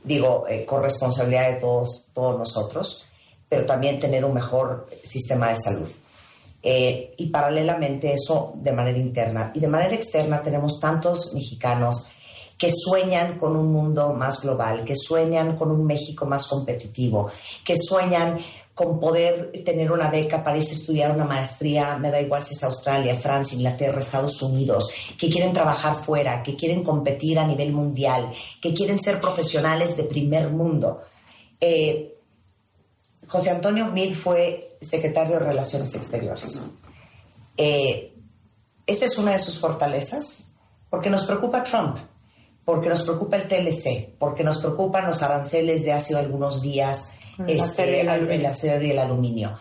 digo, 0.04 0.46
eh, 0.46 0.66
corresponsabilidad 0.66 1.52
de 1.52 1.56
todos, 1.58 2.08
todos 2.12 2.38
nosotros, 2.38 3.06
pero 3.48 3.64
también 3.64 3.98
tener 3.98 4.26
un 4.26 4.34
mejor 4.34 4.88
sistema 5.02 5.48
de 5.48 5.56
salud. 5.56 5.88
Eh, 6.62 7.14
y 7.16 7.28
paralelamente 7.30 8.12
eso 8.12 8.52
de 8.56 8.72
manera 8.72 8.98
interna. 8.98 9.52
Y 9.54 9.60
de 9.60 9.68
manera 9.68 9.94
externa 9.94 10.42
tenemos 10.42 10.78
tantos 10.80 11.32
mexicanos 11.32 12.08
que 12.58 12.70
sueñan 12.74 13.38
con 13.38 13.56
un 13.56 13.72
mundo 13.72 14.12
más 14.12 14.42
global, 14.42 14.84
que 14.84 14.94
sueñan 14.94 15.56
con 15.56 15.70
un 15.70 15.86
México 15.86 16.26
más 16.26 16.46
competitivo, 16.46 17.30
que 17.64 17.76
sueñan 17.78 18.38
con 18.76 19.00
poder 19.00 19.52
tener 19.64 19.90
una 19.90 20.10
beca 20.10 20.44
para 20.44 20.58
estudiar 20.58 21.10
una 21.10 21.24
maestría, 21.24 21.96
me 21.96 22.10
da 22.10 22.20
igual 22.20 22.42
si 22.42 22.52
es 22.52 22.62
Australia, 22.62 23.14
Francia, 23.14 23.56
Inglaterra, 23.56 24.00
Estados 24.00 24.42
Unidos, 24.42 24.90
que 25.18 25.30
quieren 25.30 25.54
trabajar 25.54 26.04
fuera, 26.04 26.42
que 26.42 26.54
quieren 26.54 26.84
competir 26.84 27.38
a 27.38 27.46
nivel 27.46 27.72
mundial, 27.72 28.30
que 28.60 28.74
quieren 28.74 28.98
ser 28.98 29.18
profesionales 29.18 29.96
de 29.96 30.02
primer 30.02 30.50
mundo. 30.50 31.00
Eh, 31.58 32.18
José 33.26 33.48
Antonio 33.48 33.86
Meade 33.86 34.14
fue 34.14 34.76
secretario 34.78 35.38
de 35.38 35.46
Relaciones 35.46 35.94
Exteriores. 35.94 36.62
Eh, 37.56 38.12
esa 38.86 39.06
es 39.06 39.16
una 39.16 39.32
de 39.32 39.38
sus 39.38 39.58
fortalezas, 39.58 40.52
porque 40.90 41.08
nos 41.08 41.24
preocupa 41.24 41.64
Trump, 41.64 41.96
porque 42.62 42.90
nos 42.90 43.04
preocupa 43.04 43.36
el 43.36 43.48
TLC, 43.48 44.16
porque 44.18 44.44
nos 44.44 44.58
preocupan 44.58 45.06
los 45.06 45.22
aranceles 45.22 45.82
de 45.82 45.94
hace 45.94 46.14
algunos 46.14 46.60
días, 46.60 47.12
El 47.38 47.50
este, 47.50 47.62
acero 47.62 47.92
y 47.92 48.00
el 48.00 48.08
al- 48.08 48.14
aluminio. 48.16 48.38
el 48.40 48.46
acero 48.46 48.84
y 48.86 48.90
el 48.90 48.98
aluminio. 48.98 49.58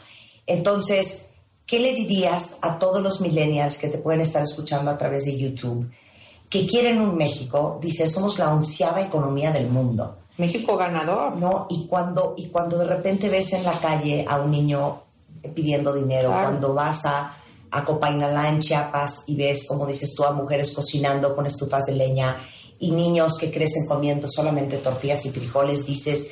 Entonces, 0.48 1.30
¿qué 1.66 1.80
le 1.80 1.94
dirías 1.94 2.60
a 2.62 2.78
todos 2.78 3.02
los 3.02 3.22
millennials 3.22 3.78
que 3.78 3.88
te 3.90 3.98
pueden 3.98 4.22
estar 4.22 4.42
escuchando 4.44 4.92
a 4.92 4.98
través 4.98 5.26
de 5.26 5.38
YouTube, 5.38 5.90
que 6.50 6.66
quieren 6.68 7.02
un 7.02 7.16
México? 7.18 7.80
Dice, 7.82 8.08
somos 8.08 8.38
la 8.40 8.54
onceava 8.54 9.02
economía 9.02 9.52
del 9.52 9.68
mundo. 9.68 10.18
México 10.38 10.78
ganador. 10.78 11.38
No, 11.38 11.66
y 11.70 11.88
cuando, 11.88 12.36
y 12.38 12.48
cuando 12.50 12.78
de 12.78 12.86
repente 12.86 13.30
ves 13.30 13.54
en 13.54 13.64
la 13.64 13.80
calle 13.80 14.26
a 14.28 14.40
un 14.42 14.52
niño 14.52 15.02
pidiendo 15.54 15.94
dinero, 15.94 16.30
Claro. 16.30 16.50
cuando 16.50 16.74
vas 16.74 17.06
a, 17.06 17.38
a 17.72 17.86
Copainalá 17.86 18.50
en 18.50 18.60
Chiapas 18.60 19.24
y 19.28 19.36
ves, 19.36 19.66
como 19.68 19.86
dices 19.88 20.14
tú, 20.16 20.24
a 20.24 20.32
mujeres 20.32 20.72
cocinando 20.74 21.36
con 21.36 21.46
estufas 21.46 21.86
de 21.86 21.94
leña 21.96 22.38
y 22.80 22.92
niños 22.92 23.38
que 23.38 23.50
crecen 23.52 23.88
comiendo 23.88 24.28
solamente 24.28 24.78
tortillas 24.78 25.26
y 25.26 25.30
frijoles, 25.32 25.86
dices, 25.86 26.30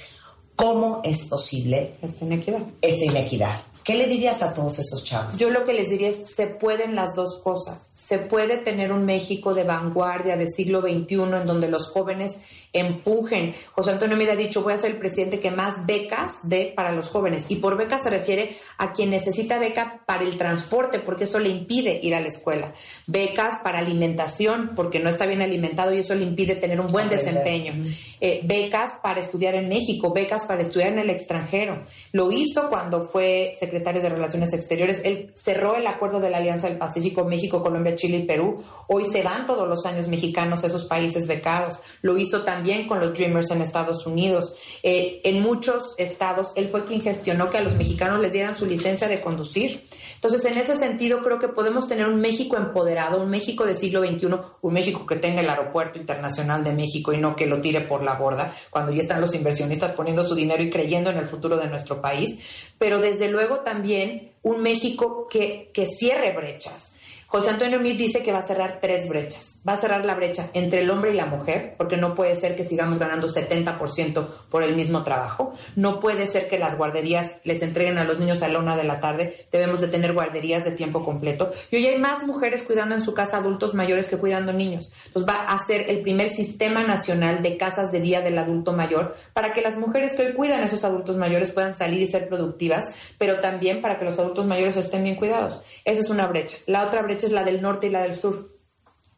¿cómo 0.56 1.02
es 1.04 1.26
posible 1.26 1.96
Esta 2.02 2.26
inequidad. 2.26 2.62
esta 2.82 3.06
inequidad? 3.06 3.62
¿Qué 3.84 3.96
le 3.96 4.08
dirías 4.08 4.42
a 4.42 4.54
todos 4.54 4.80
esos 4.80 5.04
chavos? 5.04 5.38
Yo 5.38 5.50
lo 5.50 5.66
que 5.66 5.74
les 5.74 5.90
diría 5.90 6.08
es, 6.08 6.34
se 6.34 6.48
pueden 6.48 6.96
las 6.96 7.16
dos 7.16 7.42
cosas. 7.44 7.92
Se 7.96 8.18
puede 8.18 8.56
tener 8.58 8.94
un 8.94 9.04
México 9.04 9.54
de 9.54 9.66
vanguardia 9.66 10.38
del 10.38 10.48
siglo 10.48 10.82
XXI 10.82 11.16
en 11.16 11.46
donde 11.46 11.68
los 11.68 11.88
jóvenes 11.88 12.38
empujen. 12.74 13.54
José 13.74 13.92
Antonio 13.92 14.18
Mira 14.18 14.34
ha 14.34 14.36
dicho, 14.36 14.64
voy 14.64 14.74
a 14.74 14.78
ser 14.78 14.92
el 14.92 14.98
presidente 14.98 15.40
que 15.40 15.52
más 15.52 15.86
becas 15.86 16.50
dé 16.50 16.74
para 16.76 16.92
los 16.92 17.08
jóvenes. 17.08 17.46
Y 17.50 17.58
por 17.58 17.78
becas 17.78 18.02
se 18.02 18.10
refiere 18.10 18.58
a 18.80 18.92
quien 18.92 19.12
necesita 19.12 19.60
beca 19.60 20.02
para 20.06 20.24
el 20.24 20.38
transporte, 20.38 21.00
porque 21.00 21.26
eso 21.26 21.40
le 21.40 21.50
impide 21.50 22.00
ir 22.02 22.16
a 22.16 22.20
la 22.20 22.28
escuela. 22.28 22.74
Becas 23.06 23.60
para 23.64 23.80
alimentación, 23.80 24.72
porque 24.76 25.00
no 25.00 25.10
está 25.10 25.28
bien 25.28 25.42
alimentado 25.42 25.94
y 25.94 26.00
eso 26.00 26.16
le 26.16 26.24
impide 26.24 26.56
tener 26.56 26.80
un 26.80 26.88
buen 26.88 27.10
desempeño. 27.10 27.74
Eh, 28.20 28.42
becas 28.44 28.94
para 29.04 29.20
estudiar 29.20 29.54
en 29.54 29.70
México, 29.70 30.12
becas 30.12 30.46
para 30.46 30.64
estudiar 30.64 30.94
en 30.94 31.00
el 31.00 31.12
extranjero. 31.12 31.84
Lo 32.12 32.32
hizo 32.32 32.70
cuando 32.70 33.04
fue 33.04 33.52
secretario 33.60 34.02
de 34.02 34.10
Relaciones 34.10 34.52
Exteriores. 34.54 35.02
Él 35.04 35.32
cerró 35.36 35.76
el 35.76 35.86
acuerdo 35.86 36.20
de 36.20 36.32
la 36.32 36.38
Alianza 36.38 36.68
del 36.68 36.78
Pacífico, 36.78 37.24
México, 37.24 37.62
Colombia, 37.62 37.96
Chile 37.96 38.18
y 38.18 38.26
Perú. 38.26 38.64
Hoy 38.88 39.06
se 39.06 39.22
van 39.22 39.46
todos 39.46 39.68
los 39.68 39.86
años 39.86 40.08
mexicanos 40.08 40.64
a 40.64 40.68
esos 40.68 40.86
países 40.86 41.28
becados. 41.28 41.80
Lo 42.02 42.18
hizo 42.18 42.44
también 42.44 42.63
con 42.88 43.00
los 43.00 43.14
Dreamers 43.14 43.52
en 43.52 43.62
Estados 43.62 44.06
Unidos. 44.06 44.54
Eh, 44.82 45.22
en 45.24 45.42
muchos 45.42 45.94
estados, 45.98 46.54
él 46.56 46.70
fue 46.70 46.86
quien 46.86 47.02
gestionó 47.02 47.50
que 47.50 47.58
a 47.58 47.62
los 47.62 47.76
mexicanos 47.76 48.20
les 48.20 48.34
dieran 48.34 48.56
su 48.56 48.66
licencia 48.66 49.08
de 49.08 49.22
conducir. 49.22 49.84
Entonces, 50.16 50.46
en 50.46 50.58
ese 50.58 50.78
sentido, 50.78 51.22
creo 51.22 51.38
que 51.38 51.50
podemos 51.50 51.88
tener 51.88 52.08
un 52.08 52.22
México 52.22 52.56
empoderado, 52.56 53.22
un 53.22 53.30
México 53.30 53.66
del 53.66 53.76
siglo 53.76 54.00
XXI, 54.00 54.28
un 54.62 54.74
México 54.74 55.06
que 55.06 55.18
tenga 55.18 55.42
el 55.42 55.50
aeropuerto 55.50 56.00
internacional 56.00 56.64
de 56.64 56.72
México 56.72 57.12
y 57.12 57.18
no 57.18 57.36
que 57.36 57.46
lo 57.46 57.60
tire 57.60 57.82
por 57.82 58.04
la 58.04 58.14
borda, 58.14 58.56
cuando 58.70 58.94
ya 58.94 59.02
están 59.02 59.20
los 59.20 59.36
inversionistas 59.36 59.92
poniendo 59.92 60.24
su 60.24 60.34
dinero 60.34 60.64
y 60.64 60.70
creyendo 60.70 61.10
en 61.10 61.18
el 61.18 61.26
futuro 61.26 61.58
de 61.58 61.68
nuestro 61.68 62.02
país, 62.02 62.40
pero 62.78 63.00
desde 63.00 63.28
luego 63.28 63.60
también 63.60 64.32
un 64.44 64.62
México 64.62 65.28
que, 65.30 65.70
que 65.74 65.86
cierre 65.86 66.34
brechas. 66.34 66.93
José 67.36 67.50
Antonio 67.50 67.80
Meade 67.80 67.98
dice 67.98 68.22
que 68.22 68.32
va 68.32 68.38
a 68.38 68.44
cerrar 68.44 68.78
tres 68.80 69.10
brechas. 69.10 69.60
Va 69.68 69.74
a 69.74 69.78
cerrar 69.78 70.06
la 70.06 70.14
brecha 70.14 70.52
entre 70.54 70.82
el 70.82 70.92
hombre 70.92 71.14
y 71.14 71.16
la 71.16 71.26
mujer, 71.26 71.74
porque 71.80 71.98
no 71.98 72.14
puede 72.14 72.36
ser 72.36 72.56
que 72.56 72.64
sigamos 72.64 73.00
ganando 73.00 73.28
70% 73.28 74.28
por 74.52 74.62
el 74.62 74.76
mismo 74.76 75.04
trabajo. 75.04 75.52
No 75.76 76.00
puede 76.00 76.28
ser 76.28 76.48
que 76.48 76.60
las 76.60 76.78
guarderías 76.78 77.38
les 77.44 77.64
entreguen 77.64 77.98
a 77.98 78.04
los 78.04 78.20
niños 78.20 78.44
a 78.44 78.50
la 78.50 78.60
una 78.60 78.78
de 78.78 78.84
la 78.84 79.00
tarde. 79.00 79.48
Debemos 79.52 79.82
de 79.82 79.88
tener 79.88 80.14
guarderías 80.14 80.64
de 80.64 80.74
tiempo 80.74 81.04
completo. 81.04 81.52
Y 81.72 81.78
hoy 81.78 81.88
hay 81.88 81.98
más 81.98 82.22
mujeres 82.22 82.62
cuidando 82.62 82.94
en 82.94 83.02
su 83.02 83.16
casa 83.16 83.38
adultos 83.38 83.74
mayores 83.74 84.08
que 84.08 84.18
cuidando 84.18 84.54
niños. 84.54 84.92
Entonces 85.08 85.28
va 85.28 85.46
a 85.46 85.58
ser 85.58 85.90
el 85.90 86.02
primer 86.02 86.30
sistema 86.30 86.84
nacional 86.84 87.42
de 87.42 87.58
casas 87.58 87.92
de 87.92 88.00
día 88.00 88.22
del 88.22 88.38
adulto 88.38 88.74
mayor 88.74 89.16
para 89.34 89.54
que 89.54 89.62
las 89.62 89.76
mujeres 89.76 90.14
que 90.14 90.28
hoy 90.28 90.34
cuidan 90.34 90.62
a 90.62 90.66
esos 90.66 90.84
adultos 90.84 91.18
mayores 91.18 91.50
puedan 91.50 91.74
salir 91.74 92.00
y 92.00 92.06
ser 92.06 92.30
productivas, 92.30 92.94
pero 93.18 93.40
también 93.40 93.82
para 93.82 93.98
que 93.98 94.06
los 94.06 94.20
adultos 94.20 94.46
mayores 94.46 94.78
estén 94.78 95.04
bien 95.04 95.16
cuidados. 95.16 95.62
Esa 95.84 96.02
es 96.02 96.12
una 96.12 96.28
brecha. 96.28 96.58
La 96.68 96.86
otra 96.86 97.02
brecha 97.02 97.23
es 97.26 97.32
la 97.32 97.44
del 97.44 97.62
norte 97.62 97.88
y 97.88 97.90
la 97.90 98.02
del 98.02 98.16
sur. 98.16 98.50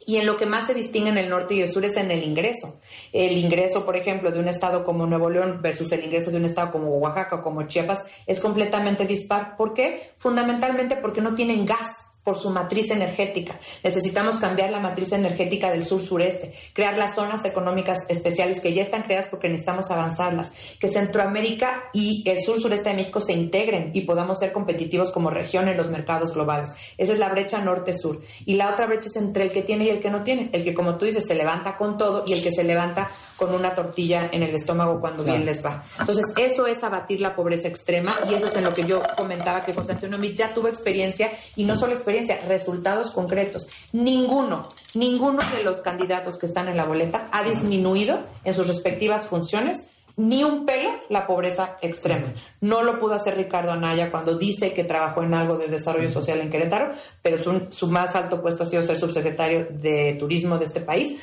Y 0.08 0.18
en 0.18 0.28
lo 0.28 0.38
que 0.38 0.46
más 0.46 0.68
se 0.68 0.74
distingue 0.74 1.10
en 1.10 1.18
el 1.18 1.30
norte 1.30 1.56
y 1.56 1.62
el 1.62 1.70
sur 1.70 1.84
es 1.84 1.98
en 1.98 2.12
el 2.12 2.24
ingreso. 2.24 2.80
El 3.12 3.38
ingreso, 3.38 3.86
por 3.86 3.96
ejemplo, 3.96 4.32
de 4.32 4.40
un 4.40 4.48
estado 4.48 4.84
como 4.84 5.08
Nuevo 5.08 5.30
León 5.30 5.62
versus 5.64 5.92
el 5.94 6.04
ingreso 6.04 6.30
de 6.30 6.38
un 6.38 6.46
estado 6.46 6.72
como 6.72 6.96
Oaxaca 6.98 7.38
o 7.38 7.42
como 7.42 7.66
Chiapas 7.68 8.04
es 8.28 8.40
completamente 8.40 9.06
dispar. 9.06 9.58
¿Por 9.58 9.74
qué? 9.74 10.12
Fundamentalmente 10.18 10.96
porque 10.98 11.22
no 11.22 11.34
tienen 11.34 11.66
gas 11.66 12.05
por 12.26 12.38
su 12.38 12.50
matriz 12.50 12.90
energética. 12.90 13.60
Necesitamos 13.84 14.40
cambiar 14.40 14.72
la 14.72 14.80
matriz 14.80 15.14
energética 15.14 15.72
del 15.72 15.86
sur-sureste, 15.86 16.54
crear 16.74 16.98
las 16.98 17.14
zonas 17.14 17.46
económicas 17.46 18.00
especiales 18.10 18.60
que 18.60 18.74
ya 18.74 18.82
están 18.82 19.04
creadas 19.04 19.28
porque 19.28 19.48
necesitamos 19.48 19.92
avanzarlas, 19.92 20.52
que 20.80 20.88
Centroamérica 20.88 21.84
y 21.94 22.28
el 22.28 22.44
sur-sureste 22.44 22.90
de 22.90 22.96
México 22.96 23.22
se 23.22 23.34
integren 23.34 23.92
y 23.94 24.02
podamos 24.02 24.40
ser 24.40 24.52
competitivos 24.52 25.12
como 25.12 25.30
región 25.30 25.68
en 25.68 25.78
los 25.78 25.90
mercados 25.90 26.34
globales. 26.34 26.72
Esa 26.98 27.14
es 27.14 27.20
la 27.20 27.30
brecha 27.30 27.62
norte-sur. 27.62 28.22
Y 28.46 28.56
la 28.56 28.72
otra 28.72 28.88
brecha 28.88 29.08
es 29.08 29.16
entre 29.18 29.44
el 29.44 29.52
que 29.52 29.62
tiene 29.62 29.86
y 29.86 29.90
el 29.90 30.00
que 30.00 30.10
no 30.10 30.24
tiene. 30.24 30.50
El 30.52 30.64
que, 30.64 30.74
como 30.74 30.98
tú 30.98 31.06
dices, 31.06 31.26
se 31.28 31.36
levanta 31.36 31.78
con 31.78 31.96
todo 31.96 32.24
y 32.26 32.34
el 32.34 32.42
que 32.42 32.52
se 32.52 32.64
levanta 32.64 33.12
con 33.38 33.54
una 33.54 33.76
tortilla 33.76 34.30
en 34.32 34.44
el 34.44 34.56
estómago 34.56 35.00
cuando 35.00 35.24
bien 35.24 35.46
les 35.46 35.64
va. 35.64 35.84
Entonces, 36.00 36.26
eso 36.38 36.66
es 36.66 36.84
abatir 36.84 37.22
la 37.22 37.36
pobreza 37.36 37.68
extrema 37.68 38.18
y 38.30 38.34
eso 38.34 38.48
es 38.48 38.56
en 38.56 38.64
lo 38.64 38.74
que 38.74 38.84
yo 38.84 39.04
comentaba 39.16 39.64
que 39.64 39.74
José 39.74 39.92
Antonio 39.92 40.18
Mit 40.18 40.36
ya 40.36 40.54
tuvo 40.54 40.70
experiencia 40.70 41.32
y 41.56 41.66
no 41.66 41.78
solo 41.78 41.94
experiencia, 41.94 42.15
resultados 42.48 43.12
concretos. 43.12 43.68
Ninguno, 43.94 44.70
ninguno 44.94 45.42
de 45.56 45.64
los 45.64 45.78
candidatos 45.78 46.38
que 46.38 46.46
están 46.46 46.68
en 46.68 46.78
la 46.78 46.86
boleta 46.86 47.30
ha 47.32 47.44
disminuido 47.44 48.20
en 48.44 48.54
sus 48.54 48.68
respectivas 48.68 49.26
funciones 49.26 49.88
ni 50.18 50.44
un 50.44 50.66
pelo 50.66 50.92
la 51.10 51.28
pobreza 51.28 51.78
extrema. 51.82 52.34
No 52.62 52.84
lo 52.84 53.00
pudo 53.00 53.16
hacer 53.16 53.36
Ricardo 53.36 53.72
Anaya 53.72 54.12
cuando 54.12 54.38
dice 54.38 54.74
que 54.74 54.86
trabajó 54.86 55.24
en 55.24 55.34
algo 55.34 55.58
de 55.58 55.68
desarrollo 55.68 56.10
social 56.10 56.40
en 56.40 56.50
Querétaro, 56.50 56.92
pero 57.22 57.38
su, 57.38 57.68
su 57.70 57.88
más 57.88 58.16
alto 58.16 58.42
puesto 58.42 58.64
ha 58.64 58.66
sido 58.66 58.82
ser 58.82 58.98
subsecretario 58.98 59.68
de 59.70 60.16
turismo 60.18 60.58
de 60.58 60.66
este 60.66 60.80
país. 60.80 61.20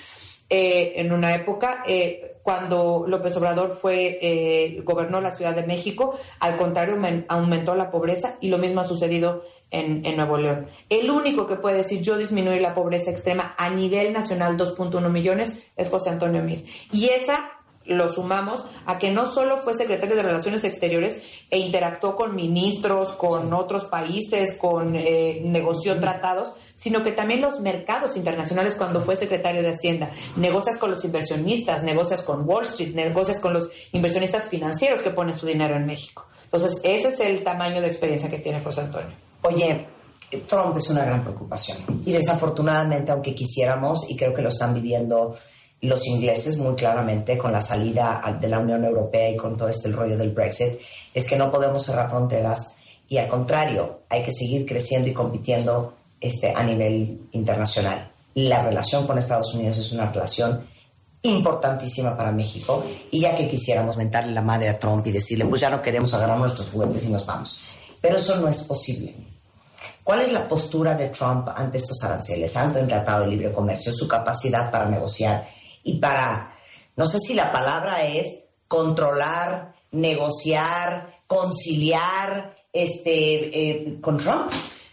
Eh, 0.55 1.01
en 1.01 1.13
una 1.13 1.35
época, 1.35 1.83
eh, 1.87 2.32
cuando 2.43 3.05
López 3.07 3.37
Obrador 3.37 3.73
fue, 3.73 4.19
eh, 4.21 4.81
gobernó 4.85 5.21
la 5.21 5.35
Ciudad 5.35 5.55
de 5.55 5.67
México, 5.67 6.19
al 6.41 6.57
contrario, 6.57 6.99
aumentó 7.29 7.75
la 7.75 7.91
pobreza 7.91 8.37
y 8.41 8.49
lo 8.49 8.59
mismo 8.59 8.81
ha 8.81 8.85
sucedido 8.85 9.43
en, 9.71 10.03
Nuevo 10.17 10.37
León. 10.37 10.67
El 10.89 11.11
único 11.11 11.47
que 11.47 11.57
puede 11.57 11.79
decir 11.79 12.03
yo 12.03 12.19
disminuir 12.19 12.61
la 12.61 12.75
pobreza 12.75 13.11
extrema 13.11 13.55
a 13.57 13.71
nivel 13.71 14.13
nacional 14.13 14.57
2.1 14.57 15.09
millones 15.09 15.63
es 15.77 15.89
José 15.89 16.11
Antonio 16.11 16.43
Miz. 16.43 16.65
Y 16.93 17.07
esa 17.07 17.51
lo 17.85 18.09
sumamos 18.09 18.65
a 18.87 18.99
que 18.99 19.11
no 19.11 19.27
solo 19.27 19.59
fue 19.59 19.75
secretario 19.75 20.17
de 20.17 20.23
Relaciones 20.23 20.65
Exteriores 20.65 21.23
e 21.51 21.59
interactuó 21.59 22.17
con 22.17 22.35
ministros, 22.35 23.13
con 23.13 23.53
otros 23.53 23.85
países, 23.85 24.57
con 24.57 24.95
eh, 24.97 25.41
negoció 25.45 25.99
tratados, 25.99 26.53
sino 26.75 27.05
que 27.05 27.13
también 27.13 27.41
los 27.41 27.61
mercados 27.61 28.17
internacionales 28.17 28.75
cuando 28.75 29.01
fue 29.01 29.17
secretario 29.17 29.63
de 29.63 29.71
Hacienda. 29.71 30.11
Negocias 30.37 30.79
con 30.79 30.91
los 30.91 31.05
inversionistas, 31.05 31.83
negocias 31.83 32.23
con 32.23 32.49
Wall 32.49 32.65
Street, 32.65 32.95
negocias 32.95 33.39
con 33.39 33.53
los 33.53 33.71
inversionistas 33.93 34.49
financieros 34.49 35.03
que 35.03 35.11
ponen 35.11 35.35
su 35.35 35.47
dinero 35.47 35.77
en 35.77 35.87
México. 35.87 36.27
Entonces, 36.45 36.81
ese 36.85 37.09
es 37.09 37.21
el 37.21 37.43
tamaño 37.43 37.81
de 37.81 37.87
experiencia 37.87 38.29
que 38.29 38.39
tiene 38.39 38.61
José 38.61 38.83
Antonio. 38.83 39.17
Oye, 39.43 39.87
Trump 40.47 40.77
es 40.77 40.89
una 40.91 41.05
gran 41.05 41.23
preocupación. 41.23 41.79
Y 42.05 42.13
desafortunadamente, 42.13 43.13
aunque 43.13 43.35
quisiéramos, 43.35 44.09
y 44.09 44.17
creo 44.17 44.35
que 44.35 44.43
lo 44.43 44.49
están 44.49 44.75
viviendo 44.75 45.37
los 45.83 46.07
ingleses 46.07 46.57
muy 46.59 46.75
claramente 46.77 47.37
con 47.37 47.53
la 47.53 47.61
salida 47.61 48.23
de 48.41 48.49
la 48.49 48.61
Unión 48.61 48.85
Europea 48.85 49.31
y 49.31 49.37
con 49.37 49.57
todo 49.57 49.69
este 49.69 49.91
rollo 49.91 50.17
del 50.17 50.31
Brexit, 50.31 50.79
es 51.13 51.27
que 51.27 51.37
no 51.37 51.51
podemos 51.51 51.85
cerrar 51.85 52.09
fronteras 52.09 52.77
y 53.09 53.19
al 53.19 53.29
contrario, 53.29 54.01
hay 54.09 54.23
que 54.23 54.31
seguir 54.31 54.65
creciendo 54.65 55.09
y 55.09 55.13
compitiendo 55.13 55.95
este, 56.21 56.53
a 56.55 56.63
nivel 56.63 57.29
internacional. 57.33 58.11
La 58.35 58.63
relación 58.63 59.07
con 59.07 59.19
Estados 59.19 59.53
Unidos 59.55 59.77
es 59.77 59.93
una 59.93 60.11
relación 60.11 60.67
importantísima 61.21 62.17
para 62.17 62.31
México 62.31 62.85
y 63.11 63.21
ya 63.21 63.35
que 63.35 63.49
quisiéramos 63.49 63.97
mentarle 63.97 64.33
la 64.33 64.41
madre 64.41 64.69
a 64.69 64.79
Trump 64.79 65.07
y 65.07 65.13
decirle, 65.13 65.45
pues 65.47 65.61
ya 65.61 65.69
no 65.69 65.83
queremos 65.83 66.15
agarrar 66.15 66.39
nuestros 66.39 66.71
juguetes 66.71 67.05
y 67.05 67.09
nos 67.09 67.27
vamos. 67.27 67.61
Pero 68.01 68.17
eso 68.17 68.37
no 68.37 68.49
es 68.49 68.63
posible. 68.63 69.15
¿Cuál 70.05 70.21
es 70.21 70.33
la 70.33 70.49
postura 70.49 70.95
de 70.95 71.09
Trump 71.09 71.49
ante 71.55 71.79
estos 71.79 72.03
aranceles, 72.03 72.57
ante 72.57 72.81
el 72.81 72.87
Tratado 72.87 73.25
de 73.25 73.33
Libre 73.33 73.53
Comercio, 73.53 73.93
su 73.93 74.09
capacidad 74.09 74.71
para 74.71 74.87
negociar 74.87 75.47
y 75.83 75.99
para, 75.99 76.53
no 76.97 77.07
sé 77.07 77.19
si 77.19 77.35
la 77.35 77.53
palabra 77.53 78.05
es 78.07 78.43
controlar, 78.69 79.75
negociar, 79.91 81.21
conciliar 81.27 82.55
este, 82.73 83.71
eh, 83.71 84.01
con 84.01 84.17
Trump? 84.17 84.51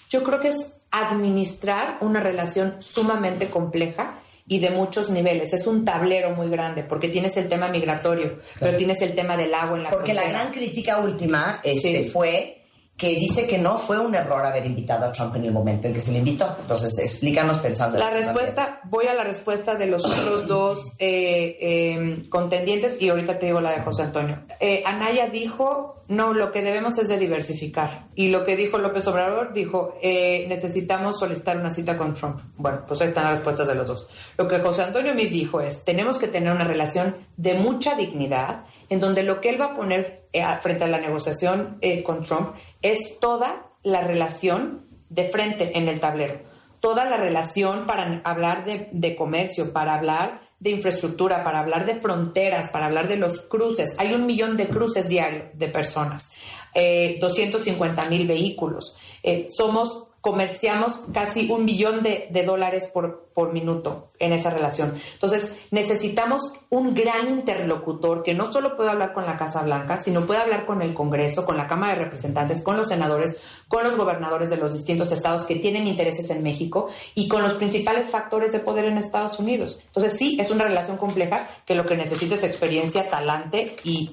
Yo 0.09 0.23
creo 0.23 0.39
que 0.39 0.49
es 0.49 0.77
administrar 0.91 1.97
una 2.01 2.19
relación 2.19 2.81
sumamente 2.81 3.49
compleja 3.49 4.19
y 4.47 4.59
de 4.59 4.71
muchos 4.71 5.09
niveles. 5.09 5.53
Es 5.53 5.67
un 5.67 5.85
tablero 5.85 6.31
muy 6.31 6.49
grande 6.49 6.83
porque 6.83 7.07
tienes 7.07 7.37
el 7.37 7.47
tema 7.47 7.69
migratorio, 7.69 8.37
pero 8.59 8.75
tienes 8.75 9.01
el 9.01 9.13
tema 9.13 9.37
del 9.37 9.53
agua 9.53 9.77
en 9.77 9.83
la 9.83 9.89
Porque 9.91 10.13
la 10.13 10.27
gran 10.27 10.51
crítica 10.51 10.97
última 10.97 11.59
este, 11.63 12.09
fue 12.09 12.58
que 12.99 13.15
dice 13.15 13.47
que 13.47 13.57
no 13.57 13.77
fue 13.77 13.97
un 13.97 14.13
error 14.13 14.45
haber 14.45 14.65
invitado 14.65 15.05
a 15.05 15.11
Trump 15.13 15.33
en 15.37 15.45
el 15.45 15.53
momento 15.53 15.87
en 15.87 15.93
que 15.93 16.01
se 16.01 16.11
le 16.11 16.19
invitó. 16.19 16.53
Entonces, 16.59 16.97
explícanos 16.99 17.57
pensando. 17.57 17.97
La 17.97 18.09
respuesta, 18.09 18.81
voy 18.83 19.05
a 19.05 19.13
la 19.13 19.23
respuesta 19.23 19.75
de 19.75 19.85
los 19.85 20.03
otros 20.03 20.45
dos 20.47 20.91
eh, 20.99 21.57
eh, 21.61 22.23
contendientes 22.29 23.01
y 23.01 23.07
ahorita 23.07 23.39
te 23.39 23.45
digo 23.45 23.61
la 23.61 23.71
de 23.71 23.81
José 23.83 24.03
Antonio. 24.03 24.39
Eh, 24.59 24.83
Anaya 24.85 25.27
dijo 25.27 25.98
no, 26.09 26.33
lo 26.33 26.51
que 26.51 26.63
debemos 26.63 26.97
es 26.97 27.07
de 27.07 27.19
diversificar. 27.19 28.07
Y 28.15 28.29
lo 28.29 28.43
que 28.43 28.57
dijo 28.57 28.79
López 28.79 29.05
Obrador, 29.07 29.53
dijo, 29.53 29.95
eh, 30.01 30.45
necesitamos 30.49 31.19
solicitar 31.19 31.55
una 31.57 31.69
cita 31.69 31.99
con 31.99 32.15
Trump. 32.15 32.39
Bueno, 32.57 32.83
pues 32.87 32.99
ahí 33.01 33.09
están 33.09 33.25
las 33.25 33.35
respuestas 33.35 33.67
de 33.67 33.75
los 33.75 33.87
dos. 33.87 34.07
Lo 34.35 34.47
que 34.47 34.57
José 34.57 34.81
Antonio 34.81 35.13
me 35.13 35.27
dijo 35.27 35.61
es, 35.61 35.85
tenemos 35.85 36.17
que 36.17 36.27
tener 36.27 36.51
una 36.51 36.63
relación 36.63 37.15
de 37.37 37.53
mucha 37.53 37.93
dignidad, 37.93 38.65
en 38.89 38.99
donde 38.99 39.21
lo 39.21 39.39
que 39.39 39.49
él 39.49 39.61
va 39.61 39.65
a 39.65 39.75
poner 39.75 40.25
eh, 40.33 40.43
frente 40.61 40.85
a 40.85 40.87
la 40.87 40.99
negociación 40.99 41.77
eh, 41.81 42.01
con 42.01 42.23
Trump 42.23 42.55
es 42.81 43.19
toda 43.19 43.69
la 43.83 44.01
relación 44.01 44.87
de 45.09 45.25
frente 45.25 45.77
en 45.77 45.87
el 45.89 45.99
tablero. 45.99 46.41
Toda 46.79 47.05
la 47.05 47.17
relación 47.17 47.85
para 47.85 48.21
hablar 48.23 48.65
de, 48.65 48.89
de 48.91 49.15
comercio, 49.15 49.73
para 49.73 49.95
hablar 49.95 50.41
de 50.59 50.71
infraestructura, 50.71 51.43
para 51.43 51.59
hablar 51.59 51.85
de 51.85 51.95
fronteras, 51.95 52.69
para 52.69 52.85
hablar 52.85 53.07
de 53.07 53.17
los 53.17 53.39
cruces. 53.41 53.95
Hay 53.97 54.13
un 54.13 54.25
millón 54.25 54.57
de 54.57 54.67
cruces 54.67 55.07
diarios 55.07 55.45
de 55.53 55.67
personas, 55.69 56.31
eh, 56.73 57.17
250 57.19 58.09
mil 58.09 58.27
vehículos. 58.27 58.95
Eh, 59.23 59.47
somos 59.49 60.08
comerciamos 60.21 61.01
casi 61.13 61.49
un 61.49 61.65
billón 61.65 62.03
de, 62.03 62.29
dólares 62.45 62.87
por, 62.87 63.29
por, 63.33 63.53
minuto 63.53 64.11
en 64.19 64.33
esa 64.33 64.49
relación. 64.49 64.95
Entonces, 65.13 65.53
necesitamos 65.71 66.41
un 66.69 66.93
gran 66.93 67.29
interlocutor 67.29 68.23
que 68.23 68.33
no 68.33 68.51
solo 68.51 68.75
pueda 68.75 68.91
hablar 68.91 69.13
con 69.13 69.25
la 69.25 69.37
Casa 69.37 69.61
Blanca, 69.61 69.97
sino 69.97 70.25
pueda 70.25 70.41
hablar 70.41 70.65
con 70.65 70.81
el 70.81 70.93
Congreso, 70.93 71.45
con 71.45 71.57
la 71.57 71.67
Cámara 71.67 71.93
de 71.93 72.03
Representantes, 72.05 72.61
con 72.61 72.75
los 72.75 72.87
senadores, 72.87 73.37
con 73.67 73.83
los 73.83 73.95
gobernadores 73.95 74.49
de 74.49 74.57
los 74.57 74.73
distintos 74.73 75.11
estados 75.11 75.45
que 75.45 75.55
tienen 75.55 75.87
intereses 75.87 76.29
en 76.29 76.43
México 76.43 76.89
y 77.15 77.27
con 77.27 77.41
los 77.41 77.53
principales 77.53 78.09
factores 78.09 78.51
de 78.51 78.59
poder 78.59 78.85
en 78.85 78.97
Estados 78.97 79.39
Unidos. 79.39 79.79
Entonces, 79.87 80.17
sí, 80.17 80.37
es 80.39 80.51
una 80.51 80.65
relación 80.65 80.97
compleja 80.97 81.47
que 81.65 81.75
lo 81.75 81.85
que 81.85 81.95
necesita 81.95 82.35
es 82.35 82.43
experiencia, 82.43 83.07
talante 83.07 83.75
y, 83.83 84.09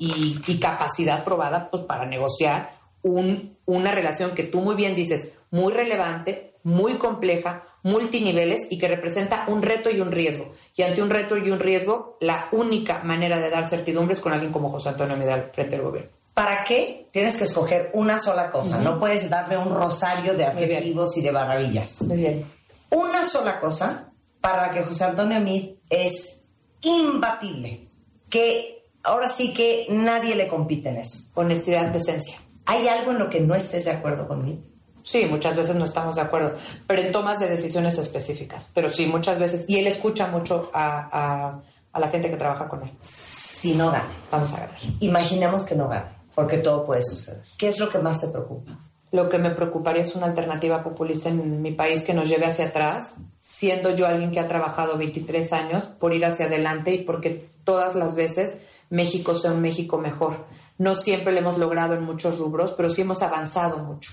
y 0.47 0.59
capacidad 0.59 1.25
probada 1.25 1.69
pues, 1.71 1.83
para 1.83 2.07
negociar 2.07 2.87
un, 3.07 3.57
una 3.67 3.93
relación 3.93 4.35
que 4.35 4.43
tú 4.43 4.61
muy 4.61 4.75
bien 4.75 4.95
dices, 4.95 5.33
muy 5.51 5.73
relevante, 5.73 6.55
muy 6.63 6.95
compleja, 6.95 7.63
multiniveles 7.83 8.67
y 8.71 8.79
que 8.79 8.89
representa 8.89 9.45
un 9.49 9.63
reto 9.63 9.89
y 9.91 10.01
un 10.01 10.11
riesgo. 10.11 10.51
Y 10.75 10.83
ante 10.83 11.03
un 11.03 11.11
reto 11.11 11.37
y 11.37 11.51
un 11.51 11.61
riesgo, 11.61 12.17
la 12.21 12.49
única 12.53 13.03
manera 13.05 13.39
de 13.39 13.51
dar 13.51 13.69
certidumbre 13.69 14.15
es 14.15 14.21
con 14.21 14.33
alguien 14.33 14.53
como 14.53 14.69
José 14.69 14.89
Antonio 14.89 15.17
Medal 15.17 15.51
frente 15.53 15.77
al 15.77 15.83
gobierno. 15.83 16.11
¿Para 16.35 16.65
qué 16.65 17.09
tienes 17.13 17.37
que 17.37 17.45
escoger 17.45 17.91
una 17.95 18.19
sola 18.19 18.51
cosa? 18.51 18.79
No 18.79 18.99
puedes 18.99 19.31
darle 19.31 19.57
un 19.57 19.75
rosario 19.75 20.35
de 20.35 20.45
adjetivos 20.45 21.17
y 21.17 21.23
de 21.23 21.33
maravillas. 21.33 22.03
Muy 22.03 22.17
bien. 22.19 22.45
Una 22.91 23.25
sola 23.25 23.59
cosa 23.59 24.13
para 24.41 24.71
que 24.71 24.83
José 24.83 25.05
Antonio 25.05 25.41
Meade 25.41 25.79
es 25.89 26.45
imbatible. 26.83 27.89
Que 28.29 28.91
ahora 29.03 29.29
sí 29.29 29.55
que 29.55 29.87
nadie 29.89 30.35
le 30.35 30.47
compite 30.47 30.91
en 30.91 30.99
eso. 30.99 31.31
Honestidad, 31.35 31.87
decencia. 31.87 32.39
¿Hay 32.67 32.87
algo 32.87 33.13
en 33.13 33.19
lo 33.19 33.31
que 33.31 33.41
no 33.41 33.55
estés 33.55 33.85
de 33.87 33.93
acuerdo 33.93 34.27
conmigo? 34.29 34.61
Sí, 35.07 35.25
muchas 35.27 35.55
veces 35.55 35.77
no 35.77 35.85
estamos 35.85 36.17
de 36.17 36.23
acuerdo, 36.23 36.55
pero 36.85 37.01
en 37.01 37.13
tomas 37.13 37.39
de 37.39 37.47
decisiones 37.49 37.97
específicas. 37.97 38.69
Pero 38.75 38.91
sí, 38.91 39.07
muchas 39.07 39.39
veces. 39.39 39.65
Y 39.69 39.77
él 39.79 39.87
escucha 39.87 40.27
mucho 40.27 40.69
a, 40.75 41.09
a- 41.13 41.61
a 41.93 42.01
la 42.01 42.09
gente 42.09 42.29
que 42.29 42.37
trabaja 42.37 42.67
con 42.69 42.83
él. 42.83 42.91
Si 43.01 43.75
no 43.75 43.87
gana, 43.93 44.09
Vamos 44.33 44.53
a 44.53 44.57
ganar. 44.61 44.77
imaginemos 45.01 45.63
que 45.63 45.77
no 45.77 45.89
gane, 45.89 46.11
porque 46.35 46.59
todo 46.59 46.85
puede 46.85 47.03
suceder. 47.03 47.43
¿Qué 47.57 47.69
es 47.69 47.79
lo 47.79 47.89
que 47.89 47.99
más 47.99 48.21
te 48.21 48.27
preocupa? 48.27 48.73
Lo 49.13 49.29
que 49.29 49.39
me 49.39 49.51
preocuparía 49.51 50.03
es 50.03 50.17
una 50.17 50.27
alternativa 50.27 50.83
populista 50.83 51.29
en 51.29 51.63
mi 51.63 51.71
país 51.71 52.03
que 52.03 52.13
nos 52.13 52.29
lleve 52.29 52.45
hacia 52.47 52.67
atrás, 52.67 53.17
siendo 53.41 53.95
yo 53.95 54.07
alguien 54.09 54.33
que 54.33 54.41
ha 54.41 54.49
trabajado 54.49 54.99
23 54.99 55.53
años 55.53 55.85
por 55.85 56.13
ir 56.13 56.25
hacia 56.27 56.47
adelante 56.47 56.93
y 56.93 57.05
porque 57.05 57.49
todas 57.63 57.95
las 57.95 58.17
veces 58.17 58.57
México 58.91 59.37
sea 59.37 59.53
un 59.53 59.63
México 59.63 59.99
mejor. 59.99 60.45
No 60.79 60.95
siempre 60.97 61.33
lo 61.33 61.39
hemos 61.39 61.57
logrado 61.59 61.95
en 61.95 62.03
muchos 62.03 62.39
rubros, 62.39 62.73
pero 62.77 62.91
sí 62.91 63.03
hemos 63.03 63.23
avanzado 63.23 63.79
mucho. 63.79 64.11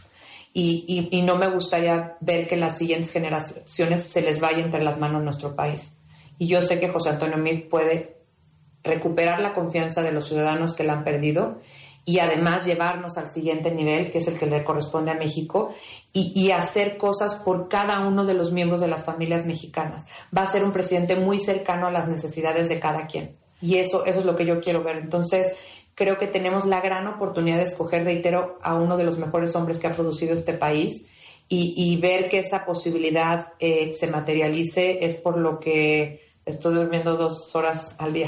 Y, 0.55 1.09
y- 1.11 1.21
no 1.23 1.35
me 1.37 1.47
gustaría 1.47 2.15
ver 2.19 2.47
que 2.47 2.55
las 2.57 2.77
siguientes 2.77 3.11
generaciones 3.11 4.03
se 4.03 4.21
les 4.21 4.39
vaya 4.39 4.59
entre 4.59 4.83
las 4.83 4.99
manos 4.99 5.23
nuestro 5.23 5.55
país. 5.55 5.95
Y 6.37 6.47
yo 6.47 6.61
sé 6.61 6.79
que 6.79 6.89
José 6.89 7.09
Antonio 7.09 7.37
Meade 7.37 7.67
puede 7.69 8.17
recuperar 8.83 9.39
la 9.41 9.53
confianza 9.55 10.03
de 10.03 10.11
los 10.11 10.25
ciudadanos 10.27 10.73
que 10.73 10.83
la 10.83 10.93
han 10.93 11.03
perdido 11.03 11.57
y 12.05 12.19
además 12.19 12.65
llevarnos 12.65 13.17
al 13.17 13.29
siguiente 13.29 13.71
nivel, 13.71 14.11
que 14.11 14.17
es 14.17 14.27
el 14.27 14.37
que 14.37 14.45
le 14.45 14.63
corresponde 14.65 15.09
a 15.11 15.15
México, 15.15 15.73
y, 16.11 16.33
y 16.35 16.51
hacer 16.51 16.97
cosas 16.97 17.35
por 17.35 17.69
cada 17.69 18.05
uno 18.05 18.25
de 18.25 18.33
los 18.33 18.51
miembros 18.51 18.81
de 18.81 18.89
las 18.89 19.05
familias 19.05 19.45
mexicanas. 19.45 20.05
Va 20.37 20.41
a 20.41 20.47
ser 20.47 20.65
un 20.65 20.73
presidente 20.73 21.15
muy 21.15 21.39
cercano 21.39 21.87
a 21.87 21.91
las 21.91 22.09
necesidades 22.09 22.67
de 22.67 22.79
cada 22.81 23.07
quien. 23.07 23.37
Y 23.61 23.77
eso, 23.77 24.05
eso 24.05 24.19
es 24.19 24.25
lo 24.25 24.35
que 24.35 24.45
yo 24.45 24.59
quiero 24.59 24.83
ver. 24.83 24.97
Entonces, 24.97 25.55
creo 25.95 26.17
que 26.17 26.27
tenemos 26.27 26.65
la 26.65 26.81
gran 26.81 27.07
oportunidad 27.07 27.57
de 27.57 27.63
escoger, 27.63 28.03
reitero, 28.03 28.59
a 28.61 28.75
uno 28.75 28.97
de 28.97 29.03
los 29.03 29.17
mejores 29.17 29.55
hombres 29.55 29.79
que 29.79 29.87
ha 29.87 29.95
producido 29.95 30.33
este 30.33 30.53
país 30.53 31.05
y, 31.49 31.73
y 31.75 31.97
ver 31.97 32.29
que 32.29 32.39
esa 32.39 32.65
posibilidad 32.65 33.53
eh, 33.59 33.91
se 33.93 34.07
materialice 34.07 35.05
es 35.05 35.15
por 35.15 35.37
lo 35.37 35.59
que 35.59 36.21
estoy 36.45 36.75
durmiendo 36.75 37.15
dos 37.15 37.55
horas 37.55 37.95
al 37.97 38.13
día 38.13 38.27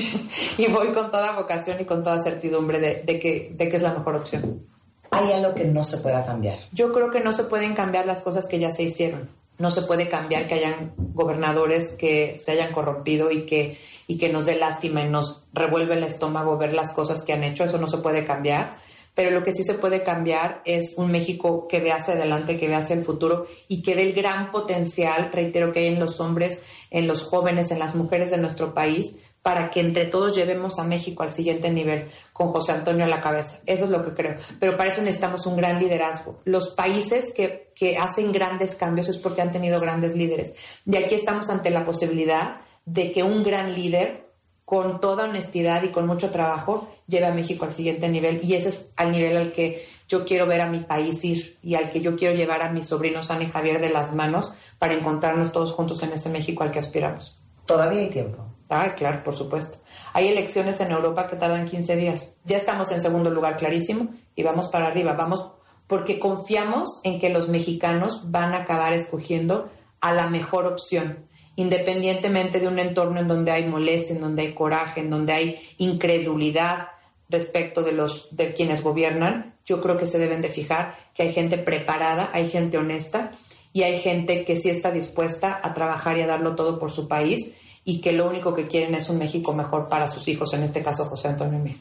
y 0.58 0.66
voy 0.66 0.92
con 0.92 1.10
toda 1.10 1.36
vocación 1.36 1.80
y 1.80 1.84
con 1.84 2.02
toda 2.02 2.22
certidumbre 2.22 2.80
de, 2.80 3.02
de 3.02 3.18
que, 3.18 3.52
de 3.54 3.68
que 3.68 3.76
es 3.76 3.82
la 3.82 3.94
mejor 3.94 4.16
opción. 4.16 4.66
Hay 5.10 5.30
algo 5.32 5.54
que 5.54 5.64
no 5.64 5.84
se 5.84 5.98
pueda 5.98 6.24
cambiar. 6.24 6.58
Yo 6.72 6.92
creo 6.92 7.10
que 7.10 7.20
no 7.20 7.32
se 7.32 7.44
pueden 7.44 7.74
cambiar 7.74 8.06
las 8.06 8.22
cosas 8.22 8.48
que 8.48 8.58
ya 8.58 8.70
se 8.70 8.84
hicieron. 8.84 9.28
No 9.62 9.70
se 9.70 9.82
puede 9.82 10.08
cambiar 10.08 10.46
que 10.46 10.54
hayan 10.54 10.92
gobernadores 10.96 11.92
que 11.92 12.36
se 12.38 12.52
hayan 12.52 12.72
corrompido 12.72 13.30
y 13.30 13.46
que, 13.46 13.78
y 14.06 14.18
que 14.18 14.28
nos 14.28 14.46
dé 14.46 14.56
lástima 14.56 15.02
y 15.02 15.08
nos 15.08 15.44
revuelve 15.52 15.94
el 15.94 16.02
estómago 16.02 16.58
ver 16.58 16.72
las 16.72 16.90
cosas 16.90 17.22
que 17.22 17.32
han 17.32 17.44
hecho. 17.44 17.64
Eso 17.64 17.78
no 17.78 17.86
se 17.86 17.98
puede 17.98 18.24
cambiar. 18.24 18.76
Pero 19.14 19.30
lo 19.30 19.44
que 19.44 19.52
sí 19.52 19.62
se 19.62 19.74
puede 19.74 20.02
cambiar 20.02 20.62
es 20.64 20.94
un 20.96 21.12
México 21.12 21.68
que 21.68 21.80
vea 21.80 21.96
hacia 21.96 22.14
adelante, 22.14 22.58
que 22.58 22.66
vea 22.66 22.78
hacia 22.78 22.96
el 22.96 23.04
futuro 23.04 23.46
y 23.68 23.82
que 23.82 23.94
ve 23.94 24.02
el 24.02 24.14
gran 24.14 24.50
potencial, 24.50 25.30
reitero, 25.32 25.70
que 25.70 25.80
hay 25.80 25.86
en 25.86 26.00
los 26.00 26.18
hombres, 26.18 26.60
en 26.90 27.06
los 27.06 27.22
jóvenes, 27.22 27.70
en 27.70 27.78
las 27.78 27.94
mujeres 27.94 28.30
de 28.30 28.38
nuestro 28.38 28.74
país, 28.74 29.14
para 29.42 29.70
que 29.70 29.80
entre 29.80 30.06
todos 30.06 30.34
llevemos 30.34 30.78
a 30.78 30.84
México 30.84 31.24
al 31.24 31.30
siguiente 31.30 31.70
nivel, 31.70 32.08
con 32.32 32.48
José 32.48 32.72
Antonio 32.72 33.04
a 33.04 33.08
la 33.08 33.20
cabeza. 33.20 33.58
Eso 33.66 33.84
es 33.84 33.90
lo 33.90 34.04
que 34.04 34.14
creo. 34.14 34.36
Pero 34.60 34.76
para 34.76 34.90
eso 34.90 35.02
necesitamos 35.02 35.46
un 35.46 35.56
gran 35.56 35.80
liderazgo. 35.80 36.40
Los 36.44 36.70
países 36.70 37.32
que, 37.34 37.72
que 37.74 37.96
hacen 37.96 38.30
grandes 38.30 38.76
cambios 38.76 39.08
es 39.08 39.18
porque 39.18 39.42
han 39.42 39.50
tenido 39.50 39.80
grandes 39.80 40.14
líderes. 40.14 40.54
Y 40.86 40.96
aquí 40.96 41.16
estamos 41.16 41.50
ante 41.50 41.70
la 41.70 41.84
posibilidad 41.84 42.60
de 42.84 43.12
que 43.12 43.24
un 43.24 43.42
gran 43.42 43.74
líder, 43.74 44.28
con 44.64 45.00
toda 45.00 45.24
honestidad 45.24 45.82
y 45.82 45.90
con 45.90 46.06
mucho 46.06 46.30
trabajo, 46.30 46.88
lleve 47.08 47.26
a 47.26 47.34
México 47.34 47.64
al 47.64 47.72
siguiente 47.72 48.08
nivel. 48.08 48.40
Y 48.44 48.54
ese 48.54 48.68
es 48.68 48.92
al 48.96 49.10
nivel 49.10 49.36
al 49.36 49.52
que 49.52 49.84
yo 50.08 50.24
quiero 50.24 50.46
ver 50.46 50.60
a 50.60 50.70
mi 50.70 50.80
país 50.80 51.24
ir 51.24 51.58
y 51.62 51.74
al 51.74 51.90
que 51.90 52.00
yo 52.00 52.14
quiero 52.16 52.36
llevar 52.36 52.62
a 52.62 52.70
mis 52.70 52.86
sobrinos 52.86 53.30
Ana 53.30 53.42
y 53.42 53.50
Javier 53.50 53.80
de 53.80 53.90
las 53.90 54.14
manos 54.14 54.52
para 54.78 54.94
encontrarnos 54.94 55.50
todos 55.50 55.72
juntos 55.72 56.02
en 56.04 56.12
ese 56.12 56.28
México 56.28 56.62
al 56.62 56.70
que 56.70 56.78
aspiramos. 56.78 57.38
Todavía 57.66 58.00
hay 58.00 58.10
tiempo. 58.10 58.51
Ah, 58.74 58.94
claro, 58.94 59.22
por 59.22 59.34
supuesto. 59.34 59.76
Hay 60.14 60.28
elecciones 60.28 60.80
en 60.80 60.92
Europa 60.92 61.26
que 61.26 61.36
tardan 61.36 61.68
15 61.68 61.94
días. 61.94 62.30
Ya 62.44 62.56
estamos 62.56 62.90
en 62.90 63.02
segundo 63.02 63.28
lugar, 63.28 63.58
clarísimo, 63.58 64.08
y 64.34 64.42
vamos 64.42 64.68
para 64.68 64.86
arriba. 64.86 65.12
Vamos 65.12 65.46
porque 65.86 66.18
confiamos 66.18 67.00
en 67.04 67.20
que 67.20 67.28
los 67.28 67.50
mexicanos 67.50 68.30
van 68.30 68.54
a 68.54 68.62
acabar 68.62 68.94
escogiendo 68.94 69.70
a 70.00 70.14
la 70.14 70.26
mejor 70.26 70.64
opción, 70.64 71.26
independientemente 71.54 72.60
de 72.60 72.68
un 72.68 72.78
entorno 72.78 73.20
en 73.20 73.28
donde 73.28 73.52
hay 73.52 73.68
molestia, 73.68 74.16
en 74.16 74.22
donde 74.22 74.40
hay 74.40 74.54
coraje, 74.54 75.00
en 75.00 75.10
donde 75.10 75.34
hay 75.34 75.60
incredulidad 75.76 76.88
respecto 77.28 77.82
de 77.82 77.92
los 77.92 78.34
de 78.34 78.54
quienes 78.54 78.82
gobiernan. 78.82 79.54
Yo 79.66 79.82
creo 79.82 79.98
que 79.98 80.06
se 80.06 80.18
deben 80.18 80.40
de 80.40 80.48
fijar 80.48 80.96
que 81.12 81.24
hay 81.24 81.34
gente 81.34 81.58
preparada, 81.58 82.30
hay 82.32 82.48
gente 82.48 82.78
honesta 82.78 83.32
y 83.74 83.82
hay 83.82 84.00
gente 84.00 84.46
que 84.46 84.56
sí 84.56 84.70
está 84.70 84.90
dispuesta 84.90 85.60
a 85.62 85.74
trabajar 85.74 86.16
y 86.16 86.22
a 86.22 86.26
darlo 86.26 86.54
todo 86.54 86.78
por 86.78 86.90
su 86.90 87.06
país 87.06 87.52
y 87.84 88.00
que 88.00 88.12
lo 88.12 88.28
único 88.28 88.54
que 88.54 88.66
quieren 88.68 88.94
es 88.94 89.08
un 89.08 89.18
México 89.18 89.52
mejor 89.52 89.88
para 89.88 90.06
sus 90.08 90.26
hijos, 90.28 90.52
en 90.54 90.62
este 90.62 90.82
caso 90.82 91.04
José 91.06 91.28
Antonio 91.28 91.58
Meade. 91.58 91.78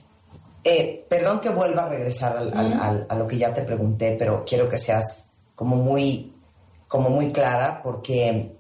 Eh, 0.64 1.06
perdón 1.10 1.40
que 1.42 1.50
vuelva 1.50 1.84
a 1.84 1.90
regresar 1.90 2.38
al- 2.38 2.54
al- 2.58 2.74
al- 2.74 3.06
a 3.10 3.16
lo 3.16 3.28
que 3.28 3.38
ya 3.38 3.54
te 3.54 3.62
pregunté, 3.64 4.16
pero 4.18 4.44
quiero 4.46 4.70
que 4.70 4.78
seas 4.78 5.32
como 5.56 5.76
muy, 5.76 6.34
como 6.88 7.10
muy 7.10 7.32
clara, 7.32 7.82
porque 7.84 8.56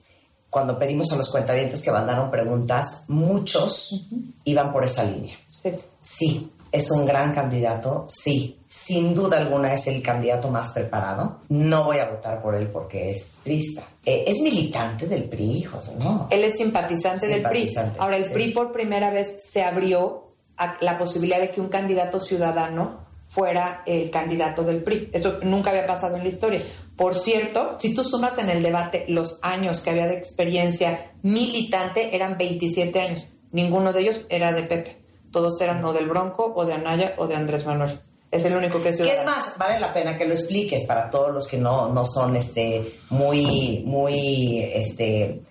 cuando 0.49 0.77
pedimos 0.77 1.11
a 1.11 1.15
los 1.15 1.30
cuentavientes 1.30 1.81
que 1.81 1.91
mandaron 1.91 2.30
preguntas, 2.31 3.05
muchos 3.07 4.05
iban 4.43 4.72
por 4.73 4.84
esa 4.84 5.03
línea. 5.03 5.38
Sí. 5.49 5.72
Sí, 6.01 6.51
es 6.72 6.89
un 6.91 7.06
gran 7.06 7.34
candidato, 7.34 8.06
sí. 8.07 8.57
Sin 8.68 9.14
duda 9.14 9.38
alguna 9.38 9.73
es 9.73 9.88
el 9.88 10.02
candidato 10.02 10.49
más 10.49 10.69
preparado. 10.69 11.41
No 11.49 11.84
voy 11.84 11.98
a 11.98 12.10
votar 12.10 12.41
por 12.41 12.56
él 12.56 12.69
porque 12.69 13.10
es 13.11 13.34
priista. 13.43 13.84
Eh, 14.06 14.23
es 14.26 14.39
militante 14.41 15.07
del 15.07 15.26
PRI, 15.26 15.64
José, 15.64 15.93
¿no? 15.99 16.27
Él 16.31 16.43
es 16.43 16.57
simpatizante, 16.57 17.27
del 17.27 17.43
PRI. 17.43 17.69
Ahora, 17.99 18.15
el 18.15 18.23
sí. 18.23 18.34
PRI 18.34 18.53
por 18.53 18.72
primera 18.72 19.11
vez 19.11 19.35
se 19.52 19.61
abrió 19.61 20.31
a 20.56 20.77
la 20.80 20.98
posibilidad 20.98 21.39
de 21.39 21.52
que 21.52 21.60
un 21.60 21.68
candidato 21.68 22.19
ciudadano 22.19 23.06
fuera 23.27 23.84
el 23.85 24.10
candidato 24.10 24.64
del 24.64 24.84
PRI. 24.84 25.10
Eso 25.11 25.39
nunca 25.43 25.72
había 25.72 25.85
pasado 25.85 26.15
en 26.15 26.23
la 26.23 26.30
historia. 26.30 26.61
Por 26.95 27.15
cierto, 27.15 27.76
si 27.80 27.93
tú 27.93 28.03
sumas 28.03 28.38
en 28.38 28.49
el 28.49 28.64
debate 28.64 29.06
los 29.10 29.39
años 29.41 29.81
que 29.81 29.89
había 29.89 30.07
de 30.07 30.15
experiencia 30.15 31.11
militante, 31.23 32.15
eran 32.15 32.38
27 32.38 33.02
años. 33.02 33.26
Ninguno 33.52 33.91
de 33.91 34.02
ellos 34.02 34.26
era 34.30 34.53
de 34.53 34.64
Pepe. 34.64 35.01
Todos 35.32 35.60
eran 35.62 35.84
o 35.86 35.94
del 35.94 36.08
Bronco, 36.10 36.52
o 36.56 36.66
de 36.66 36.74
Anaya, 36.74 37.14
o 37.18 37.28
de 37.28 37.36
Andrés 37.36 37.66
Manuel. 37.66 37.99
Es 38.30 38.45
el 38.45 38.56
único 38.56 38.82
que 38.82 38.90
es 38.90 38.98
¿Qué 38.98 39.03
es 39.03 39.10
ciudadano. 39.10 39.32
más? 39.32 39.58
Vale 39.58 39.80
la 39.80 39.94
pena 39.94 40.18
que 40.18 40.26
lo 40.26 40.34
expliques 40.34 40.84
para 40.84 41.10
todos 41.10 41.34
los 41.34 41.48
que 41.48 41.58
no, 41.58 41.90
no 41.90 42.06
son 42.06 42.36
este, 42.36 42.99
muy, 43.10 43.84
muy 43.86 44.60
este, 44.74 45.41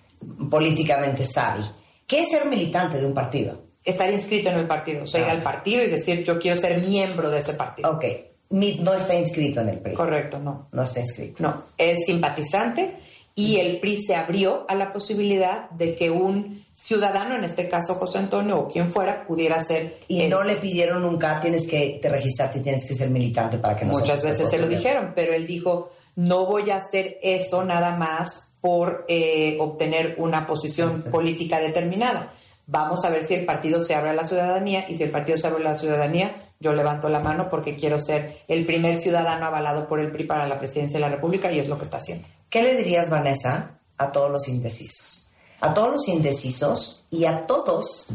políticamente 0.49 1.23
savvy. 1.23 1.63
¿Qué 2.07 2.21
es 2.21 2.29
ser 2.31 2.45
militante 2.45 2.97
de 2.97 3.05
un 3.05 3.13
partido? 3.13 3.61
Estar 3.83 4.11
inscrito 4.11 4.49
en 4.49 4.57
el 4.59 4.67
partido. 4.67 5.03
O 5.03 5.07
sea, 5.07 5.21
ir 5.21 5.27
Ah. 5.27 5.31
al 5.31 5.43
partido 5.43 5.83
y 5.83 5.87
decir, 5.87 6.23
yo 6.23 6.39
quiero 6.39 6.57
ser 6.59 6.83
miembro 6.85 7.29
de 7.29 7.39
ese 7.39 7.53
partido. 7.53 7.89
Ok. 7.91 8.05
No 8.49 8.93
está 8.93 9.15
inscrito 9.15 9.61
en 9.61 9.69
el 9.69 9.79
PRI. 9.79 9.93
Correcto, 9.95 10.37
no. 10.39 10.67
No 10.71 10.81
está 10.83 10.99
inscrito. 10.99 11.41
No, 11.41 11.63
es 11.77 12.05
simpatizante 12.05 12.97
y 13.41 13.57
el 13.59 13.79
PRI 13.79 13.97
se 13.97 14.15
abrió 14.15 14.65
a 14.67 14.75
la 14.75 14.91
posibilidad 14.93 15.69
de 15.71 15.95
que 15.95 16.09
un 16.09 16.63
ciudadano, 16.73 17.35
en 17.35 17.43
este 17.43 17.67
caso 17.69 17.95
José 17.95 18.17
Antonio 18.17 18.57
o 18.59 18.67
quien 18.67 18.91
fuera, 18.91 19.25
pudiera 19.27 19.59
ser. 19.59 19.97
Y 20.07 20.21
el- 20.21 20.29
no 20.29 20.43
le 20.43 20.55
pidieron 20.55 21.01
nunca, 21.03 21.39
tienes 21.39 21.67
que 21.67 21.99
te 22.01 22.09
registrarte 22.09 22.59
y 22.59 22.61
tienes 22.61 22.85
que 22.87 22.93
ser 22.95 23.09
militante 23.09 23.57
para 23.57 23.75
que 23.75 23.85
no 23.85 23.91
Muchas 23.93 24.23
veces 24.23 24.49
se 24.49 24.57
lo 24.57 24.67
dijeron, 24.67 25.13
pero 25.15 25.33
él 25.33 25.45
dijo, 25.45 25.91
no 26.15 26.45
voy 26.45 26.69
a 26.71 26.77
hacer 26.77 27.17
eso 27.21 27.63
nada 27.63 27.95
más 27.95 28.53
por 28.61 29.05
eh, 29.07 29.57
obtener 29.59 30.15
una 30.17 30.45
posición 30.45 31.01
política 31.03 31.59
determinada. 31.59 32.29
Vamos 32.67 33.03
a 33.05 33.09
ver 33.09 33.23
si 33.23 33.33
el 33.33 33.45
partido 33.45 33.83
se 33.83 33.95
abre 33.95 34.11
a 34.11 34.13
la 34.13 34.23
ciudadanía 34.23 34.85
y 34.87 34.95
si 34.95 35.03
el 35.03 35.09
partido 35.11 35.37
se 35.37 35.47
abre 35.47 35.61
a 35.65 35.69
la 35.71 35.75
ciudadanía, 35.75 36.31
yo 36.59 36.73
levanto 36.73 37.09
la 37.09 37.19
mano 37.19 37.49
porque 37.49 37.75
quiero 37.75 37.97
ser 37.97 38.37
el 38.47 38.65
primer 38.65 38.95
ciudadano 38.97 39.47
avalado 39.47 39.87
por 39.87 39.99
el 39.99 40.11
PRI 40.11 40.25
para 40.25 40.47
la 40.47 40.57
presidencia 40.59 40.97
de 40.99 41.01
la 41.01 41.09
República 41.09 41.51
y 41.51 41.57
es 41.59 41.67
lo 41.67 41.77
que 41.77 41.85
está 41.85 41.97
haciendo. 41.97 42.27
¿Qué 42.51 42.61
le 42.61 42.75
dirías, 42.75 43.09
Vanessa, 43.09 43.79
a 43.97 44.11
todos 44.11 44.29
los 44.29 44.47
indecisos? 44.47 45.29
A 45.61 45.73
todos 45.73 45.91
los 45.93 46.07
indecisos 46.07 47.05
y 47.09 47.25
a 47.25 47.47
todos 47.47 48.05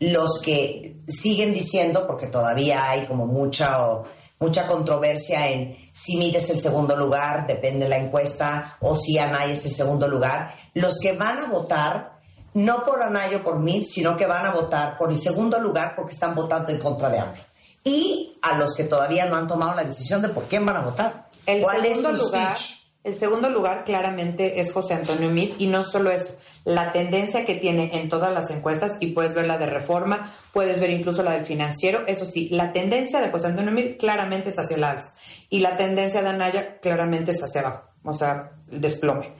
los 0.00 0.40
que 0.42 0.96
siguen 1.06 1.52
diciendo, 1.52 2.06
porque 2.06 2.26
todavía 2.26 2.88
hay 2.90 3.06
como 3.06 3.26
mucha, 3.26 3.84
o- 3.86 4.04
mucha 4.40 4.66
controversia 4.66 5.48
en 5.50 5.76
si 5.92 6.16
mides 6.16 6.50
el 6.50 6.60
segundo 6.60 6.96
lugar, 6.96 7.46
depende 7.46 7.84
de 7.84 7.90
la 7.90 7.96
encuesta, 7.98 8.76
o 8.80 8.96
si 8.96 9.18
Anay 9.18 9.52
es 9.52 9.64
el 9.66 9.74
segundo 9.74 10.08
lugar, 10.08 10.54
los 10.74 10.98
que 10.98 11.12
van 11.12 11.38
a 11.38 11.46
votar 11.46 12.14
no 12.54 12.84
por 12.84 13.02
Anay 13.02 13.34
o 13.36 13.44
por 13.44 13.58
Mid, 13.58 13.84
sino 13.84 14.16
que 14.16 14.26
van 14.26 14.46
a 14.46 14.50
votar 14.52 14.96
por 14.96 15.10
el 15.10 15.18
segundo 15.18 15.58
lugar 15.60 15.94
porque 15.96 16.12
están 16.14 16.34
votando 16.34 16.72
en 16.72 16.78
contra 16.78 17.10
de 17.10 17.18
AMLO. 17.18 17.42
Y 17.84 18.38
a 18.42 18.56
los 18.56 18.74
que 18.74 18.84
todavía 18.84 19.26
no 19.26 19.36
han 19.36 19.46
tomado 19.46 19.74
la 19.74 19.84
decisión 19.84 20.22
de 20.22 20.28
por 20.28 20.44
quién 20.44 20.64
van 20.64 20.76
a 20.76 20.80
votar. 20.80 21.28
El 21.46 21.60
¿Cuál 21.62 21.84
es 21.84 21.98
segundo 21.98 22.18
tu 22.18 22.24
lugar, 22.26 22.56
speech? 22.56 22.83
El 23.04 23.14
segundo 23.16 23.50
lugar 23.50 23.84
claramente 23.84 24.60
es 24.60 24.72
José 24.72 24.94
Antonio 24.94 25.28
Meade 25.28 25.56
y 25.58 25.66
no 25.66 25.84
solo 25.84 26.10
eso, 26.10 26.34
la 26.64 26.90
tendencia 26.90 27.44
que 27.44 27.54
tiene 27.54 27.90
en 27.92 28.08
todas 28.08 28.32
las 28.32 28.50
encuestas 28.50 28.92
y 28.98 29.08
puedes 29.08 29.34
ver 29.34 29.46
la 29.46 29.58
de 29.58 29.66
Reforma, 29.66 30.34
puedes 30.54 30.80
ver 30.80 30.88
incluso 30.88 31.22
la 31.22 31.32
del 31.32 31.44
financiero, 31.44 32.04
eso 32.06 32.24
sí, 32.24 32.48
la 32.50 32.72
tendencia 32.72 33.20
de 33.20 33.30
José 33.30 33.48
Antonio 33.48 33.72
Meade 33.72 33.98
claramente 33.98 34.48
es 34.48 34.58
hacia 34.58 34.76
el 34.76 34.84
alza 34.84 35.14
y 35.50 35.60
la 35.60 35.76
tendencia 35.76 36.22
de 36.22 36.28
Anaya 36.28 36.78
claramente 36.80 37.32
es 37.32 37.42
hacia 37.42 37.60
abajo, 37.60 37.90
o 38.04 38.14
sea, 38.14 38.52
el 38.72 38.80
desplome. 38.80 39.32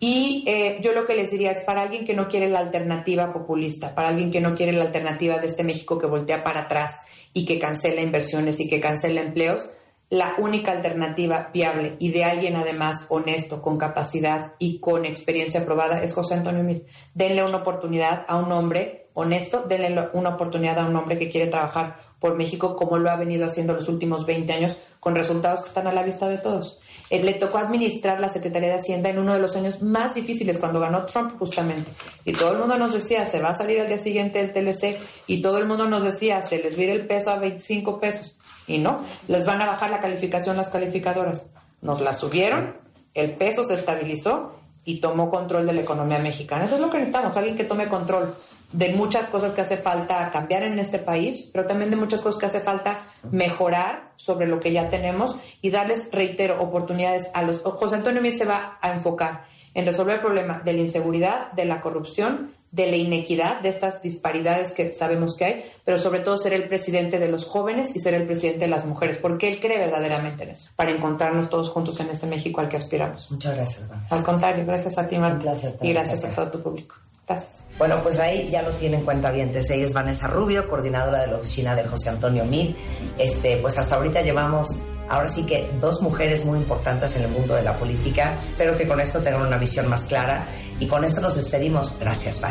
Y 0.00 0.42
eh, 0.48 0.78
yo 0.82 0.92
lo 0.92 1.06
que 1.06 1.14
les 1.14 1.30
diría 1.30 1.52
es 1.52 1.60
para 1.60 1.82
alguien 1.82 2.04
que 2.04 2.14
no 2.14 2.26
quiere 2.26 2.48
la 2.48 2.58
alternativa 2.58 3.32
populista, 3.32 3.94
para 3.94 4.08
alguien 4.08 4.32
que 4.32 4.40
no 4.40 4.56
quiere 4.56 4.72
la 4.72 4.82
alternativa 4.82 5.38
de 5.38 5.46
este 5.46 5.62
México 5.62 6.00
que 6.00 6.08
voltea 6.08 6.42
para 6.42 6.62
atrás 6.62 6.98
y 7.32 7.44
que 7.44 7.60
cancela 7.60 8.00
inversiones 8.00 8.58
y 8.58 8.68
que 8.68 8.80
cancela 8.80 9.20
empleos, 9.20 9.68
la 10.10 10.34
única 10.38 10.72
alternativa 10.72 11.50
viable 11.52 11.96
y 11.98 12.10
de 12.10 12.24
alguien 12.24 12.56
además 12.56 13.06
honesto, 13.08 13.62
con 13.62 13.78
capacidad 13.78 14.52
y 14.58 14.78
con 14.78 15.04
experiencia 15.04 15.64
probada 15.64 16.02
es 16.02 16.12
José 16.12 16.34
Antonio 16.34 16.62
Meade. 16.62 16.86
Denle 17.14 17.42
una 17.42 17.58
oportunidad 17.58 18.24
a 18.28 18.36
un 18.36 18.52
hombre 18.52 19.08
honesto, 19.14 19.62
denle 19.62 20.08
una 20.12 20.30
oportunidad 20.30 20.78
a 20.78 20.86
un 20.86 20.96
hombre 20.96 21.16
que 21.16 21.30
quiere 21.30 21.50
trabajar 21.50 21.96
por 22.18 22.36
México 22.36 22.74
como 22.74 22.98
lo 22.98 23.10
ha 23.10 23.16
venido 23.16 23.46
haciendo 23.46 23.74
los 23.74 23.88
últimos 23.88 24.26
20 24.26 24.52
años 24.52 24.76
con 24.98 25.14
resultados 25.14 25.60
que 25.60 25.68
están 25.68 25.86
a 25.86 25.92
la 25.92 26.02
vista 26.02 26.26
de 26.28 26.38
todos. 26.38 26.80
Eh, 27.10 27.22
le 27.22 27.34
tocó 27.34 27.58
administrar 27.58 28.20
la 28.20 28.32
Secretaría 28.32 28.70
de 28.70 28.80
Hacienda 28.80 29.10
en 29.10 29.18
uno 29.18 29.34
de 29.34 29.40
los 29.40 29.54
años 29.56 29.82
más 29.82 30.14
difíciles 30.14 30.58
cuando 30.58 30.80
ganó 30.80 31.04
Trump 31.06 31.38
justamente. 31.38 31.90
Y 32.24 32.32
todo 32.32 32.52
el 32.52 32.58
mundo 32.58 32.78
nos 32.78 32.92
decía, 32.92 33.26
se 33.26 33.40
va 33.40 33.50
a 33.50 33.54
salir 33.54 33.80
al 33.80 33.88
día 33.88 33.98
siguiente 33.98 34.40
el 34.40 34.52
TLC 34.52 34.98
y 35.26 35.42
todo 35.42 35.58
el 35.58 35.66
mundo 35.66 35.86
nos 35.86 36.02
decía, 36.02 36.40
se 36.40 36.58
les 36.58 36.76
vira 36.76 36.92
el 36.92 37.06
peso 37.06 37.30
a 37.30 37.38
25 37.38 38.00
pesos. 38.00 38.38
Y 38.66 38.78
no, 38.78 39.00
les 39.28 39.44
van 39.46 39.60
a 39.60 39.66
bajar 39.66 39.90
la 39.90 40.00
calificación 40.00 40.56
las 40.56 40.68
calificadoras. 40.68 41.46
Nos 41.82 42.00
la 42.00 42.14
subieron, 42.14 42.76
el 43.12 43.32
peso 43.32 43.64
se 43.64 43.74
estabilizó 43.74 44.54
y 44.84 45.00
tomó 45.00 45.30
control 45.30 45.66
de 45.66 45.72
la 45.72 45.80
economía 45.82 46.18
mexicana. 46.18 46.64
Eso 46.64 46.76
es 46.76 46.80
lo 46.80 46.90
que 46.90 46.98
necesitamos, 46.98 47.36
alguien 47.36 47.56
que 47.56 47.64
tome 47.64 47.88
control 47.88 48.34
de 48.72 48.88
muchas 48.92 49.28
cosas 49.28 49.52
que 49.52 49.60
hace 49.60 49.76
falta 49.76 50.30
cambiar 50.32 50.64
en 50.64 50.78
este 50.78 50.98
país, 50.98 51.48
pero 51.52 51.64
también 51.64 51.90
de 51.90 51.96
muchas 51.96 52.20
cosas 52.20 52.40
que 52.40 52.46
hace 52.46 52.60
falta 52.60 53.02
mejorar 53.30 54.10
sobre 54.16 54.46
lo 54.46 54.58
que 54.58 54.72
ya 54.72 54.90
tenemos 54.90 55.36
y 55.62 55.70
darles, 55.70 56.08
reitero, 56.10 56.60
oportunidades 56.60 57.30
a 57.34 57.42
los... 57.42 57.60
José 57.60 57.96
Antonio 57.96 58.20
Mies 58.20 58.38
se 58.38 58.44
va 58.44 58.78
a 58.80 58.92
enfocar 58.92 59.44
en 59.74 59.86
resolver 59.86 60.16
el 60.16 60.20
problema 60.20 60.60
de 60.64 60.72
la 60.72 60.80
inseguridad, 60.80 61.52
de 61.52 61.64
la 61.66 61.80
corrupción, 61.80 62.53
de 62.74 62.86
la 62.88 62.96
inequidad, 62.96 63.60
de 63.60 63.68
estas 63.68 64.02
disparidades 64.02 64.72
que 64.72 64.92
sabemos 64.92 65.36
que 65.36 65.44
hay, 65.44 65.64
pero 65.84 65.96
sobre 65.96 66.20
todo 66.20 66.36
ser 66.36 66.52
el 66.52 66.66
presidente 66.66 67.20
de 67.20 67.28
los 67.28 67.44
jóvenes 67.44 67.94
y 67.94 68.00
ser 68.00 68.14
el 68.14 68.24
presidente 68.24 68.60
de 68.60 68.68
las 68.68 68.84
mujeres, 68.84 69.18
porque 69.18 69.46
él 69.48 69.60
cree 69.60 69.78
verdaderamente 69.78 70.42
en 70.42 70.50
eso, 70.50 70.70
para 70.74 70.90
encontrarnos 70.90 71.48
todos 71.48 71.70
juntos 71.70 72.00
en 72.00 72.08
este 72.10 72.26
México 72.26 72.60
al 72.60 72.68
que 72.68 72.76
aspiramos. 72.76 73.30
Muchas 73.30 73.54
gracias, 73.54 73.88
Vanessa. 73.88 74.16
Al 74.16 74.24
contrario, 74.24 74.64
gracias 74.66 74.98
a 74.98 75.06
ti, 75.06 75.16
Marta. 75.16 75.36
Un 75.36 75.42
placer 75.42 75.76
Y 75.82 75.92
gracias 75.92 76.24
a 76.24 76.30
todo 76.30 76.50
tu 76.50 76.62
público. 76.62 76.96
Gracias. 77.28 77.60
Bueno, 77.78 78.02
pues 78.02 78.18
ahí 78.18 78.50
ya 78.50 78.62
lo 78.62 78.70
tienen 78.72 79.02
cuenta 79.02 79.30
bien. 79.30 79.50
Ella 79.54 79.74
es 79.76 79.92
Vanessa 79.94 80.26
Rubio, 80.26 80.68
coordinadora 80.68 81.20
de 81.20 81.28
la 81.28 81.36
oficina 81.36 81.74
de 81.74 81.84
José 81.84 82.10
Antonio 82.10 82.44
Mid. 82.44 82.74
Este, 83.18 83.56
pues 83.58 83.78
hasta 83.78 83.96
ahorita 83.96 84.20
llevamos, 84.22 84.74
ahora 85.08 85.28
sí 85.28 85.46
que 85.46 85.70
dos 85.80 86.02
mujeres 86.02 86.44
muy 86.44 86.58
importantes 86.58 87.16
en 87.16 87.22
el 87.22 87.30
mundo 87.30 87.54
de 87.54 87.62
la 87.62 87.78
política. 87.78 88.36
Espero 88.50 88.76
que 88.76 88.86
con 88.86 89.00
esto 89.00 89.20
tengan 89.20 89.42
una 89.42 89.56
visión 89.56 89.88
más 89.88 90.04
clara. 90.04 90.46
Y 90.80 90.86
con 90.86 91.04
esto 91.04 91.20
nos 91.20 91.36
despedimos. 91.36 91.92
Gracias, 91.98 92.40
bye. 92.40 92.50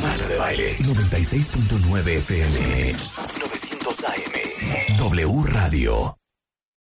Marta 0.00 0.26
de 0.26 0.36
Baile 0.36 0.76
96.9 0.78 2.08
FM 2.18 2.92
900 2.92 4.04
AM 4.04 4.98
W 4.98 5.42
Radio 5.46 6.21